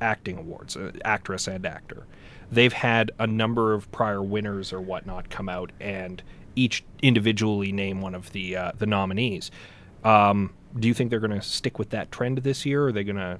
acting 0.00 0.38
awards, 0.38 0.76
uh, 0.76 0.92
actress 1.04 1.48
and 1.48 1.66
actor. 1.66 2.04
They've 2.50 2.72
had 2.72 3.10
a 3.18 3.26
number 3.26 3.74
of 3.74 3.90
prior 3.92 4.22
winners 4.22 4.72
or 4.72 4.80
whatnot 4.80 5.28
come 5.30 5.48
out 5.48 5.70
and 5.80 6.22
each 6.56 6.82
individually 7.02 7.72
name 7.72 8.00
one 8.00 8.14
of 8.14 8.32
the 8.32 8.56
uh, 8.56 8.72
the 8.78 8.86
nominees. 8.86 9.50
Um, 10.04 10.54
do 10.76 10.88
you 10.88 10.94
think 10.94 11.10
they're 11.10 11.20
going 11.20 11.38
to 11.38 11.42
stick 11.42 11.78
with 11.78 11.90
that 11.90 12.10
trend 12.10 12.38
this 12.38 12.66
year, 12.66 12.84
or 12.84 12.86
are 12.88 12.92
they 12.92 13.04
going 13.04 13.16
to 13.16 13.38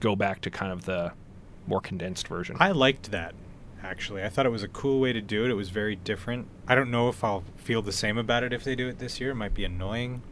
go 0.00 0.16
back 0.16 0.40
to 0.42 0.50
kind 0.50 0.72
of 0.72 0.84
the 0.84 1.12
more 1.66 1.80
condensed 1.80 2.28
version? 2.28 2.56
I 2.60 2.72
liked 2.72 3.10
that. 3.10 3.34
Actually, 3.82 4.24
I 4.24 4.28
thought 4.28 4.46
it 4.46 4.50
was 4.50 4.62
a 4.62 4.68
cool 4.68 5.00
way 5.00 5.12
to 5.12 5.20
do 5.20 5.44
it. 5.44 5.50
It 5.50 5.54
was 5.54 5.68
very 5.68 5.96
different. 5.96 6.48
I 6.66 6.74
don't 6.74 6.90
know 6.90 7.08
if 7.08 7.22
I'll 7.22 7.44
feel 7.56 7.82
the 7.82 7.92
same 7.92 8.18
about 8.18 8.42
it 8.42 8.52
if 8.52 8.64
they 8.64 8.74
do 8.74 8.88
it 8.88 8.98
this 8.98 9.20
year. 9.20 9.30
It 9.30 9.36
might 9.36 9.54
be 9.54 9.64
annoying, 9.64 10.22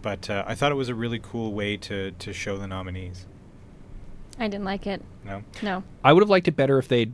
but 0.00 0.30
uh, 0.30 0.44
I 0.46 0.54
thought 0.54 0.70
it 0.70 0.76
was 0.76 0.88
a 0.88 0.94
really 0.94 1.18
cool 1.20 1.52
way 1.52 1.76
to 1.78 2.12
to 2.12 2.32
show 2.32 2.56
the 2.56 2.68
nominees. 2.68 3.26
I 4.38 4.48
didn't 4.48 4.64
like 4.64 4.86
it. 4.86 5.02
No. 5.24 5.42
No. 5.62 5.82
I 6.04 6.12
would 6.12 6.22
have 6.22 6.30
liked 6.30 6.46
it 6.46 6.56
better 6.56 6.78
if 6.78 6.86
they'd 6.88 7.12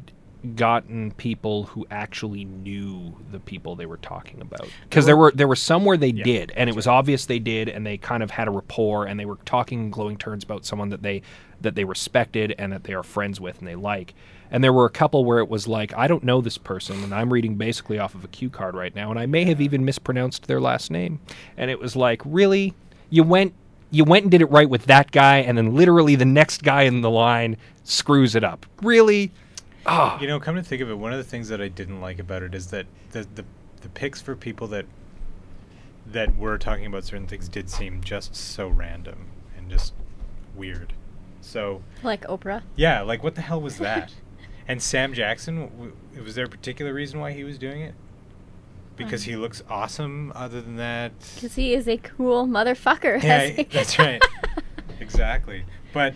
gotten 0.57 1.13
people 1.13 1.65
who 1.65 1.87
actually 1.91 2.45
knew 2.45 3.17
the 3.31 3.41
people 3.41 3.77
they 3.77 3.87
were 3.87 3.99
talking 3.99 4.41
about. 4.41 4.69
Because 4.89 5.07
there 5.07 5.17
were 5.17 5.33
there 5.33 5.49
were 5.49 5.57
some 5.57 5.85
where 5.85 5.97
they 5.97 6.13
Yeah, 6.13 6.25
did, 6.25 6.53
and 6.57 6.69
it 6.71 6.77
was 6.77 6.87
obvious 6.87 7.27
they 7.27 7.39
did, 7.39 7.69
and 7.69 7.87
they 7.87 7.99
kind 7.99 8.23
of 8.23 8.31
had 8.31 8.49
a 8.49 8.51
rapport, 8.51 9.07
and 9.07 9.21
they 9.21 9.27
were 9.27 9.37
talking 9.45 9.81
in 9.81 9.91
glowing 9.91 10.17
terms 10.17 10.45
about 10.45 10.65
someone 10.65 10.91
that 10.91 11.03
they 11.03 11.23
that 11.61 11.75
they 11.75 11.85
respected 11.85 12.55
and 12.59 12.73
that 12.73 12.85
they 12.85 12.95
are 12.95 13.03
friends 13.03 13.41
with 13.41 13.59
and 13.59 13.69
they 13.69 13.75
like. 13.75 14.15
And 14.51 14.65
there 14.65 14.73
were 14.73 14.87
a 14.87 14.91
couple 14.91 15.25
where 15.25 15.39
it 15.39 15.49
was 15.49 15.69
like, 15.69 15.95
I 15.97 16.09
don't 16.09 16.25
know 16.25 16.41
this 16.41 16.59
person, 16.59 17.05
and 17.05 17.15
I'm 17.15 17.33
reading 17.33 17.57
basically 17.57 17.99
off 17.99 18.15
of 18.15 18.25
a 18.25 18.29
cue 18.29 18.51
card 18.51 18.75
right 18.75 18.95
now, 18.95 19.11
and 19.11 19.19
I 19.19 19.27
may 19.27 19.45
have 19.45 19.61
even 19.61 19.85
mispronounced 19.85 20.47
their 20.47 20.61
last 20.61 20.91
name. 20.91 21.21
And 21.57 21.71
it 21.71 21.79
was 21.79 21.95
like, 21.97 22.23
really, 22.25 22.75
you 23.11 23.23
went 23.23 23.55
you 23.91 24.05
went 24.05 24.25
and 24.25 24.31
did 24.31 24.41
it 24.41 24.51
right 24.51 24.69
with 24.69 24.87
that 24.87 25.11
guy, 25.11 25.39
and 25.39 25.59
then 25.59 25.75
literally 25.75 26.15
the 26.15 26.25
next 26.25 26.63
guy 26.63 26.83
in 26.83 27.01
the 27.01 27.11
line 27.11 27.57
screws 27.85 28.35
it 28.35 28.45
up. 28.45 28.67
Really? 28.83 29.33
Ah. 29.87 30.21
You 30.21 30.27
know, 30.27 30.39
come 30.41 30.57
to 30.57 30.63
think 30.63 30.83
of 30.83 30.91
it, 30.91 30.99
one 30.99 31.13
of 31.13 31.19
the 31.19 31.25
things 31.25 31.49
that 31.49 31.61
I 31.61 31.69
didn't 31.69 32.01
like 32.01 32.19
about 32.19 32.43
it 32.43 32.55
is 32.55 32.69
that 32.69 32.87
the 33.13 33.27
the, 33.35 33.45
the 33.81 33.89
picks 33.89 34.21
for 34.21 34.37
people 34.37 34.67
that 34.69 34.87
that 36.07 36.37
were 36.37 36.59
talking 36.59 36.87
about 36.87 37.05
certain 37.05 37.27
things 37.27 37.49
did 37.49 37.71
seem 37.71 38.01
just 38.03 38.35
so 38.35 38.69
random 38.69 39.27
and 39.57 39.71
just 39.71 39.93
weird. 40.57 40.93
So 41.41 41.83
Like 42.03 42.23
Oprah. 42.27 42.63
yeah, 42.77 43.01
like 43.03 43.23
what 43.23 43.35
the 43.37 43.43
hell 43.43 43.61
was 43.61 43.79
that? 43.89 44.13
and 44.69 44.83
Sam 44.83 45.15
Jackson, 45.15 45.69
w- 45.69 45.93
was 46.23 46.35
there 46.35 46.45
a 46.45 46.49
particular 46.49 46.93
reason 46.93 47.19
why 47.21 47.33
he 47.33 47.45
was 47.45 47.59
doing 47.59 47.81
it? 47.83 47.95
Because 48.97 49.23
he 49.23 49.35
looks 49.35 49.63
awesome. 49.71 50.31
Other 50.35 50.61
than 50.61 50.77
that, 50.77 51.13
Because 51.37 51.55
he 51.55 51.73
is 51.73 51.89
a 51.89 51.97
cool 51.97 52.47
motherfucker. 52.47 53.23
yeah, 53.23 53.51
as 53.59 53.67
that's 53.69 53.99
right. 53.99 54.23
exactly. 55.01 55.65
But 55.95 56.15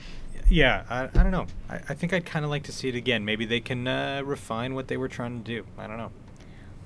yeah, 0.55 0.85
I, 0.89 1.05
I 1.05 1.23
don't 1.25 1.33
know. 1.33 1.47
I, 1.69 1.77
I 1.89 1.95
think 1.95 2.13
I'd 2.13 2.25
kind 2.25 2.45
of 2.45 2.51
like 2.51 2.63
to 2.65 2.73
see 2.73 2.89
it 2.89 2.95
again. 2.95 3.25
Maybe 3.25 3.45
they 3.45 3.59
can 3.59 3.89
uh, 3.89 4.23
refine 4.25 4.75
what 4.77 4.87
they 4.87 4.97
were 4.97 5.09
trying 5.09 5.43
to 5.43 5.45
do. 5.45 5.67
I 5.77 5.89
don't 5.89 5.99
know. 5.99 6.13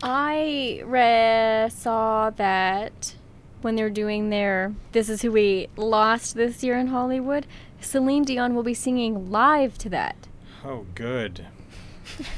I 0.03 0.83
re- 0.87 1.69
saw 1.69 2.31
that 2.31 3.15
when 3.61 3.77
they're 3.77 3.91
doing 3.91 4.31
their 4.31 4.75
This 4.93 5.11
Is 5.11 5.21
Who 5.21 5.33
We 5.33 5.69
Lost 5.77 6.35
this 6.35 6.63
year 6.63 6.79
in 6.79 6.87
Hollywood, 6.87 7.47
Celine 7.81 8.25
Dion 8.25 8.55
will 8.55 8.63
be 8.63 8.73
singing 8.75 9.31
live 9.31 9.77
to 9.79 9.91
that. 9.91 10.29
Oh, 10.65 10.87
good. 10.95 11.47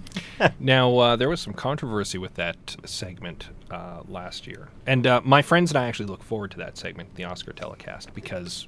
Now, 0.58 0.98
uh, 0.98 1.16
there 1.16 1.28
was 1.28 1.40
some 1.40 1.54
controversy 1.54 2.18
with 2.18 2.34
that 2.34 2.76
segment 2.84 3.48
uh, 3.70 4.02
last 4.08 4.46
year. 4.46 4.68
And 4.86 5.06
uh, 5.06 5.20
my 5.24 5.40
friends 5.40 5.70
and 5.70 5.78
I 5.78 5.86
actually 5.86 6.06
look 6.06 6.22
forward 6.22 6.50
to 6.50 6.58
that 6.58 6.76
segment, 6.76 7.14
the 7.14 7.24
Oscar 7.24 7.52
telecast, 7.52 8.12
because 8.12 8.66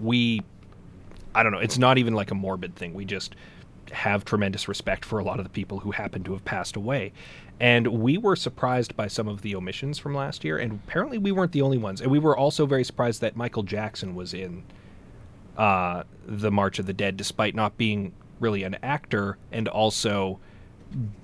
we, 0.00 0.42
I 1.34 1.42
don't 1.42 1.52
know, 1.52 1.58
it's 1.58 1.78
not 1.78 1.98
even 1.98 2.14
like 2.14 2.30
a 2.30 2.34
morbid 2.34 2.74
thing. 2.76 2.94
We 2.94 3.04
just 3.04 3.34
have 3.92 4.24
tremendous 4.24 4.68
respect 4.68 5.04
for 5.04 5.18
a 5.18 5.24
lot 5.24 5.38
of 5.38 5.44
the 5.44 5.50
people 5.50 5.80
who 5.80 5.90
happen 5.90 6.22
to 6.24 6.32
have 6.32 6.44
passed 6.44 6.76
away. 6.76 7.12
And 7.58 7.86
we 7.88 8.16
were 8.16 8.36
surprised 8.36 8.96
by 8.96 9.08
some 9.08 9.28
of 9.28 9.42
the 9.42 9.54
omissions 9.54 9.98
from 9.98 10.14
last 10.14 10.44
year, 10.44 10.56
and 10.56 10.80
apparently 10.86 11.18
we 11.18 11.30
weren't 11.30 11.52
the 11.52 11.62
only 11.62 11.76
ones. 11.76 12.00
And 12.00 12.10
we 12.10 12.18
were 12.18 12.36
also 12.36 12.64
very 12.64 12.84
surprised 12.84 13.20
that 13.20 13.36
Michael 13.36 13.62
Jackson 13.62 14.14
was 14.14 14.32
in 14.32 14.64
uh, 15.58 16.04
the 16.24 16.50
March 16.50 16.78
of 16.78 16.86
the 16.86 16.94
Dead, 16.94 17.18
despite 17.18 17.54
not 17.54 17.76
being 17.76 18.14
really 18.38 18.62
an 18.62 18.78
actor 18.82 19.36
and 19.52 19.68
also 19.68 20.40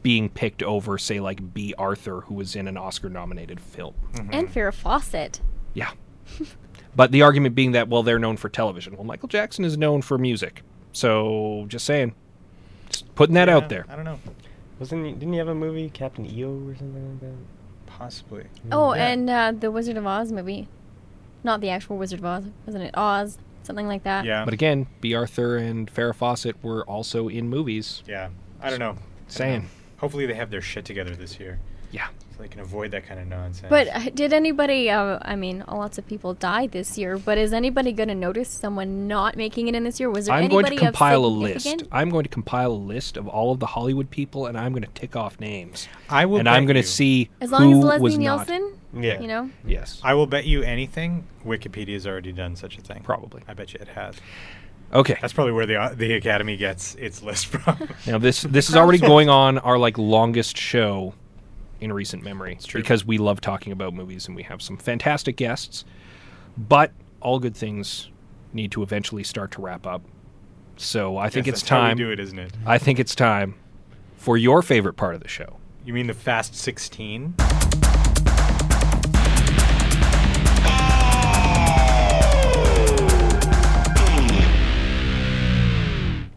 being 0.03 0.29
picked 0.29 0.63
over, 0.63 0.99
say, 0.99 1.21
like 1.21 1.55
Bea 1.55 1.75
Arthur, 1.79 2.21
who 2.21 2.35
was 2.35 2.55
in 2.55 2.69
an 2.69 2.77
Oscar 2.77 3.09
nominated 3.09 3.59
film. 3.59 3.95
And 4.31 4.53
Farrah 4.53 4.75
Fawcett. 4.75 5.41
Yeah. 5.75 5.91
but 6.97 7.13
the 7.13 7.23
argument 7.23 7.55
being 7.55 7.73
that, 7.73 7.89
well, 7.89 8.03
they're 8.03 8.19
known 8.19 8.37
for 8.37 8.49
television. 8.49 8.95
Well, 8.97 9.05
Michael 9.05 9.29
Jackson 9.29 9.65
is 9.65 9.77
known 9.79 10.03
for 10.03 10.19
music. 10.19 10.63
So 10.93 11.67
just 11.69 11.85
saying. 11.85 12.15
Just 12.89 13.15
putting 13.15 13.35
that 13.35 13.49
Yeah, 13.49 13.57
out 13.57 13.69
there. 13.69 13.85
I 13.89 13.97
don't 13.97 14.05
know. 14.05 14.19
Wasn't 14.79 15.05
he, 15.05 15.13
didn't 15.13 15.33
he 15.33 15.39
have 15.39 15.49
a 15.49 15.55
movie 15.55 15.91
Captain 15.91 16.25
EO 16.27 16.51
or 16.69 16.75
something 16.77 17.11
like 17.13 17.21
that? 17.21 17.37
Possibly. 17.87 18.45
Oh, 18.73 18.95
Yeah. 18.95 19.07
and 19.09 19.31
uh, 19.31 19.53
the 19.59 19.71
Wizard 19.71 19.97
of 19.97 20.07
Oz 20.07 20.33
movie. 20.33 20.69
Not 21.45 21.61
the 21.61 21.71
actual 21.71 21.97
Wizard 21.99 22.19
of 22.21 22.25
Oz, 22.25 22.45
wasn't 22.67 22.85
it? 22.85 22.91
Oz, 22.97 23.39
something 23.63 23.87
like 23.87 24.03
that. 24.05 24.25
Yeah. 24.25 24.45
But 24.45 24.55
again, 24.55 24.87
Bea 25.01 25.15
Arthur 25.15 25.57
and 25.57 25.93
Farrah 25.93 26.15
Fawcett 26.15 26.63
were 26.63 26.85
also 26.85 27.29
in 27.29 27.49
movies. 27.49 28.03
Yeah. 28.07 28.29
I 28.61 28.71
don't 28.71 28.79
know. 28.79 28.91
I 28.91 28.95
don't 28.95 29.01
Saying. 29.29 29.63
know. 29.63 29.69
Hopefully 29.99 30.27
they 30.27 30.35
have 30.35 30.51
their 30.51 30.61
shit 30.63 30.85
together 30.85 31.15
this 31.17 31.39
year. 31.41 31.59
Yeah. 31.91 32.09
So 32.37 32.43
they 32.43 32.49
can 32.49 32.61
avoid 32.61 32.91
that 32.91 33.07
kind 33.07 33.19
of 33.19 33.27
nonsense. 33.29 33.71
But 33.71 33.89
uh, 33.89 34.11
did 34.15 34.35
anybody? 34.35 34.91
Uh, 34.91 35.19
I 35.23 35.37
mean, 35.37 35.65
lots 35.69 35.97
of 35.97 36.07
people 36.07 36.35
died 36.35 36.71
this 36.73 36.99
year. 36.99 37.17
But 37.17 37.39
is 37.39 37.55
anybody 37.55 37.93
going 37.93 38.11
to 38.11 38.15
notice 38.15 38.51
someone 38.51 39.09
not 39.09 39.37
making 39.37 39.69
it 39.69 39.75
in 39.75 39.85
this 39.85 39.99
year? 39.99 40.11
Was 40.11 40.27
there 40.27 40.35
I'm 40.35 40.49
going 40.49 40.67
to 40.67 40.77
compile 40.77 41.25
a 41.25 41.27
list. 41.27 41.85
I'm 41.91 42.11
going 42.11 42.25
to 42.25 42.29
compile 42.29 42.73
a 42.73 42.75
list 42.75 43.17
of 43.17 43.27
all 43.27 43.53
of 43.53 43.61
the 43.61 43.67
Hollywood 43.67 44.11
people, 44.11 44.47
and 44.47 44.59
I'm 44.59 44.73
going 44.73 44.83
to 44.83 44.91
tick 44.91 45.17
off 45.17 45.41
names. 45.41 45.89
I 46.11 46.27
will 46.27 46.39
and 46.39 46.49
I'm 46.49 46.67
going 46.67 46.77
to 46.77 46.83
see 46.83 47.31
As 47.41 47.51
long 47.51 47.73
who 47.73 47.79
as 47.79 47.85
Leslie 47.85 48.03
was 48.03 48.19
not. 48.19 48.49
Nielsen, 48.49 48.79
Yeah. 48.93 49.19
you 49.21 49.29
know. 49.29 49.51
Yes. 49.67 50.01
I 50.05 50.13
will 50.13 50.27
bet 50.27 50.45
you 50.45 50.63
anything. 50.63 51.27
Wikipedia's 51.47 52.07
already 52.07 52.33
done 52.33 52.55
such 52.55 52.77
a 52.77 52.83
thing. 52.83 53.01
Probably. 53.03 53.43
I 53.49 53.55
bet 53.55 53.73
you 53.73 53.81
it 53.81 53.89
has. 53.89 54.15
Okay. 54.93 55.17
That's 55.23 55.33
probably 55.33 55.53
where 55.55 55.67
the 55.67 55.77
uh, 55.77 55.95
the 55.95 56.13
Academy 56.13 56.59
gets 56.59 56.95
its 56.97 57.23
list 57.23 57.47
from. 57.47 57.89
Now 58.07 58.19
this 58.19 58.43
this 58.43 58.69
is 58.69 58.77
already 58.77 58.99
going 58.99 59.31
on 59.31 59.57
our 59.59 59.79
like 59.79 59.97
longest 59.97 60.57
show 60.59 61.15
in 61.81 61.93
recent 61.93 62.23
memory 62.23 62.59
true. 62.65 62.81
because 62.81 63.05
we 63.05 63.19
love 63.19 63.41
talking 63.41 63.73
about 63.73 63.93
movies 63.95 64.27
and 64.27 64.37
we 64.37 64.43
have 64.45 64.63
some 64.63 64.77
fantastic 64.77 65.37
guests. 65.37 65.85
But 66.57 66.93
all 67.21 67.39
good 67.39 67.57
things 67.57 68.09
need 68.53 68.73
to 68.73 68.83
eventually 68.83 69.23
start 69.25 69.51
to 69.53 69.61
wrap 69.63 69.87
up. 69.87 70.03
So 70.77 71.17
I 71.19 71.29
think 71.29 71.47
Yes, 71.47 71.55
it's 71.55 71.63
that's 71.63 71.71
how 71.71 71.83
we 71.83 71.89
time. 71.89 71.97
do 71.97 72.11
it, 72.11 72.21
isn't 72.21 72.39
it? 72.39 72.53
I 72.65 72.79
think 72.79 72.99
it's 72.99 73.15
time 73.15 73.55
for 74.17 74.37
your 74.37 74.63
favorite 74.63 74.95
part 74.95 75.15
of 75.15 75.21
the 75.23 75.29
show. 75.29 75.57
You 75.85 75.93
mean 75.95 76.07
the 76.07 76.15
Fast 76.15 76.55
16? 76.55 77.35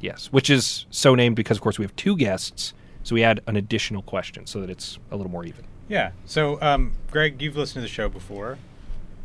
Yes, 0.01 0.27
which 0.31 0.49
is 0.49 0.85
so 0.89 1.13
named 1.13 1.35
because, 1.35 1.57
of 1.57 1.61
course, 1.61 1.77
we 1.77 1.83
have 1.83 1.95
two 1.97 2.15
guests, 2.15 2.73
so 3.09 3.15
we 3.15 3.23
add 3.23 3.39
an 3.47 3.55
additional 3.55 4.03
question 4.03 4.45
so 4.45 4.61
that 4.61 4.69
it's 4.69 4.99
a 5.09 5.15
little 5.17 5.31
more 5.31 5.43
even. 5.43 5.65
Yeah. 5.87 6.11
So, 6.25 6.61
um, 6.61 6.91
Gregg, 7.09 7.41
you've 7.41 7.57
listened 7.57 7.77
to 7.77 7.81
the 7.81 7.87
show 7.87 8.07
before. 8.07 8.59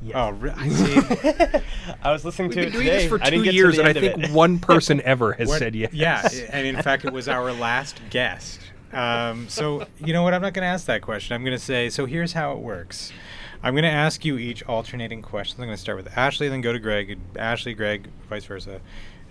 Yes. 0.03 0.15
Oh, 0.17 0.31
re- 0.31 0.53
I 0.57 0.69
see. 0.71 1.59
I 2.03 2.11
was 2.11 2.25
listening 2.25 2.49
We've 2.49 2.55
to 2.57 2.61
been 2.63 2.69
it 2.69 2.73
doing 2.73 2.85
today. 2.87 2.99
this 3.03 3.09
for 3.11 3.21
I 3.23 3.25
didn't 3.31 3.41
two 3.41 3.45
get 3.45 3.51
to 3.51 3.57
years, 3.57 3.77
the 3.77 3.83
and 3.83 3.87
I 3.87 3.91
end 3.91 3.97
of 3.99 4.13
think 4.15 4.25
it. 4.25 4.31
one 4.31 4.59
person 4.59 5.01
ever 5.05 5.35
has 5.35 5.49
What- 5.49 5.59
said 5.59 5.75
yes. 5.75 5.93
Yeah, 5.93 6.27
and 6.51 6.67
in 6.67 6.81
fact, 6.83 7.05
it 7.05 7.13
was 7.13 7.29
our 7.29 7.53
last 7.69 8.01
guest. 8.09 8.61
Um, 8.95 9.49
so, 9.51 9.87
you 10.03 10.15
know 10.15 10.23
what? 10.23 10.33
I'm 10.33 10.41
not 10.41 10.55
going 10.55 10.63
to 10.63 10.69
ask 10.69 10.87
that 10.87 11.03
question. 11.03 11.35
I'm 11.35 11.43
going 11.45 11.57
to 11.57 11.63
say, 11.63 11.91
so 11.91 12.07
here's 12.07 12.33
how 12.33 12.53
it 12.53 12.59
works. 12.61 13.13
I'm 13.63 13.75
going 13.75 13.85
to 13.85 13.91
ask 13.91 14.25
you 14.25 14.39
each 14.39 14.63
alternating 14.65 15.21
questions. 15.21 15.59
I'm 15.61 15.67
going 15.67 15.77
to 15.77 15.81
start 15.81 15.97
with 15.99 16.17
Ashley, 16.17 16.49
then 16.49 16.61
go 16.61 16.73
to 16.73 16.79
Gregg, 16.79 17.19
Ashley, 17.37 17.75
Gregg, 17.75 18.09
vice 18.31 18.45
versa. 18.45 18.81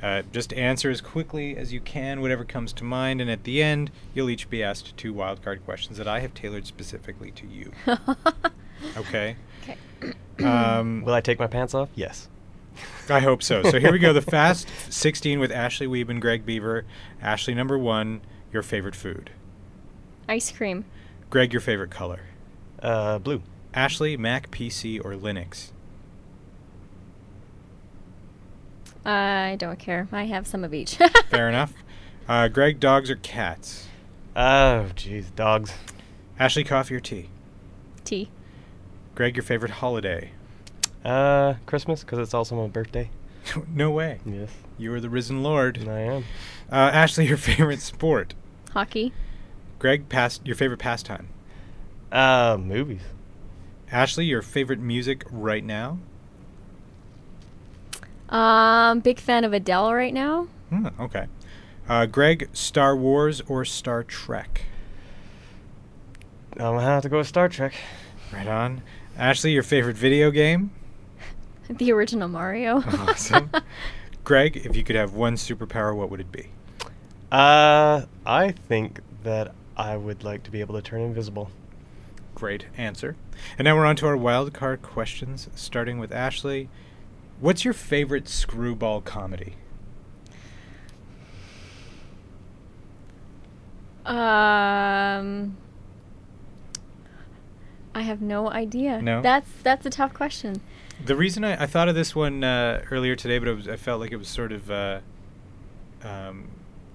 Uh, 0.04 0.22
just 0.34 0.52
answer 0.54 0.92
as 0.92 1.00
quickly 1.00 1.56
as 1.56 1.72
you 1.72 1.80
can, 1.80 2.20
whatever 2.20 2.44
comes 2.44 2.74
to 2.74 2.84
mind, 2.84 3.22
and 3.22 3.32
at 3.32 3.46
the 3.46 3.64
end, 3.64 3.90
you'll 4.14 4.30
each 4.30 4.50
be 4.50 4.62
asked 4.62 4.98
two 4.98 5.14
wildcard 5.14 5.64
questions 5.64 5.98
that 5.98 6.10
I 6.10 6.20
have 6.20 6.34
tailored 6.34 6.68
specifically 6.68 7.32
to 7.32 7.48
you. 7.48 7.72
okay? 8.98 9.38
Okay. 9.64 9.78
Um, 10.44 11.02
Will 11.06 11.14
I 11.14 11.22
take 11.22 11.38
my 11.38 11.46
pants 11.46 11.76
off? 11.76 11.90
Yes. 11.94 12.28
I 13.08 13.20
hope 13.20 13.44
so. 13.44 13.62
So 13.62 13.80
here 13.80 13.92
we 13.92 14.00
go. 14.00 14.14
The 14.14 14.22
Fast 14.38 14.68
16 14.90 15.40
with 15.40 15.52
Ashley 15.52 15.86
Wiebe 15.86 16.10
and 16.10 16.20
Gregg 16.20 16.44
Beever. 16.44 16.86
Ashley, 17.22 17.54
number 17.54 17.78
one, 17.78 18.22
your 18.52 18.64
favorite 18.64 18.96
food. 18.96 19.30
Ice 20.28 20.52
cream. 20.52 20.86
Gregg, 21.30 21.54
your 21.54 21.62
favorite 21.62 21.92
color. 21.92 22.22
Uh, 22.82 23.20
blue. 23.20 23.44
Ashley, 23.76 24.18
Mac, 24.18 24.50
PC, 24.50 25.00
or 25.00 25.12
Linux. 25.12 25.72
I 29.06 29.56
don't 29.60 29.80
care. 29.80 30.08
I 30.12 30.26
have 30.26 30.48
some 30.48 30.64
of 30.64 30.74
each. 30.74 30.96
Fair 31.30 31.50
enough. 31.50 31.74
Uh, 32.26 32.48
Gregg, 32.48 32.80
dogs 32.80 33.10
or 33.10 33.18
cats? 33.18 33.88
Oh, 34.34 34.88
jeez, 34.96 35.26
dogs. 35.36 35.74
Ashley, 36.40 36.64
coffee 36.64 36.96
or 36.96 37.02
tea? 37.02 37.28
Tea. 38.06 38.30
Gregg, 39.14 39.36
your 39.36 39.44
favorite 39.44 39.72
holiday? 39.72 40.32
Uh, 41.04 41.56
Christmas, 41.66 42.00
because 42.00 42.20
it's 42.20 42.34
also 42.34 42.56
my 42.56 42.68
birthday. 42.68 43.10
no 43.68 43.92
way. 43.92 44.22
Yes. 44.26 44.52
You 44.78 44.94
are 44.94 45.02
the 45.02 45.10
risen 45.10 45.44
lord. 45.44 45.86
I 45.86 46.00
am. 46.00 46.24
Uh, 46.72 46.76
Ashley, 46.94 47.28
your 47.28 47.36
favorite 47.36 47.82
sport? 47.82 48.36
Hockey. 48.72 49.12
Gregg, 49.80 50.08
past 50.08 50.46
your 50.48 50.56
favorite 50.56 50.80
pastime? 50.80 51.28
Uh, 52.10 52.58
movies. 52.58 53.02
Ashley, 53.92 54.24
your 54.24 54.42
favorite 54.42 54.80
music 54.80 55.26
right 55.30 55.64
now? 55.66 56.00
Um, 58.34 59.00
big 59.02 59.20
fan 59.20 59.44
of 59.44 59.54
Adele 59.54 59.94
right 59.94 60.14
now. 60.14 60.48
Hmm, 60.70 60.88
okay. 61.00 61.28
Uh, 61.88 62.06
Gregg, 62.08 62.50
Star 62.54 62.96
Wars 62.96 63.42
or 63.48 63.64
Star 63.64 64.04
Trek? 64.04 64.64
I'm 66.54 66.58
gonna 66.58 66.82
have 66.82 67.04
to 67.04 67.10
go 67.10 67.20
with 67.20 67.28
Star 67.28 67.48
Trek. 67.48 67.74
Right 68.32 68.48
on. 68.48 68.82
Ashley, 69.18 69.52
your 69.52 69.64
favorite 69.64 69.96
video 69.96 70.32
game? 70.32 70.72
The 71.70 71.94
original 71.94 72.28
Mario. 72.28 72.84
Awesome. 72.86 73.50
Gregg, 74.26 74.58
if 74.58 74.76
you 74.76 74.84
could 74.84 74.98
have 74.98 75.14
one 75.14 75.36
superpower, 75.36 75.96
what 75.96 76.10
would 76.10 76.20
it 76.20 76.32
be? 76.32 76.50
Uh, 77.32 78.04
I 78.26 78.52
think 78.52 79.00
that 79.24 79.56
I 79.78 79.96
would 79.96 80.26
like 80.26 80.44
to 80.44 80.52
be 80.52 80.60
able 80.60 80.76
to 80.76 80.82
turn 80.82 81.00
invisible. 81.02 81.50
Great 82.36 82.66
answer. 82.78 83.16
And 83.58 83.66
now 83.66 83.78
we're 83.78 83.86
on 83.86 83.96
to 83.96 84.08
our 84.08 84.18
wild 84.18 84.54
card 84.54 84.82
questions, 84.82 85.48
starting 85.56 86.00
with 86.00 86.12
Ashley. 86.12 86.70
What's 87.44 87.66
your 87.66 87.74
favorite 87.74 88.30
screwball 88.30 89.02
comedy? 89.02 89.56
Um, 94.06 95.58
I 97.94 98.02
have 98.04 98.22
no 98.22 98.50
idea. 98.50 99.02
No? 99.02 99.22
That's 99.22 99.50
that's 99.62 99.86
a 99.86 99.90
tough 99.90 100.14
question. 100.14 100.62
The 101.06 101.18
reason 101.18 101.44
I, 101.44 101.64
I 101.64 101.66
thought 101.66 101.90
of 101.90 101.96
this 101.96 102.16
one 102.16 102.46
uh, 102.46 102.86
earlier 102.90 103.18
today, 103.18 103.40
but 103.40 103.50
it 103.50 103.56
was, 103.56 103.68
I 103.68 103.76
felt 103.76 104.00
like 104.00 104.14
it 104.14 104.18
was 104.18 104.30
sort 104.30 104.54
of 104.54 104.72
uh, 104.72 105.00
um, 106.02 106.48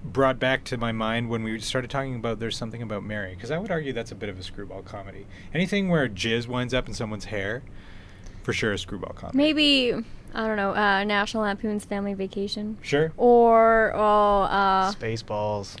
brought 0.03 0.39
back 0.39 0.63
to 0.63 0.77
my 0.77 0.91
mind 0.91 1.29
when 1.29 1.43
we 1.43 1.59
started 1.59 1.91
talking 1.91 2.15
about 2.15 2.39
There's 2.39 2.57
Something 2.57 2.81
About 2.81 3.03
Mary, 3.03 3.35
because 3.35 3.51
I 3.51 3.59
would 3.59 3.69
argue 3.69 3.93
that's 3.93 4.11
a 4.11 4.15
bit 4.15 4.29
of 4.29 4.39
a 4.39 4.43
screwball 4.43 4.81
comedy. 4.81 5.27
Anything 5.53 5.89
where 5.89 6.09
jizz 6.09 6.47
winds 6.47 6.73
up 6.73 6.87
in 6.87 6.95
someone's 6.95 7.25
hair, 7.25 7.61
for 8.41 8.51
sure 8.51 8.73
a 8.73 8.79
screwball 8.79 9.13
comedy. 9.13 9.37
Maybe 9.37 10.03
I 10.33 10.47
don't 10.47 10.57
know. 10.57 10.75
Uh, 10.75 11.03
National 11.03 11.43
Lampoon's 11.43 11.85
Family 11.85 12.13
Vacation. 12.13 12.77
Sure. 12.81 13.11
Or 13.17 13.91
oh, 13.95 14.41
uh, 14.43 14.91
Spaceballs. 14.93 15.75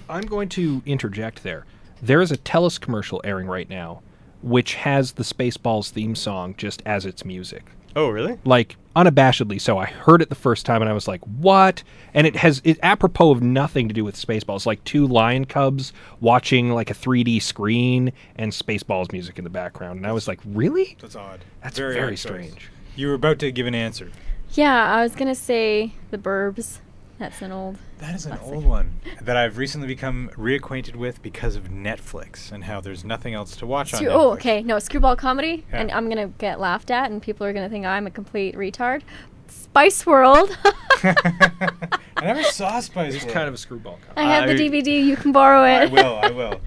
I'm 0.08 0.22
going 0.22 0.48
to 0.50 0.82
interject 0.86 1.42
there. 1.42 1.66
There 2.00 2.20
is 2.20 2.32
a 2.32 2.36
TELUS 2.36 2.80
commercial 2.80 3.20
airing 3.24 3.46
right 3.46 3.68
now, 3.68 4.02
which 4.42 4.74
has 4.74 5.12
the 5.12 5.22
Spaceballs 5.22 5.90
theme 5.90 6.14
song 6.14 6.54
just 6.56 6.82
as 6.84 7.06
its 7.06 7.24
music. 7.24 7.64
Oh, 7.94 8.08
really? 8.08 8.38
Like 8.44 8.76
unabashedly 8.96 9.60
so. 9.60 9.78
I 9.78 9.86
heard 9.86 10.22
it 10.22 10.28
the 10.28 10.34
first 10.34 10.64
time 10.66 10.80
and 10.82 10.88
I 10.88 10.94
was 10.94 11.06
like, 11.06 11.20
"What?" 11.24 11.82
And 12.14 12.26
it 12.26 12.36
has 12.36 12.60
it 12.64 12.78
apropos 12.82 13.30
of 13.32 13.42
nothing 13.42 13.88
to 13.88 13.94
do 13.94 14.04
with 14.04 14.16
Spaceballs. 14.16 14.64
Like 14.66 14.82
two 14.84 15.06
lion 15.06 15.44
cubs 15.44 15.92
watching 16.20 16.70
like 16.70 16.90
a 16.90 16.94
3D 16.94 17.42
screen 17.42 18.12
and 18.36 18.50
Spaceballs 18.52 19.12
music 19.12 19.36
in 19.38 19.44
the 19.44 19.50
background. 19.50 19.98
And 19.98 20.06
I 20.06 20.12
was 20.12 20.26
like, 20.26 20.40
"Really?" 20.44 20.96
That's 21.00 21.16
odd. 21.16 21.40
That's 21.62 21.76
Very 21.76 21.94
very, 21.94 22.06
odd 22.06 22.10
choice. 22.10 22.20
strange. 22.20 22.70
You 22.96 23.08
were 23.08 23.14
about 23.14 23.38
to 23.40 23.50
give 23.52 23.66
an 23.66 23.74
answer. 23.74 24.10
yeah, 24.50 24.92
I 24.94 25.02
was 25.02 25.14
gonna 25.14 25.34
say 25.34 25.92
The 26.10 26.18
Burbs. 26.18 26.78
That's 27.18 27.40
an 27.40 27.52
old. 27.52 27.78
That 27.98 28.14
is 28.16 28.26
an 28.26 28.32
classic. 28.36 28.52
old 28.54 28.64
one 28.64 28.98
that 29.20 29.36
I've 29.36 29.56
recently 29.56 29.86
become 29.86 30.28
reacquainted 30.36 30.96
with 30.96 31.22
because 31.22 31.54
of 31.54 31.64
Netflix 31.68 32.50
and 32.50 32.64
how 32.64 32.80
there's 32.80 33.04
nothing 33.04 33.32
else 33.32 33.54
to 33.56 33.66
watch 33.66 33.94
on 33.94 33.98
Screw- 33.98 34.08
oh, 34.10 34.18
Netflix. 34.18 34.22
oh, 34.24 34.32
okay. 34.32 34.62
No, 34.62 34.78
screwball 34.80 35.14
comedy, 35.14 35.64
Yeah. 35.70 35.80
and 35.82 35.92
I'm 35.92 36.08
gonna 36.08 36.28
get 36.38 36.58
laughed 36.58 36.90
at, 36.90 37.10
and 37.10 37.22
people 37.22 37.46
are 37.46 37.52
gonna 37.52 37.68
think 37.68 37.86
I'm 37.86 38.06
a 38.06 38.10
complete 38.10 38.56
retard. 38.56 39.02
Spice 39.46 40.04
World. 40.04 40.56
I 41.04 41.92
never 42.22 42.42
saw 42.42 42.80
Spice 42.80 43.14
It's 43.14 43.24
World. 43.24 43.34
kind 43.34 43.48
of 43.48 43.54
a 43.54 43.58
screwball 43.58 43.98
comedy. 44.06 44.20
I 44.20 44.24
have 44.34 44.48
the 44.48 44.54
DVD. 44.54 45.04
You 45.04 45.16
can 45.16 45.32
borrow 45.32 45.64
it. 45.64 45.82
I 45.82 45.86
will. 45.86 46.16
I 46.22 46.30
will. 46.30 46.60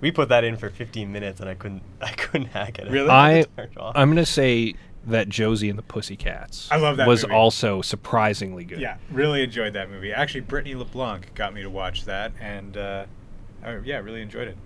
We 0.00 0.10
put 0.10 0.30
that 0.30 0.44
in 0.44 0.56
for 0.56 0.70
15 0.70 1.12
minutes 1.12 1.40
and 1.40 1.48
I 1.48 1.54
couldn't. 1.54 1.82
I 2.00 2.12
couldn't 2.12 2.46
hack 2.48 2.78
it. 2.78 2.90
Really? 2.90 3.10
I 3.10 3.44
I'm 3.94 4.08
going 4.08 4.16
to 4.16 4.26
say 4.26 4.74
that 5.06 5.28
Josie 5.28 5.70
and 5.70 5.78
the 5.78 5.82
Pussycats 5.82 6.68
I 6.70 6.76
love 6.76 6.98
that 6.98 7.08
was 7.08 7.22
movie. 7.22 7.34
also 7.34 7.80
surprisingly 7.82 8.64
good. 8.64 8.80
Yeah, 8.80 8.96
really 9.10 9.42
enjoyed 9.42 9.72
that 9.72 9.90
movie. 9.90 10.12
Actually, 10.12 10.42
Brittany 10.42 10.74
LeBlanc 10.74 11.34
got 11.34 11.54
me 11.54 11.62
to 11.62 11.70
watch 11.70 12.04
that, 12.04 12.32
and 12.40 12.76
uh, 12.76 13.06
I, 13.64 13.78
yeah, 13.84 13.98
really 13.98 14.20
enjoyed 14.22 14.48
it. 14.48 14.56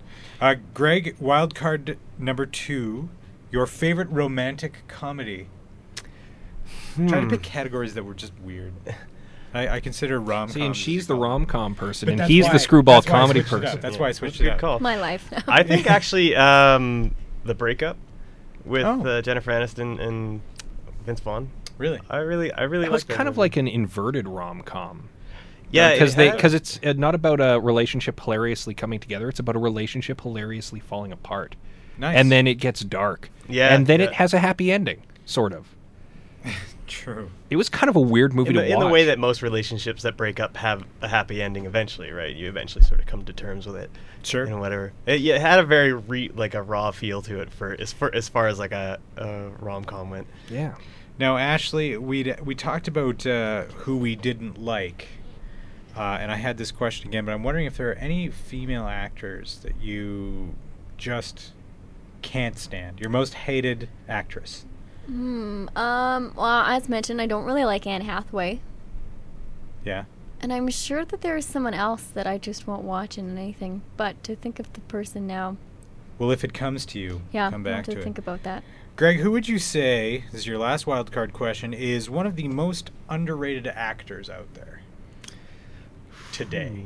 Uh, 0.41 0.55
Gregg, 0.73 1.15
wild 1.19 1.55
card 1.55 1.97
number 2.19 2.45
two, 2.45 3.09
your 3.51 3.65
favorite 3.65 4.09
romantic 4.09 4.83
comedy. 4.87 5.47
I'm 6.97 7.07
trying 7.07 7.21
to 7.21 7.27
Hmm. 7.27 7.29
pick 7.29 7.41
categories 7.43 7.93
that 7.93 8.03
were 8.03 8.13
just 8.13 8.33
weird. 8.43 8.73
I, 9.53 9.67
I 9.75 9.79
consider 9.79 10.19
rom. 10.19 10.47
Com. 10.49 10.53
See, 10.53 10.61
and 10.65 10.75
she's 10.75 11.07
the 11.07 11.15
rom 11.15 11.45
com 11.45 11.75
person, 11.75 12.07
But 12.07 12.19
and 12.19 12.29
he's 12.29 12.45
why- 12.45 12.53
the 12.53 12.59
screwball 12.59 12.95
that's 12.95 13.07
why 13.07 13.17
I 13.17 13.21
comedy 13.21 13.39
switched 13.41 13.51
it 13.51 13.55
up. 13.55 13.61
person. 13.63 13.79
That's 13.81 13.97
why 13.97 14.07
I 14.07 14.11
switched 14.11 14.39
That's 14.39 14.41
a 14.41 14.43
it 14.43 14.47
good 14.47 14.53
up. 14.55 14.59
call. 14.59 14.79
My 14.81 14.97
life. 14.97 15.31
I 15.47 15.63
think 15.63 15.89
actually, 15.89 16.35
um, 16.35 17.15
the 17.45 17.53
breakup 17.55 17.95
with 18.65 18.83
Oh. 18.85 19.05
uh, 19.05 19.21
Jennifer 19.21 19.51
Aniston 19.51 19.99
and 19.99 20.41
Vince 21.05 21.19
Vaughn. 21.19 21.49
Really? 21.77 21.99
I 22.09 22.17
really, 22.17 22.51
I 22.53 22.63
really 22.63 22.85
It 22.85 22.91
was 22.91 23.01
liked 23.03 23.09
that 23.09 23.17
kind 23.17 23.27
of 23.29 23.33
movie. 23.35 23.41
like 23.41 23.57
an 23.57 23.67
inverted 23.67 24.27
rom 24.27 24.61
com. 24.61 25.09
Yeah, 25.71 25.89
it 25.89 25.93
because 25.95 26.15
they 26.15 26.31
because 26.31 26.53
it's 26.53 26.79
uh, 26.83 26.93
not 26.95 27.15
about 27.15 27.41
a 27.41 27.59
relationship 27.59 28.19
hilariously 28.21 28.73
coming 28.73 28.99
together. 28.99 29.27
It's 29.27 29.39
about 29.39 29.55
a 29.55 29.59
relationship 29.59 30.21
hilariously 30.21 30.79
falling 30.79 31.11
apart. 31.11 31.55
Nice. 31.97 32.17
And 32.17 32.31
then 32.31 32.45
it 32.47 32.55
gets 32.55 32.81
dark. 32.81 33.29
Yeah, 33.49 33.73
And 33.73 33.87
then 33.87 33.99
it 34.01 34.13
has 34.13 34.33
a 34.33 34.39
happy 34.39 34.71
ending, 34.71 35.01
sort 35.25 35.53
of. 35.53 35.67
True. 36.87 37.31
It 37.49 37.55
was 37.55 37.67
kind 37.69 37.89
of 37.89 37.95
a 37.95 38.01
weird 38.01 38.33
movie 38.33 38.49
in 38.49 38.55
the, 38.55 38.61
to 38.63 38.73
in 38.73 38.79
the 38.79 38.87
way 38.87 39.05
that 39.05 39.17
most 39.17 39.41
relationships 39.41 40.03
that 40.03 40.15
break 40.15 40.39
up 40.39 40.57
have 40.57 40.83
a 41.01 41.07
happy 41.07 41.41
ending 41.41 41.65
eventually, 41.65 42.11
right? 42.11 42.35
You 42.35 42.47
eventually 42.47 42.83
sort 42.85 42.99
of 42.99 43.07
come 43.07 43.25
to 43.25 43.33
terms 43.33 43.65
with 43.65 43.75
it. 43.75 43.89
Sure. 44.23 44.45
And 44.45 44.59
whatever. 44.59 44.93
It, 45.05 45.25
it 45.25 45.41
had 45.41 45.59
a 45.59 45.63
very 45.63 45.93
re, 45.93 46.29
like 46.35 46.53
a 46.53 46.61
raw 46.61 46.91
feel 46.91 47.21
to 47.23 47.39
it 47.41 47.51
for 47.51 47.75
as 47.79 47.91
far 47.91 48.11
as 48.13 48.29
far 48.29 48.47
as 48.47 48.59
like 48.59 48.71
a, 48.71 48.99
a 49.17 49.49
rom 49.59 49.83
com 49.85 50.09
went. 50.09 50.27
yeah. 50.49 50.75
Now, 51.17 51.37
Ashley, 51.37 51.95
we 51.97 52.35
we 52.43 52.55
talked 52.55 52.87
about 52.87 53.25
uh, 53.25 53.63
who 53.63 53.97
we 53.97 54.15
didn't 54.17 54.57
like, 54.61 55.07
uh, 55.95 56.17
and 56.19 56.29
I 56.29 56.35
had 56.35 56.57
this 56.57 56.71
question 56.71 57.07
again, 57.07 57.23
but 57.25 57.31
I'm 57.31 57.41
wondering 57.41 57.65
if 57.65 57.77
there 57.77 57.89
are 57.89 57.95
any 57.95 58.29
female 58.29 58.85
actors 58.85 59.59
that 59.63 59.81
you 59.81 60.55
just 60.97 61.53
can't 62.21 62.57
stand. 62.57 62.99
Your 62.99 63.09
most 63.09 63.33
hated 63.33 63.87
actress. 64.09 64.65
Hmm. 65.05 65.67
Um. 65.75 66.33
Well, 66.35 66.63
as 66.63 66.89
mentioned, 66.89 67.21
I 67.21 67.25
don't 67.27 67.45
really 67.45 67.65
like 67.65 67.85
Anne 67.85 68.01
Hathaway. 68.01 68.59
Yeah. 69.83 70.05
And 70.41 70.51
I'm 70.51 70.67
sure 70.69 71.05
that 71.05 71.21
there 71.21 71.37
is 71.37 71.45
someone 71.45 71.73
else 71.73 72.03
that 72.13 72.27
I 72.27 72.37
just 72.37 72.67
won't 72.67 72.83
watch 72.83 73.17
in 73.17 73.37
anything. 73.37 73.81
But 73.97 74.21
to 74.23 74.35
think 74.35 74.59
of 74.59 74.71
the 74.73 74.81
person 74.81 75.25
now, 75.27 75.57
Well, 76.19 76.31
if 76.31 76.43
it 76.43 76.53
comes 76.53 76.85
to 76.87 76.99
you, 76.99 77.21
yeah, 77.31 77.49
come 77.51 77.63
back 77.63 77.85
to, 77.85 77.95
to 77.95 78.03
think 78.03 78.17
it. 78.17 78.21
about 78.21 78.43
that. 78.43 78.63
Gregg, 78.95 79.19
who 79.19 79.31
would 79.31 79.47
you 79.47 79.59
say, 79.59 80.23
this 80.31 80.41
is 80.41 80.47
your 80.47 80.57
last 80.57 80.87
wild 80.87 81.11
card 81.11 81.33
question, 81.33 81.73
is 81.73 82.09
one 82.09 82.25
of 82.25 82.35
the 82.35 82.47
most 82.47 82.91
underrated 83.09 83.67
actors 83.67 84.29
out 84.29 84.53
there 84.53 84.81
today? 86.31 86.85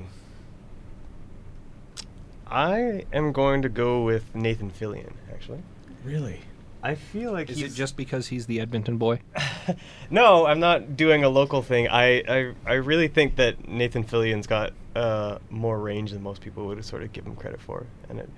I 2.48 3.06
am 3.14 3.32
going 3.32 3.62
to 3.62 3.70
go 3.70 4.04
with 4.04 4.34
Nathan 4.36 4.72
Fillion, 4.72 5.14
actually. 5.32 5.62
Really? 6.04 6.42
I 6.82 6.96
feel 6.96 7.32
like 7.32 7.50
Is 7.50 7.58
he's 7.58 7.74
it 7.74 7.76
just 7.76 7.98
because 7.98 8.28
he's 8.28 8.46
the 8.46 8.60
Edmonton 8.60 8.98
boy? 8.98 9.20
No, 10.10 10.48
I'm 10.48 10.60
not 10.60 10.98
doing 10.98 11.24
a 11.24 11.30
local 11.30 11.62
thing. 11.62 11.88
I, 11.88 12.24
I, 12.28 12.54
I 12.66 12.74
really 12.74 13.08
think 13.08 13.36
that 13.36 13.68
Nathan 13.68 14.04
Fillion's 14.04 14.48
got 14.48 14.74
uh, 14.96 15.38
more 15.52 15.78
range 15.80 16.12
than 16.12 16.24
most 16.24 16.42
people 16.42 16.66
would 16.66 16.84
sort 16.84 17.04
of 17.04 17.14
give 17.14 17.28
him 17.28 17.36
credit 17.36 17.62
for, 17.62 17.86
and 18.10 18.20
it, 18.20 18.30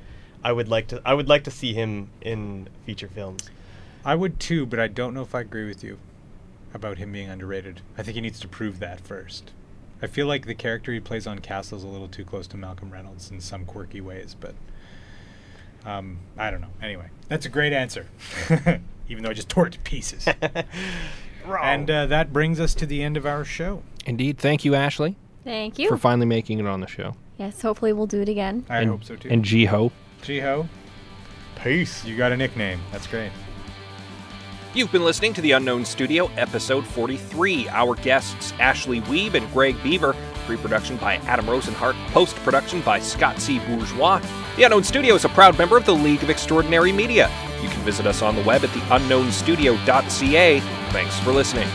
I 0.43 0.51
would 0.51 0.68
like 0.68 0.88
to 0.88 1.01
I 1.05 1.13
would 1.13 1.30
like 1.30 1.45
to 1.45 1.51
see 1.51 1.73
him 1.73 2.09
in 2.19 2.68
feature 2.85 3.07
films. 3.07 3.49
I 4.03 4.15
would 4.15 4.39
too, 4.41 4.65
but 4.65 4.80
I 4.80 4.88
don't 4.88 5.13
know 5.13 5.22
if 5.22 5.34
I 5.34 5.41
agree 5.41 5.68
with 5.68 5.84
you 5.84 5.99
about 6.73 6.97
him 6.97 7.13
being 7.13 7.30
underrated. 7.30 7.81
I 7.97 8.03
think 8.03 8.15
he 8.15 8.22
needs 8.22 8.39
to 8.41 8.47
prove 8.47 8.80
that 8.80 8.99
first. 8.99 9.51
I 10.01 10.07
feel 10.07 10.27
like 10.27 10.45
the 10.45 10.55
character 10.55 10.91
he 10.91 10.99
plays 10.99 11.27
on 11.27 11.39
Castle 11.39 11.77
is 11.77 11.84
a 11.84 11.88
little 11.88 12.07
too 12.07 12.26
close 12.26 12.47
to 12.47 12.57
Malcolm 12.57 12.91
Reynolds 12.91 13.30
in 13.30 13.39
some 13.39 13.65
quirky 13.65 14.01
ways, 14.01 14.35
but 14.38 14.55
um, 15.86 16.18
I 16.38 16.52
don't 16.52 16.62
know. 16.62 16.68
Anyway, 16.82 17.10
that's 17.28 17.45
a 17.45 17.49
great 17.49 17.74
answer, 17.74 18.06
even 19.10 19.24
though 19.24 19.30
I 19.30 19.34
just 19.34 19.49
tore 19.49 19.68
it 19.68 19.74
to 19.74 19.80
pieces. 19.80 20.28
and 21.64 21.90
uh, 21.90 22.06
that 22.08 22.32
brings 22.34 22.60
us 22.60 22.74
to 22.76 22.86
the 22.86 23.03
end 23.03 23.18
of 23.18 23.26
our 23.26 23.44
show. 23.44 23.84
Indeed. 24.06 24.38
Thank 24.38 24.66
you, 24.66 24.76
Ashley, 24.76 25.16
Thank 25.44 25.78
you. 25.80 25.88
for 25.90 25.98
finally 25.98 26.26
making 26.28 26.60
it 26.60 26.66
on 26.68 26.82
the 26.82 26.88
show. 26.88 27.16
yes, 27.38 27.62
hopefully 27.62 27.94
we'll 27.94 28.08
do 28.08 28.22
it 28.22 28.30
again. 28.30 28.66
I 28.70 28.80
and, 28.80 28.90
hope 28.90 29.03
so 29.03 29.16
too. 29.16 29.30
And 29.30 29.44
Jiho. 29.44 29.91
Jiho, 30.24 30.68
Peace. 31.56 32.03
you 32.06 32.16
got 32.18 32.32
a 32.32 32.38
nickname. 32.38 32.80
That's 32.91 33.08
great. 33.08 33.32
You've 34.74 34.91
been 34.91 35.03
listening 35.03 35.34
to 35.34 35.41
The 35.41 35.52
Unknown 35.52 35.84
Studio, 35.84 36.32
episode 36.38 36.86
43. 36.86 37.68
Our 37.70 37.95
guests, 37.95 38.53
Ashley 38.58 39.02
Wiebe 39.02 39.34
and 39.34 39.52
Gregg 39.52 39.76
Beever. 39.84 40.16
Pre 40.52 40.57
production 40.57 40.98
by 40.98 41.15
Adam 41.28 41.45
Rosenhart. 41.45 41.95
Post 42.07 42.36
production 42.44 42.82
by 42.82 42.99
Scott 42.99 43.40
C. 43.40 43.60
Bourgeois. 43.60 44.22
The 44.57 44.64
Unknown 44.64 44.84
Studio 44.84 45.15
is 45.15 45.23
a 45.23 45.30
proud 45.30 45.57
member 45.57 45.78
of 45.78 45.86
the 45.86 45.95
League 45.95 46.23
of 46.23 46.30
Extraordinary 46.30 46.91
Media. 46.91 47.32
You 47.64 47.69
can 47.69 47.80
visit 47.84 48.06
us 48.06 48.22
on 48.22 48.36
the 48.36 48.44
web 48.44 48.61
at 48.65 48.69
theunknownstudio.ca. 48.72 50.60
Thanks 50.60 51.19
for 51.22 51.32
listening. 51.32 51.69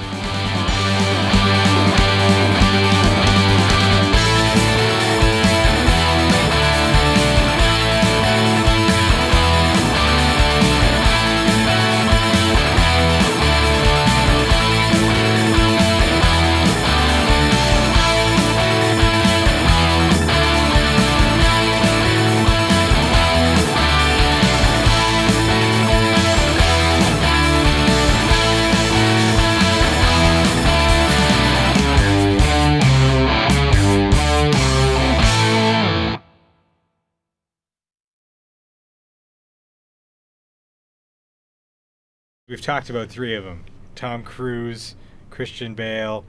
We've 42.57 42.65
talked 42.65 42.89
about 42.89 43.11
three 43.11 43.35
of 43.35 43.45
them: 43.45 43.65
Tom 43.95 44.23
Cruise, 44.23 44.97
Christian 45.29 45.75
Bale, 45.75 46.25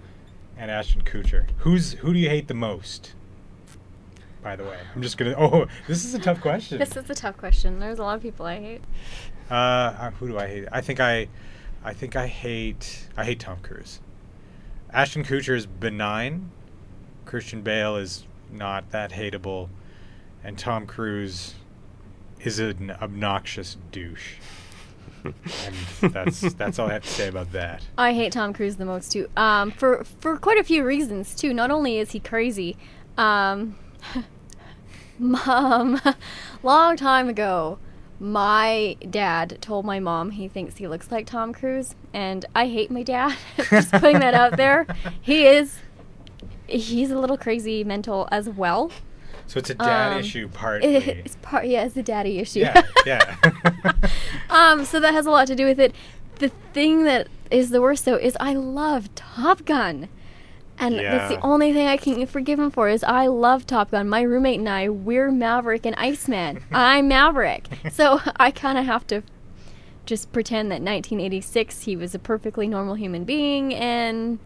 and 0.58 0.70
Ashton 0.70 1.04
Kutcher. 1.04 1.48
Who's 1.60 1.94
who 1.94 2.12
do 2.12 2.20
you 2.20 2.28
hate 2.28 2.50
the 2.50 2.54
most? 2.54 3.14
By 4.44 4.58
the 4.58 4.66
way, 4.66 4.78
I'm 4.94 5.02
just 5.02 5.18
gonna. 5.18 5.36
Oh, 5.38 5.68
this 5.88 6.04
is 6.04 6.14
a 6.14 6.20
tough 6.20 6.42
question. 6.42 6.80
This 6.80 6.98
is 6.98 7.10
a 7.10 7.16
tough 7.16 7.38
question. 7.38 7.80
There's 7.80 7.98
a 7.98 8.04
lot 8.04 8.18
of 8.18 8.22
people 8.22 8.46
I 8.46 8.60
hate. 8.60 8.82
Uh, 9.50 9.54
uh, 9.54 10.12
who 10.12 10.28
do 10.28 10.38
I 10.38 10.48
hate? 10.48 10.66
I 10.70 10.82
think 10.82 11.00
I, 11.00 11.30
I 11.82 11.94
think 11.94 12.18
I 12.18 12.28
hate. 12.28 13.08
I 13.16 13.24
hate 13.24 13.40
Tom 13.40 13.60
Cruise. 13.64 14.02
Ashton 14.92 15.24
Kutcher 15.24 15.56
is 15.56 15.66
benign. 15.66 16.52
Christian 17.24 17.62
Bale 17.62 17.96
is 17.96 18.26
not 18.52 18.92
that 18.92 19.12
hateable, 19.12 19.70
and 20.44 20.60
Tom 20.60 20.88
Cruise 20.88 21.56
is 22.42 22.60
an 22.60 22.92
obnoxious 23.02 23.78
douche. 23.94 24.34
And 25.24 26.14
that's 26.14 26.54
that's 26.54 26.80
all 26.80 26.90
I 26.90 26.94
have 26.94 27.04
to 27.04 27.10
say 27.10 27.28
about 27.28 27.52
that. 27.52 27.84
I 27.98 28.14
hate 28.14 28.32
Tom 28.34 28.54
Cruise 28.54 28.76
the 28.78 28.86
most 28.86 29.12
too. 29.12 29.30
Um, 29.36 29.72
for 29.72 30.04
for 30.20 30.38
quite 30.38 30.58
a 30.58 30.64
few 30.64 30.84
reasons 30.84 31.36
too. 31.36 31.54
Not 31.54 31.72
only 31.72 31.98
is 31.98 32.12
he 32.12 32.20
crazy, 32.20 32.78
um, 33.18 33.78
mom, 35.20 36.02
long 36.64 36.96
time 36.96 37.30
ago, 37.30 37.80
my 38.20 38.98
dad 39.10 39.58
told 39.62 39.86
my 39.86 40.00
mom 40.00 40.32
he 40.32 40.48
thinks 40.48 40.78
he 40.78 40.88
looks 40.88 41.12
like 41.12 41.26
Tom 41.26 41.54
Cruise, 41.54 41.96
and 42.14 42.46
I 42.56 42.68
hate 42.68 42.92
my 42.92 43.04
dad. 43.04 43.36
Just 43.70 43.92
putting 43.92 44.20
that 44.20 44.34
out 44.34 44.58
there. 44.58 44.88
He 45.22 45.46
is. 45.46 45.80
He's 46.68 47.12
a 47.12 47.18
little 47.18 47.38
crazy 47.38 47.84
mental 47.84 48.28
as 48.32 48.50
well. 48.50 48.92
So 49.48 49.60
it's 49.60 49.70
a 49.70 49.76
dad 49.76 50.14
Um, 50.14 50.20
issue 50.20 50.50
partly. 50.50 50.96
It's 50.96 51.38
part. 51.42 51.66
Yeah, 51.68 51.86
it's 51.86 51.96
a 51.98 52.04
daddy 52.04 52.40
issue. 52.40 52.60
yeah, 52.60 52.82
yeah. 53.06 53.36
um, 54.50 54.86
so 54.86 55.00
that 55.00 55.14
has 55.14 55.26
a 55.26 55.32
lot 55.32 55.48
to 55.48 55.56
do 55.56 55.66
with 55.66 55.80
it. 55.80 55.96
The 56.36 56.50
thing 56.74 57.04
that 57.06 57.28
is 57.50 57.70
the 57.70 57.82
worst 57.82 58.06
though 58.06 58.16
is 58.18 58.36
I 58.40 58.54
love 58.54 59.14
Top 59.16 59.66
Gun. 59.66 60.10
And 60.80 61.00
that's 61.00 61.34
the 61.34 61.40
only 61.42 61.74
thing 61.74 61.88
I 61.88 61.98
can 61.98 62.24
forgive 62.28 62.60
him 62.60 62.70
for 62.70 62.88
is 62.88 63.04
I 63.04 63.26
love 63.26 63.66
Top 63.66 63.90
Gun. 63.90 64.08
My 64.08 64.22
roommate 64.22 64.60
and 64.60 64.70
I, 64.70 64.90
we're 64.90 65.32
Maverick 65.32 65.88
and 65.88 65.96
Iceman. 65.96 66.64
I'm 66.72 67.08
Maverick. 67.08 67.68
So 67.92 68.22
I 68.36 68.52
kind 68.52 68.78
of 68.78 68.86
have 68.86 69.08
to 69.08 69.24
just 70.06 70.32
pretend 70.32 70.70
that 70.70 70.76
1986 70.82 71.82
he 71.84 71.96
was 71.96 72.14
a 72.14 72.20
perfectly 72.20 72.68
normal 72.68 72.94
human 72.94 73.24
being 73.24 73.74
and 73.74 74.38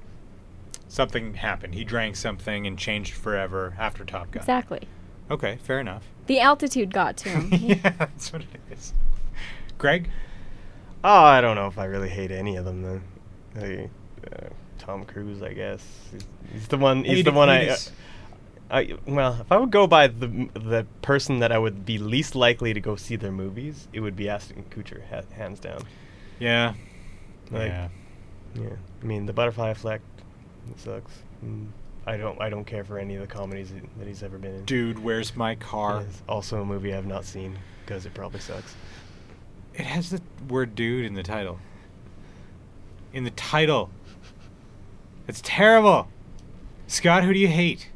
something 0.92 1.36
happened. 1.36 1.74
He 1.74 1.84
drank 1.86 2.18
something 2.18 2.68
and 2.68 2.78
changed 2.78 3.14
forever 3.14 3.74
after 3.80 4.04
Top 4.04 4.30
Gun. 4.32 4.42
exactly. 4.42 4.88
Okay, 5.30 5.58
fair 5.64 5.80
enough. 5.80 6.04
The 6.28 6.42
altitude 6.42 6.94
got 6.94 7.16
to 7.18 7.30
him. 7.30 7.50
yeah, 7.52 7.78
that's 7.98 8.34
what 8.34 8.42
it 8.42 8.48
is. 8.72 8.94
Gregg? 9.78 10.10
Oh, 11.04 11.24
I 11.24 11.40
don't 11.40 11.56
know 11.56 11.68
if 11.68 11.78
I 11.78 11.86
really 11.86 12.10
hate 12.10 12.30
any 12.32 12.58
of 12.58 12.66
them. 12.66 12.82
Then, 12.84 13.02
Like, 13.56 13.90
uh, 14.32 14.50
Tom 14.78 15.06
Cruise, 15.06 15.42
I 15.42 15.54
guess. 15.54 15.84
He's, 16.12 16.26
he's 16.52 16.68
the 16.68 16.78
one. 16.78 17.04
He's 17.06 17.18
Hate- 17.18 17.26
the 17.26 17.32
one 17.32 17.50
I. 17.50 17.70
Uh, 17.70 17.78
I 18.70 18.94
well, 19.06 19.38
if 19.42 19.52
I 19.52 19.58
would 19.58 19.72
go 19.72 19.86
by 19.88 20.08
the 20.08 20.28
the 20.54 20.86
person 21.02 21.40
that 21.40 21.52
I 21.52 21.58
would 21.58 21.86
be 21.86 21.98
least 21.98 22.36
likely 22.36 22.74
to 22.74 22.80
go 22.80 22.96
see 22.96 23.16
their 23.18 23.32
movies, 23.32 23.88
it 23.94 24.00
would 24.02 24.16
be 24.16 24.30
Ashton 24.30 24.64
Kutcher, 24.70 25.02
ha- 25.10 25.24
hands 25.34 25.60
down. 25.60 25.84
Yeah. 26.40 26.74
Like, 27.50 27.68
yeah. 27.70 27.88
Yeah, 28.56 28.76
I 29.02 29.06
mean 29.06 29.26
the 29.26 29.34
Butterfly 29.34 29.70
Effect 29.72 30.04
it 30.70 30.80
sucks. 30.80 31.12
Mm, 31.46 31.68
I 32.06 32.18
don't 32.18 32.40
I 32.42 32.50
don't 32.50 32.66
care 32.66 32.84
for 32.84 32.98
any 33.00 33.16
of 33.16 33.22
the 33.22 33.28
comedies 33.28 33.72
that- 33.72 33.84
that 34.00 34.08
he's 34.08 34.24
ever 34.24 34.38
been 34.38 34.56
in. 34.56 34.66
Dude, 34.66 35.00
where's 35.00 35.36
my 35.36 35.56
car? 35.56 36.02
It's 36.02 36.22
also 36.28 36.62
a 36.62 36.66
movie 36.66 36.94
I've 36.94 37.06
not 37.08 37.26
seen 37.26 37.58
because 37.86 38.06
it 38.06 38.14
probably 38.14 38.40
sucks. 38.40 38.76
It 39.74 39.86
has 39.86 40.10
the 40.10 40.22
word 40.50 40.76
dude 40.76 41.06
in 41.06 41.14
the 41.14 41.24
title. 41.24 41.60
In 43.14 43.24
the 43.24 43.30
title. 43.32 43.90
It's 45.28 45.42
terrible. 45.44 46.08
Scott, 46.88 47.24
who 47.24 47.34
do 47.34 47.40
you 47.40 47.48
hate? 47.48 47.90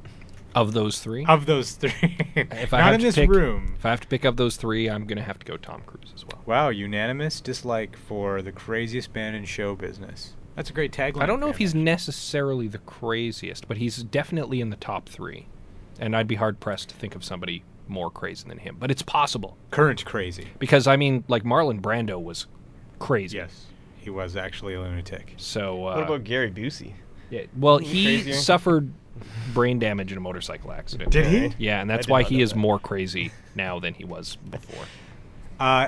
Of 0.53 0.71
those 0.73 0.99
three? 0.99 1.25
Of 1.25 1.45
those 1.47 1.73
three. 1.73 1.91
if 2.35 2.73
I 2.73 2.77
Not 2.77 2.85
have 2.85 2.93
in 2.95 2.99
to 3.01 3.05
this 3.07 3.15
pick- 3.15 3.29
room. 3.29 3.75
If 3.77 3.85
I 3.85 3.89
have 3.89 3.99
to 4.01 4.07
pick 4.07 4.23
up 4.23 4.37
those 4.37 4.55
three, 4.55 4.89
I'm 4.89 5.05
going 5.05 5.17
to 5.17 5.23
have 5.23 5.37
to 5.39 5.45
go 5.45 5.57
Tom 5.57 5.81
Cruise 5.85 6.13
as 6.15 6.23
well. 6.25 6.41
Wow, 6.45 6.69
unanimous 6.69 7.41
dislike 7.41 7.97
for 7.97 8.41
the 8.41 8.53
craziest 8.53 9.13
man 9.13 9.35
in 9.35 9.43
show 9.43 9.75
business. 9.75 10.33
That's 10.56 10.69
a 10.69 10.73
great 10.73 10.91
tagline. 10.91 11.22
I 11.22 11.26
don't 11.26 11.40
know 11.40 11.49
if 11.49 11.57
he's 11.57 11.76
necessarily 11.76 12.68
the 12.68 12.77
craziest, 12.80 13.68
but 13.68 13.77
he's 13.77 13.98
definitely 14.03 14.61
in 14.61 14.69
the 14.69 14.77
top 14.77 15.10
three. 15.10 15.48
And 15.99 16.15
I'd 16.15 16.27
be 16.27 16.36
hard 16.36 16.60
pressed 16.60 16.90
to 16.90 16.95
think 16.95 17.15
of 17.15 17.23
somebody 17.23 17.64
more 17.88 18.10
crazy 18.10 18.48
than 18.48 18.57
him. 18.60 18.77
But 18.80 18.91
it's 18.91 19.02
possible. 19.02 19.57
current 19.72 20.03
crazy. 20.06 20.48
Because, 20.60 20.88
I 20.88 20.95
mean, 20.95 21.23
like 21.27 21.44
Marlon 21.44 21.82
Brando 21.82 22.22
was 22.22 22.48
crazy. 22.99 23.38
Yes, 23.38 23.65
he 23.98 24.10
was 24.10 24.36
actually 24.36 24.73
a 24.73 24.82
lunatic. 24.82 25.34
So, 25.38 25.88
uh, 25.88 25.95
what 25.95 26.03
about 26.03 26.23
Gary 26.23 26.52
Busey? 26.52 26.94
yeah, 27.30 27.44
well, 27.57 27.77
he 27.77 28.03
crazier? 28.06 28.34
suffered 28.34 28.91
brain 29.53 29.80
damage 29.80 30.11
in 30.11 30.18
a 30.18 30.22
motorcycle 30.22 30.72
accident. 30.72 31.11
Did 31.11 31.27
he? 31.27 31.56
Yeah, 31.65 31.82
and 31.82 31.90
that's 31.90 32.07
why 32.07 32.23
he 32.23 32.41
is 32.41 32.52
that. 32.52 32.57
more 32.57 32.80
crazy 32.80 33.32
now 33.56 33.80
than 33.80 33.94
he 33.94 34.03
was 34.03 34.38
before. 34.49 34.86
Uh, 35.60 35.88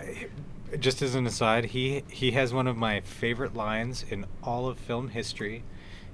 just 0.79 1.01
as 1.01 1.15
an 1.15 1.25
aside, 1.25 1.65
he 1.65 2.03
he 2.09 2.31
has 2.31 2.53
one 2.53 2.67
of 2.67 2.77
my 2.77 3.01
favorite 3.01 3.55
lines 3.55 4.03
in 4.09 4.25
all 4.43 4.67
of 4.67 4.77
film 4.77 5.09
history. 5.09 5.63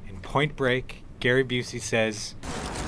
In 0.08 0.20
Point 0.20 0.56
Break, 0.56 1.04
Gary 1.20 1.44
Busey 1.44 1.82
says, 1.82 2.36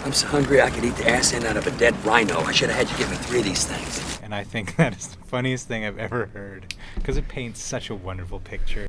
I'm 0.06 0.14
so 0.14 0.28
hungry 0.28 0.62
I 0.62 0.70
could 0.70 0.84
eat 0.86 0.96
the 0.98 1.10
ass 1.10 1.34
end 1.34 1.46
out 1.46 1.58
of 1.58 1.66
a 1.66 1.72
dead 1.72 1.96
rhino. 2.06 2.40
I 2.42 2.52
should 2.52 2.70
have 2.70 2.78
had 2.78 2.92
you 2.92 2.98
give 2.98 3.10
me 3.10 3.18
three 3.18 3.40
of 3.40 3.46
these 3.46 3.66
things. 3.66 4.20
and 4.22 4.36
I 4.36 4.44
think 4.44 4.76
that 4.78 4.96
is 4.96 5.08
the 5.16 5.24
funniest 5.26 5.68
thing 5.68 5.86
I've 5.86 5.98
ever 5.98 6.28
heard 6.28 6.76
because 6.96 7.18
it 7.18 7.28
paints 7.28 7.62
such 7.62 7.90
a 7.90 7.96
wonderful 7.96 8.40
picture. 8.40 8.84